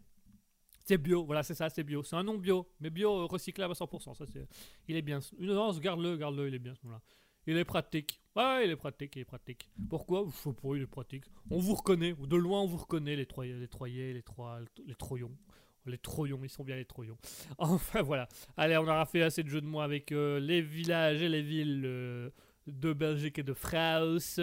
C'est 0.87 0.97
bio, 0.97 1.25
voilà, 1.25 1.43
c'est 1.43 1.53
ça, 1.53 1.69
c'est 1.69 1.83
bio. 1.83 2.01
C'est 2.01 2.15
un 2.15 2.23
nom 2.23 2.37
bio, 2.37 2.65
mais 2.79 2.89
bio 2.89 3.11
euh, 3.11 3.25
recyclable 3.25 3.73
à 3.73 3.75
100%. 3.75 4.15
Ça, 4.15 4.25
c'est, 4.25 4.47
il 4.87 4.95
est 4.95 5.01
bien. 5.01 5.19
Une 5.37 5.49
avance, 5.49 5.81
garde-le, 5.81 6.15
garde-le, 6.15 6.47
il 6.47 6.55
est 6.55 6.59
bien 6.59 6.73
ce 6.75 6.85
nom-là. 6.85 7.01
Il 7.45 7.57
est 7.57 7.65
pratique. 7.65 8.21
Ouais, 8.37 8.63
il 8.63 8.71
est 8.71 8.77
pratique, 8.77 9.17
il 9.17 9.19
est 9.19 9.25
pratique. 9.25 9.69
Pourquoi? 9.89 10.23
Pas, 10.25 10.75
il 10.75 10.83
est 10.83 10.87
pratique. 10.87 11.25
On 11.51 11.59
vous 11.59 11.73
reconnaît, 11.73 12.13
de 12.13 12.35
loin 12.37 12.61
on 12.61 12.67
vous 12.67 12.77
reconnaît, 12.77 13.17
les 13.17 13.25
Troyens, 13.25 13.57
les 13.57 13.67
Troyers, 13.67 14.13
les, 14.13 14.23
Troyes, 14.23 14.61
les 14.85 14.95
Troyons. 14.95 15.37
Les 15.85 15.97
Troyons, 15.97 16.39
ils 16.41 16.49
sont 16.49 16.63
bien 16.63 16.77
les 16.77 16.85
Troyons. 16.85 17.17
Enfin 17.57 18.01
voilà. 18.01 18.29
Allez, 18.55 18.77
on 18.77 18.83
aura 18.83 19.05
fait 19.05 19.23
assez 19.23 19.43
de 19.43 19.49
jeux 19.49 19.61
de 19.61 19.65
mots 19.65 19.81
avec 19.81 20.13
euh, 20.13 20.39
les 20.39 20.61
villages 20.61 21.21
et 21.21 21.27
les 21.27 21.41
villes 21.41 21.83
euh, 21.85 22.29
de 22.65 22.93
Belgique 22.93 23.39
et 23.39 23.43
de 23.43 23.53
France. 23.53 24.39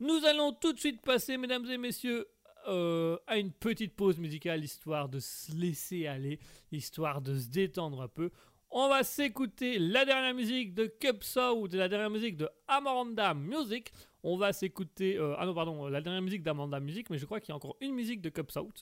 Nous 0.00 0.24
allons 0.26 0.52
tout 0.52 0.74
de 0.74 0.78
suite 0.78 1.00
passer, 1.00 1.38
mesdames 1.38 1.64
et 1.70 1.78
messieurs, 1.78 2.26
euh, 2.68 3.18
à 3.26 3.38
une 3.38 3.52
petite 3.52 3.94
pause 3.96 4.18
musicale, 4.18 4.62
histoire 4.62 5.08
de 5.08 5.18
se 5.20 5.52
laisser 5.52 6.06
aller, 6.06 6.38
histoire 6.72 7.20
de 7.20 7.38
se 7.38 7.48
détendre 7.48 8.02
un 8.02 8.08
peu. 8.08 8.30
On 8.70 8.88
va 8.88 9.02
s'écouter 9.02 9.78
la 9.78 10.04
dernière 10.04 10.34
musique 10.34 10.74
de 10.74 10.86
Cup 10.86 11.24
Sound, 11.24 11.72
la 11.74 11.88
dernière 11.88 12.10
musique 12.10 12.36
de 12.36 12.48
Amanda 12.66 13.32
Music. 13.34 13.92
On 14.22 14.36
va 14.36 14.52
s'écouter. 14.52 15.16
euh, 15.16 15.34
ah 15.38 15.46
non, 15.46 15.54
pardon, 15.54 15.86
la 15.88 16.00
dernière 16.00 16.22
musique 16.22 16.42
d'Amanda 16.42 16.78
Music, 16.80 17.08
mais 17.10 17.18
je 17.18 17.24
crois 17.24 17.40
qu'il 17.40 17.50
y 17.50 17.52
a 17.52 17.56
encore 17.56 17.76
une 17.80 17.94
musique 17.94 18.20
de 18.20 18.28
Cup 18.28 18.50
Sound. 18.50 18.72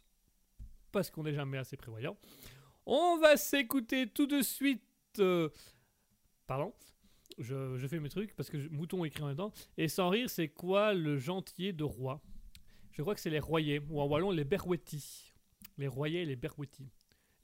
Parce 0.91 1.11
qu'on 1.11 1.23
n'est 1.23 1.35
jamais 1.35 1.59
assez 1.59 1.77
prévoyant. 1.77 2.17
On 2.85 3.19
va 3.19 3.37
s'écouter 3.37 4.09
tout 4.09 4.27
de 4.27 4.43
suite. 4.43 4.83
euh, 5.19 5.49
Pardon 6.47 6.73
je, 7.39 7.87
fais 7.87 8.01
mes 8.01 8.09
trucs 8.09 8.35
parce 8.35 8.51
que 8.51 8.57
Mouton 8.69 9.05
écrit 9.05 9.23
en 9.23 9.27
même 9.29 9.37
temps. 9.37 9.53
Et 9.77 9.89
sans 9.89 10.09
rire, 10.09 10.31
c'est 10.31 10.49
quoi 10.49 10.95
le 10.95 11.19
gentillet 11.19 11.73
de 11.73 11.85
roi 11.85 12.21
Je 12.97 13.03
crois 13.03 13.15
que 13.15 13.21
c'est 13.21 13.31
les 13.31 13.41
royers, 13.41 13.81
ou 13.91 14.01
en 14.01 14.07
wallon, 14.07 14.31
les 14.31 14.45
berwettis. 14.45 15.33
Les 15.77 15.87
royers 15.89 16.23
et 16.23 16.25
les 16.25 16.37
berwettis. 16.37 16.89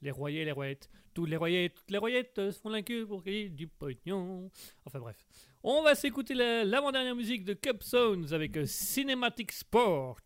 Les 0.01 0.11
royers 0.11 0.41
et 0.41 0.45
les 0.45 0.51
royettes. 0.51 0.89
Tous 1.13 1.25
les 1.25 1.37
royers, 1.37 1.69
toutes 1.69 1.91
les 1.91 1.97
royettes 1.99 2.35
se 2.51 2.59
font 2.59 2.69
la 2.69 2.81
queue 2.81 3.05
pour 3.05 3.21
gagner 3.21 3.49
du 3.49 3.67
pognon. 3.67 4.49
Enfin 4.85 4.99
bref. 4.99 5.23
On 5.63 5.83
va 5.83 5.93
s'écouter 5.95 6.33
la- 6.33 6.65
l'avant-dernière 6.65 7.15
musique 7.15 7.45
de 7.45 7.53
Cup 7.53 7.83
Sounds 7.83 8.33
avec 8.33 8.57
euh, 8.57 8.65
Cinematic 8.65 9.51
Sport. 9.51 10.19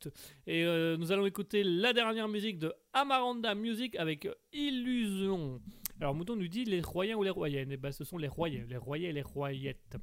Et 0.47 0.63
euh, 0.63 0.95
nous 0.97 1.11
allons 1.11 1.25
écouter 1.25 1.63
la 1.63 1.91
dernière 1.93 2.27
musique 2.29 2.57
de 2.57 2.73
Amaranda 2.93 3.53
Music 3.53 3.95
avec 3.97 4.25
euh, 4.25 4.33
Illusion. 4.53 5.61
Alors 5.99 6.15
Mouton 6.15 6.35
nous 6.37 6.47
dit 6.47 6.63
les 6.63 6.81
royens 6.81 7.17
ou 7.17 7.23
les 7.23 7.29
royennes. 7.29 7.71
Et 7.71 7.77
ben 7.77 7.91
ce 7.91 8.03
sont 8.05 8.17
les 8.17 8.27
royens, 8.29 8.65
les 8.67 8.77
royers 8.77 9.09
et 9.09 9.13
les 9.13 9.21
royettes. 9.21 9.97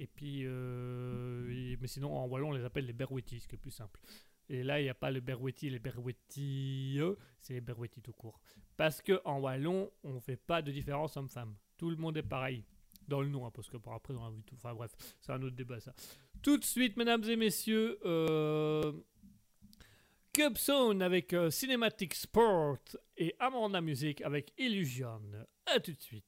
Et 0.00 0.06
puis, 0.06 0.44
mais 0.44 1.86
sinon 1.88 2.14
en 2.14 2.26
wallon 2.28 2.50
on 2.50 2.52
les 2.52 2.64
appelle 2.64 2.86
les 2.86 2.92
berwettis, 2.92 3.40
ce 3.40 3.48
qui 3.48 3.56
est 3.56 3.58
plus 3.58 3.72
simple. 3.72 3.98
Et 4.48 4.62
là 4.62 4.80
il 4.80 4.84
n'y 4.84 4.88
a 4.88 4.94
pas 4.94 5.10
le 5.10 5.20
berwetti 5.20 5.66
et 5.66 5.70
les 5.70 5.78
berwettis, 5.78 7.00
c'est 7.40 7.54
les 7.54 7.60
berwettis 7.60 8.00
tout 8.00 8.12
court. 8.12 8.40
Parce 8.76 9.02
que 9.02 9.20
en 9.24 9.40
wallon 9.40 9.90
on 10.02 10.20
fait 10.20 10.36
pas 10.36 10.62
de 10.62 10.72
différence 10.72 11.16
homme-femme. 11.16 11.56
Tout 11.76 11.90
le 11.90 11.96
monde 11.96 12.16
est 12.16 12.22
pareil. 12.22 12.64
Dans 13.06 13.22
le 13.22 13.28
nom, 13.28 13.46
hein, 13.46 13.50
parce 13.54 13.70
que 13.70 13.78
par 13.78 13.94
après 13.94 14.12
dans 14.12 14.24
la 14.24 14.30
vie, 14.30 14.42
tout. 14.42 14.54
Enfin 14.56 14.74
bref, 14.74 14.90
c'est 15.20 15.32
un 15.32 15.42
autre 15.42 15.56
débat 15.56 15.80
ça. 15.80 15.94
Tout 16.42 16.58
de 16.58 16.64
suite, 16.64 16.96
mesdames 16.98 17.24
et 17.24 17.36
messieurs, 17.36 17.98
euh, 18.04 18.92
avec 21.00 21.32
euh, 21.32 21.50
Cinematic 21.50 22.14
Sport 22.14 22.78
et 23.16 23.34
Amanda 23.40 23.80
Music 23.80 24.20
avec 24.22 24.52
Illusion. 24.56 25.20
A 25.66 25.80
tout 25.80 25.92
de 25.92 26.00
suite. 26.00 26.26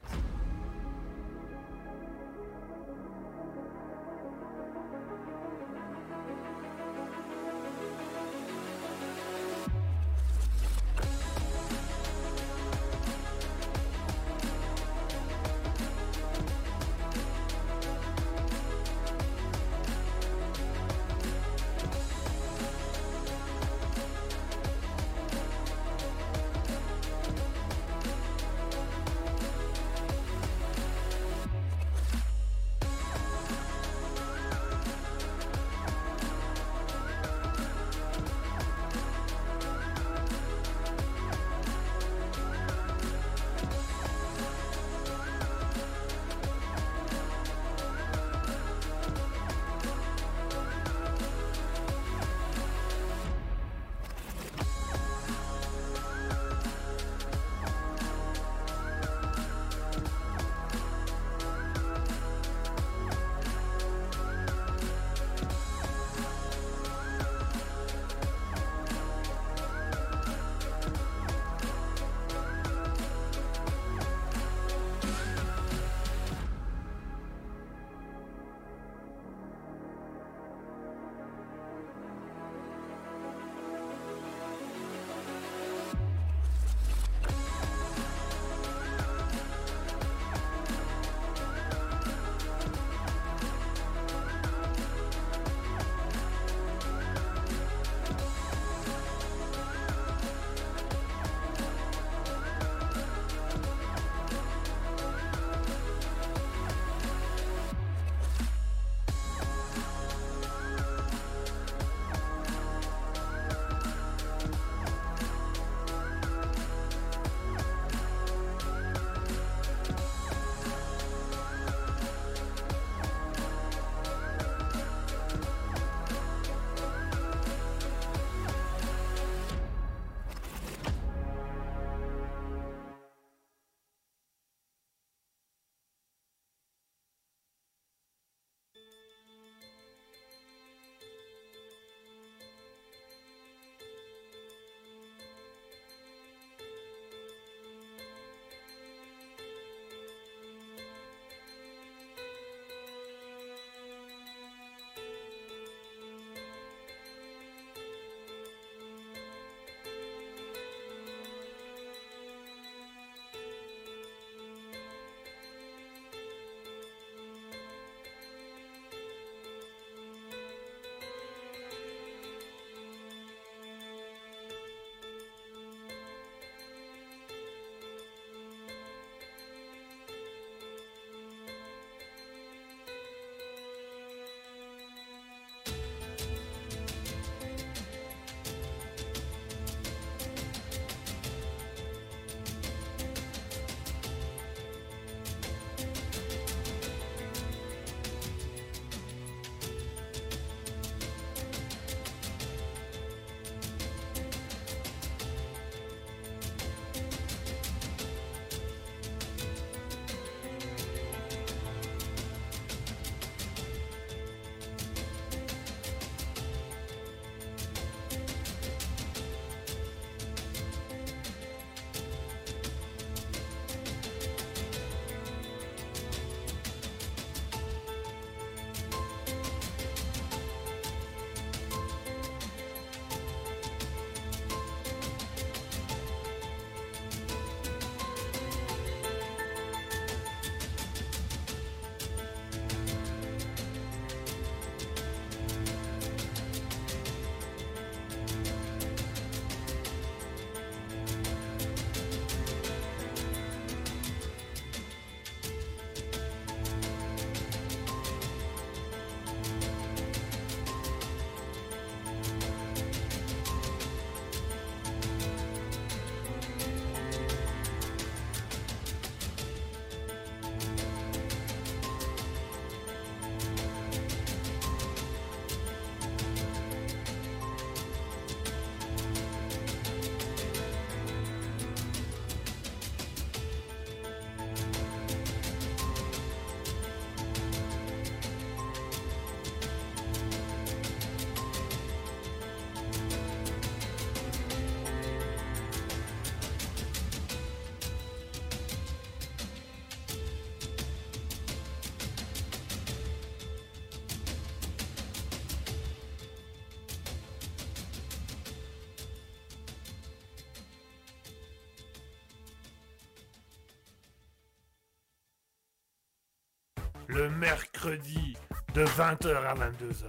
Le 317.10 317.28
mercredi 317.30 318.36
de 318.74 318.84
20h 318.84 319.34
à 319.44 319.54
22h. 319.54 320.06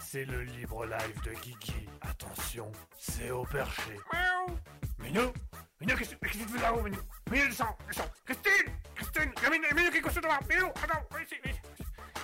C'est 0.00 0.24
le 0.26 0.42
libre 0.42 0.84
live 0.84 1.22
de 1.24 1.30
Kiki. 1.30 1.88
Attention, 2.02 2.70
c'est 2.98 3.30
au 3.30 3.44
perché. 3.44 3.96
Miaou 4.12 4.58
Minou 4.98 5.32
Minou, 5.80 5.96
qu'est-ce 5.96 6.14
que 6.14 6.28
tu 6.28 6.38
fais 6.38 6.60
là-haut, 6.60 6.82
Minou? 6.82 6.98
Minou, 7.30 7.46
descends, 7.46 7.76
descends 7.88 8.10
Christine 8.26 8.72
Christine 8.94 9.32
Minou, 9.50 9.74
Minou 9.74 9.90
qui 9.90 9.98
est 9.98 10.20
devant 10.20 10.38
Minou, 10.48 10.66
attends, 10.82 11.18
ici, 11.22 11.34
ici. 11.44 11.60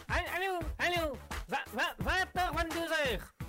Allô, 0.09 0.59
allô 0.79 1.17
20h, 1.49 2.55
22h 2.55 3.40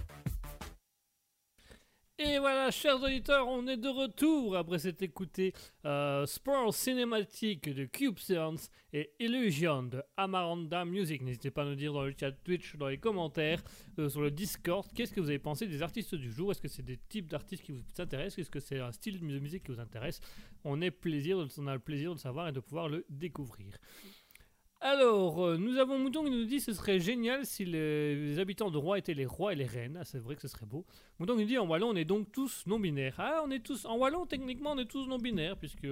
Et 2.32 2.40
voilà, 2.40 2.72
chers 2.72 3.04
auditeurs, 3.04 3.46
on 3.50 3.68
est 3.68 3.76
de 3.76 3.90
retour 3.90 4.56
après 4.56 4.80
s'être 4.80 5.02
écouté 5.02 5.52
euh, 5.84 6.26
Sport 6.26 6.74
cinématique 6.74 7.68
de 7.68 7.84
Cube 7.84 8.18
Science 8.20 8.70
et 8.94 9.12
Illusion 9.20 9.84
de 9.84 10.02
Amaranda 10.16 10.86
Music. 10.86 11.24
N'hésitez 11.24 11.52
pas 11.52 11.64
à 11.64 11.66
nous 11.66 11.76
dire 11.76 11.92
dans 11.92 12.04
le 12.04 12.14
chat 12.18 12.32
Twitch, 12.32 12.78
dans 12.78 12.88
les 12.88 13.00
commentaires, 13.00 13.62
euh, 14.00 14.08
sur 14.08 14.22
le 14.22 14.32
Discord, 14.32 14.88
qu'est-ce 14.96 15.12
que 15.12 15.20
vous 15.20 15.28
avez 15.28 15.40
pensé 15.40 15.68
des 15.68 15.82
artistes 15.82 16.16
du 16.16 16.32
jour? 16.32 16.52
Est-ce 16.52 16.62
que 16.62 16.70
c'est 16.70 16.86
des 16.86 17.00
types 17.10 17.30
d'artistes 17.30 17.64
qui 17.64 17.74
vous 17.74 17.84
intéressent? 17.98 18.40
Est-ce 18.40 18.50
que 18.50 18.62
c'est 18.62 18.80
un 18.80 18.94
style 18.94 19.20
de 19.20 19.26
musique 19.26 19.64
qui 19.66 19.74
vous 19.74 19.82
intéresse? 19.82 20.22
On 20.64 20.80
plaisir, 20.90 21.46
on 21.58 21.68
a 21.68 21.74
le 21.74 21.80
plaisir 21.80 22.12
de 22.12 22.16
le 22.16 22.20
savoir 22.20 22.48
et 22.48 22.54
de 22.54 22.62
pouvoir 22.62 22.88
le 22.88 23.06
découvrir. 23.10 23.78
Alors, 24.84 25.46
euh, 25.46 25.58
nous 25.58 25.78
avons 25.78 26.00
Mouton 26.00 26.24
qui 26.24 26.32
nous 26.32 26.46
dit 26.46 26.58
que 26.58 26.64
ce 26.64 26.74
serait 26.74 27.00
génial 27.00 27.46
si 27.46 27.66
les, 27.66 28.40
habitants 28.40 28.72
de 28.72 28.80
Roi 28.80 28.98
étaient 28.98 29.14
les 29.14 29.28
rois 29.28 29.54
et 29.54 29.56
les 29.56 29.68
reines. 29.68 29.96
Ah, 30.02 30.04
c'est 30.04 30.18
vrai 30.18 30.36
que 30.36 30.42
ce 30.42 30.48
serait 30.48 30.66
beau. 30.66 30.88
Mouton 31.20 31.36
qui 31.36 31.42
nous 31.42 31.48
dit 31.48 31.58
en 31.60 31.68
Wallon, 31.68 31.90
on 31.90 31.96
est 31.96 32.04
donc 32.04 32.32
tous 32.32 32.64
non-binaires. 32.66 33.14
Ah, 33.20 33.44
on 33.46 33.52
est 33.52 33.60
tous. 33.60 33.86
En 33.86 33.98
Wallon, 33.98 34.26
techniquement, 34.26 34.72
on 34.72 34.78
est 34.80 34.90
tous 34.90 35.08
non-binaires, 35.08 35.56
puisque. 35.58 35.88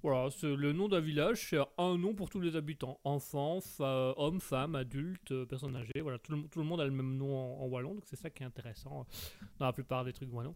Voilà, 0.00 0.28
le 0.42 0.72
nom 0.72 0.88
d'un 0.88 1.00
village, 1.00 1.48
c'est 1.50 1.58
un 1.76 1.98
nom 1.98 2.14
pour 2.14 2.30
tous 2.30 2.38
les 2.38 2.54
habitants. 2.54 3.00
Enfants, 3.02 3.60
fa- 3.60 4.14
hommes, 4.16 4.40
femmes, 4.40 4.76
adultes, 4.76 5.32
euh, 5.32 5.44
personnes 5.44 5.74
âgées. 5.74 6.00
Voilà, 6.00 6.18
tout 6.18 6.32
le, 6.54 6.62
monde 6.62 6.80
a 6.80 6.84
le 6.84 6.92
même 6.92 7.16
nom 7.16 7.36
en, 7.36 7.64
en 7.64 7.66
Wallon, 7.66 7.94
donc 7.94 8.04
c'est 8.06 8.14
ça 8.14 8.30
qui 8.30 8.44
est 8.44 8.46
intéressant 8.46 9.00
euh, 9.00 9.46
dans 9.58 9.66
la 9.66 9.72
plupart 9.72 10.04
des 10.04 10.12
trucs 10.12 10.32
Wallon. 10.32 10.54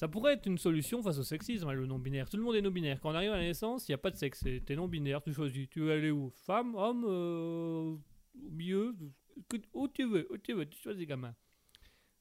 Ça 0.00 0.08
pourrait 0.08 0.32
être 0.32 0.46
une 0.46 0.56
solution 0.56 1.02
face 1.02 1.18
au 1.18 1.22
sexisme, 1.22 1.68
hein, 1.68 1.74
le 1.74 1.84
non-binaire. 1.84 2.26
Tout 2.30 2.38
le 2.38 2.42
monde 2.42 2.56
est 2.56 2.62
non-binaire. 2.62 2.98
Quand 3.02 3.10
on 3.10 3.14
arrive 3.14 3.32
à 3.32 3.36
la 3.36 3.42
naissance, 3.42 3.86
il 3.86 3.90
n'y 3.90 3.96
a 3.96 3.98
pas 3.98 4.10
de 4.10 4.16
sexe. 4.16 4.42
T'es 4.64 4.74
non-binaire, 4.74 5.20
tu 5.20 5.30
choisis. 5.34 5.68
Tu 5.68 5.80
veux 5.80 5.92
aller 5.92 6.10
où? 6.10 6.30
Femme, 6.30 6.74
homme, 6.74 7.04
euh, 7.06 7.96
au 8.34 8.50
milieu? 8.50 8.96
Où 9.74 9.88
tu 9.88 10.04
veux, 10.04 10.26
où 10.32 10.38
tu 10.38 10.54
veux, 10.54 10.64
tu 10.64 10.80
choisis, 10.80 11.06
gamin. 11.06 11.34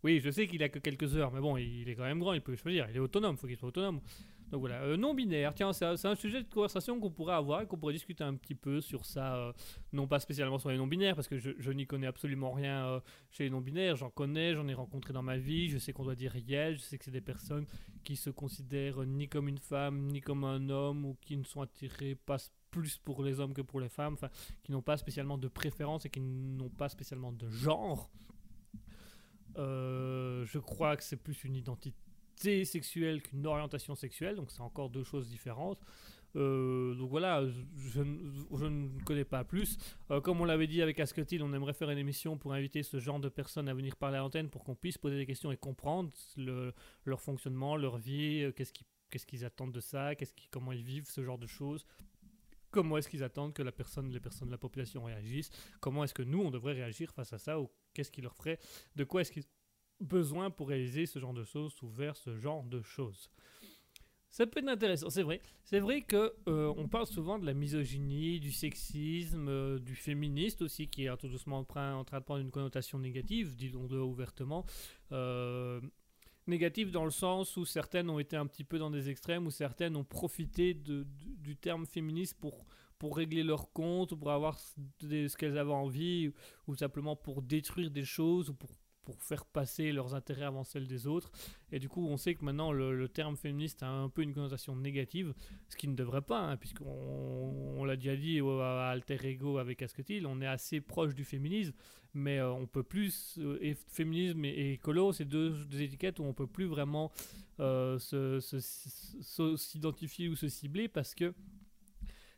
Oui, 0.03 0.19
je 0.19 0.29
sais 0.29 0.45
qu'il 0.45 0.61
a 0.61 0.67
que 0.67 0.79
quelques 0.79 1.15
heures, 1.15 1.31
mais 1.31 1.39
bon, 1.39 1.55
il 1.55 1.87
est 1.87 1.95
quand 1.95 2.03
même 2.03 2.19
grand, 2.19 2.33
il 2.33 2.41
peut 2.41 2.53
choisir. 2.57 2.85
Il 2.89 2.97
est 2.97 2.99
autonome, 2.99 3.35
il 3.35 3.39
faut 3.39 3.47
qu'il 3.47 3.55
soit 3.55 3.69
autonome. 3.69 4.01
Donc 4.51 4.61
voilà, 4.61 4.81
euh, 4.81 4.97
non-binaire, 4.97 5.53
tiens, 5.53 5.73
c'est 5.73 5.85
un, 5.85 6.15
sujet 6.15 6.41
de 6.41 6.49
conversation 6.51 6.99
qu'on 6.99 7.11
pourrait 7.11 7.35
avoir 7.35 7.61
et 7.61 7.67
qu'on 7.67 7.77
pourrait 7.77 7.93
discuter 7.93 8.23
un 8.23 8.33
petit 8.33 8.55
peu 8.55 8.81
sur 8.81 9.05
ça, 9.05 9.35
euh, 9.35 9.53
non 9.93 10.07
pas 10.07 10.19
spécialement 10.19 10.57
sur 10.57 10.69
les 10.69 10.77
non-binaires, 10.77 11.15
parce 11.15 11.27
que 11.27 11.37
je, 11.37 11.71
n'y 11.71 11.85
connais 11.85 12.07
absolument 12.07 12.51
rien 12.51 12.87
euh, 12.87 12.99
chez 13.29 13.43
les 13.43 13.49
non-binaires, 13.51 13.95
j'en 13.95 14.09
connais, 14.09 14.55
j'en 14.55 14.67
ai 14.67 14.73
rencontré 14.73 15.13
dans 15.13 15.21
ma 15.21 15.37
vie, 15.37 15.69
je 15.69 15.77
sais 15.77 15.93
qu'on 15.93 16.03
doit 16.03 16.15
dire 16.15 16.35
yes, 16.35 16.77
je 16.77 16.79
sais 16.79 16.97
que 16.97 17.05
c'est 17.05 17.11
des 17.11 17.21
personnes 17.21 17.65
qui 18.03 18.15
se 18.15 18.31
considèrent 18.31 19.05
ni 19.05 19.29
comme 19.29 19.47
une 19.47 19.59
femme, 19.59 20.07
ni 20.07 20.19
comme 20.19 20.43
un 20.43 20.69
homme, 20.69 21.05
ou 21.05 21.17
qui 21.21 21.37
ne 21.37 21.43
sont 21.43 21.61
attirées 21.61 22.15
pas 22.15 22.37
plus 22.71 22.97
pour 22.97 23.23
les 23.23 23.39
hommes 23.39 23.53
que 23.53 23.61
pour 23.61 23.79
les 23.79 23.89
femmes, 23.89 24.13
enfin, 24.13 24.29
qui 24.63 24.71
n'ont 24.71 24.81
pas 24.81 24.97
spécialement 24.97 25.37
de 25.37 25.47
préférence 25.47 26.05
et 26.05 26.09
qui 26.09 26.21
n'ont 26.21 26.69
pas 26.69 26.89
spécialement 26.89 27.31
de 27.31 27.49
genre. 27.49 28.09
Je 29.55 30.57
crois 30.57 30.95
que 30.95 31.03
c'est 31.03 31.17
plus 31.17 31.43
une 31.43 31.55
identité 31.55 32.08
sexuelle 32.39 33.21
qu'une 33.21 33.45
orientation 33.45 33.95
sexuelle, 33.95 34.35
donc 34.35 34.51
c'est 34.51 34.61
encore 34.61 34.89
deux 34.89 35.03
choses 35.03 35.27
différentes. 35.29 35.79
Euh, 36.35 36.93
donc 36.93 37.09
voilà, 37.09 37.43
je, 37.47 37.61
je 38.55 38.65
ne- 38.65 39.03
connais 39.03 39.23
pas 39.25 39.43
plus. 39.43 39.77
Euh, 40.11 40.21
comme 40.21 40.39
on 40.41 40.45
l'avait 40.45 40.67
dit 40.67 40.81
avec 40.81 40.99
Asketil, 40.99 41.41
on 41.41 41.53
aimerait 41.53 41.73
faire 41.73 41.89
une 41.89 41.97
émission 41.97 42.37
pour 42.37 42.53
inviter 42.53 42.83
ce 42.83 42.99
genre 42.99 43.19
de 43.19 43.29
personnes 43.29 43.67
à 43.67 43.73
venir 43.73 43.95
parler 43.95 44.17
à 44.17 44.19
l'antenne 44.19 44.47
pour 44.49 44.63
qu'on 44.63 44.75
puisse 44.75 44.97
poser 44.99 45.17
des 45.17 45.25
questions 45.25 45.51
et 45.51 45.57
comprendre 45.57 46.11
le- 46.37 46.71
leur 47.05 47.19
fonctionnement, 47.19 47.75
leur 47.77 47.97
vie, 47.97 48.43
euh, 48.43 48.51
qu'est-ce 48.51 48.73
qu'ils 48.73 48.85
qu'est-ce 49.09 49.43
attendent 49.43 49.71
de 49.71 49.79
ça, 49.79 50.13
qu'est-ce 50.13 50.33
qu'ils- 50.35 50.49
comment 50.51 50.71
ils 50.71 50.83
vivent 50.83 51.09
ce 51.09 51.23
genre 51.23 51.39
de 51.39 51.47
choses. 51.47 51.83
Comment 52.69 52.97
est-ce 52.99 53.09
qu'ils 53.09 53.23
attendent 53.23 53.53
que 53.55 53.63
la 53.63 53.71
personne, 53.71 54.11
les 54.11 54.19
personnes 54.19 54.49
de 54.49 54.51
la 54.51 54.59
population 54.59 55.03
réagissent 55.03 55.49
Comment 55.79 56.03
est-ce 56.03 56.13
que 56.13 56.21
nous, 56.21 56.39
on 56.39 56.51
devrait 56.51 56.73
réagir 56.73 57.11
face 57.11 57.33
à 57.33 57.39
ça 57.39 57.59
Ou 57.59 57.71
qu'est-ce 57.95 58.11
qui 58.11 58.21
leur 58.21 58.35
ferait 58.35 58.59
De 58.95 59.03
quoi 59.03 59.21
est-ce 59.21 59.31
qu'ils 59.31 59.45
besoin 59.99 60.49
pour 60.49 60.69
réaliser 60.69 61.05
ce 61.05 61.19
genre 61.19 61.33
de 61.33 61.43
choses 61.43 61.75
ou 61.81 61.87
vers 61.89 62.15
ce 62.15 62.35
genre 62.37 62.63
de 62.63 62.81
choses 62.81 63.29
ça 64.29 64.45
peut 64.45 64.59
être 64.59 64.69
intéressant, 64.69 65.09
c'est 65.09 65.23
vrai. 65.23 65.41
C'est 65.63 65.79
vrai 65.79 66.01
que 66.01 66.33
euh, 66.47 66.73
on 66.77 66.87
parle 66.87 67.07
souvent 67.07 67.39
de 67.39 67.45
la 67.45 67.53
misogynie, 67.53 68.39
du 68.39 68.51
sexisme, 68.51 69.47
euh, 69.49 69.79
du 69.79 69.95
féministe 69.95 70.61
aussi, 70.61 70.87
qui 70.87 71.05
est 71.05 71.17
tout 71.17 71.27
doucement 71.27 71.59
en 71.59 71.63
train, 71.63 72.03
de 72.03 72.19
prendre 72.19 72.41
une 72.41 72.51
connotation 72.51 72.99
négative, 72.99 73.55
disons-le 73.55 74.01
ouvertement. 74.01 74.65
Euh, 75.11 75.81
négative 76.45 76.91
dans 76.91 77.05
le 77.05 77.11
sens 77.11 77.57
où 77.57 77.65
certaines 77.65 78.09
ont 78.09 78.19
été 78.19 78.35
un 78.35 78.45
petit 78.45 78.63
peu 78.63 78.77
dans 78.77 78.91
des 78.91 79.09
extrêmes, 79.09 79.47
où 79.47 79.51
certaines 79.51 79.95
ont 79.95 80.03
profité 80.03 80.73
du, 80.73 81.55
terme 81.55 81.85
féministe 81.85 82.37
pour, 82.39 82.65
pour 82.99 83.17
régler 83.17 83.43
leur 83.43 83.71
compte, 83.73 84.11
ou 84.11 84.17
pour 84.17 84.31
avoir 84.31 84.59
ce 84.59 85.37
qu'elles 85.37 85.57
avaient 85.57 85.71
envie, 85.71 86.31
ou 86.67 86.75
simplement 86.75 87.15
pour 87.15 87.41
détruire 87.41 87.89
des 87.89 88.05
choses, 88.05 88.49
ou 88.49 88.53
pour 88.53 88.71
pour 89.09 89.23
faire 89.23 89.43
passer 89.43 89.91
leurs 89.91 90.13
intérêts 90.13 90.45
avant 90.45 90.63
celles 90.63 90.87
des 90.87 91.07
autres. 91.07 91.31
Et 91.71 91.79
du 91.79 91.89
coup, 91.89 92.05
on 92.07 92.15
sait 92.15 92.35
que 92.35 92.45
maintenant, 92.45 92.71
le, 92.71 93.07
terme 93.09 93.35
féministe 93.35 93.81
a 93.81 93.89
un 93.89 94.07
peu 94.07 94.21
une 94.21 94.35
connotation 94.35 94.75
négative, 94.75 95.33
ce 95.67 95.75
qui 95.75 95.87
ne 95.87 95.95
devrait 95.95 96.21
pas, 96.21 96.39
hein, 96.39 96.57
puisqu'on 96.57 96.85
on 96.85 97.83
l'a 97.85 97.95
déjà 97.95 98.15
dit 98.15 98.39
à 98.39 98.89
Alter 98.89 99.17
Ego 99.27 99.57
avec 99.57 99.81
Asketil, 99.81 100.27
on 100.27 100.41
est 100.41 100.47
assez 100.47 100.79
proche 100.79 101.15
du 101.15 101.25
féminisme, 101.25 101.73
mais 102.13 102.37
euh, 102.37 102.51
on 102.51 102.67
peut 102.67 102.83
plus, 102.83 103.39
euh, 103.39 103.57
et 103.61 103.73
féminisme 103.73 104.45
et, 104.45 104.73
écolo, 104.73 105.11
c'est 105.11 105.25
deux, 105.25 105.55
deux 105.65 105.81
étiquettes 105.81 106.19
où 106.19 106.23
on 106.23 106.33
peut 106.33 106.45
plus 106.45 106.65
vraiment 106.65 107.11
euh, 107.59 107.97
s'identifier 109.57 110.29
ou 110.29 110.35
se 110.35 110.49
cibler, 110.49 110.87
parce 110.87 111.15
que 111.15 111.33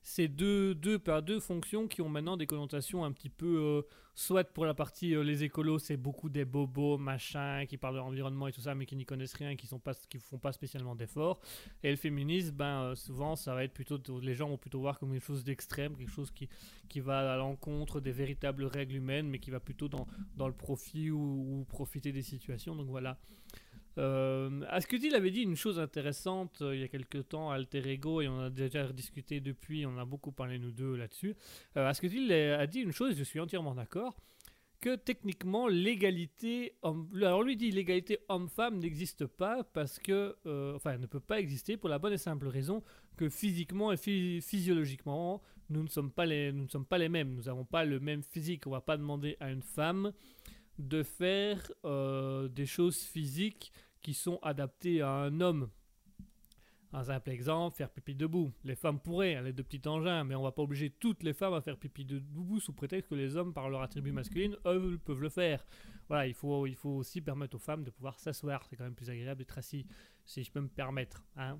c'est 0.03 0.27
deux, 0.27 0.73
deux 0.73 0.97
par 0.97 1.21
deux 1.21 1.39
fonctions 1.39 1.87
qui 1.87 2.01
ont 2.01 2.09
maintenant 2.09 2.37
des 2.37 2.47
connotations 2.47 3.05
un 3.05 3.11
petit 3.11 3.29
peu, 3.29 3.59
euh, 3.59 3.81
soit 4.15 4.43
pour 4.43 4.65
la 4.65 4.73
partie 4.73 5.15
euh, 5.15 5.23
les 5.23 5.43
écolos, 5.43 5.79
c'est 5.79 5.97
beaucoup 5.97 6.29
des 6.29 6.43
bobos, 6.43 6.97
machin, 6.97 7.65
qui 7.67 7.77
parlent 7.77 7.93
de 7.95 7.99
l'environnement 7.99 8.47
et 8.47 8.51
tout 8.51 8.61
ça, 8.61 8.73
mais 8.73 8.85
qui 8.85 8.95
n'y 8.95 9.05
connaissent 9.05 9.35
rien, 9.35 9.55
qui 9.55 9.67
qui 10.09 10.19
font 10.19 10.39
pas 10.39 10.51
spécialement 10.51 10.95
d'efforts. 10.95 11.39
Et 11.83 11.91
le 11.91 11.97
féminisme, 11.97 12.55
ben 12.55 12.81
euh, 12.81 12.95
souvent, 12.95 13.35
ça 13.35 13.53
va 13.53 13.63
être 13.63 13.73
plutôt, 13.73 13.99
les 14.21 14.33
gens 14.33 14.49
vont 14.49 14.57
plutôt 14.57 14.79
voir 14.79 14.97
comme 14.97 15.11
quelque 15.11 15.25
chose 15.25 15.43
d'extrême, 15.43 15.95
quelque 15.95 16.11
chose 16.11 16.31
qui, 16.31 16.49
qui 16.89 16.99
va 16.99 17.33
à 17.33 17.37
l'encontre 17.37 18.01
des 18.01 18.11
véritables 18.11 18.65
règles 18.65 18.95
humaines, 18.95 19.27
mais 19.27 19.39
qui 19.39 19.51
va 19.51 19.59
plutôt 19.59 19.87
dans, 19.87 20.07
dans 20.35 20.47
le 20.47 20.53
profit 20.53 21.11
ou, 21.11 21.59
ou 21.59 21.65
profiter 21.65 22.11
des 22.11 22.23
situations. 22.23 22.75
Donc 22.75 22.87
voilà. 22.87 23.17
Euh, 23.97 24.61
avait 25.15 25.31
dit 25.31 25.41
une 25.41 25.55
chose 25.55 25.79
intéressante 25.79 26.61
euh, 26.61 26.75
il 26.75 26.81
y 26.81 26.83
a 26.83 26.87
quelques 26.87 27.27
temps 27.27 27.51
à 27.51 27.55
Alter 27.55 27.87
Ego 27.91 28.21
et 28.21 28.27
on 28.27 28.39
a 28.39 28.49
déjà 28.49 28.87
discuté 28.91 29.41
depuis, 29.41 29.85
on 29.85 29.97
a 29.97 30.05
beaucoup 30.05 30.31
parlé 30.31 30.59
nous 30.59 30.71
deux 30.71 30.95
là-dessus. 30.95 31.35
Euh, 31.77 31.87
a 31.89 32.67
dit 32.67 32.79
une 32.79 32.91
chose, 32.93 33.15
je 33.17 33.23
suis 33.23 33.39
entièrement 33.39 33.75
d'accord, 33.75 34.15
que 34.79 34.95
techniquement 34.95 35.67
l'égalité, 35.67 36.73
homme- 36.81 37.09
alors 37.15 37.43
lui 37.43 37.55
dit 37.57 37.69
l'égalité 37.69 38.19
homme-femme 38.29 38.79
n'existe 38.79 39.25
pas 39.27 39.63
parce 39.63 39.99
que, 39.99 40.35
euh, 40.45 40.73
enfin, 40.75 40.97
ne 40.97 41.05
peut 41.05 41.19
pas 41.19 41.39
exister 41.39 41.77
pour 41.77 41.89
la 41.89 41.99
bonne 41.99 42.13
et 42.13 42.17
simple 42.17 42.47
raison 42.47 42.81
que 43.17 43.29
physiquement 43.29 43.91
et 43.91 43.97
phy- 43.97 44.41
physiologiquement, 44.41 45.41
nous 45.69 45.83
ne 45.83 45.87
sommes 45.87 46.11
pas 46.11 46.25
les, 46.25 46.51
nous 46.51 46.63
ne 46.63 46.69
sommes 46.69 46.85
pas 46.85 46.97
les 46.97 47.09
mêmes, 47.09 47.33
nous 47.33 47.43
n'avons 47.43 47.63
pas 47.65 47.85
le 47.85 47.99
même 47.99 48.23
physique. 48.23 48.65
On 48.67 48.71
va 48.71 48.81
pas 48.81 48.97
demander 48.97 49.37
à 49.39 49.51
une 49.51 49.61
femme 49.61 50.11
de 50.87 51.03
faire 51.03 51.71
euh, 51.85 52.47
des 52.47 52.65
choses 52.65 52.99
physiques 52.99 53.71
qui 54.01 54.13
sont 54.13 54.39
adaptées 54.41 55.01
à 55.01 55.09
un 55.09 55.41
homme. 55.41 55.69
Un 56.93 57.05
simple 57.05 57.29
exemple, 57.29 57.77
faire 57.77 57.89
pipi 57.89 58.15
debout. 58.15 58.51
Les 58.65 58.75
femmes 58.75 58.99
pourraient, 58.99 59.31
elles 59.31 59.47
ont 59.47 59.55
de 59.55 59.61
petits 59.61 59.87
engins, 59.87 60.25
mais 60.25 60.35
on 60.35 60.43
va 60.43 60.51
pas 60.51 60.61
obliger 60.61 60.89
toutes 60.89 61.23
les 61.23 61.31
femmes 61.31 61.53
à 61.53 61.61
faire 61.61 61.77
pipi 61.77 62.03
debout 62.03 62.59
sous 62.59 62.73
prétexte 62.73 63.09
que 63.09 63.15
les 63.15 63.37
hommes, 63.37 63.53
par 63.53 63.69
leur 63.69 63.81
attribut 63.81 64.11
masculine, 64.11 64.57
eux, 64.65 64.99
peuvent 65.05 65.21
le 65.21 65.29
faire. 65.29 65.65
Voilà, 66.09 66.27
il 66.27 66.33
faut, 66.33 66.67
il 66.67 66.75
faut 66.75 66.89
aussi 66.89 67.21
permettre 67.21 67.55
aux 67.55 67.59
femmes 67.59 67.85
de 67.85 67.91
pouvoir 67.91 68.19
s'asseoir. 68.19 68.65
C'est 68.65 68.75
quand 68.75 68.83
même 68.83 68.95
plus 68.95 69.09
agréable 69.09 69.39
d'être 69.39 69.57
assis, 69.57 69.85
si 70.25 70.43
je 70.43 70.51
peux 70.51 70.59
me 70.59 70.67
permettre. 70.67 71.23
hein. 71.37 71.57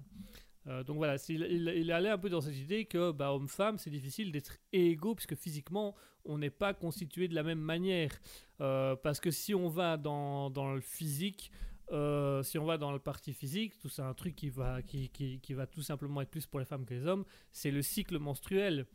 Euh, 0.68 0.84
donc 0.84 0.98
voilà, 0.98 1.16
il 1.30 1.92
allait 1.92 2.10
un 2.10 2.18
peu 2.18 2.30
dans 2.30 2.42
cette 2.42 2.58
idée 2.58 2.86
que 2.86 3.12
bah, 3.12 3.34
homme-femme, 3.34 3.80
c'est 3.80 3.90
difficile 3.90 4.32
d'être 4.32 4.58
égaux, 4.72 5.16
puisque 5.16 5.36
physiquement, 5.36 5.96
on 6.24 6.38
n'est 6.38 6.52
pas 6.52 6.74
constitué 6.74 7.28
de 7.28 7.34
la 7.36 7.42
même 7.42 7.60
manière. 7.60 8.12
Euh, 8.62 8.96
parce 8.96 9.20
que 9.20 9.32
si 9.32 9.54
on 9.54 9.68
va 9.68 9.98
dans, 9.98 10.50
le 10.74 10.82
physique, 10.82 11.52
euh, 11.92 12.44
si 12.44 12.58
on 12.58 12.66
va 12.66 12.78
dans 12.78 12.92
le 12.92 13.00
parti 13.00 13.34
physique, 13.34 13.78
tout 13.80 13.90
c'est 13.90 14.04
un 14.04 14.14
truc 14.14 14.36
qui 14.36 14.50
va, 14.50 14.82
qui 14.82 15.54
va 15.54 15.68
tout 15.68 15.82
simplement 15.82 16.22
être 16.22 16.30
plus 16.30 16.46
pour 16.46 16.60
les 16.60 16.66
femmes 16.66 16.86
que 16.86 16.94
les 16.94 17.06
hommes, 17.06 17.26
c'est 17.52 17.72
le 17.72 17.82
cycle 17.82 18.20
menstruel. 18.20 18.86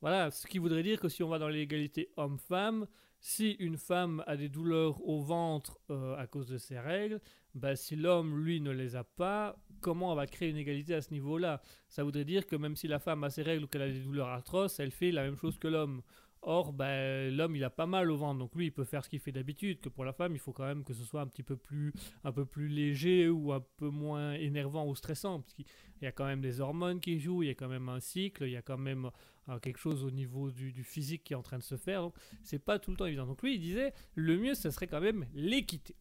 Voilà, 0.00 0.30
ce 0.30 0.46
qui 0.46 0.58
voudrait 0.58 0.82
dire 0.82 1.00
que 1.00 1.08
si 1.08 1.22
on 1.22 1.28
va 1.28 1.38
dans 1.38 1.48
l'égalité 1.48 2.10
homme-femme, 2.16 2.86
si 3.20 3.52
une 3.52 3.78
femme 3.78 4.22
a 4.26 4.36
des 4.36 4.48
douleurs 4.48 5.04
au 5.06 5.20
ventre 5.20 5.78
euh, 5.90 6.16
à 6.16 6.26
cause 6.26 6.46
de 6.46 6.58
ses 6.58 6.78
règles, 6.78 7.20
bah, 7.54 7.74
si 7.74 7.96
l'homme, 7.96 8.38
lui, 8.38 8.60
ne 8.60 8.70
les 8.70 8.94
a 8.96 9.04
pas, 9.04 9.56
comment 9.80 10.12
on 10.12 10.14
va 10.14 10.26
créer 10.26 10.50
une 10.50 10.58
égalité 10.58 10.94
à 10.94 11.00
ce 11.00 11.10
niveau-là? 11.12 11.62
Ça 11.88 12.04
voudrait 12.04 12.24
dire 12.24 12.46
que 12.46 12.54
même 12.54 12.76
si 12.76 12.86
la 12.86 12.98
femme 12.98 13.24
a 13.24 13.30
ses 13.30 13.42
règles 13.42 13.64
ou 13.64 13.66
qu'elle 13.66 13.82
a 13.82 13.88
des 13.88 14.00
douleurs 14.00 14.28
atroces, 14.28 14.78
elle 14.78 14.90
fait 14.90 15.10
la 15.10 15.22
même 15.24 15.36
chose 15.36 15.58
que 15.58 15.68
l'homme. 15.68 16.02
Or, 16.48 16.72
ben, 16.72 17.36
l'homme, 17.36 17.56
il 17.56 17.64
a 17.64 17.70
pas 17.70 17.86
mal 17.86 18.08
au 18.08 18.16
ventre, 18.16 18.38
donc 18.38 18.54
lui, 18.54 18.66
il 18.66 18.70
peut 18.70 18.84
faire 18.84 19.04
ce 19.04 19.10
qu'il 19.10 19.18
fait 19.18 19.32
d'habitude. 19.32 19.80
Que 19.80 19.88
pour 19.88 20.04
la 20.04 20.12
femme, 20.12 20.32
il 20.34 20.38
faut 20.38 20.52
quand 20.52 20.64
même 20.64 20.84
que 20.84 20.94
ce 20.94 21.02
soit 21.02 21.20
un 21.20 21.26
petit 21.26 21.42
peu 21.42 21.56
plus, 21.56 21.92
un 22.22 22.30
peu 22.30 22.44
plus 22.46 22.68
léger 22.68 23.28
ou 23.28 23.52
un 23.52 23.64
peu 23.76 23.88
moins 23.88 24.32
énervant 24.34 24.86
ou 24.86 24.94
stressant, 24.94 25.40
parce 25.40 25.54
qu'il 25.54 25.66
y 26.02 26.06
a 26.06 26.12
quand 26.12 26.24
même 26.24 26.40
des 26.40 26.60
hormones 26.60 27.00
qui 27.00 27.18
jouent, 27.18 27.42
il 27.42 27.48
y 27.48 27.50
a 27.50 27.54
quand 27.54 27.66
même 27.66 27.88
un 27.88 27.98
cycle, 27.98 28.44
il 28.44 28.52
y 28.52 28.56
a 28.56 28.62
quand 28.62 28.78
même 28.78 29.10
euh, 29.48 29.58
quelque 29.58 29.78
chose 29.78 30.04
au 30.04 30.10
niveau 30.12 30.52
du, 30.52 30.84
physique 30.84 31.24
qui 31.24 31.32
est 31.32 31.36
en 31.36 31.42
train 31.42 31.58
de 31.58 31.64
se 31.64 31.76
faire. 31.76 32.02
Donc, 32.02 32.14
c'est 32.44 32.60
pas 32.60 32.78
tout 32.78 32.92
le 32.92 32.96
temps 32.96 33.06
évident. 33.06 33.26
Donc 33.26 33.42
lui, 33.42 33.54
il 33.54 33.60
disait, 33.60 33.92
le 34.14 34.38
mieux, 34.38 34.54
ce 34.54 34.70
serait 34.70 34.86
quand 34.86 35.00
même 35.00 35.26
l'équité. 35.34 35.96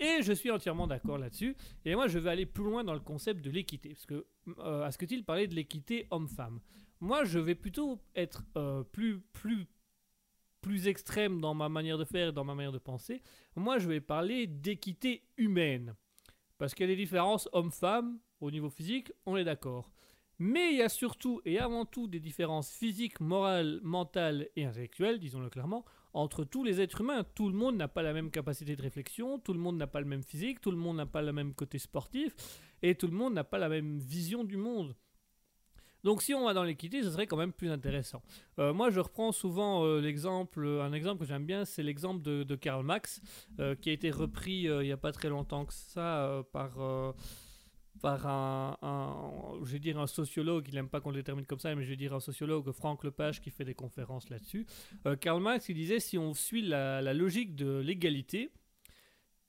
Et 0.00 0.22
je 0.22 0.32
suis 0.32 0.50
entièrement 0.50 0.86
d'accord 0.86 1.18
là-dessus. 1.18 1.56
Et 1.84 1.94
moi, 1.94 2.08
je 2.08 2.18
vais 2.18 2.30
aller 2.30 2.46
plus 2.46 2.64
loin 2.64 2.84
dans 2.84 2.94
le 2.94 3.00
concept 3.00 3.44
de 3.44 3.50
l'équité. 3.50 3.90
Parce 3.90 4.06
que, 4.06 4.26
euh, 4.58 4.82
à 4.82 4.90
ce 4.90 4.98
que 4.98 5.04
tu 5.04 5.22
parlait 5.22 5.46
de 5.46 5.54
l'équité 5.54 6.06
homme-femme. 6.10 6.60
Moi, 7.00 7.24
je 7.24 7.38
vais 7.38 7.54
plutôt 7.54 8.00
être 8.14 8.44
euh, 8.56 8.82
plus, 8.82 9.20
plus, 9.32 9.66
plus 10.64 10.88
extrême 10.88 11.42
dans 11.42 11.52
ma 11.52 11.68
manière 11.68 11.98
de 11.98 12.06
faire 12.06 12.28
et 12.28 12.32
dans 12.32 12.42
ma 12.42 12.54
manière 12.54 12.72
de 12.72 12.78
penser. 12.78 13.20
Moi, 13.54 13.78
je 13.78 13.86
vais 13.86 14.00
parler 14.00 14.46
d'équité 14.46 15.22
humaine. 15.36 15.94
Parce 16.56 16.74
qu'il 16.74 16.88
y 16.88 16.90
a 16.90 16.94
des 16.94 17.02
différences 17.02 17.50
homme-femme 17.52 18.18
au 18.40 18.50
niveau 18.50 18.70
physique, 18.70 19.12
on 19.26 19.36
est 19.36 19.44
d'accord. 19.44 19.92
Mais 20.38 20.72
il 20.72 20.78
y 20.78 20.82
a 20.82 20.88
surtout 20.88 21.42
et 21.44 21.58
avant 21.58 21.84
tout 21.84 22.08
des 22.08 22.18
différences 22.18 22.72
physiques, 22.72 23.20
morales, 23.20 23.78
mentales 23.82 24.48
et 24.56 24.64
intellectuelles, 24.64 25.20
disons-le 25.20 25.50
clairement, 25.50 25.84
entre 26.14 26.44
tous 26.44 26.64
les 26.64 26.80
êtres 26.80 27.02
humains. 27.02 27.24
Tout 27.34 27.50
le 27.50 27.54
monde 27.54 27.76
n'a 27.76 27.88
pas 27.88 28.02
la 28.02 28.14
même 28.14 28.30
capacité 28.30 28.74
de 28.74 28.82
réflexion, 28.82 29.38
tout 29.38 29.52
le 29.52 29.60
monde 29.60 29.76
n'a 29.76 29.86
pas 29.86 30.00
le 30.00 30.06
même 30.06 30.22
physique, 30.22 30.62
tout 30.62 30.70
le 30.70 30.78
monde 30.78 30.96
n'a 30.96 31.06
pas 31.06 31.20
le 31.20 31.34
même 31.34 31.52
côté 31.52 31.78
sportif, 31.78 32.34
et 32.80 32.94
tout 32.94 33.06
le 33.06 33.12
monde 33.12 33.34
n'a 33.34 33.44
pas 33.44 33.58
la 33.58 33.68
même 33.68 33.98
vision 33.98 34.44
du 34.44 34.56
monde. 34.56 34.96
Donc 36.04 36.20
si 36.22 36.34
on 36.34 36.44
va 36.44 36.52
dans 36.52 36.62
l'équité, 36.62 37.02
ce 37.02 37.10
serait 37.10 37.26
quand 37.26 37.38
même 37.38 37.52
plus 37.52 37.70
intéressant. 37.70 38.22
Euh, 38.58 38.72
moi, 38.72 38.90
je 38.90 39.00
reprends 39.00 39.32
souvent 39.32 39.84
euh, 39.84 40.00
l'exemple, 40.00 40.66
un 40.66 40.92
exemple 40.92 41.22
que 41.22 41.26
j'aime 41.26 41.46
bien, 41.46 41.64
c'est 41.64 41.82
l'exemple 41.82 42.22
de, 42.22 42.54
Karl 42.54 42.84
Marx, 42.84 43.20
euh, 43.58 43.74
qui 43.74 43.88
a 43.88 43.92
été 43.92 44.10
repris 44.10 44.62
il 44.64 44.80
n'y 44.80 44.92
a 44.92 44.96
pas 44.96 45.12
très 45.12 45.28
longtemps 45.28 45.64
que 45.64 45.72
ça 45.72 46.44
par 46.52 47.14
par 48.02 48.26
un, 48.26 48.76
je 49.62 49.72
vais 49.72 49.78
dire 49.78 49.98
un 49.98 50.06
sociologue, 50.06 50.66
il 50.68 50.74
n'aime 50.74 50.90
pas 50.90 51.00
qu'on 51.00 51.10
le 51.10 51.16
détermine 51.16 51.46
comme 51.46 51.58
ça, 51.60 51.74
mais 51.74 51.84
je 51.84 51.88
vais 51.88 51.96
dire 51.96 52.12
un 52.12 52.20
sociologue, 52.20 52.70
Franck 52.72 53.02
Lepage, 53.02 53.40
qui 53.40 53.50
fait 53.50 53.64
des 53.64 53.74
conférences 53.74 54.28
là-dessus. 54.28 54.66
Karl 55.20 55.40
Marx, 55.40 55.68
il 55.70 55.74
disait, 55.74 56.00
si 56.00 56.18
on 56.18 56.34
suit 56.34 56.62
la 56.62 57.14
logique 57.14 57.54
de 57.54 57.78
l'égalité, 57.78 58.50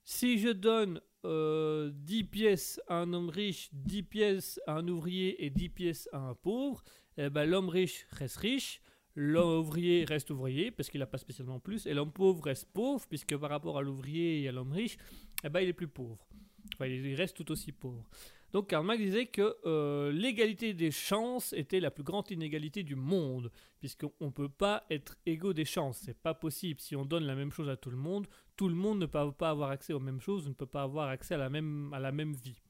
si 0.05 0.37
je 0.37 0.49
donne 0.49 1.01
10 1.25 1.27
euh, 1.27 2.23
pièces 2.29 2.81
à 2.87 2.95
un 2.95 3.13
homme 3.13 3.29
riche, 3.29 3.69
10 3.73 4.03
pièces 4.03 4.59
à 4.67 4.73
un 4.73 4.87
ouvrier 4.87 5.43
et 5.43 5.49
10 5.49 5.69
pièces 5.69 6.09
à 6.11 6.19
un 6.19 6.35
pauvre, 6.35 6.83
eh 7.17 7.29
ben, 7.29 7.45
l'homme 7.45 7.69
riche 7.69 8.05
reste 8.11 8.37
riche, 8.37 8.81
l'homme 9.15 9.59
ouvrier 9.59 10.05
reste 10.05 10.29
ouvrier 10.29 10.71
parce 10.71 10.89
qu'il 10.89 10.99
n'a 10.99 11.05
pas 11.05 11.17
spécialement 11.17 11.59
plus, 11.59 11.87
et 11.87 11.93
l'homme 11.93 12.11
pauvre 12.11 12.43
reste 12.43 12.67
pauvre 12.73 13.05
puisque 13.07 13.35
par 13.37 13.49
rapport 13.49 13.77
à 13.77 13.81
l'ouvrier 13.81 14.41
et 14.41 14.49
à 14.49 14.51
l'homme 14.51 14.71
riche, 14.71 14.97
eh 15.43 15.49
ben, 15.49 15.61
il 15.61 15.69
est 15.69 15.73
plus 15.73 15.87
pauvre. 15.87 16.27
Enfin, 16.75 16.87
il 16.87 17.15
reste 17.15 17.35
tout 17.35 17.51
aussi 17.51 17.71
pauvre. 17.71 18.07
Donc 18.55 18.69
Karl 18.69 18.85
Marx 18.85 19.01
disait 19.01 19.25
que 19.25 19.57
euh, 19.65 20.13
l'égalité 20.13 20.73
des 20.73 20.91
chances 20.91 21.51
était 21.53 21.81
la 21.81 21.91
plus 21.91 22.03
grande 22.03 22.31
inégalité 22.31 22.83
du 22.83 22.95
monde, 22.95 23.51
puisqu'on 23.79 24.13
ne 24.21 24.29
peut 24.29 24.49
pas 24.49 24.85
être 24.89 25.17
égaux 25.25 25.53
des 25.53 25.65
chances, 25.65 25.97
c'est 26.05 26.17
pas 26.17 26.33
possible. 26.33 26.79
Si 26.79 26.95
on 26.95 27.03
donne 27.03 27.25
la 27.25 27.35
même 27.35 27.51
chose 27.51 27.67
à 27.67 27.75
tout 27.75 27.89
le 27.89 27.97
monde, 27.97 28.27
tout 28.55 28.69
le 28.69 28.75
monde 28.75 28.99
ne 28.99 29.05
peut 29.05 29.31
pas 29.31 29.49
avoir 29.49 29.69
accès 29.69 29.93
aux 29.93 29.99
mêmes 29.99 30.21
choses, 30.21 30.47
ne 30.47 30.53
peut 30.53 30.65
pas 30.65 30.83
avoir 30.83 31.09
accès 31.09 31.33
à 31.33 31.37
la 31.37 31.49
même, 31.49 31.93
à 31.93 31.99
la 31.99 32.11
même 32.11 32.33
vie. 32.33 32.61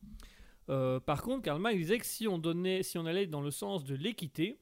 Euh, 0.69 0.99
par 0.99 1.21
contre, 1.21 1.43
Karl 1.43 1.61
Marx 1.61 1.77
disait 1.77 1.99
que 1.99 2.05
si 2.05 2.27
on, 2.27 2.37
donnait, 2.37 2.83
si 2.83 2.97
on 2.97 3.05
allait 3.05 3.27
dans 3.27 3.41
le 3.41 3.51
sens 3.51 3.83
de 3.83 3.95
l'équité, 3.95 4.59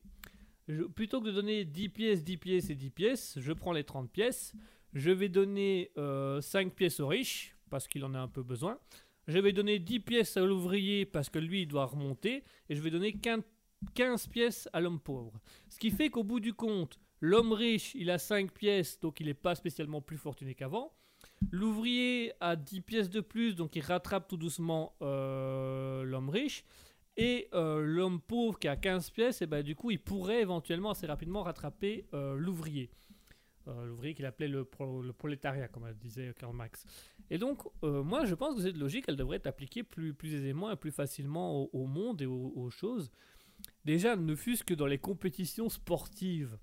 plutôt 0.95 1.21
que 1.21 1.27
de 1.27 1.31
donner 1.31 1.65
10 1.65 1.89
pièces, 1.89 2.23
10 2.23 2.37
pièces 2.37 2.69
et 2.69 2.75
10 2.75 2.89
pièces, 2.89 3.33
je 3.39 3.53
prends 3.53 3.71
les 3.71 3.83
30 3.83 4.11
pièces, 4.11 4.53
je 4.93 5.11
vais 5.11 5.29
donner 5.29 5.91
5 5.95 5.99
euh, 5.99 6.69
pièces 6.75 6.99
aux 6.99 7.07
riches, 7.07 7.55
parce 7.69 7.87
qu'il 7.87 8.03
en 8.05 8.13
a 8.13 8.19
un 8.19 8.27
peu 8.27 8.43
besoin, 8.43 8.77
je 9.27 9.39
vais 9.39 9.53
donner 9.53 9.79
10 9.79 9.99
pièces 10.01 10.37
à 10.37 10.41
l'ouvrier 10.41 11.05
parce 11.05 11.29
que 11.29 11.39
lui, 11.39 11.61
il 11.61 11.67
doit 11.67 11.85
remonter. 11.85 12.43
Et 12.69 12.75
je 12.75 12.81
vais 12.81 12.91
donner 12.91 13.15
15 13.93 14.27
pièces 14.27 14.69
à 14.73 14.81
l'homme 14.81 14.99
pauvre. 14.99 15.39
Ce 15.69 15.79
qui 15.79 15.91
fait 15.91 16.09
qu'au 16.09 16.23
bout 16.23 16.39
du 16.39 16.53
compte, 16.53 16.99
l'homme 17.19 17.53
riche, 17.53 17.93
il 17.95 18.11
a 18.11 18.17
5 18.17 18.51
pièces, 18.51 18.99
donc 18.99 19.19
il 19.19 19.27
n'est 19.27 19.33
pas 19.33 19.55
spécialement 19.55 20.01
plus 20.01 20.17
fortuné 20.17 20.55
qu'avant. 20.55 20.93
L'ouvrier 21.51 22.33
a 22.39 22.55
10 22.55 22.81
pièces 22.81 23.09
de 23.09 23.21
plus, 23.21 23.55
donc 23.55 23.75
il 23.75 23.81
rattrape 23.81 24.27
tout 24.27 24.37
doucement 24.37 24.95
euh, 25.01 26.03
l'homme 26.03 26.29
riche. 26.29 26.63
Et 27.15 27.47
euh, 27.53 27.81
l'homme 27.81 28.19
pauvre 28.19 28.57
qui 28.57 28.67
a 28.67 28.75
15 28.75 29.11
pièces, 29.11 29.41
et 29.41 29.45
ben, 29.45 29.61
du 29.61 29.75
coup, 29.75 29.91
il 29.91 29.99
pourrait 29.99 30.41
éventuellement 30.41 30.91
assez 30.91 31.05
rapidement 31.05 31.43
rattraper 31.43 32.05
euh, 32.13 32.35
l'ouvrier. 32.35 32.89
l'ouvrier 33.67 34.15
qu'il 34.15 34.25
appelait 34.25 34.47
le, 34.47 34.65
prolétariat, 34.65 35.67
comme 35.67 35.91
disait 35.93 36.33
Karl 36.39 36.55
Marx. 36.55 36.85
Et 37.29 37.37
donc, 37.37 37.61
moi, 37.81 38.25
je 38.25 38.35
pense 38.35 38.55
que 38.55 38.61
cette 38.61 38.77
logique, 38.77 39.05
elle 39.07 39.15
devrait 39.15 39.37
être 39.37 39.47
appliquée 39.47 39.83
plus, 39.83 40.13
plus 40.13 40.33
aisément 40.33 40.71
et 40.71 40.75
plus 40.75 40.91
facilement 40.91 41.69
au, 41.73 41.85
monde 41.85 42.21
et 42.21 42.25
aux, 42.25 42.69
choses. 42.69 43.11
Déjà, 43.85 44.15
ne 44.15 44.35
fût-ce 44.35 44.63
que 44.63 44.73
dans 44.73 44.87
les 44.87 44.97
compétitions 44.97 45.69
sportives. 45.69 46.57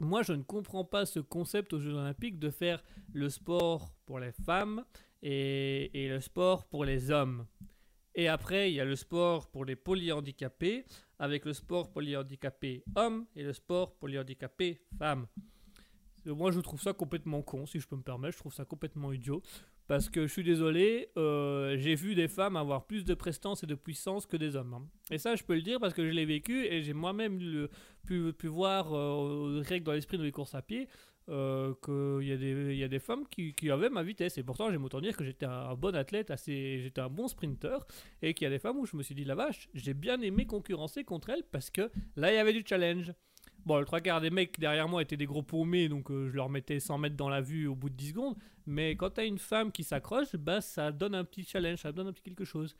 Moi, 0.00 0.22
je 0.22 0.32
ne 0.32 0.42
comprends 0.42 0.84
pas 0.84 1.06
ce 1.06 1.20
concept 1.20 1.72
aux 1.72 1.80
Jeux 1.80 1.94
Olympiques 1.94 2.38
de 2.38 2.50
faire 2.50 2.82
le 3.12 3.28
sport 3.30 3.94
pour 4.06 4.18
les 4.18 4.32
femmes 4.32 4.84
et, 5.22 5.90
le 6.08 6.20
sport 6.20 6.66
pour 6.66 6.84
les 6.84 7.10
hommes. 7.10 7.46
Et 8.14 8.28
après, 8.28 8.70
il 8.70 8.74
y 8.74 8.80
a 8.80 8.84
le 8.84 8.96
sport 8.96 9.50
pour 9.50 9.64
les 9.64 9.76
polyhandicapés, 9.76 10.84
avec 11.18 11.44
le 11.44 11.52
sport 11.52 11.90
polyhandicapé 11.92 12.84
homme 12.96 13.26
et 13.34 13.42
le 13.42 13.52
sport 13.52 13.94
polyhandicapé 13.96 14.80
femme. 14.98 15.26
Moi, 16.26 16.50
je 16.52 16.60
trouve 16.60 16.80
ça 16.80 16.92
complètement 16.92 17.42
con, 17.42 17.66
si 17.66 17.80
je 17.80 17.86
peux 17.86 17.96
me 17.96 18.02
permettre. 18.02 18.34
Je 18.34 18.38
trouve 18.38 18.54
ça 18.54 18.64
complètement 18.64 19.12
idiot. 19.12 19.42
Parce 19.86 20.08
que 20.08 20.26
je 20.26 20.32
suis 20.32 20.44
désolé, 20.44 21.10
euh, 21.18 21.76
j'ai 21.78 21.94
vu 21.94 22.14
des 22.14 22.28
femmes 22.28 22.56
avoir 22.56 22.86
plus 22.86 23.04
de 23.04 23.12
prestance 23.12 23.64
et 23.64 23.66
de 23.66 23.74
puissance 23.74 24.24
que 24.24 24.36
des 24.38 24.56
hommes. 24.56 24.74
Hein. 24.74 24.86
Et 25.10 25.18
ça, 25.18 25.36
je 25.36 25.44
peux 25.44 25.54
le 25.54 25.62
dire 25.62 25.78
parce 25.78 25.92
que 25.92 26.06
je 26.06 26.10
l'ai 26.10 26.24
vécu 26.24 26.64
et 26.64 26.82
j'ai 26.82 26.94
moi-même 26.94 27.38
pu, 28.06 28.32
voir, 28.44 28.94
euh, 28.94 29.62
dans 29.80 29.92
l'esprit 29.92 30.16
de 30.16 30.22
les 30.22 30.32
courses 30.32 30.54
à 30.54 30.62
pied, 30.62 30.88
euh, 31.28 31.74
qu'il 31.84 32.26
y, 32.26 32.82
a 32.82 32.88
des, 32.88 32.98
femmes 32.98 33.24
qui, 33.28 33.70
avaient 33.70 33.90
ma 33.90 34.02
vitesse. 34.02 34.38
Et 34.38 34.42
pourtant, 34.42 34.70
j'aime 34.70 34.84
autant 34.84 35.02
dire 35.02 35.16
que 35.16 35.24
j'étais 35.24 35.46
un 35.46 35.74
bon 35.74 35.94
athlète, 35.94 36.30
assez, 36.30 36.80
j'étais 36.82 37.02
un 37.02 37.10
bon 37.10 37.28
sprinter. 37.28 37.86
Et 38.22 38.32
qu'il 38.32 38.46
y 38.46 38.48
a 38.48 38.50
des 38.50 38.58
femmes 38.58 38.78
où 38.78 38.86
je 38.86 38.96
me 38.96 39.02
suis 39.02 39.14
dit, 39.14 39.24
la 39.24 39.34
vache, 39.34 39.68
j'ai 39.74 39.92
bien 39.92 40.18
aimé 40.22 40.46
concurrencer 40.46 41.04
contre 41.04 41.28
elles 41.28 41.44
parce 41.50 41.68
que 41.68 41.90
là, 42.16 42.32
il 42.32 42.36
y 42.36 42.38
avait 42.38 42.54
du 42.54 42.64
challenge. 42.66 43.12
Bon, 43.66 43.78
le 43.78 43.84
trois 43.86 44.00
quarts 44.00 44.20
des 44.20 44.30
mecs 44.30 44.58
derrière 44.60 44.88
moi 44.88 45.00
étaient 45.00 45.16
des 45.16 45.24
gros 45.24 45.42
paumés, 45.42 45.88
donc 45.88 46.10
je 46.10 46.34
leur 46.34 46.50
mettais 46.50 46.80
100 46.80 46.98
mètres 46.98 47.16
dans 47.16 47.30
la 47.30 47.40
vue 47.40 47.66
au 47.66 47.74
bout 47.74 47.88
de 47.88 47.94
10 47.94 48.08
secondes. 48.10 48.36
Mais 48.66 48.96
quand 48.96 49.10
t'as 49.10 49.26
une 49.26 49.38
femme 49.38 49.72
qui 49.72 49.84
s'accroche, 49.84 50.36
bah, 50.36 50.60
ça 50.60 50.90
donne 50.90 51.14
un 51.14 51.24
petit 51.24 51.44
challenge, 51.44 51.80
ça 51.80 51.92
donne 51.92 52.08
un 52.08 52.12
petit 52.12 52.22
quelque 52.22 52.44
chose. 52.44 52.76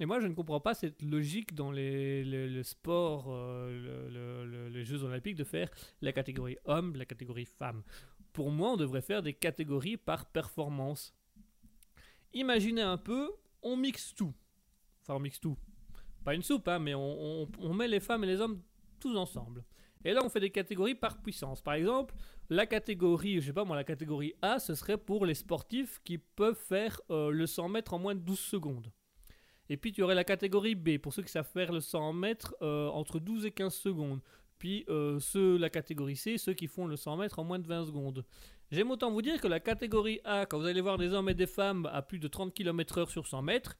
Et 0.00 0.06
moi, 0.06 0.20
je 0.20 0.26
ne 0.26 0.34
comprends 0.34 0.60
pas 0.60 0.74
cette 0.74 1.02
logique 1.02 1.54
dans 1.54 1.72
les, 1.72 2.24
le 2.24 2.62
sport, 2.62 3.26
euh, 3.28 4.68
les 4.70 4.84
Jeux 4.84 5.02
Olympiques, 5.02 5.36
de 5.36 5.44
faire 5.44 5.68
la 6.00 6.12
catégorie 6.12 6.56
homme, 6.64 6.96
la 6.96 7.04
catégorie 7.04 7.46
femme. 7.46 7.82
Pour 8.32 8.50
moi, 8.50 8.72
on 8.72 8.76
devrait 8.76 9.02
faire 9.02 9.22
des 9.22 9.34
catégories 9.34 9.96
par 9.96 10.26
performance. 10.26 11.14
Imaginez 12.32 12.82
un 12.82 12.98
peu, 12.98 13.32
on 13.62 13.76
mixe 13.76 14.14
tout. 14.14 14.32
Enfin, 15.02 15.14
on 15.14 15.20
mixe 15.20 15.40
tout. 15.40 15.56
Pas 16.24 16.34
une 16.34 16.42
soupe, 16.42 16.68
hein, 16.68 16.78
mais 16.78 16.94
on 16.94 17.74
met 17.74 17.88
les 17.88 18.00
femmes 18.00 18.22
et 18.24 18.26
les 18.26 18.40
hommes 18.40 18.62
tous 19.00 19.16
ensemble. 19.16 19.64
Et 20.04 20.12
là, 20.12 20.20
on 20.24 20.28
fait 20.28 20.40
des 20.40 20.50
catégories 20.50 20.94
par 20.94 21.20
puissance. 21.20 21.60
Par 21.60 21.74
exemple, 21.74 22.14
la 22.50 22.66
catégorie, 22.66 23.40
je 23.40 23.46
sais 23.46 23.52
pas 23.52 23.64
moi, 23.64 23.76
la 23.76 23.84
catégorie 23.84 24.34
A, 24.40 24.58
ce 24.58 24.74
serait 24.74 24.96
pour 24.96 25.26
les 25.26 25.34
sportifs 25.34 26.00
qui 26.04 26.18
peuvent 26.18 26.58
faire 26.58 27.00
euh, 27.10 27.30
le 27.30 27.46
100 27.46 27.68
mètres 27.68 27.94
en 27.94 27.98
moins 27.98 28.14
de 28.14 28.20
12 28.20 28.38
secondes. 28.38 28.90
Et 29.68 29.76
puis 29.76 29.92
tu 29.92 30.02
aurais 30.02 30.14
la 30.14 30.24
catégorie 30.24 30.74
B, 30.74 30.96
pour 30.98 31.12
ceux 31.12 31.22
qui 31.22 31.30
savent 31.30 31.48
faire 31.48 31.72
le 31.72 31.80
100 31.80 32.14
mètres 32.14 32.56
euh, 32.62 32.88
entre 32.88 33.18
12 33.18 33.44
et 33.44 33.50
15 33.50 33.74
secondes. 33.74 34.20
Puis 34.58 34.84
euh, 34.88 35.20
ceux, 35.20 35.58
la 35.58 35.68
catégorie 35.68 36.16
C, 36.16 36.38
ceux 36.38 36.54
qui 36.54 36.66
font 36.66 36.86
le 36.86 36.96
100 36.96 37.18
mètres 37.18 37.38
en 37.38 37.44
moins 37.44 37.58
de 37.58 37.66
20 37.66 37.86
secondes. 37.86 38.24
J'aime 38.70 38.90
autant 38.90 39.10
vous 39.10 39.22
dire 39.22 39.40
que 39.40 39.46
la 39.46 39.60
catégorie 39.60 40.20
A, 40.24 40.46
quand 40.46 40.58
vous 40.58 40.66
allez 40.66 40.80
voir 40.80 40.98
des 40.98 41.12
hommes 41.12 41.28
et 41.28 41.34
des 41.34 41.46
femmes 41.46 41.88
à 41.92 42.02
plus 42.02 42.18
de 42.18 42.28
30 42.28 42.54
km/h 42.54 43.08
sur 43.08 43.26
100 43.26 43.42
mètres, 43.42 43.76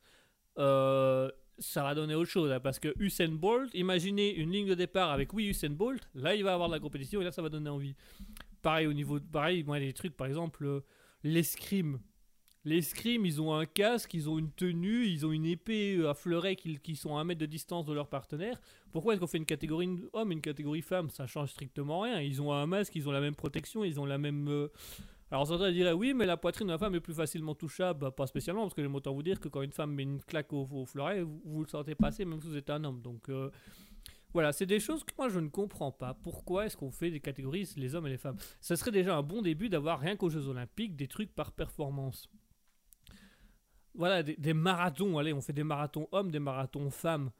ça 0.56 1.82
va 1.82 1.94
donner 1.94 2.14
autre 2.14 2.30
chose. 2.30 2.50
Hein, 2.50 2.60
parce 2.60 2.78
que 2.78 2.94
Usain 2.98 3.28
Bolt, 3.28 3.70
imaginez 3.74 4.34
une 4.34 4.52
ligne 4.52 4.68
de 4.68 4.74
départ 4.74 5.10
avec 5.10 5.32
oui 5.32 5.46
Usain 5.48 5.70
Bolt, 5.70 6.08
là 6.14 6.34
il 6.34 6.44
va 6.44 6.54
avoir 6.54 6.68
de 6.68 6.74
la 6.74 6.80
compétition 6.80 7.20
et 7.20 7.24
là 7.24 7.32
ça 7.32 7.42
va 7.42 7.48
donner 7.48 7.70
envie. 7.70 7.94
Pareil 8.62 8.86
au 8.86 8.92
niveau, 8.92 9.20
pareil, 9.20 9.62
moi 9.64 9.78
des 9.78 9.92
trucs 9.92 10.16
par 10.16 10.26
exemple 10.26 10.64
euh, 10.64 10.80
l'escrime. 11.22 12.00
L'escrime, 12.64 13.24
ils 13.24 13.40
ont 13.40 13.54
un 13.54 13.64
casque, 13.64 14.12
ils 14.14 14.28
ont 14.28 14.38
une 14.38 14.50
tenue, 14.50 15.06
ils 15.06 15.24
ont 15.24 15.32
une 15.32 15.46
épée 15.46 15.96
euh, 15.96 16.10
à 16.10 16.14
fleuret 16.14 16.56
qui, 16.56 16.78
qui 16.78 16.96
sont 16.96 17.16
à 17.16 17.20
un 17.20 17.24
mètre 17.24 17.40
de 17.40 17.46
distance 17.46 17.86
de 17.86 17.94
leur 17.94 18.08
partenaire. 18.08 18.60
Pourquoi 18.92 19.12
est-ce 19.12 19.20
qu'on 19.20 19.26
fait 19.26 19.38
une 19.38 19.46
catégorie 19.46 19.88
homme 20.12 20.32
et 20.32 20.34
une 20.34 20.40
catégorie 20.40 20.82
femme? 20.82 21.08
Ça 21.08 21.26
change 21.26 21.50
strictement 21.50 22.00
rien. 22.00 22.20
Ils 22.20 22.42
ont 22.42 22.52
un 22.52 22.66
masque, 22.66 22.94
ils 22.96 23.08
ont 23.08 23.12
la 23.12 23.20
même 23.20 23.36
protection, 23.36 23.84
ils 23.84 24.00
ont 24.00 24.04
la 24.04 24.18
même. 24.18 24.48
Euh, 24.48 24.68
alors 25.30 25.46
certains 25.46 25.70
diraient 25.70 25.92
oui, 25.92 26.14
mais 26.14 26.26
la 26.26 26.36
poitrine 26.36 26.66
de 26.66 26.72
la 26.72 26.78
femme 26.78 26.94
est 26.94 27.00
plus 27.00 27.14
facilement 27.14 27.54
touchable, 27.54 28.00
bah, 28.00 28.10
pas 28.10 28.26
spécialement, 28.26 28.62
parce 28.62 28.74
que 28.74 28.82
j'aime 28.82 28.94
autant 28.94 29.12
vous 29.12 29.22
dire 29.22 29.38
que 29.40 29.48
quand 29.48 29.62
une 29.62 29.72
femme 29.72 29.92
met 29.92 30.02
une 30.02 30.20
claque 30.22 30.52
au, 30.52 30.86
fleuret, 30.86 31.22
vous, 31.22 31.58
ne 31.58 31.64
le 31.64 31.68
sentez 31.68 31.94
passer 31.94 32.24
même 32.24 32.40
si 32.40 32.48
vous 32.48 32.56
êtes 32.56 32.70
un 32.70 32.82
homme. 32.84 33.02
Donc 33.02 33.28
euh, 33.28 33.50
Voilà, 34.34 34.52
c'est 34.52 34.66
des 34.66 34.80
choses 34.80 35.04
que 35.04 35.12
moi 35.16 35.28
je 35.28 35.40
ne 35.40 35.48
comprends 35.48 35.92
pas. 35.92 36.14
Pourquoi 36.14 36.66
est-ce 36.66 36.76
qu'on 36.76 36.90
fait 36.90 37.10
des 37.10 37.20
catégories 37.20 37.68
les 37.76 37.94
hommes 37.94 38.06
et 38.06 38.10
les 38.10 38.18
femmes? 38.18 38.36
Ça 38.60 38.76
serait 38.76 38.90
déjà 38.90 39.16
un 39.16 39.22
bon 39.22 39.42
début 39.42 39.68
d'avoir 39.68 40.00
rien 40.00 40.16
qu'aux 40.16 40.28
Jeux 40.28 40.48
Olympiques 40.48 40.96
des 40.96 41.08
trucs 41.08 41.34
par 41.34 41.52
performance. 41.52 42.28
Voilà, 43.94 44.22
des, 44.22 44.54
marathons. 44.54 45.18
Allez, 45.18 45.32
on 45.32 45.40
fait 45.40 45.52
des 45.52 45.64
marathons 45.64 46.08
hommes, 46.12 46.30
des 46.30 46.38
marathons 46.38 46.90
femmes. 46.90 47.30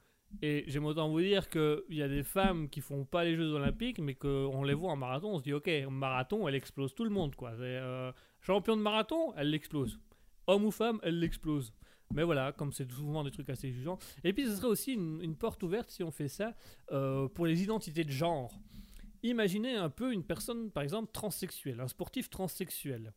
Et 0.43 0.65
j'aime 0.67 0.85
autant 0.85 1.09
vous 1.09 1.21
dire 1.21 1.49
qu'il 1.49 1.83
y 1.91 2.03
a 2.03 2.09
des 2.09 2.23
femmes 2.23 2.69
qui 2.69 2.81
font 2.81 3.05
pas 3.05 3.25
les 3.25 3.37
Jeux 3.37 3.53
Olympiques, 3.53 3.99
mais 3.99 4.15
qu'on 4.15 4.63
les 4.63 4.75
voit 4.75 4.91
en 4.91 4.97
marathon, 4.97 5.35
on 5.35 5.39
se 5.39 5.43
dit 5.43 5.53
ok, 5.53 5.71
marathon, 5.91 6.49
elle 6.49 6.55
explose 6.55 6.95
tout 6.95 7.05
le 7.05 7.11
monde 7.11 7.35
quoi. 7.35 7.53
Euh, 7.53 8.13
champion 8.41 8.77
de 8.77 8.83
marathon, 8.83 9.33
elle 9.37 9.51
l'explose. 9.51 10.01
Homme 10.47 10.65
ou 10.65 10.71
femme, 10.71 10.99
elle 11.03 11.19
l'explose. 11.19 11.73
Mais 12.15 12.23
voilà, 12.23 12.53
comme 12.53 12.73
c'est 12.73 12.91
souvent 12.91 13.23
des 13.23 13.31
trucs 13.31 13.51
assez 13.51 13.71
jugeants. 13.71 13.99
Et 14.25 14.33
puis 14.33 14.47
ce 14.47 14.57
serait 14.57 14.69
aussi 14.69 14.95
une, 14.95 15.37
porte 15.37 15.63
ouverte 15.63 15.91
si 15.91 16.03
on 16.03 16.11
fait 16.11 16.29
ça 16.29 16.55
euh, 16.93 17.29
pour 17.29 17.47
les 17.47 17.63
identités 17.63 18.05
de 18.05 18.11
genre. 18.11 18.59
Imaginez 19.23 19.75
un 19.75 19.91
peu 19.91 20.13
une 20.13 20.25
personne, 20.25 20.71
par 20.71 20.83
exemple, 20.83 21.11
transsexuelle, 21.13 21.81
un 21.81 21.89
sportif 21.89 22.31
transsexuel. 22.31 23.13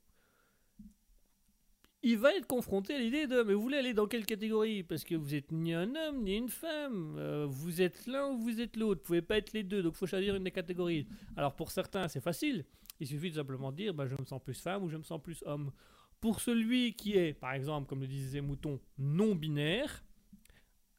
Il 2.03 2.17
va 2.17 2.33
être 2.33 2.47
confronté 2.47 2.95
à 2.95 2.97
l'idée 2.97 3.27
de 3.27 3.43
mais 3.43 3.53
vous 3.53 3.61
voulez 3.61 3.77
aller 3.77 3.93
dans 3.93 4.07
quelle 4.07 4.25
catégorie? 4.25 4.81
Parce 4.81 5.03
que 5.03 5.13
vous 5.13 5.35
êtes 5.35 5.51
ni 5.51 5.71
un 5.71 5.95
homme 5.95 6.23
ni 6.23 6.35
une 6.35 6.49
femme. 6.49 7.15
Euh, 7.19 7.45
vous 7.47 7.79
êtes 7.81 8.07
l'un 8.07 8.29
ou 8.29 8.39
vous 8.39 8.59
êtes 8.59 8.75
l'autre. 8.75 9.01
Vous 9.01 9.05
pouvez 9.05 9.21
pas 9.21 9.37
être 9.37 9.53
les 9.53 9.61
deux, 9.61 9.83
donc 9.83 9.93
il 9.93 9.97
faut 9.97 10.07
choisir 10.07 10.35
une 10.35 10.43
des 10.43 10.51
catégories. 10.51 11.07
Alors 11.37 11.55
pour 11.55 11.69
certains, 11.69 12.07
c'est 12.07 12.19
facile. 12.19 12.65
Il 12.99 13.05
suffit 13.05 13.29
de 13.29 13.35
simplement 13.35 13.71
dire 13.71 13.93
bah, 13.93 14.07
je 14.07 14.15
me 14.19 14.25
sens 14.25 14.41
plus 14.41 14.59
femme 14.59 14.83
ou 14.83 14.89
je 14.89 14.97
me 14.97 15.03
sens 15.03 15.21
plus 15.21 15.43
homme. 15.45 15.71
Pour 16.21 16.39
celui 16.39 16.93
qui 16.93 17.17
est, 17.17 17.33
par 17.33 17.53
exemple, 17.53 17.87
comme 17.89 18.01
le 18.01 18.07
disait 18.07 18.41
Mouton, 18.41 18.79
non 18.99 19.35
binaire, 19.35 20.03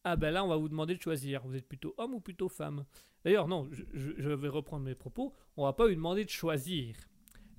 ah 0.04 0.16
ben 0.16 0.32
là, 0.32 0.44
on 0.44 0.48
va 0.48 0.56
vous 0.56 0.68
demander 0.68 0.96
de 0.96 1.00
choisir. 1.00 1.42
Vous 1.46 1.54
êtes 1.54 1.68
plutôt 1.68 1.94
homme 1.96 2.14
ou 2.14 2.20
plutôt 2.20 2.48
femme? 2.48 2.84
D'ailleurs, 3.24 3.46
non, 3.46 3.68
je, 3.70 4.28
vais 4.28 4.48
reprendre 4.48 4.84
mes 4.84 4.96
propos. 4.96 5.32
On 5.56 5.64
va 5.64 5.72
pas 5.72 5.86
lui 5.86 5.94
demander 5.94 6.24
de 6.24 6.30
choisir. 6.30 6.96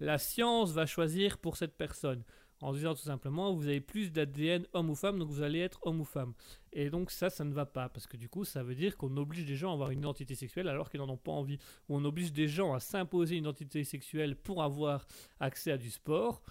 La 0.02 0.18
science 0.18 0.72
va 0.72 0.86
choisir 0.86 1.38
pour 1.38 1.56
cette 1.56 1.78
personne. 1.78 2.24
En 2.60 2.74
disant 2.74 2.96
tout 2.96 3.02
simplement, 3.02 3.54
vous 3.54 3.68
avez 3.68 3.82
plus 3.82 4.12
d'ADN 4.12 4.66
homme 4.74 4.90
ou 4.90 4.96
femme, 4.96 5.20
donc 5.20 5.30
vous 5.30 5.42
allez 5.42 5.60
être 5.60 5.80
homme 5.84 6.02
ou 6.02 6.06
femme. 6.06 6.34
Et 6.72 6.90
donc 6.90 7.12
ça, 7.12 7.30
ça 7.30 7.44
ne 7.44 7.54
va 7.54 7.66
pas, 7.66 7.90
parce 7.90 8.08
que 8.08 8.16
du 8.16 8.30
coup, 8.30 8.46
ça 8.46 8.64
veut 8.64 8.76
dire 8.76 8.96
qu'on 8.96 9.16
oblige 9.18 9.46
des 9.46 9.56
gens 9.56 9.72
à 9.72 9.74
avoir 9.74 9.92
une 9.92 10.00
identité 10.00 10.36
sexuelle 10.36 10.70
alors 10.70 10.90
qu'ils 10.90 11.02
n'en 11.02 11.10
ont 11.10 11.18
pas 11.18 11.32
envie. 11.32 11.60
Ou 11.88 11.98
on 11.98 12.06
oblige 12.06 12.32
des 12.34 12.48
gens 12.48 12.74
à 12.74 12.80
s'imposer 12.80 13.36
une 13.36 13.44
identité 13.44 13.84
sexuelle 13.84 14.36
pour 14.36 14.64
avoir 14.64 15.06
accès 15.40 15.72
à 15.72 15.78
du 15.78 15.92
sport. 15.92 16.42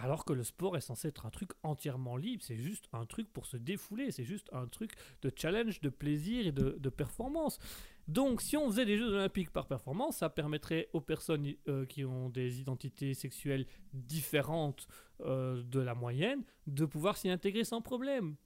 Alors 0.00 0.24
que 0.24 0.32
le 0.32 0.44
sport 0.44 0.76
est 0.76 0.80
censé 0.80 1.08
être 1.08 1.26
un 1.26 1.30
truc 1.30 1.50
entièrement 1.64 2.16
libre, 2.16 2.40
c'est 2.46 2.56
juste 2.56 2.88
un 2.92 3.04
truc 3.04 3.32
pour 3.32 3.46
se 3.46 3.56
défouler, 3.56 4.12
c'est 4.12 4.24
juste 4.24 4.48
un 4.52 4.68
truc 4.68 4.92
de 5.22 5.32
challenge, 5.34 5.80
de 5.80 5.88
plaisir 5.88 6.46
et 6.46 6.52
de, 6.52 6.88
performance. 6.88 7.58
Donc 8.06 8.40
si 8.40 8.56
on 8.56 8.70
faisait 8.70 8.84
des 8.84 8.96
Jeux 8.96 9.12
olympiques 9.12 9.50
par 9.50 9.66
performance, 9.66 10.18
ça 10.18 10.30
permettrait 10.30 10.88
aux 10.92 11.00
personnes 11.00 11.52
euh, 11.66 11.84
qui 11.84 12.04
ont 12.04 12.28
des 12.28 12.60
identités 12.60 13.12
sexuelles 13.12 13.66
différentes 13.92 14.86
euh, 15.22 15.64
de 15.64 15.80
la 15.80 15.96
moyenne 15.96 16.44
de 16.68 16.84
pouvoir 16.84 17.16
s'y 17.16 17.28
intégrer 17.28 17.64
sans 17.64 17.82
problème. 17.82 18.36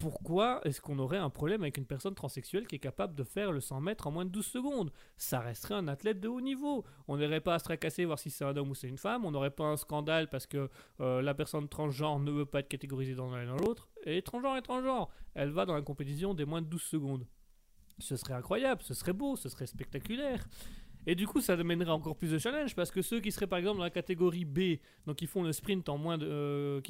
Pourquoi 0.00 0.62
est-ce 0.64 0.80
qu'on 0.80 0.98
aurait 0.98 1.18
un 1.18 1.28
problème 1.28 1.60
avec 1.60 1.76
une 1.76 1.84
personne 1.84 2.14
transsexuelle 2.14 2.66
qui 2.66 2.76
est 2.76 2.80
capable 2.80 3.14
de 3.14 3.22
faire 3.22 3.52
le 3.52 3.60
100 3.60 3.82
mètres 3.82 4.06
en 4.06 4.10
moins 4.10 4.24
de 4.24 4.30
12 4.30 4.46
secondes? 4.46 4.90
Ça 5.18 5.40
resterait 5.40 5.74
un 5.74 5.88
athlète 5.88 6.20
de 6.20 6.28
haut 6.28 6.40
niveau. 6.40 6.86
On 7.06 7.18
n'aurait 7.18 7.42
pas 7.42 7.56
à 7.56 7.58
se 7.58 7.64
tracasser 7.64 8.06
voir 8.06 8.18
si 8.18 8.30
c'est 8.30 8.46
un 8.46 8.56
homme 8.56 8.70
ou 8.70 8.74
c'est 8.74 8.88
une 8.88 8.96
femme. 8.96 9.26
On 9.26 9.30
n'aurait 9.30 9.50
pas 9.50 9.64
un 9.64 9.76
scandale 9.76 10.30
parce 10.30 10.46
que 10.46 10.70
euh, 11.00 11.20
la 11.20 11.34
personne 11.34 11.68
transgenre 11.68 12.18
ne 12.18 12.30
veut 12.30 12.46
pas 12.46 12.60
être 12.60 12.68
catégorisée 12.68 13.14
dans 13.14 13.30
l'un 13.30 13.42
et 13.42 13.46
dans 13.46 13.58
l'autre. 13.58 13.90
Et 14.04 14.22
transgenre 14.22 14.56
est 14.56 14.62
transgenre. 14.62 15.10
Elle 15.34 15.50
va 15.50 15.66
dans 15.66 15.74
la 15.74 15.82
compétition 15.82 16.32
des 16.32 16.46
moins 16.46 16.62
de 16.62 16.66
12 16.66 16.80
secondes. 16.80 17.26
Ce 17.98 18.16
serait 18.16 18.32
incroyable, 18.32 18.80
ce 18.82 18.94
serait 18.94 19.12
beau, 19.12 19.36
ce 19.36 19.50
serait 19.50 19.66
spectaculaire. 19.66 20.46
Et 21.10 21.16
du 21.16 21.26
coup, 21.26 21.40
ça 21.40 21.54
amènerait 21.54 21.90
encore 21.90 22.14
plus 22.14 22.30
de 22.30 22.38
challenge 22.38 22.76
parce 22.76 22.92
que 22.92 23.02
ceux 23.02 23.18
qui 23.18 23.32
seraient 23.32 23.48
par 23.48 23.58
exemple 23.58 23.78
dans 23.78 23.82
la 23.82 23.90
catégorie 23.90 24.44
B, 24.44 24.78
donc 25.08 25.16
qui 25.16 25.26
font 25.26 25.42
le 25.42 25.52
sprint 25.52 25.88
en 25.88 25.98
moins 25.98 26.16
de, 26.16 26.24
euh, 26.24 26.80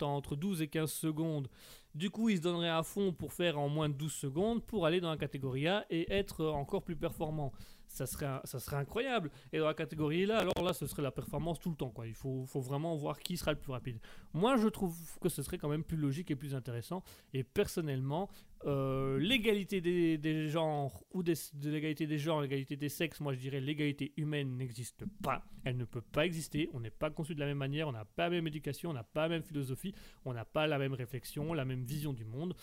entre 0.00 0.34
12 0.34 0.62
et 0.62 0.66
15 0.66 0.90
secondes, 0.90 1.46
du 1.94 2.10
coup, 2.10 2.28
ils 2.28 2.38
se 2.38 2.42
donneraient 2.42 2.68
à 2.68 2.82
fond 2.82 3.12
pour 3.12 3.32
faire 3.32 3.60
en 3.60 3.68
moins 3.68 3.88
de 3.88 3.94
12 3.94 4.12
secondes 4.12 4.64
pour 4.64 4.84
aller 4.84 5.00
dans 5.00 5.10
la 5.10 5.16
catégorie 5.16 5.68
A 5.68 5.86
et 5.90 6.12
être 6.12 6.44
encore 6.44 6.82
plus 6.82 6.96
performant. 6.96 7.52
Ça 7.92 8.06
serait, 8.06 8.40
ça 8.44 8.58
serait 8.58 8.76
incroyable. 8.76 9.30
Et 9.52 9.58
dans 9.58 9.66
la 9.66 9.74
catégorie 9.74 10.24
là, 10.24 10.38
alors 10.38 10.64
là, 10.64 10.72
ce 10.72 10.86
serait 10.86 11.02
la 11.02 11.10
performance 11.10 11.60
tout 11.60 11.70
le 11.70 11.76
temps. 11.76 11.90
Quoi. 11.90 12.06
Il 12.06 12.14
faut, 12.14 12.46
faut 12.46 12.60
vraiment 12.60 12.96
voir 12.96 13.18
qui 13.18 13.36
sera 13.36 13.52
le 13.52 13.58
plus 13.58 13.72
rapide. 13.72 13.98
Moi, 14.32 14.56
je 14.56 14.68
trouve 14.68 14.96
que 15.20 15.28
ce 15.28 15.42
serait 15.42 15.58
quand 15.58 15.68
même 15.68 15.84
plus 15.84 15.98
logique 15.98 16.30
et 16.30 16.36
plus 16.36 16.54
intéressant. 16.54 17.02
Et 17.34 17.44
personnellement, 17.44 18.30
euh, 18.64 19.18
l'égalité 19.18 19.80
des, 19.80 20.18
des 20.18 20.48
genres 20.48 21.02
ou 21.12 21.22
de 21.22 21.34
l'égalité 21.64 22.06
des 22.06 22.18
genres, 22.18 22.40
l'égalité 22.40 22.76
des 22.76 22.88
sexes, 22.88 23.18
moi 23.20 23.34
je 23.34 23.40
dirais 23.40 23.60
l'égalité 23.60 24.12
humaine 24.16 24.56
n'existe 24.56 25.04
pas. 25.22 25.42
Elle 25.64 25.76
ne 25.76 25.84
peut 25.84 26.00
pas 26.00 26.24
exister. 26.24 26.70
On 26.72 26.80
n'est 26.80 26.90
pas 26.90 27.10
conçu 27.10 27.34
de 27.34 27.40
la 27.40 27.46
même 27.46 27.58
manière, 27.58 27.88
on 27.88 27.92
n'a 27.92 28.04
pas 28.04 28.24
la 28.24 28.30
même 28.30 28.46
éducation, 28.46 28.90
on 28.90 28.92
n'a 28.92 29.02
pas 29.02 29.22
la 29.22 29.30
même 29.30 29.42
philosophie, 29.42 29.94
on 30.24 30.32
n'a 30.32 30.44
pas 30.44 30.66
la 30.66 30.78
même 30.78 30.94
réflexion, 30.94 31.52
la 31.54 31.64
même 31.64 31.82
vision 31.82 32.12
du 32.12 32.24
monde. 32.24 32.54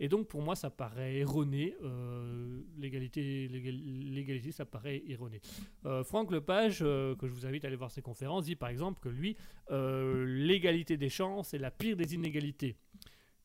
Et 0.00 0.08
donc 0.08 0.28
pour 0.28 0.42
moi, 0.42 0.54
ça 0.54 0.70
paraît 0.70 1.16
erroné. 1.16 1.74
euh, 1.82 2.62
l'égalité, 2.76 3.48
l'égal- 3.48 3.82
l'égalité, 4.14 4.52
ça 4.52 4.64
paraît 4.64 5.02
erroné. 5.08 5.40
Euh, 5.86 6.04
Franck 6.04 6.30
Lepage, 6.30 6.78
euh, 6.82 7.16
que 7.16 7.26
je 7.26 7.32
vous 7.32 7.46
invite 7.46 7.64
à 7.64 7.68
aller 7.68 7.76
voir 7.76 7.90
ses 7.90 8.02
conférences, 8.02 8.44
dit 8.44 8.56
par 8.56 8.68
exemple 8.68 9.00
que 9.00 9.08
lui, 9.08 9.36
euh, 9.70 10.24
l'égalité 10.24 10.96
des 10.96 11.08
chances 11.08 11.52
est 11.54 11.58
la 11.58 11.70
pire 11.70 11.96
des 11.96 12.14
inégalités. 12.14 12.76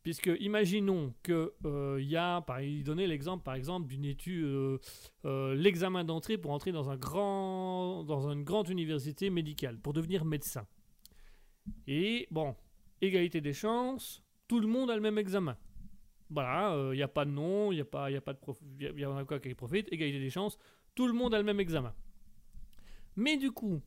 Puisque 0.04 0.30
imaginons 0.42 1.14
que 1.24 1.54
il 1.98 2.18
a, 2.18 2.46
il 2.62 2.84
donnait 2.84 3.08
l'exemple 3.08 3.42
par 3.42 3.56
exemple 3.56 3.88
d'une 3.88 4.04
étude, 4.04 4.78
l'examen 5.24 6.04
d'entrée 6.04 6.38
pour 6.38 6.52
entrer 6.52 6.74
dans 6.74 6.90
un 6.90 6.98
grand, 6.98 8.04
dans 8.04 8.30
une 8.30 8.44
grande 8.44 8.68
université 8.68 9.30
médicale 9.30 9.80
pour 9.80 9.94
devenir 9.94 10.26
médecin. 10.26 10.68
Et 11.88 12.28
bon, 12.32 12.54
égalité 13.02 13.40
des 13.40 13.54
chances, 13.54 14.22
tout 14.50 14.60
le 14.60 14.68
monde 14.68 14.92
a 14.92 14.96
le 14.96 15.02
même 15.02 15.18
examen. 15.18 15.56
Voilà, 16.34 16.92
il 16.92 16.96
n'y 16.96 17.04
a 17.04 17.08
pas 17.08 17.26
de 17.26 17.32
nom, 17.32 17.72
il 17.72 17.76
n'y 17.76 17.82
a 17.82 17.86
pas, 17.86 18.10
y 18.10 18.16
a 18.16 18.22
pas 18.22 18.34
de 18.34 18.40
prof, 18.40 18.58
y, 18.80 19.06
en 19.06 19.18
a 19.18 19.24
quoi 19.26 19.40
qui 19.40 19.54
profite, 19.54 19.92
égalité 19.92 20.20
des 20.20 20.30
chances, 20.30 20.58
tout 20.96 21.08
le 21.08 21.14
monde 21.14 21.34
a 21.34 21.38
le 21.38 21.44
même 21.44 21.60
examen. 21.60 21.94
Mais 23.16 23.38
du 23.38 23.52
coup, 23.52 23.82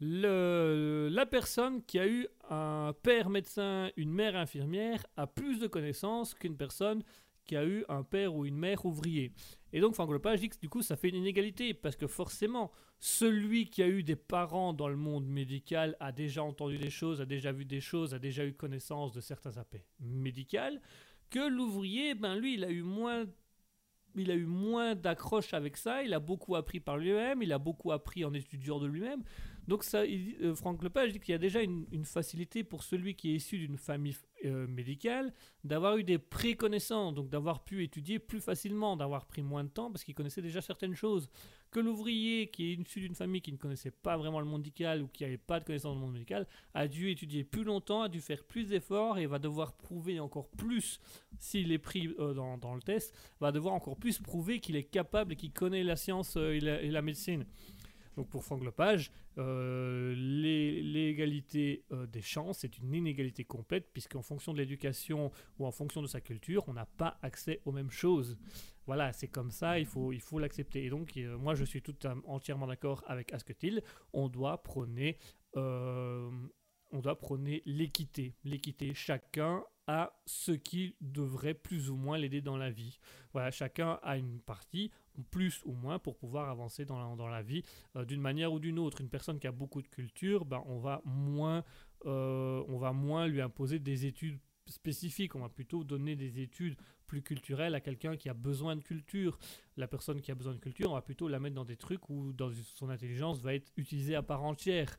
le- 0.00 1.08
la 1.12 1.26
personne 1.26 1.82
qui 1.84 1.98
a 1.98 2.08
eu 2.08 2.26
un 2.50 2.94
père 3.02 3.30
médecin, 3.30 3.90
une 3.96 4.12
mère 4.12 4.36
infirmière, 4.36 5.04
a 5.16 5.26
plus 5.26 5.60
de 5.60 5.66
connaissances 5.66 6.34
qu'une 6.34 6.56
personne 6.56 7.02
qui 7.46 7.56
a 7.56 7.64
eu 7.66 7.84
un 7.88 8.02
père 8.04 8.34
ou 8.34 8.46
une 8.46 8.56
mère 8.56 8.86
ouvrier. 8.86 9.32
Et 9.72 9.80
donc, 9.80 9.94
Franck 9.94 10.12
Lepage 10.12 10.40
dit 10.40 10.48
que 10.48 10.58
du 10.58 10.68
coup, 10.68 10.82
ça 10.82 10.96
fait 10.96 11.08
une 11.08 11.16
inégalité, 11.16 11.74
parce 11.74 11.96
que 11.96 12.06
forcément, 12.06 12.70
celui 12.98 13.70
qui 13.70 13.82
a 13.82 13.88
eu 13.88 14.02
des 14.02 14.16
parents 14.16 14.72
dans 14.72 14.88
le 14.88 14.96
monde 14.96 15.26
médical 15.26 15.96
a 16.00 16.12
déjà 16.12 16.42
entendu 16.44 16.78
des 16.78 16.90
choses, 16.90 17.20
a 17.20 17.26
déjà 17.26 17.52
vu 17.52 17.64
des 17.64 17.80
choses, 17.80 18.14
a 18.14 18.18
déjà 18.18 18.44
eu 18.46 18.52
connaissance 18.54 19.12
de 19.12 19.20
certains 19.20 19.56
aspects 19.58 19.82
médicaux, 20.00 20.78
que 21.30 21.48
l'ouvrier, 21.48 22.14
ben 22.14 22.36
lui, 22.36 22.54
il 22.54 22.64
a 22.64 22.70
eu 22.70 22.82
moins 22.82 23.26
il 24.16 24.30
a 24.30 24.34
eu 24.34 24.44
moins 24.44 24.96
d'accroche 24.96 25.54
avec 25.54 25.76
ça, 25.76 26.02
il 26.02 26.12
a 26.14 26.18
beaucoup 26.18 26.56
appris 26.56 26.80
par 26.80 26.96
lui-même, 26.96 27.42
il 27.42 27.52
a 27.52 27.58
beaucoup 27.58 27.92
appris 27.92 28.24
en 28.24 28.34
étudiant 28.34 28.80
de 28.80 28.86
lui-même. 28.86 29.22
Donc 29.68 29.84
ça, 29.84 30.04
il 30.04 30.36
euh, 30.42 30.54
Franck 30.54 30.82
Lepage 30.82 31.12
dit 31.12 31.20
qu'il 31.20 31.32
y 31.32 31.34
a 31.34 31.38
déjà 31.38 31.62
une 31.62 32.04
facilité 32.04 32.64
pour 32.64 32.82
celui 32.82 33.14
qui 33.14 33.30
est 33.30 33.34
issu 33.36 33.58
d'une 33.58 33.78
famille 33.78 34.16
euh, 34.44 34.66
d'avoir 35.64 35.96
eu 35.96 36.04
des 36.04 36.18
préconnaissances, 36.18 37.14
donc 37.14 37.28
d'avoir 37.28 37.64
pu 37.64 37.84
étudier 37.84 38.18
plus 38.18 38.40
facilement, 38.40 38.96
d'avoir 38.96 39.26
pris 39.26 39.42
moins 39.42 39.64
de 39.64 39.68
temps 39.68 39.90
parce 39.90 40.04
qu'il 40.04 40.14
connaissait 40.14 40.42
déjà 40.42 40.60
certaines 40.60 40.94
choses. 40.94 41.28
Que 41.70 41.78
l'ouvrier 41.78 42.48
qui 42.48 42.72
est 42.72 42.74
issu 42.74 43.00
d'une 43.00 43.14
famille 43.14 43.40
qui 43.40 43.52
ne 43.52 43.56
connaissait 43.56 43.92
pas 43.92 44.16
vraiment 44.16 44.40
le 44.40 44.46
monde 44.46 44.62
médical 44.62 45.02
ou 45.02 45.06
qui 45.06 45.22
n'avait 45.22 45.38
pas 45.38 45.60
de 45.60 45.64
connaissances 45.64 45.94
du 45.94 46.00
monde 46.00 46.14
médical 46.14 46.48
a 46.74 46.88
dû 46.88 47.10
étudier 47.10 47.44
plus 47.44 47.62
longtemps, 47.62 48.02
a 48.02 48.08
dû 48.08 48.20
faire 48.20 48.42
plus 48.42 48.68
d'efforts 48.68 49.18
et 49.18 49.26
va 49.26 49.38
devoir 49.38 49.74
prouver 49.74 50.18
encore 50.18 50.48
plus 50.48 51.00
s'il 51.38 51.70
est 51.70 51.78
pris 51.78 52.12
euh, 52.18 52.34
dans, 52.34 52.74
le 52.74 52.82
test 52.82 53.14
va 53.40 53.52
devoir 53.52 53.74
encore 53.74 53.96
plus 53.96 54.18
prouver 54.18 54.58
qu'il 54.58 54.74
est 54.74 54.84
capable 54.84 55.34
et 55.34 55.36
qu'il 55.36 55.52
connaît 55.52 55.84
la 55.84 55.96
science 55.96 56.36
euh, 56.36 56.52
et 56.52 56.90
la 56.90 57.02
médecine. 57.02 57.46
Donc 58.20 58.28
pour 58.28 58.44
Franck 58.44 58.62
Lepage, 58.62 59.10
euh, 59.38 60.14
l'é- 60.14 60.82
l'égalité 60.82 61.84
euh, 61.90 62.06
des 62.06 62.20
chances, 62.20 62.58
c'est 62.58 62.76
une 62.76 62.92
inégalité 62.94 63.44
complète, 63.44 63.90
puisqu'en 63.94 64.20
fonction 64.20 64.52
de 64.52 64.58
l'éducation 64.58 65.32
ou 65.58 65.64
en 65.64 65.70
fonction 65.70 66.02
de 66.02 66.06
sa 66.06 66.20
culture, 66.20 66.64
on 66.68 66.74
n'a 66.74 66.84
pas 66.84 67.16
accès 67.22 67.62
aux 67.64 67.72
mêmes 67.72 67.90
choses. 67.90 68.36
Voilà, 68.84 69.14
c'est 69.14 69.28
comme 69.28 69.50
ça, 69.50 69.78
il 69.78 69.86
faut 69.86 70.12
il 70.12 70.20
faut 70.20 70.38
l'accepter. 70.38 70.84
Et 70.84 70.90
donc, 70.90 71.16
euh, 71.16 71.38
moi, 71.38 71.54
je 71.54 71.64
suis 71.64 71.80
tout 71.80 71.96
entièrement 72.26 72.66
d'accord 72.66 73.02
avec 73.06 73.32
Asketil. 73.32 73.82
On 74.12 74.28
doit 74.28 74.62
prôner, 74.62 75.16
on 75.54 77.00
doit 77.00 77.18
prôner 77.18 77.62
l'équité. 77.64 78.34
L'équité, 78.44 78.92
chacun 78.92 79.64
ce 80.26 80.52
qui 80.52 80.94
devrait 81.00 81.54
plus 81.54 81.90
ou 81.90 81.96
moins 81.96 82.18
l'aider 82.18 82.40
dans 82.40 82.56
la 82.56 82.70
vie. 82.70 82.98
Voilà, 83.32 83.50
chacun 83.50 83.98
a 84.02 84.16
une 84.16 84.40
partie, 84.40 84.90
plus 85.30 85.60
ou 85.64 85.72
moins, 85.72 85.98
pour 85.98 86.16
pouvoir 86.16 86.48
avancer 86.48 86.84
dans 86.84 86.98
la, 86.98 87.16
dans 87.16 87.28
la 87.28 87.42
vie 87.42 87.62
euh, 87.96 88.04
d'une 88.04 88.20
manière 88.20 88.52
ou 88.52 88.58
d'une 88.58 88.78
autre. 88.78 89.00
Une 89.00 89.08
personne 89.08 89.38
qui 89.38 89.46
a 89.46 89.52
beaucoup 89.52 89.82
de 89.82 89.88
culture, 89.88 90.44
ben, 90.44 90.62
on, 90.66 90.78
va 90.78 91.00
moins, 91.04 91.64
euh, 92.06 92.64
on 92.68 92.78
va 92.78 92.92
moins 92.92 93.26
lui 93.26 93.40
imposer 93.40 93.78
des 93.78 94.06
études 94.06 94.38
spécifique, 94.70 95.34
on 95.34 95.40
va 95.40 95.48
plutôt 95.48 95.84
donner 95.84 96.16
des 96.16 96.40
études 96.40 96.76
plus 97.06 97.22
culturelles 97.22 97.74
à 97.74 97.80
quelqu'un 97.80 98.16
qui 98.16 98.28
a 98.28 98.34
besoin 98.34 98.76
de 98.76 98.82
culture. 98.82 99.38
La 99.76 99.88
personne 99.88 100.20
qui 100.20 100.30
a 100.30 100.34
besoin 100.34 100.54
de 100.54 100.60
culture, 100.60 100.90
on 100.90 100.94
va 100.94 101.02
plutôt 101.02 101.28
la 101.28 101.40
mettre 101.40 101.56
dans 101.56 101.64
des 101.64 101.76
trucs 101.76 102.08
où 102.08 102.32
dans 102.32 102.52
son 102.76 102.88
intelligence 102.88 103.40
va 103.40 103.54
être 103.54 103.72
utilisée 103.76 104.14
à 104.14 104.22
part 104.22 104.44
entière. 104.44 104.96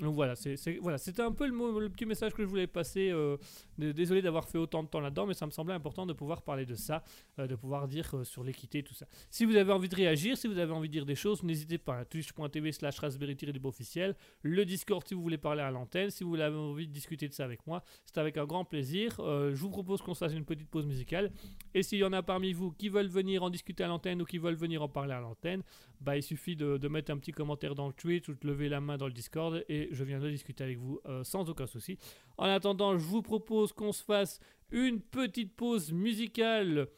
Donc 0.00 0.14
voilà, 0.14 0.34
c'est, 0.34 0.56
voilà, 0.80 0.98
c'était 0.98 1.22
un 1.22 1.32
peu 1.32 1.46
le, 1.46 1.88
petit 1.88 2.06
message 2.06 2.34
que 2.34 2.42
je 2.42 2.48
voulais 2.48 2.66
passer. 2.66 3.10
Euh, 3.10 3.36
désolé 3.78 4.22
d'avoir 4.22 4.48
fait 4.48 4.58
autant 4.58 4.82
de 4.82 4.88
temps 4.88 5.00
là-dedans, 5.00 5.26
mais 5.26 5.34
ça 5.34 5.46
me 5.46 5.50
semblait 5.50 5.74
important 5.74 6.04
de 6.04 6.12
pouvoir 6.12 6.42
parler 6.42 6.66
de 6.66 6.74
ça, 6.74 7.04
euh, 7.38 7.46
de 7.46 7.54
pouvoir 7.54 7.86
dire 7.86 8.10
euh, 8.14 8.24
sur 8.24 8.42
l'équité, 8.42 8.82
tout 8.82 8.94
ça. 8.94 9.06
Si 9.30 9.44
vous 9.44 9.56
avez 9.56 9.72
envie 9.72 9.88
de 9.88 9.94
réagir, 9.94 10.36
si 10.36 10.48
vous 10.48 10.58
avez 10.58 10.72
envie 10.72 10.88
de 10.88 10.92
dire 10.92 11.06
des 11.06 11.14
choses, 11.14 11.42
n'hésitez 11.42 11.78
pas. 11.78 12.00
Hein. 12.00 12.04
Twitch.tv 12.10 12.72
slash 12.72 12.98
raspberry 12.98 13.36
officiel, 13.62 14.16
le 14.42 14.64
Discord 14.64 15.06
si 15.06 15.14
vous 15.14 15.22
voulez 15.22 15.38
parler 15.38 15.62
à 15.62 15.70
l'antenne, 15.70 16.10
si 16.10 16.24
vous 16.24 16.34
avez 16.36 16.56
envie 16.56 16.88
de 16.88 16.92
discuter 16.92 17.28
de 17.28 17.32
ça 17.32 17.44
avec 17.44 17.66
moi, 17.66 17.82
c'est 18.04 18.18
avec 18.18 18.36
un 18.36 18.44
grand 18.44 18.64
plaisir. 18.64 19.16
je 19.18 19.54
vous 19.54 19.70
propose 19.70 20.02
qu'on 20.02 20.14
se 20.14 20.18
fasse 20.24 20.34
une 20.34 20.44
petite 20.44 20.68
pause 20.68 20.86
musicale. 20.86 21.32
Et 21.72 21.82
s'il 21.82 21.98
y 21.98 22.04
en 22.04 22.12
a 22.12 22.22
parmi 22.22 22.52
vous 22.52 22.72
qui 22.72 22.88
veulent 22.88 23.08
venir 23.08 23.42
en 23.42 23.50
discuter 23.50 23.84
à 23.84 23.88
l'antenne 23.88 24.22
ou 24.22 24.24
qui 24.24 24.38
veulent 24.38 24.54
venir 24.54 24.82
en 24.82 24.88
parler 24.88 25.12
à 25.12 25.20
l'antenne, 25.20 25.62
bah, 26.00 26.16
il 26.16 26.22
suffit 26.22 26.54
de, 26.54 26.88
mettre 26.88 27.10
un 27.10 27.16
petit 27.16 27.32
commentaire 27.32 27.74
dans 27.74 27.86
le 27.86 27.92
Twitch 27.92 28.28
ou 28.28 28.34
de 28.34 28.46
lever 28.46 28.68
la 28.68 28.80
main 28.80 28.96
dans 28.96 29.06
le 29.06 29.12
Discord 29.12 29.64
je 29.90 30.04
viendrai 30.04 30.30
discuter 30.30 30.64
avec 30.64 30.78
vous 30.78 31.00
euh, 31.06 31.24
sans 31.24 31.48
aucun 31.48 31.66
souci. 31.66 31.98
En 32.36 32.44
attendant, 32.46 32.96
je 32.96 33.04
vous 33.04 33.22
propose 33.22 33.72
qu'on 33.72 33.92
se 33.92 34.02
fasse 34.02 34.40
une 34.70 35.00
petite 35.00 35.54
pause 35.54 35.92
musicale 35.92 36.88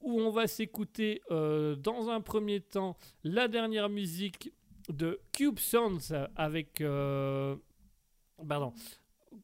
où 0.00 0.20
on 0.20 0.30
va 0.30 0.46
s'écouter 0.46 1.22
euh, 1.30 1.74
dans 1.74 2.08
un 2.10 2.20
premier 2.20 2.60
temps 2.60 2.96
la 3.24 3.48
dernière 3.48 3.88
musique 3.88 4.52
de 4.88 5.20
Cube 5.32 5.58
Sounds 5.58 6.12
avec... 6.36 6.80
Euh, 6.80 7.56
pardon, 8.46 8.72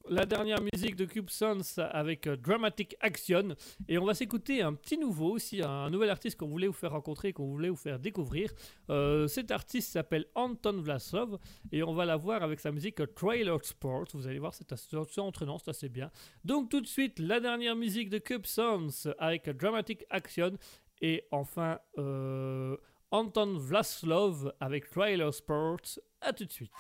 la 0.09 0.27
dernière 0.27 0.59
musique 0.61 0.97
de 0.97 1.05
Cube 1.05 1.31
Sons 1.31 1.79
avec 1.79 2.27
euh, 2.27 2.37
Dramatic 2.37 2.97
Action. 3.01 3.55
Et 3.89 3.99
on 3.99 4.05
va 4.05 4.15
s'écouter 4.15 4.63
un 4.63 4.75
petit 4.75 4.99
nouveau 4.99 5.33
aussi, 5.33 5.63
un 5.63 5.91
nouvel 5.91 6.11
artiste 6.11 6.39
qu'on 6.39 6.49
voulait 6.49 6.67
vous 6.67 6.73
faire 6.73 6.93
rencontrer, 6.93 7.33
qu'on 7.33 7.47
voulait 7.47 7.69
vous 7.69 7.77
faire 7.77 7.99
découvrir. 7.99 8.53
Euh, 8.91 9.27
cet 9.27 9.51
artiste 9.51 9.93
s'appelle 9.93 10.27
Anton 10.35 10.81
Vlasov 10.81 11.39
et 11.71 11.83
on 11.83 11.95
va 11.95 12.05
la 12.05 12.17
voir 12.17 12.43
avec 12.43 12.61
sa 12.61 12.73
musique 12.73 13.01
Trailer 13.15 13.65
Sport. 13.65 14.07
Vous 14.15 14.27
allez 14.27 14.39
voir, 14.39 14.55
c'est 14.55 14.73
assez 14.73 14.97
entraînant, 15.19 15.59
c'est 15.59 15.71
assez 15.71 15.89
bien. 15.89 16.11
Donc 16.45 16.69
tout 16.69 16.81
de 16.81 16.87
suite, 16.87 17.19
la 17.19 17.41
dernière 17.41 17.77
musique 17.77 18.11
de 18.11 18.19
Cube 18.19 18.47
Sons 18.47 19.13
avec 19.19 19.49
Dramatic 19.49 20.05
Action. 20.11 20.53
Et 21.01 21.25
enfin, 21.33 21.81
euh, 21.99 22.77
Anton 23.11 23.59
Vlasov 23.59 24.53
avec 24.61 24.89
Trailer 24.89 25.35
Sport. 25.35 25.81
A 26.21 26.33
tout 26.33 26.45
de 26.45 26.53
suite. 26.53 26.71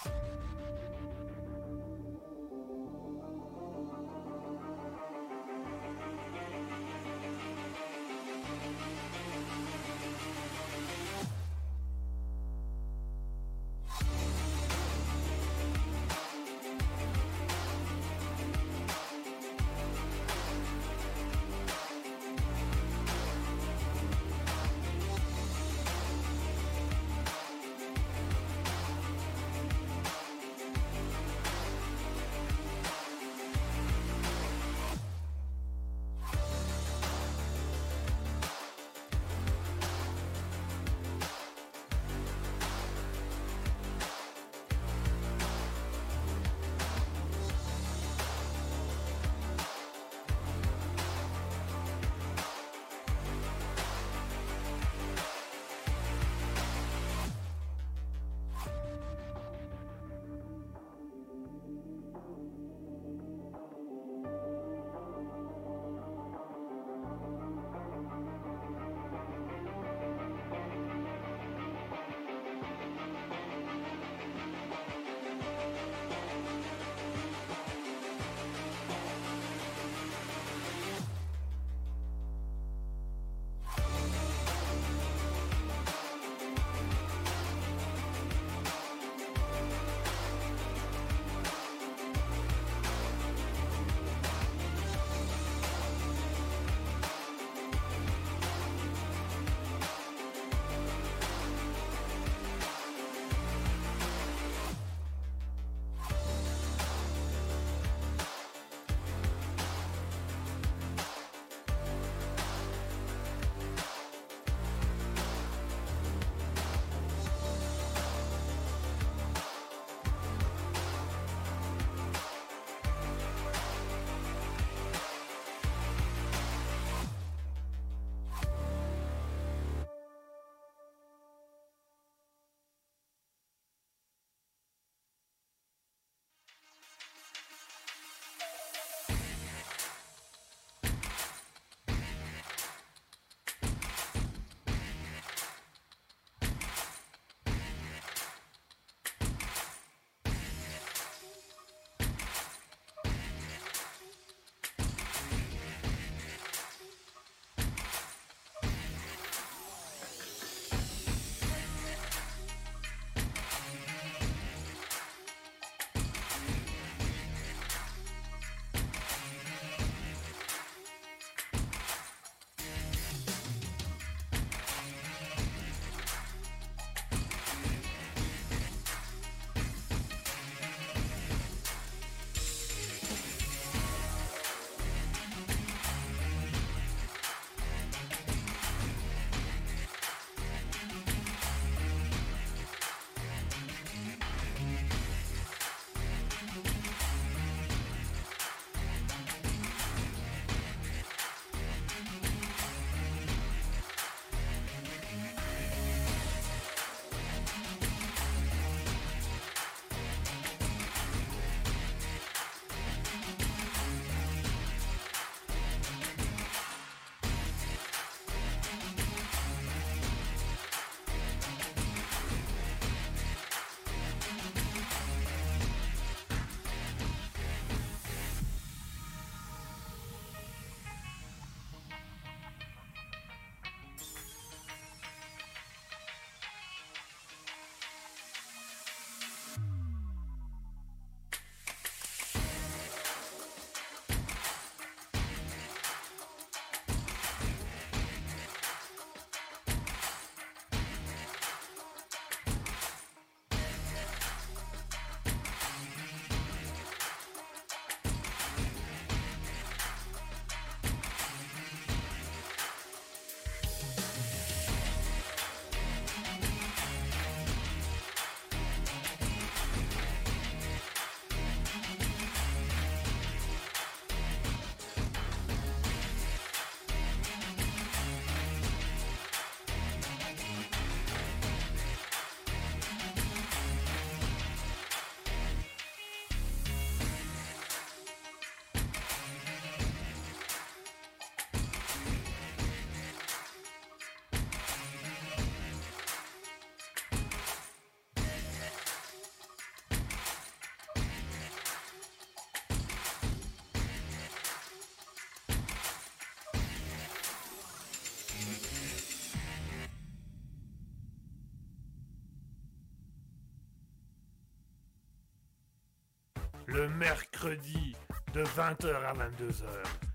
Mercredis 316.89 317.97
de 318.33 318.43
20h 318.45 318.95
à 318.95 319.15
22h. 319.15 319.65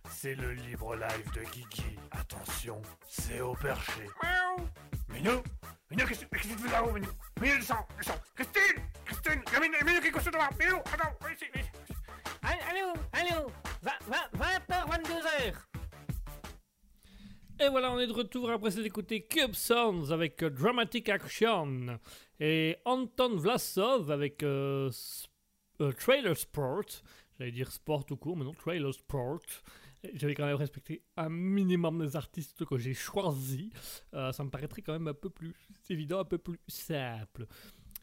C'est 0.09 0.35
le 0.35 0.53
libre 0.53 0.95
live 0.95 1.31
de 1.33 1.41
Guigui. 1.51 1.97
Attention, 2.11 2.81
c'est 3.07 3.41
au 3.41 3.53
perché. 3.53 4.07
Miaou 4.23 4.67
Minou 5.09 5.43
Minou, 5.89 6.05
qu'est-ce 6.05 6.25
que 6.25 6.37
tu 6.37 6.47
fais 6.47 6.71
là-haut, 6.71 6.91
Minou? 6.91 7.09
Minou, 7.41 7.57
descends, 7.57 7.87
descends 7.97 8.19
Christine 8.35 8.83
Christine 9.05 9.41
Minou, 9.61 9.85
Minou, 9.85 10.01
qui 10.01 10.07
est 10.07 10.11
couché 10.11 10.31
devant 10.31 10.49
Minou, 10.59 10.77
attends, 10.77 11.13
viens 11.21 11.31
ici, 11.33 11.45
viens 11.53 11.63
ici. 11.63 11.71
Allô, 12.41 12.93
allô 13.13 13.51
20h, 13.83 14.87
22h 14.89 15.53
Et 17.59 17.69
voilà, 17.69 17.91
on 17.91 17.99
est 17.99 18.07
de 18.07 18.13
retour 18.13 18.49
après 18.51 18.71
s'être 18.71 18.85
écouté 18.85 19.25
Cube 19.25 19.53
Sounds 19.53 20.11
avec 20.11 20.43
euh, 20.43 20.49
Dramatic 20.49 21.09
Action 21.09 21.99
et 22.39 22.77
Anton 22.85 23.37
Vlasov 23.37 24.11
avec 24.11 24.43
euh, 24.43 24.89
euh, 25.81 25.91
Trailer 25.91 26.35
Sport. 26.37 26.85
J'allais 27.39 27.51
dire 27.51 27.71
sport 27.71 28.05
tout 28.05 28.17
court, 28.17 28.35
mais 28.35 28.43
non, 28.43 28.53
Trailer 28.53 28.93
Sport. 28.93 29.41
J'avais 30.13 30.35
quand 30.35 30.45
même 30.45 30.55
respecté 30.55 31.03
un 31.17 31.29
minimum 31.29 32.05
des 32.05 32.15
artistes 32.15 32.65
que 32.65 32.77
j'ai 32.77 32.93
choisis. 32.93 33.69
Euh, 34.13 34.31
ça 34.31 34.43
me 34.43 34.49
paraîtrait 34.49 34.81
quand 34.81 34.93
même 34.93 35.07
un 35.07 35.13
peu 35.13 35.29
plus 35.29 35.53
évident, 35.89 36.19
un 36.19 36.25
peu 36.25 36.37
plus 36.37 36.59
simple. 36.67 37.45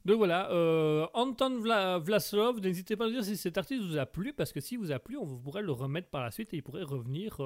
Donc 0.05 0.19
voilà, 0.19 0.51
euh, 0.51 1.07
Anton 1.15 1.61
Vla- 1.61 1.99
Vlasov, 1.99 2.61
n'hésitez 2.61 2.95
pas 2.95 3.07
à 3.07 3.11
dire 3.11 3.25
si 3.25 3.39
cet 3.39 3.57
artiste 3.57 3.83
vous 3.85 3.97
a 3.97 4.05
plu, 4.05 4.35
parce 4.35 4.53
que 4.53 4.61
s'il 4.61 4.79
vous 4.79 4.93
a 4.93 4.99
plu, 4.99 5.17
on 5.17 5.39
pourrait 5.39 5.63
le 5.63 5.73
remettre 5.73 6.09
par 6.11 6.23
la 6.23 6.31
suite 6.31 6.53
et 6.53 6.59
il 6.59 6.63
pourrait 6.63 6.83
revenir 6.83 7.41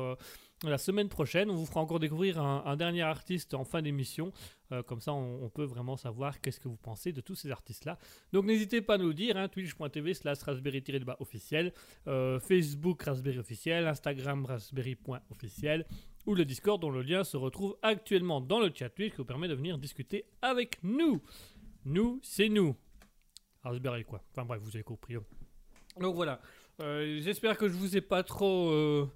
la 0.65 0.79
semaine 0.79 1.09
prochaine. 1.09 1.51
On 1.51 1.57
vous 1.57 1.67
fera 1.67 1.81
encore 1.81 2.01
découvrir 2.01 2.41
un, 2.41 2.77
dernier 2.77 3.03
artiste 3.03 3.55
en 3.55 3.65
fin 3.65 3.83
d'émission. 3.83 4.33
Euh, 4.73 4.83
comme 4.83 5.01
ça, 5.01 5.13
on, 5.13 5.49
peut 5.49 5.65
vraiment 5.65 5.97
savoir 5.97 6.41
qu'est-ce 6.41 6.61
que 6.61 6.69
vous 6.69 6.77
pensez 6.77 7.13
de 7.13 7.21
tous 7.21 7.35
ces 7.35 7.51
artistes-là. 7.51 7.99
Donc 8.33 8.45
n'hésitez 8.45 8.83
pas 8.83 8.95
à 8.95 8.99
nous 8.99 9.13
dire, 9.13 9.37
hein, 9.37 9.49
twitch.tv 9.49 10.15
slash 10.15 10.39
raspberry-bas 10.43 11.17
officiel, 11.21 11.73
euh, 12.07 12.39
Facebook 12.41 13.03
raspberry 13.03 13.39
officiel, 13.39 13.87
Instagram 13.87 14.45
raspberry.officiel 14.45 15.87
ou 16.27 16.35
le 16.35 16.45
Discord 16.45 16.81
dont 16.81 16.91
le 16.91 17.03
lien 17.03 17.25
se 17.25 17.37
retrouve 17.37 17.77
actuellement 17.83 18.41
dans 18.41 18.61
le 18.61 18.71
chat 18.75 18.91
Twitch 18.91 19.13
qui 19.13 19.19
vous 19.19 19.25
permet 19.25 19.49
de 19.49 19.55
venir 19.55 19.79
discuter 19.79 20.27
avec 20.43 20.83
nous. 20.83 21.23
Nous, 21.85 22.21
c'est 22.23 22.49
nous. 22.49 22.77
Raspberry 23.63 24.05
quoi. 24.05 24.23
Enfin 24.33 24.45
bref, 24.45 24.61
vous 24.63 24.77
avez 24.77 24.85
compris. 24.85 25.15
Donc 25.99 26.15
voilà. 26.15 26.41
Euh, 26.81 27.21
J'espère 27.21 27.57
que 27.59 27.69
je 27.69 27.75
vous 27.75 27.97
ai 27.97 28.01
pas 28.01 28.23
trop, 28.23 28.71
euh, 28.71 29.07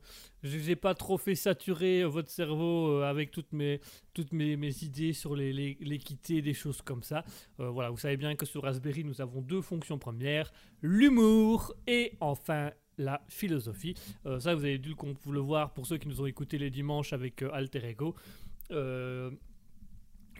vous 0.59 0.71
ai 0.71 0.77
pas 0.77 0.95
trop 0.95 1.17
fait 1.17 1.37
saturer 1.37 2.03
euh, 2.03 2.09
votre 2.09 2.29
cerveau 2.31 2.89
euh, 2.91 3.03
avec 3.05 3.31
toutes 3.31 3.53
mes, 3.53 3.81
toutes 4.15 4.33
mes, 4.33 4.57
idées 4.83 5.13
sur 5.13 5.37
les- 5.37 5.53
les- 5.53 5.79
l'équité, 5.81 6.43
des 6.43 6.55
choses 6.55 6.83
comme 6.83 7.03
ça. 7.05 7.25
Voilà, 7.59 7.91
vous 7.91 7.99
savez 7.99 8.17
bien 8.17 8.35
que 8.35 8.47
sur 8.47 8.63
Raspberry, 8.63 9.05
nous 9.05 9.21
avons 9.21 9.41
deux 9.43 9.63
fonctions 9.63 9.99
premières 9.99 10.53
l'humour 10.83 11.73
et 11.87 12.13
enfin 12.21 12.73
la 12.99 13.23
philosophie. 13.29 13.95
Ça, 14.41 14.55
vous 14.55 14.65
avez 14.65 14.79
dû 14.79 14.95
le, 15.33 15.41
voir 15.41 15.73
pour 15.73 15.87
ceux 15.87 15.99
qui 15.99 16.09
nous 16.09 16.21
ont 16.21 16.27
écoutés 16.27 16.59
les 16.59 16.71
dimanches 16.71 17.13
avec 17.13 17.43
Alter 17.43 17.89
Ego. 17.89 18.15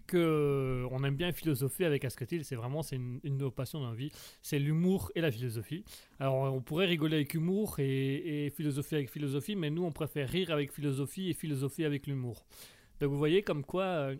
Que 0.07 0.17
euh, 0.17 0.89
on 0.91 1.05
aime 1.05 1.17
bien 1.17 1.33
philosopher 1.33 1.85
avec 1.85 2.05
Asketil, 2.05 2.45
c'est 2.45 2.57
vraiment 2.57 2.83
c'est 2.83 2.97
une, 2.97 3.21
de 3.23 3.29
nos 3.31 3.51
passions 3.51 3.81
dans 3.81 3.91
la 3.91 3.97
vie, 3.97 4.11
c'est 4.43 4.59
l'humour 4.59 5.11
et 5.15 5.21
la 5.21 5.31
philosophie. 5.31 5.85
Alors 6.19 6.35
on 6.53 6.61
pourrait 6.61 6.87
rigoler 6.87 7.17
avec 7.17 7.35
humour 7.35 7.77
et, 7.79 8.53
philosopher 8.57 8.97
avec 8.97 9.11
philosophie, 9.11 9.57
mais 9.57 9.71
nous 9.71 9.85
on 9.85 9.93
préfère 9.93 10.29
rire 10.29 10.51
avec 10.51 10.73
philosophie 10.73 11.31
et 11.31 11.35
philosopher 11.35 11.85
avec 11.85 12.07
l'humour. 12.07 12.45
Donc 13.01 13.11
vous 13.11 13.19
voyez 13.19 13.43
comme 13.43 13.65
quoi 13.65 13.85
euh, 13.85 14.17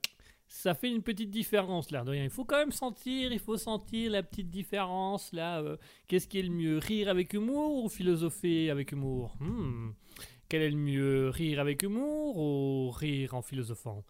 ça 0.47 0.75
fait 0.75 0.91
une 0.91 1.03
petite 1.03 1.31
différence 1.31 1.91
là. 1.91 2.05
Il 2.15 2.31
faut 2.31 2.45
quand 2.45 2.59
même 2.59 2.73
sentir, 2.73 3.33
il 3.33 3.39
faut 3.39 3.57
sentir 3.57 4.13
la 4.13 4.23
petite 4.23 4.51
différence 4.51 5.33
là. 5.33 5.61
euh, 5.61 5.77
Qu'est-ce 6.07 6.29
qui 6.29 6.39
est 6.39 6.43
le 6.43 6.51
mieux, 6.51 6.79
rire 6.79 7.09
avec 7.09 7.33
humour 7.33 7.85
ou 7.85 7.89
philosopher 7.89 8.71
avec 8.71 8.93
humour? 8.93 9.35
Hmm. 9.41 9.91
Quel 10.49 10.63
est 10.63 10.71
le 10.71 10.77
mieux, 10.77 11.31
rire 11.31 11.61
avec 11.61 11.83
humour 11.83 12.37
ou 12.37 12.91
rire 12.91 13.35
en 13.35 13.43
philosophant? 13.43 14.05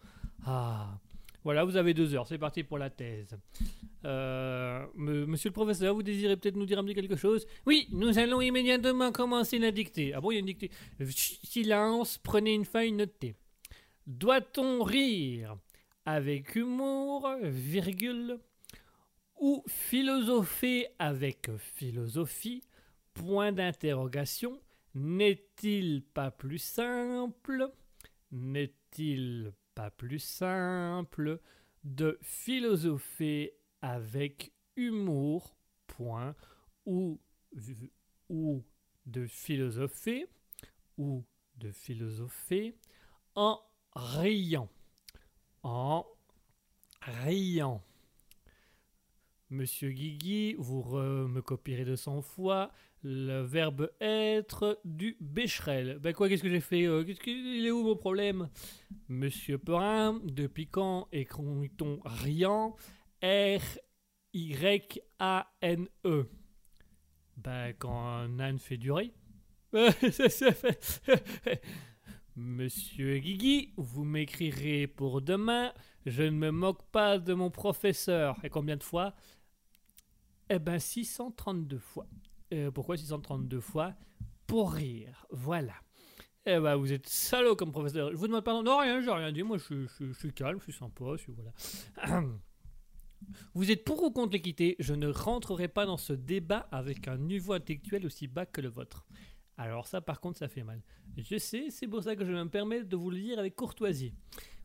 Ah. 0.45 0.99
Voilà, 1.43 1.65
vous 1.65 1.75
avez 1.75 1.93
deux 1.93 2.15
heures, 2.15 2.25
c'est 2.25 2.37
parti 2.37 2.63
pour 2.63 2.77
la 2.77 2.89
thèse. 2.89 3.37
Euh, 4.05 4.85
monsieur 4.95 5.49
le 5.49 5.53
professeur, 5.53 5.93
vous 5.93 6.03
désirez 6.03 6.37
peut-être 6.37 6.55
nous 6.55 6.65
dire 6.65 6.79
un 6.79 6.83
petit 6.83 6.95
quelque 6.95 7.15
chose? 7.17 7.45
Oui, 7.65 7.87
nous 7.91 8.17
allons 8.17 8.39
immédiatement 8.41 9.11
commencer 9.11 9.59
la 9.59 9.71
dictée. 9.71 10.13
Ah 10.13 10.21
bon, 10.21 10.31
il 10.31 10.35
y 10.35 10.37
a 10.37 10.39
une 10.39 10.45
dictée? 10.45 10.71
Silence, 11.09 12.17
prenez 12.17 12.53
une 12.53 12.65
feuille, 12.65 12.93
notez. 12.93 13.35
Doit-on 14.07 14.83
rire 14.83 15.57
avec 16.05 16.55
humour, 16.55 17.29
virgule, 17.41 18.39
ou 19.39 19.63
philosopher 19.67 20.87
avec 20.99 21.49
philosophie? 21.57 22.63
Point 23.13 23.51
d'interrogation. 23.51 24.59
N'est-il 24.95 26.03
pas 26.03 26.31
plus 26.31 26.59
simple? 26.59 27.69
N'est-il 28.31 29.51
pas 29.75 29.91
plus 29.91 30.19
simple 30.19 31.39
de 31.83 32.17
philosopher 32.21 33.53
avec 33.81 34.53
humour, 34.75 35.55
point, 35.87 36.35
ou, 36.85 37.19
de 39.05 39.25
philosopher, 39.27 40.27
ou 40.97 41.25
de 41.57 41.71
philosopher 41.71 42.75
en 43.35 43.59
riant, 43.95 44.69
en 45.63 46.05
riant. 47.01 47.83
Monsieur 49.49 49.91
Guigui, 49.91 50.55
vous 50.57 50.83
me 50.97 51.41
copierez 51.41 51.85
de 51.85 51.95
100 51.95 52.21
fois 52.21 52.71
le 53.03 53.41
verbe 53.41 53.91
être 53.99 54.79
du 54.85 55.17
Becherel. 55.19 55.99
Ben 55.99 56.13
quoi, 56.13 56.29
qu'est-ce 56.29 56.41
que 56.41 56.49
j'ai 56.49 56.61
fait 56.61 56.85
euh, 56.85 57.03
qu'est-ce 57.03 57.19
est 57.65 57.71
où 57.71 57.83
mon 57.83 57.97
problème? 57.97 58.49
Monsieur 59.09 59.57
Perrin, 59.57 60.21
depuis 60.23 60.67
quand 60.67 61.09
écrit-on 61.11 61.99
riant 62.05 62.75
R-Y-A-N-E 63.21 63.59
Ben 67.37 67.73
quand 67.77 68.07
un 68.07 68.39
âne 68.39 68.59
fait 68.59 68.77
du 68.77 68.91
riz. 68.91 69.13
Monsieur 72.35 73.19
Guigui, 73.19 73.73
vous 73.77 74.03
m'écrirez 74.03 74.87
pour 74.87 75.21
demain. 75.21 75.71
Je 76.05 76.23
ne 76.23 76.31
me 76.31 76.51
moque 76.51 76.83
pas 76.91 77.19
de 77.19 77.33
mon 77.33 77.51
professeur. 77.51 78.37
Et 78.43 78.49
combien 78.49 78.77
de 78.77 78.83
fois? 78.83 79.13
Eh 80.49 80.59
ben 80.59 80.79
632 80.79 81.77
fois. 81.77 82.07
Euh, 82.53 82.71
pourquoi 82.71 82.97
632 82.97 83.59
fois 83.59 83.93
Pour 84.47 84.71
rire. 84.73 85.25
Voilà. 85.31 85.73
Eh 86.45 86.59
ben 86.59 86.75
vous 86.75 86.91
êtes 86.91 87.07
salaud 87.07 87.55
comme 87.55 87.71
professeur. 87.71 88.11
Je 88.11 88.15
vous 88.17 88.27
demande 88.27 88.43
pardon. 88.43 88.63
Non, 88.63 88.77
rien, 88.79 89.01
j'ai 89.01 89.11
rien 89.11 89.31
dit. 89.31 89.43
Moi, 89.43 89.57
je, 89.57 89.87
suis- 90.13 90.33
calme, 90.33 90.59
je 90.59 90.63
suis 90.65 90.73
sympa. 90.73 91.05
Je 91.15 91.21
suis, 91.21 91.33
voilà. 91.33 92.21
Vous 93.53 93.71
êtes 93.71 93.85
pour 93.85 94.03
ou 94.03 94.11
contre 94.11 94.33
l'équité? 94.33 94.75
Je 94.79 94.93
ne 94.93 95.07
rentrerai 95.07 95.69
pas 95.69 95.85
dans 95.85 95.95
ce 95.95 96.11
débat 96.11 96.67
avec 96.71 97.07
un 97.07 97.17
niveau 97.17 97.53
intellectuel 97.53 98.05
aussi 98.05 98.27
bas 98.27 98.45
que 98.45 98.59
le 98.59 98.67
vôtre. 98.67 99.05
Alors 99.57 99.87
ça, 99.87 100.01
par 100.01 100.19
contre, 100.19 100.39
ça 100.39 100.49
fait 100.49 100.63
mal. 100.63 100.81
Je 101.15 101.37
sais, 101.37 101.69
c'est 101.69 101.87
pour 101.87 102.03
ça 102.03 102.17
que 102.17 102.25
je 102.25 102.31
me 102.33 102.49
permets 102.49 102.83
de 102.83 102.95
vous 102.97 103.09
le 103.09 103.19
dire 103.21 103.39
avec 103.39 103.55
courtoisie. 103.55 104.13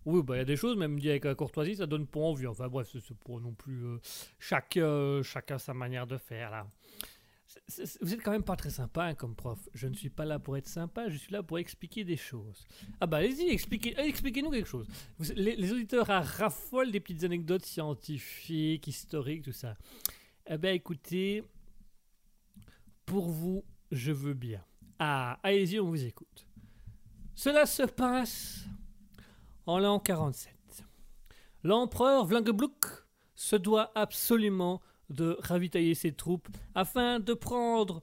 Oui, 0.05 0.23
bah 0.25 0.35
il 0.35 0.39
y 0.39 0.43
a 0.43 0.45
des 0.45 0.57
choses, 0.57 0.77
même 0.77 0.99
dit 0.99 1.11
avec 1.11 1.33
courtoisie, 1.37 1.77
ça 1.77 1.87
donne 1.87 2.07
pas 2.07 2.21
envie. 2.21 2.47
Enfin 2.49 2.67
bref, 2.69 2.89
c'est 2.91 3.17
pour 3.19 3.41
non 3.41 3.53
plus 3.53 3.85
euh, 3.85 3.99
chacun, 4.41 4.81
euh, 4.83 5.23
chacun 5.23 5.59
sa 5.59 5.75
manière 5.75 6.07
de 6.07 6.17
faire 6.17 6.51
là. 6.51 6.67
Vous 8.01 8.15
êtes 8.15 8.23
quand 8.23 8.31
même 8.31 8.43
pas 8.43 8.57
très 8.57 8.71
sympa 8.71 9.05
hein, 9.05 9.15
comme 9.15 9.35
prof. 9.35 9.59
Je 9.75 9.87
ne 9.87 9.95
suis 9.95 10.11
pas 10.11 10.25
là 10.25 10.39
pour 10.39 10.57
être 10.57 10.67
sympa, 10.67 11.09
je 11.09 11.17
suis 11.17 11.33
là 11.33 11.43
pour 11.43 11.59
expliquer 11.59 12.05
des 12.05 12.17
choses. 12.17 12.67
Ah 13.01 13.07
bah 13.07 13.19
allez-y, 13.19 13.49
expliquez, 13.49 13.99
expliquez-nous 13.99 14.51
quelque 14.51 14.69
chose. 14.69 14.87
Les, 15.35 15.73
auditeurs 15.73 16.07
raffolent 16.07 16.91
des 16.91 17.01
petites 17.01 17.25
anecdotes 17.25 17.65
scientifiques, 17.65 18.87
historiques, 18.87 19.43
tout 19.43 19.53
ça. 19.53 19.77
Eh 20.47 20.57
ben 20.57 20.75
écoutez, 20.75 21.45
pour 23.05 23.29
vous, 23.29 23.65
je 23.91 24.13
veux 24.13 24.35
bien. 24.35 24.65
Ah, 24.99 25.39
allez-y, 25.43 25.79
on 25.79 25.89
vous 25.89 26.05
écoute. 26.05 26.47
Cela 27.35 27.67
se 27.67 27.85
passe 27.85 28.67
en 29.67 29.79
l'an 29.79 30.01
47. 30.01 30.55
L'empereur 31.63 32.25
Vlangebluk 32.25 32.85
se 33.35 33.57
doit 33.57 33.93
absolument 33.95 34.81
de 35.11 35.37
ravitailler 35.41 35.95
ses 35.95 36.13
troupes 36.13 36.49
afin 36.75 37.21
de 37.21 37.35
prendre 37.35 38.03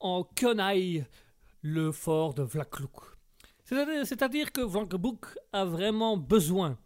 en 0.00 0.24
quenaille 0.24 1.06
le 1.62 1.92
fort 1.92 2.34
de 2.34 2.42
Vlakluk. 2.42 2.90
C'est-à-dire 3.64 4.52
que 4.52 4.60
Vlangebluk 4.60 5.24
a 5.52 5.64
vraiment 5.64 6.16
besoin 6.16 6.78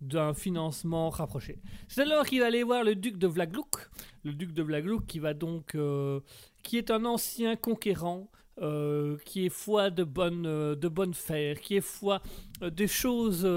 d'un 0.00 0.34
financement 0.34 1.10
rapproché. 1.10 1.60
C'est 1.88 2.02
alors 2.02 2.24
qu'il 2.24 2.40
va 2.40 2.46
aller 2.46 2.62
voir 2.62 2.82
le 2.82 2.96
duc 2.96 3.18
de 3.18 3.26
Vlagluk, 3.26 3.90
le 4.24 4.32
duc 4.32 4.52
de 4.52 4.62
Vlagluk 4.62 5.06
qui 5.06 5.18
va 5.18 5.34
donc, 5.34 5.74
euh, 5.74 6.20
qui 6.62 6.78
est 6.78 6.90
un 6.90 7.04
ancien 7.04 7.54
conquérant, 7.54 8.28
euh, 8.60 9.16
qui 9.24 9.46
est 9.46 9.48
foi 9.48 9.90
de 9.90 10.04
bonne, 10.04 10.44
euh, 10.46 10.74
de 10.74 10.86
bonne 10.86 11.14
fer, 11.14 11.58
qui 11.58 11.76
est 11.76 11.80
foi 11.80 12.20
euh, 12.62 12.68
des 12.68 12.86
choses, 12.86 13.48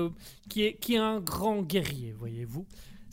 qui, 0.49 0.63
est, 0.63 0.75
qui 0.75 0.95
est 0.95 0.99
un 0.99 1.19
grand 1.19 1.61
guerrier, 1.61 2.13
voyez-vous. 2.13 2.65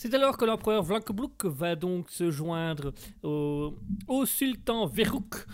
C'est 0.03 0.15
alors 0.15 0.37
que 0.37 0.45
l'empereur 0.45 0.83
Vlakbluk 0.83 1.45
va 1.45 1.77
donc 1.77 2.11
se 2.11 2.33
joindre 2.33 2.93
au, 3.23 3.73
sultan 4.27 4.85
Veruk 4.85 5.47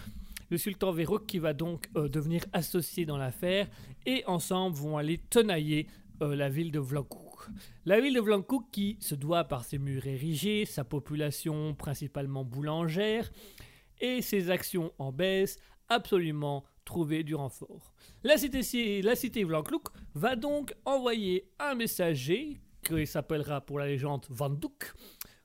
le 0.48 0.56
sultan 0.56 0.90
Verruk 0.90 1.26
qui 1.26 1.38
va 1.38 1.52
donc 1.52 1.90
euh, 1.96 2.08
devenir 2.08 2.46
associé 2.54 3.04
dans 3.04 3.18
l'affaire 3.18 3.68
et 4.06 4.24
ensemble 4.26 4.74
vont 4.74 4.96
aller 4.96 5.18
tenailler 5.18 5.86
euh, 6.22 6.34
la 6.34 6.48
ville 6.48 6.72
de 6.72 6.78
Vlankouk. 6.78 7.50
La 7.84 8.00
ville 8.00 8.14
de 8.14 8.20
Vlankouk 8.20 8.70
qui 8.72 8.96
se 9.00 9.14
doit 9.14 9.44
par 9.44 9.66
ses 9.66 9.76
murs 9.76 10.06
érigés, 10.06 10.64
sa 10.64 10.82
population 10.82 11.74
principalement 11.74 12.42
boulangère 12.42 13.30
et 14.00 14.22
ses 14.22 14.48
actions 14.48 14.94
en 14.98 15.12
baisse 15.12 15.58
absolument 15.90 16.64
trouver 16.86 17.22
du 17.22 17.34
renfort. 17.34 17.92
La 18.24 18.38
cité, 18.38 19.02
la 19.02 19.14
cité 19.14 19.44
va 20.14 20.36
donc 20.36 20.74
envoyer 20.86 21.50
un 21.58 21.74
messager 21.74 22.62
qui 22.88 23.06
s'appellera 23.06 23.60
pour 23.60 23.78
la 23.78 23.86
légende 23.86 24.26
Vandouk 24.30 24.94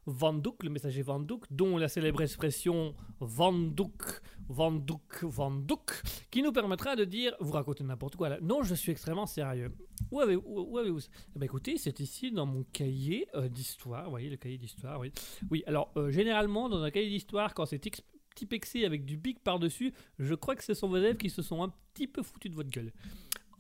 Vandouk, 0.06 0.64
le 0.64 0.70
messager 0.70 1.02
Vandouk, 1.02 1.46
dont 1.50 1.78
la 1.78 1.88
célèbre 1.88 2.22
expression 2.22 2.94
Vandouk, 3.20 4.22
Vandouk, 4.50 5.24
Vandouk, 5.24 6.02
qui 6.30 6.42
nous 6.42 6.52
permettra 6.52 6.96
de 6.96 7.06
dire, 7.06 7.34
vous 7.40 7.54
racontez 7.54 7.84
n'importe 7.84 8.16
quoi 8.16 8.30
là. 8.30 8.38
Non, 8.42 8.64
je 8.64 8.76
suis 8.76 8.92
extrêmement 8.92 9.26
sérieux. 9.26 9.72
Où 10.12 10.20
avez-vous 10.20 10.78
avez 10.78 10.90
eh 10.90 11.40
ben, 11.40 11.46
Écoutez, 11.46 11.78
c'est 11.78 12.00
ici 12.00 12.32
dans 12.32 12.46
mon 12.46 12.64
cahier 12.64 13.28
euh, 13.36 13.48
d'histoire. 13.48 14.06
Vous 14.06 14.12
voyez, 14.12 14.30
le 14.30 14.38
cahier 14.38 14.58
d'histoire, 14.58 15.00
oui. 15.00 15.12
Oui, 15.50 15.64
alors, 15.68 15.92
euh, 15.96 16.12
généralement, 16.12 16.68
dans 16.68 16.84
un 16.84 16.92
cahier 16.92 17.10
d'histoire, 17.10 17.54
quand 17.54 17.66
c'est 17.66 17.80
petit 17.80 18.46
pexé 18.46 18.86
avec 18.86 19.06
du 19.06 19.16
big 19.16 19.40
par-dessus, 19.40 19.94
je 20.20 20.34
crois 20.34 20.56
que 20.56 20.64
ce 20.64 20.74
sont 20.74 20.90
vos 20.90 20.98
élèves 20.98 21.18
qui 21.18 21.30
se 21.30 21.42
sont 21.42 21.64
un 21.64 21.72
petit 21.94 22.08
peu 22.08 22.24
foutus 22.24 22.52
de 22.52 22.56
votre 22.56 22.70
gueule. 22.70 22.92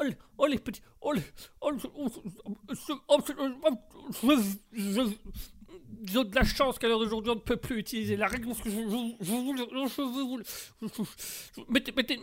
Oh, 0.03 0.09
oh 0.37 0.45
les 0.47 0.59
petits, 0.59 0.81
oh 1.01 1.13
les, 1.13 1.21
oh, 1.61 1.71
ils 6.05 6.19
ont 6.19 6.23
de 6.23 6.35
la 6.35 6.43
chance 6.43 6.77
qu'à 6.77 6.87
l'heure 6.87 6.99
d'aujourd'hui 6.99 7.31
on 7.31 7.35
ne 7.35 7.39
peut 7.39 7.57
plus 7.57 7.79
utiliser 7.79 8.15
la 8.15 8.27
règle 8.27 8.47
parce 8.47 8.61
que 8.61 8.69
je, 8.69 8.75
je, 9.21 9.31
mettez, 11.69 11.91
mettez, 11.93 12.19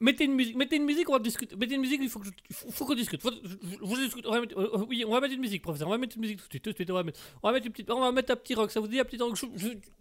Mettez 0.00 0.24
une 0.24 0.34
musique, 0.34 0.56
mettez 0.56 0.76
une 0.76 0.84
musique, 0.84 1.08
on 1.08 1.12
va 1.12 1.18
discuter. 1.18 1.54
Mettez 1.56 1.74
une 1.74 1.82
musique, 1.82 2.00
il 2.02 2.08
faut 2.08 2.20
que 2.20 2.28
faut 2.48 2.86
qu'on 2.86 2.94
discute. 2.94 3.22
Vous 3.22 3.96
discute. 3.96 4.26
On 4.26 4.32
va 4.32 4.40
mettre, 4.40 4.58
euh, 4.58 4.86
oui, 4.88 5.04
on 5.06 5.12
va 5.12 5.20
mettre 5.20 5.34
une 5.34 5.40
musique, 5.40 5.62
professeur. 5.62 5.88
On 5.88 5.90
va 5.90 5.98
mettre 5.98 6.16
une 6.16 6.22
musique 6.22 6.40
tout 6.48 6.70
de 6.70 6.74
suite. 6.74 6.90
On 6.90 6.94
va 6.94 7.02
mettre, 7.02 7.20
on 7.42 7.48
va 7.50 7.60
mettre 7.60 7.70
on 7.90 8.02
un 8.02 8.36
petit 8.36 8.54
rock. 8.54 8.70
Ça 8.70 8.80
vous 8.80 8.88
dit 8.88 8.98
un 8.98 9.04
petit 9.04 9.18
rock, 9.18 9.38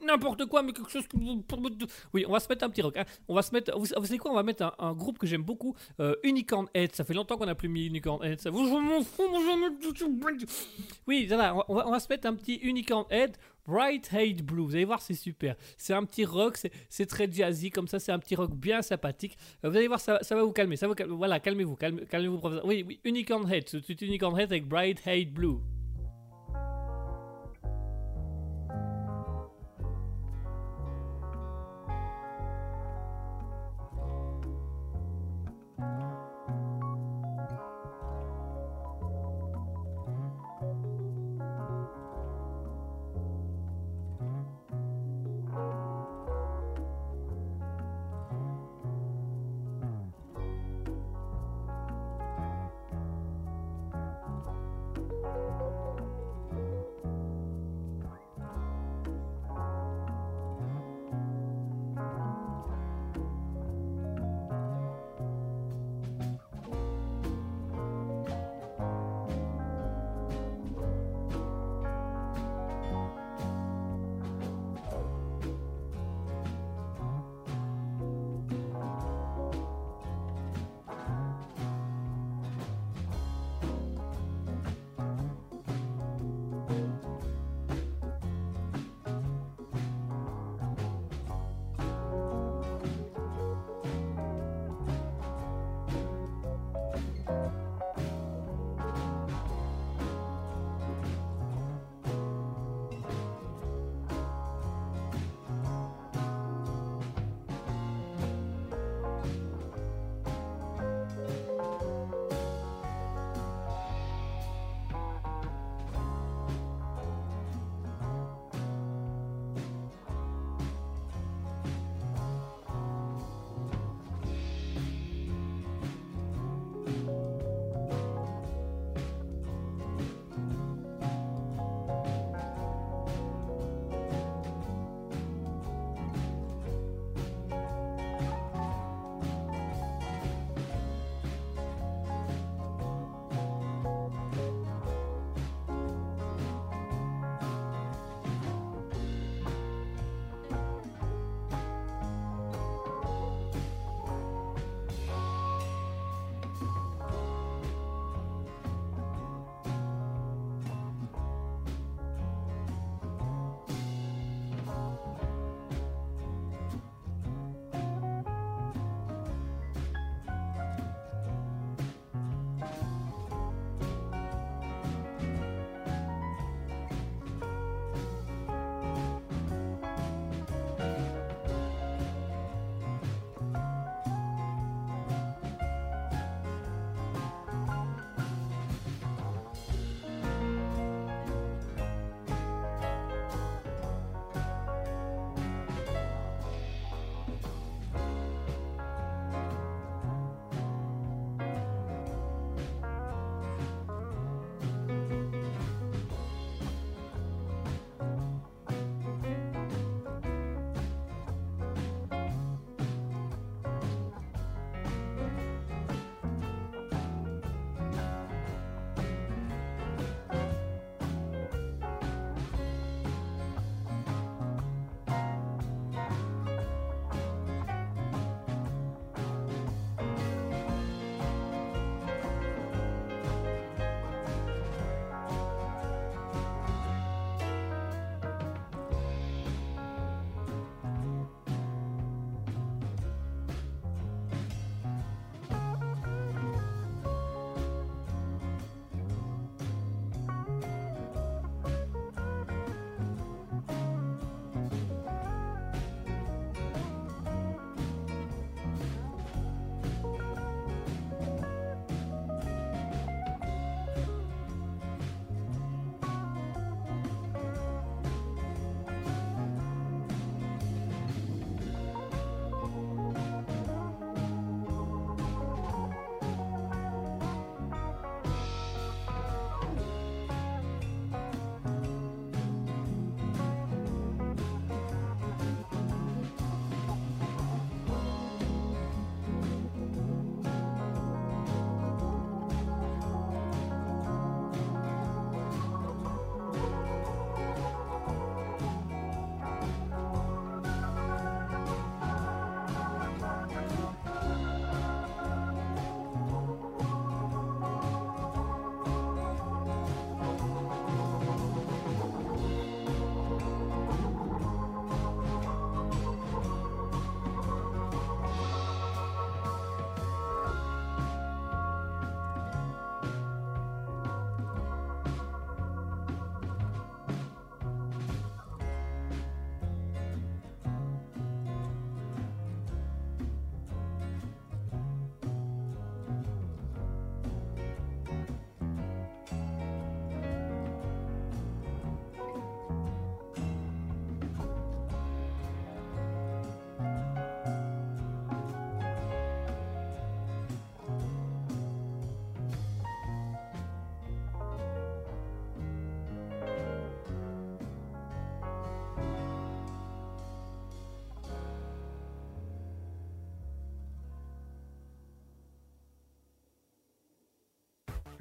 n'importe 0.01 0.45
quoi, 0.45 0.63
mais 0.63 0.71
quelque 0.71 0.89
chose 0.89 1.07
que 1.07 1.17
vous, 1.17 1.43
oui, 2.13 2.25
on 2.27 2.31
va 2.31 2.39
se 2.39 2.47
mettre 2.47 2.63
un 2.63 2.69
petit 2.69 2.81
rock. 2.81 2.95
Hein. 2.97 3.05
On 3.27 3.35
va 3.35 3.41
se 3.41 3.53
mettre, 3.53 3.77
vous, 3.77 3.85
savez 3.85 4.17
quoi 4.17 4.31
On 4.31 4.35
va 4.35 4.43
mettre 4.43 4.73
un, 4.79 4.93
groupe 4.93 5.17
que 5.17 5.27
j'aime 5.27 5.43
beaucoup, 5.43 5.75
euh, 5.99 6.15
Unicorn 6.23 6.67
Head. 6.73 6.95
Ça 6.95 7.03
fait 7.03 7.13
longtemps 7.13 7.37
qu'on 7.37 7.45
n'a 7.45 7.55
plus 7.55 7.69
mis 7.69 7.85
Unicorn 7.85 8.23
Head. 8.23 8.39
Ça, 8.39 8.49
vous, 8.49 8.65
je 8.65 8.73
m'en 8.73 9.03
fous, 9.03 9.23
je 9.33 10.45
Oui, 11.07 11.27
ça 11.29 11.55
on 11.67 11.73
va, 11.73 11.87
on 11.87 11.91
va 11.91 11.99
se 11.99 12.07
mettre 12.09 12.27
un 12.27 12.35
petit 12.35 12.55
Unicorn 12.55 13.05
Head. 13.09 13.37
Bright 13.69 14.09
Hate 14.11 14.41
Blue. 14.41 14.63
Vous 14.65 14.75
allez 14.75 14.85
voir, 14.85 15.01
c'est 15.01 15.13
super. 15.13 15.55
C'est 15.77 15.93
un 15.93 16.03
petit 16.03 16.25
rock, 16.25 16.57
c'est 16.89 17.05
très 17.05 17.31
jazzy 17.31 17.69
comme 17.69 17.87
ça, 17.87 17.99
c'est 17.99 18.11
un 18.11 18.19
petit 18.19 18.35
rock 18.35 18.51
bien 18.55 18.81
sympathique. 18.81 19.37
Euh, 19.63 19.69
vous 19.69 19.77
allez 19.77 19.87
voir, 19.87 19.99
ça, 19.99 20.19
ça 20.21 20.35
va 20.35 20.43
vous 20.43 20.51
calmer. 20.51 20.75
Ça 20.75 20.87
va, 20.87 20.95
voilà, 21.07 21.39
calmez-vous, 21.39 21.75
calmez-vous, 21.75 22.37
professeur. 22.39 22.65
Oui, 22.65 22.83
oui, 22.87 22.99
Unicorn 23.03 23.51
Head, 23.51 23.69
c'est 23.69 24.01
Unicorn 24.01 24.39
Head 24.39 24.51
avec 24.51 24.67
Bright 24.67 24.99
Hate 25.05 25.29
Blue. 25.29 25.59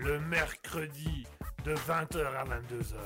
Le 0.08 0.20
mercredi 0.20 1.26
de 1.64 1.74
20h 1.74 2.34
à 2.34 2.44
22h. 2.44 2.96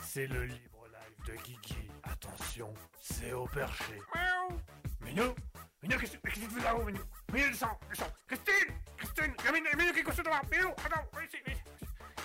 C'est 0.00 0.28
le 0.28 0.44
libre 0.44 0.86
live 0.86 1.26
de 1.26 1.42
Guigui. 1.42 1.90
Attention, 2.04 2.72
c'est 3.00 3.32
au 3.32 3.44
perché. 3.46 4.00
Miaou 4.14 4.60
Minou 5.00 5.34
Minou, 5.82 5.98
qu'est-ce 5.98 6.16
que 6.16 6.30
tu 6.30 6.40
fais 6.40 6.62
là-haut, 6.62 6.84
Minou 6.84 7.00
Minou, 7.32 7.48
descends, 7.48 7.76
descends 7.90 8.12
Christine 8.28 8.72
Christine 8.96 9.34
Il 9.40 9.44
y 9.44 9.48
a 9.48 9.52
Minou, 9.52 9.66
Minou 9.76 9.92
qui 9.92 9.98
est 9.98 10.02
couché 10.04 10.22
devant 10.22 10.40
Minou, 10.48 10.68
attends, 10.84 11.10
ici, 11.26 11.38
ici. 11.44 11.60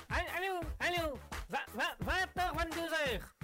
Allô, 0.09 0.59
allô 0.79 1.19
20h, 1.49 2.53
22h 2.55 3.38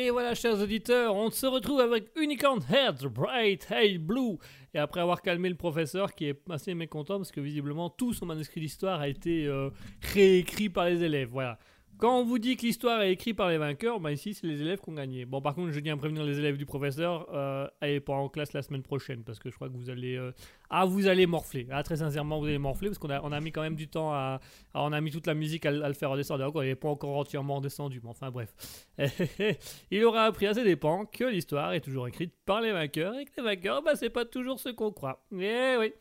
Et 0.00 0.10
voilà, 0.10 0.32
chers 0.36 0.60
auditeurs, 0.60 1.16
on 1.16 1.28
se 1.28 1.44
retrouve 1.44 1.80
avec 1.80 2.12
Unicorn 2.14 2.60
Heads, 2.70 3.08
Bright 3.08 3.66
Hey 3.68 3.98
Blue. 3.98 4.38
Et 4.72 4.78
après 4.78 5.00
avoir 5.00 5.22
calmé 5.22 5.48
le 5.48 5.56
professeur, 5.56 6.14
qui 6.14 6.26
est 6.26 6.40
assez 6.48 6.72
mécontent 6.72 7.16
parce 7.16 7.32
que 7.32 7.40
visiblement 7.40 7.90
tout 7.90 8.12
son 8.12 8.24
manuscrit 8.24 8.60
d'histoire 8.60 9.00
a 9.00 9.08
été 9.08 9.46
euh, 9.46 9.70
réécrit 10.14 10.68
par 10.68 10.84
les 10.84 11.02
élèves. 11.02 11.30
Voilà. 11.32 11.58
Quand 11.98 12.20
on 12.20 12.24
vous 12.24 12.38
dit 12.38 12.56
que 12.56 12.62
l'histoire 12.62 13.02
est 13.02 13.12
écrite 13.12 13.36
par 13.36 13.48
les 13.48 13.58
vainqueurs, 13.58 13.98
bah 13.98 14.12
ici 14.12 14.32
c'est 14.32 14.46
les 14.46 14.60
élèves 14.62 14.80
qui 14.80 14.88
ont 14.88 14.94
gagné. 14.94 15.24
Bon, 15.24 15.40
par 15.40 15.56
contre, 15.56 15.72
je 15.72 15.80
tiens 15.80 15.94
à 15.94 15.96
prévenir 15.96 16.22
les 16.22 16.38
élèves 16.38 16.56
du 16.56 16.64
professeur, 16.64 17.26
euh, 17.34 17.66
allez 17.80 17.98
pas 17.98 18.12
en 18.12 18.28
classe 18.28 18.52
la 18.52 18.62
semaine 18.62 18.82
prochaine 18.82 19.24
parce 19.24 19.40
que 19.40 19.50
je 19.50 19.56
crois 19.56 19.68
que 19.68 19.76
vous 19.76 19.90
allez, 19.90 20.16
euh, 20.16 20.30
ah 20.70 20.84
vous 20.84 21.08
allez 21.08 21.26
morfler. 21.26 21.66
Ah 21.72 21.82
très 21.82 21.96
sincèrement, 21.96 22.38
vous 22.38 22.46
allez 22.46 22.58
morfler 22.58 22.88
parce 22.88 22.98
qu'on 22.98 23.10
a, 23.10 23.20
on 23.22 23.32
a 23.32 23.40
mis 23.40 23.50
quand 23.50 23.62
même 23.62 23.74
du 23.74 23.88
temps 23.88 24.12
à, 24.12 24.38
on 24.74 24.92
a 24.92 25.00
mis 25.00 25.10
toute 25.10 25.26
la 25.26 25.34
musique 25.34 25.66
à, 25.66 25.72
le- 25.72 25.92
faire 25.92 26.10
redescendre. 26.10 26.44
Encore, 26.44 26.62
il 26.62 26.68
n'est 26.68 26.76
pas 26.76 26.88
encore 26.88 27.16
entièrement 27.16 27.56
redescendu, 27.56 28.00
mais 28.04 28.10
enfin 28.10 28.30
bref. 28.30 28.54
il 29.90 30.04
aura 30.04 30.24
appris 30.24 30.46
à 30.46 30.54
ses 30.54 30.62
dépens 30.62 31.04
que 31.06 31.24
l'histoire 31.24 31.72
est 31.72 31.80
toujours 31.80 32.06
écrite 32.06 32.32
par 32.46 32.60
les 32.60 32.70
vainqueurs 32.70 33.18
et 33.18 33.24
que 33.24 33.32
les 33.38 33.42
vainqueurs, 33.42 33.82
bah 33.82 33.96
c'est 33.96 34.10
pas 34.10 34.24
toujours 34.24 34.60
ce 34.60 34.68
qu'on 34.68 34.92
croit. 34.92 35.24
Eh 35.32 35.74
oui. 35.80 35.92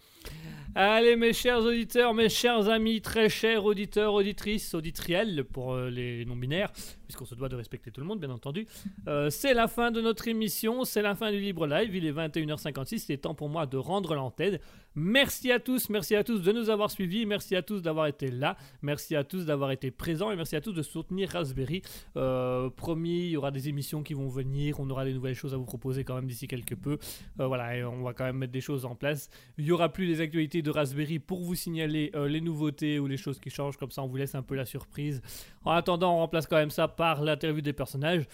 Allez, 0.80 1.16
mes 1.16 1.34
chers 1.34 1.64
auditeurs, 1.64 2.14
mes 2.14 2.30
chers 2.30 2.70
amis, 2.70 3.02
très 3.02 3.30
chers 3.30 3.66
auditeurs, 3.66 4.14
auditrices, 4.14 4.76
auditrielles 4.76 5.44
pour 5.44 5.74
euh, 5.74 5.90
les 5.90 6.24
non-binaires, 6.26 6.72
puisqu'on 7.08 7.26
se 7.26 7.36
doit 7.36 7.50
de 7.50 7.56
respecter 7.56 7.90
tout 7.90 8.02
le 8.02 8.08
monde, 8.08 8.20
bien 8.20 8.30
entendu. 8.30 8.68
Euh, 9.08 9.30
c'est 9.30 9.54
la 9.54 9.68
fin 9.68 9.92
de 9.92 10.02
notre 10.02 10.28
émission, 10.28 10.84
c'est 10.84 11.02
la 11.02 11.16
fin 11.16 11.32
du 11.32 11.40
Libre 11.40 11.66
Live, 11.66 11.96
il 11.96 12.06
est 12.06 12.12
21h56, 12.12 13.06
il 13.08 13.14
est 13.14 13.18
temps 13.18 13.34
pour 13.34 13.50
moi 13.50 13.66
de 13.66 13.78
rendre 13.78 14.14
l'antenne. 14.14 14.60
Merci 15.00 15.52
à 15.52 15.60
tous, 15.60 15.90
merci 15.90 16.16
à 16.16 16.24
tous 16.24 16.42
de 16.42 16.52
nous 16.52 16.70
avoir 16.70 16.90
suivis, 16.90 17.26
merci 17.26 17.56
à 17.56 17.62
tous 17.62 17.82
d'avoir 17.82 18.08
été 18.08 18.32
là, 18.32 18.58
merci 18.82 19.16
à 19.16 19.24
tous 19.24 19.46
d'avoir 19.46 19.70
été 19.72 19.92
présents 19.92 20.32
et 20.32 20.36
merci 20.36 20.56
à 20.56 20.62
tous 20.62 20.74
de 20.74 20.82
soutenir 20.82 21.30
Raspberry. 21.30 21.84
Euh, 22.16 22.70
promis, 22.72 23.20
il 23.20 23.30
y 23.30 23.38
aura 23.38 23.52
des 23.52 23.70
émissions 23.70 24.02
qui 24.02 24.16
vont 24.16 24.28
venir, 24.28 24.80
on 24.80 24.90
aura 24.90 25.06
des 25.06 25.14
nouvelles 25.14 25.36
choses 25.36 25.54
à 25.54 25.58
vous 25.58 25.66
proposer 25.66 26.04
quand 26.04 26.16
même 26.16 26.26
d'ici 26.26 26.48
quelque 26.48 26.74
peu. 26.74 26.98
Euh, 27.40 27.46
voilà, 27.46 27.88
on 27.90 28.02
va 28.02 28.14
quand 28.14 28.26
même 28.26 28.38
mettre 28.38 28.54
des 28.54 28.62
choses 28.62 28.86
en 28.86 28.96
place. 28.96 29.30
Il 29.60 29.66
y 29.66 29.72
aura 29.72 29.90
plus 29.90 30.08
les 30.08 30.20
actualités 30.20 30.64
de 30.64 30.72
Raspberry 30.72 31.20
pour 31.20 31.42
vous 31.44 31.56
signaler 31.56 32.12
les 32.28 32.42
nouveautés 32.42 33.00
ou 33.00 33.06
les 33.06 33.18
choses 33.18 33.40
qui 33.40 33.52
changent, 33.52 33.78
comme 33.78 33.92
ça 33.92 34.02
on 34.02 34.08
vous 34.08 34.18
laisse 34.18 34.34
un 34.34 34.42
peu 34.42 34.56
la 34.56 34.66
surprise. 34.66 35.22
En 35.64 35.72
attendant, 35.72 36.16
on 36.16 36.18
remplace 36.18 36.48
quand 36.48 36.56
même 36.56 36.72
ça 36.72 36.88
par 36.98 37.22
l'interview 37.24 37.62
des 37.62 37.74
personnages. 37.74 38.26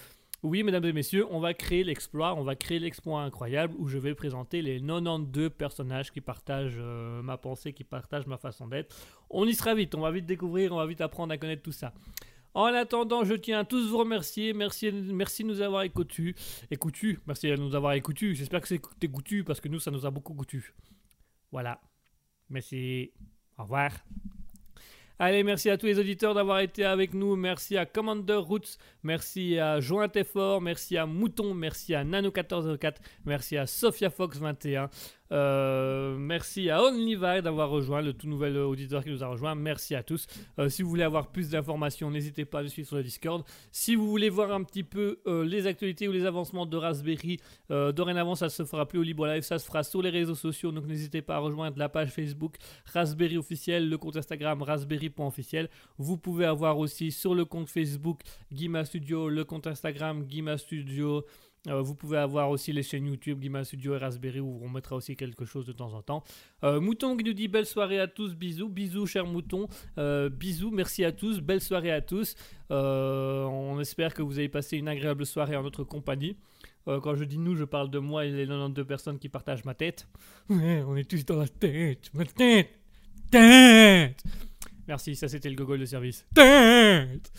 Oui, 0.41 0.61
mesdames 0.63 0.83
et 0.83 0.91
messieurs, 0.91 1.25
on 1.29 1.39
va 1.39 1.53
créer 1.53 1.85
l'exploit, 1.85 2.35
on 2.35 2.43
va 2.43 2.55
créer 2.55 2.77
l'exploit 2.77 3.21
incroyable 3.21 3.75
où 3.77 3.87
je 3.87 3.97
vais 3.97 4.13
présenter 4.13 4.61
les 4.61 4.81
92 4.81 5.51
personnages 5.51 6.11
qui 6.11 6.19
partagent 6.19 6.79
euh, 6.79 7.21
ma 7.21 7.37
pensée, 7.37 7.71
qui 7.71 7.85
partagent 7.85 8.27
ma 8.27 8.37
façon 8.37 8.67
d'être. 8.67 8.93
On 9.29 9.45
y 9.45 9.53
sera 9.53 9.73
vite, 9.73 9.95
on 9.95 10.01
va 10.01 10.11
vite 10.11 10.25
découvrir, 10.25 10.73
on 10.73 10.77
va 10.77 10.85
vite 10.85 10.99
apprendre 10.99 11.31
à 11.31 11.37
connaître 11.37 11.61
tout 11.61 11.71
ça. 11.71 11.93
En 12.53 12.65
attendant, 12.65 13.23
je 13.23 13.35
tiens 13.35 13.59
à 13.59 13.63
tous 13.63 13.89
vous 13.89 13.97
remercier. 13.97 14.53
Merci, 14.53 14.91
merci 14.91 15.43
de 15.43 15.47
nous 15.47 15.61
avoir 15.61 15.83
écoutés. 15.83 16.35
Écoutus, 16.69 17.19
merci 17.25 17.47
de 17.47 17.55
nous 17.55 17.73
avoir 17.73 17.93
écoutés. 17.93 18.35
J'espère 18.35 18.61
que 18.61 18.67
c'est 18.67 18.81
écoutu 19.01 19.45
parce 19.45 19.61
que 19.61 19.69
nous, 19.69 19.79
ça 19.79 19.91
nous 19.91 20.05
a 20.05 20.11
beaucoup 20.11 20.33
goûtu. 20.33 20.73
Voilà. 21.51 21.79
Merci. 22.49 23.11
Au 23.57 23.63
revoir. 23.63 23.91
Allez, 25.19 25.43
merci 25.43 25.69
à 25.69 25.77
tous 25.77 25.85
les 25.85 25.99
auditeurs 25.99 26.33
d'avoir 26.33 26.59
été 26.59 26.83
avec 26.83 27.13
nous. 27.13 27.35
Merci 27.35 27.77
à 27.77 27.85
Commander 27.85 28.33
Roots, 28.33 28.77
merci 29.03 29.59
à 29.59 29.79
Joint 29.79 30.11
Effort, 30.15 30.59
merci 30.59 30.97
à 30.97 31.05
Mouton, 31.05 31.53
merci 31.53 31.93
à 31.93 32.03
Nano1404, 32.03 32.95
merci 33.25 33.55
à 33.55 33.67
Sophia 33.67 34.09
Fox 34.09 34.39
21. 34.39 34.89
Euh, 35.33 36.15
merci 36.17 36.69
à 36.69 36.83
OnlyVi 36.83 37.41
d'avoir 37.41 37.69
rejoint, 37.69 38.01
le 38.01 38.13
tout 38.13 38.27
nouvel 38.27 38.57
auditeur 38.57 39.03
qui 39.03 39.09
nous 39.09 39.23
a 39.23 39.27
rejoint. 39.27 39.55
Merci 39.55 39.95
à 39.95 40.03
tous. 40.03 40.27
Euh, 40.59 40.69
si 40.69 40.83
vous 40.83 40.89
voulez 40.89 41.03
avoir 41.03 41.31
plus 41.31 41.49
d'informations, 41.49 42.11
n'hésitez 42.11 42.45
pas 42.45 42.59
à 42.59 42.63
nous 42.63 42.69
suivre 42.69 42.87
sur 42.87 42.97
le 42.97 43.03
Discord. 43.03 43.43
Si 43.71 43.95
vous 43.95 44.07
voulez 44.07 44.29
voir 44.29 44.51
un 44.51 44.63
petit 44.63 44.83
peu 44.83 45.19
euh, 45.25 45.43
les 45.43 45.65
actualités 45.65 46.07
ou 46.07 46.11
les 46.11 46.25
avancements 46.25 46.65
de 46.65 46.77
Raspberry, 46.77 47.39
dorénavant 47.69 48.35
ça 48.35 48.49
se 48.49 48.63
fera 48.63 48.87
plus 48.87 48.99
au 48.99 49.03
Libre 49.03 49.25
Live, 49.25 49.41
ça 49.41 49.57
se 49.57 49.65
fera 49.65 49.83
sur 49.83 50.01
les 50.01 50.11
réseaux 50.11 50.35
sociaux. 50.35 50.71
Donc 50.71 50.85
n'hésitez 50.85 51.21
pas 51.21 51.35
à 51.35 51.39
rejoindre 51.39 51.77
la 51.79 51.89
page 51.89 52.09
Facebook 52.09 52.55
Raspberry 52.93 53.37
officiel, 53.37 53.89
le 53.89 53.97
compte 53.97 54.15
Instagram 54.15 54.61
raspberry.officiel. 54.61 55.69
Vous 55.97 56.17
pouvez 56.17 56.45
avoir 56.45 56.77
aussi 56.77 57.11
sur 57.11 57.33
le 57.33 57.45
compte 57.45 57.69
Facebook 57.69 58.21
Guima 58.51 58.85
Studio, 58.85 59.29
le 59.29 59.43
compte 59.43 59.65
Instagram 59.65 60.23
Guima 60.23 60.57
Studio. 60.57 61.25
Euh, 61.67 61.81
vous 61.81 61.95
pouvez 61.95 62.17
avoir 62.17 62.49
aussi 62.49 62.73
les 62.73 62.83
chaînes 62.83 63.05
YouTube 63.07 63.39
Guima 63.39 63.63
Studio 63.63 63.95
et 63.95 63.97
Raspberry 63.97 64.41
où 64.41 64.59
on 64.61 64.69
mettra 64.69 64.97
aussi 64.97 65.15
quelque 65.15 65.45
chose 65.45 65.65
de 65.65 65.71
temps 65.71 65.93
en 65.93 66.01
temps. 66.01 66.23
Euh, 66.63 66.81
Mouton 66.81 67.15
qui 67.15 67.23
nous 67.23 67.33
dit 67.33 67.47
belle 67.47 67.65
soirée 67.65 67.99
à 67.99 68.07
tous, 68.07 68.35
bisous, 68.35 68.67
bisous 68.67 69.07
cher 69.07 69.25
Mouton, 69.25 69.67
Euh, 69.97 70.29
bisous, 70.29 70.71
merci 70.71 71.05
à 71.05 71.11
tous, 71.13 71.39
belle 71.39 71.61
soirée 71.61 71.91
à 71.91 72.01
tous. 72.01 72.35
On 72.69 73.77
espère 73.79 74.13
que 74.13 74.21
vous 74.21 74.39
avez 74.39 74.49
passé 74.49 74.77
une 74.77 74.87
agréable 74.89 75.25
soirée 75.25 75.55
en 75.55 75.63
notre 75.63 75.83
compagnie. 75.83 76.35
Quand 76.85 77.15
je 77.15 77.23
dis 77.23 77.37
nous, 77.37 77.55
je 77.55 77.63
parle 77.63 77.89
de 77.89 77.99
moi 77.99 78.25
et 78.25 78.31
les 78.31 78.45
92 78.45 78.85
personnes 78.85 79.17
qui 79.19 79.29
partagent 79.29 79.63
ma 79.63 79.73
tête. 79.73 80.07
On 80.49 80.97
est 80.97 81.09
tous 81.09 81.23
dans 81.25 81.37
la 81.37 81.47
tête, 81.47 82.09
ma 82.13 82.25
tête, 82.25 82.71
tête. 83.31 84.21
Merci, 84.87 85.15
ça 85.15 85.29
c'était 85.29 85.49
le 85.49 85.55
gogol 85.55 85.79
de 85.79 85.85
service. 85.85 86.25
Tête. 86.35 87.31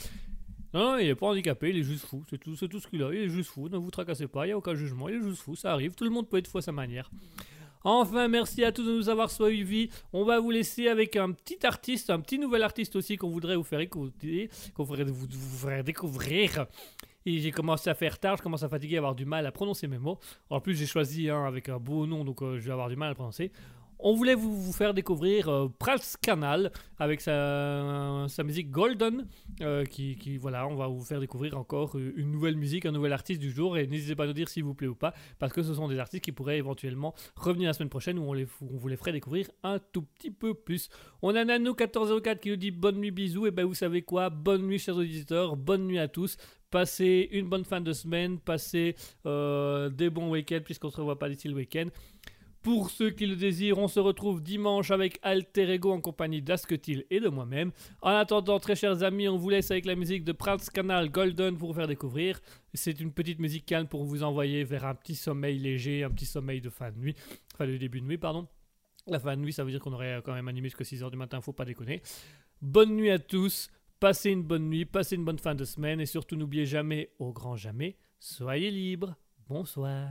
Non, 0.75 0.99
il 0.99 1.07
est 1.07 1.15
pas 1.15 1.27
handicapé, 1.29 1.71
il 1.71 1.79
est 1.79 1.85
juste 1.85 2.05
fou, 2.05 2.25
c'est 2.29 2.37
tout, 2.37 2.57
ce 2.57 2.89
qu'il 2.89 3.01
a, 3.05 3.15
il 3.15 3.21
est 3.21 3.29
juste 3.29 3.51
fou, 3.51 3.69
ne 3.69 3.77
vous 3.77 3.93
tracassez 3.93 4.27
pas, 4.27 4.45
il 4.45 4.49
n'y 4.49 4.53
a 4.55 4.59
aucun 4.59 4.75
jugement, 4.75 5.09
il 5.09 5.15
est 5.15 5.23
juste 5.23 5.41
fou, 5.41 5.55
ça 5.55 5.73
arrive, 5.73 5.95
tout 5.95 6.03
le 6.03 6.11
monde 6.11 6.29
peut 6.29 6.37
être 6.37 6.49
fou 6.49 6.59
à 6.59 6.63
sa 6.63 6.73
manière. 6.73 7.09
Enfin, 7.85 8.27
merci 8.27 8.65
à 8.65 8.73
tous 8.73 8.83
de 8.83 8.93
nous 8.93 9.09
avoir 9.11 9.31
suivis. 9.31 9.91
On 10.15 10.25
va 10.25 10.41
vous 10.41 10.51
laisser 10.51 10.89
avec 10.89 11.17
un 11.17 11.33
petit 11.33 11.65
artiste, 11.67 12.09
un 12.09 12.19
petit 12.19 12.39
nouvel 12.39 12.63
artiste 12.63 12.97
aussi 12.97 13.17
qu'on 13.17 13.29
voudrait 13.29 13.57
vous 13.57 13.63
faire 13.63 13.81
écouter, 13.81 14.49
qu'on 14.73 14.85
voudrait 14.85 15.05
vous, 15.05 15.27
vous 15.31 15.69
faire 15.69 15.85
découvrir. 15.85 16.67
Et 17.27 17.39
j'ai 17.41 17.51
commencé 17.53 17.89
à 17.91 17.95
faire 17.95 18.19
tard, 18.19 18.39
je 18.39 18.43
commence 18.43 18.63
à 18.63 18.69
fatiguer, 18.69 18.97
à 18.97 18.99
avoir 18.99 19.15
du 19.15 19.27
mal 19.27 19.47
à 19.47 19.53
prononcer 19.53 19.87
mes 19.87 19.99
mots. 19.99 20.19
En 20.49 20.61
plus, 20.61 20.75
j'ai 20.75 20.87
choisi 20.87 21.29
un 21.29 21.45
avec 21.45 21.69
un 21.69 21.79
beau 21.79 22.07
nom, 22.07 22.25
donc 22.25 22.43
euh, 22.43 22.59
je 22.59 22.65
vais 22.65 22.73
avoir 22.73 22.89
du 22.89 22.97
mal 22.97 23.09
à 23.09 23.11
le 23.11 23.15
prononcer. 23.15 23.53
On 24.07 24.13
voulait 24.13 24.35
vous, 24.35 24.71
faire 24.75 24.93
découvrir 24.93 25.49
euh, 25.49 25.69
Canal 26.21 26.71
avec 26.99 27.23
sa, 27.23 28.27
musique 28.45 28.71
Golden, 28.71 29.27
euh, 29.63 29.87
qui, 29.87 30.37
voilà, 30.37 30.69
on 30.69 30.75
va 30.75 30.89
vous 30.89 31.01
faire 31.01 31.21
découvrir 31.21 31.57
encore 31.57 31.97
une 31.97 32.31
nouvelle 32.31 32.55
musique, 32.55 32.85
un 32.85 32.93
nouvel 32.93 33.15
artiste 33.15 33.41
du 33.41 33.51
jour, 33.51 33.79
et 33.79 33.87
n'hésitez 33.87 34.15
pas 34.15 34.25
à 34.25 34.27
nous 34.27 34.35
dire 34.35 34.51
s'il 34.51 34.63
vous 34.63 34.75
plaît 34.75 34.89
ou 34.89 34.95
pas, 34.95 35.15
parce 35.39 35.55
que 35.55 35.63
ce 35.63 35.73
sont 35.73 35.89
des 35.89 35.99
artistes 35.99 36.23
qui 36.23 36.33
pourraient 36.33 36.59
éventuellement 36.59 37.15
revenir 37.35 37.69
la 37.69 37.73
semaine 37.73 37.89
prochaine 37.89 38.19
où 38.19 38.25
on, 38.25 38.35
les, 38.35 38.47
on 38.61 38.77
vous 38.77 38.89
les 38.89 38.99
ferait 38.99 39.13
découvrir 39.13 39.51
un 39.63 39.79
tout 39.79 40.03
petit 40.03 40.31
peu 40.31 40.53
plus. 40.53 40.91
On 41.23 41.35
a 41.35 41.43
Nano1404 41.43 42.41
qui 42.41 42.51
nous 42.51 42.57
dit 42.57 42.73
bonne 42.73 42.99
nuit, 42.99 43.11
bisous, 43.11 43.47
et 43.47 43.53
ben 43.53 43.65
vous 43.65 43.73
savez 43.73 44.03
quoi, 44.03 44.29
bonne 44.29 44.67
nuit 44.67 44.79
chers 44.79 44.99
auditeurs, 44.99 45.57
bonne 45.57 45.87
nuit 45.87 45.99
à 45.99 46.09
tous. 46.09 46.37
Passez 46.75 47.29
une 47.31 47.49
bonne 47.49 47.65
fin 47.65 47.81
de 47.81 47.93
semaine, 47.93 48.41
passez 48.41 48.97
euh, 49.27 49.89
des 49.91 50.11
bons 50.11 50.29
week-ends 50.29 50.59
puisqu'on 50.65 50.91
se 50.91 50.97
revoit 50.97 51.21
pas 51.21 51.29
d'ici 51.29 51.47
le 51.47 51.55
week-end. 51.55 51.87
Pour 52.65 52.89
ceux 52.89 53.11
qui 53.11 53.27
le 53.27 53.37
désirent, 53.37 53.77
on 53.77 53.89
se 53.89 54.01
retrouve 54.01 54.43
dimanche 54.43 54.91
avec 54.91 55.19
Alter 55.23 55.71
Ego 55.75 55.93
en 55.93 56.01
compagnie 56.01 56.41
d'Asketil 56.41 57.05
et 57.11 57.21
de 57.21 57.29
moi-même. 57.29 57.73
En 58.01 58.13
attendant, 58.13 58.59
très 58.59 58.75
chers 58.75 59.03
amis, 59.03 59.29
on 59.29 59.37
vous 59.37 59.51
laisse 59.51 59.71
avec 59.71 59.85
la 59.85 59.95
musique 59.95 60.25
de 60.25 60.33
Prince 60.33 60.71
Canal 60.71 61.11
Golden 61.11 61.59
pour 61.59 61.69
vous 61.69 61.75
faire 61.75 61.87
découvrir. 61.87 62.41
C'est 62.73 63.01
une 63.01 63.13
petite 63.13 63.39
musique 63.39 63.67
calme 63.67 63.87
pour 63.87 64.05
vous 64.05 64.23
envoyer 64.23 64.65
vers 64.65 64.87
un 64.87 64.95
petit 64.95 65.15
sommeil 65.15 65.59
léger, 65.59 66.05
un 66.05 66.11
petit 66.11 66.25
sommeil 66.25 66.63
de 66.63 66.71
fin 66.71 66.91
de 66.91 66.97
nuit, 66.97 67.15
enfin 67.53 67.67
de 67.67 67.77
début 67.77 68.01
de 68.01 68.07
nuit, 68.07 68.17
pardon. 68.17 68.49
La 69.07 69.21
fin 69.21 69.37
de 69.37 69.43
nuit, 69.43 69.53
ça 69.53 69.63
veut 69.63 69.71
dire 69.71 69.81
qu'on 69.81 69.93
aurait 69.93 70.23
quand 70.25 70.33
même 70.33 70.49
animé 70.49 70.71
jusqu'à 70.71 70.85
6h 70.85 71.11
du 71.11 71.19
matin, 71.19 71.43
faut 71.43 71.53
pas 71.53 71.67
déconner. 71.67 72.01
Bonne 72.63 72.97
nuit 72.97 73.11
à 73.11 73.19
tous, 73.19 73.69
passez 74.01 74.31
une 74.31 74.43
bonne 74.43 74.71
nuit, 74.71 74.87
passez 74.87 75.17
une 75.17 75.25
bonne 75.27 75.39
fin 75.39 75.55
de 75.55 75.67
semaine 75.67 76.01
et 76.01 76.07
surtout 76.07 76.35
n'oubliez 76.35 76.65
jamais, 76.65 77.11
au 77.19 77.31
grand 77.35 77.57
jamais, 77.57 77.99
soyez 78.21 78.71
libres. 78.71 79.17
Bonsoir. 79.51 80.09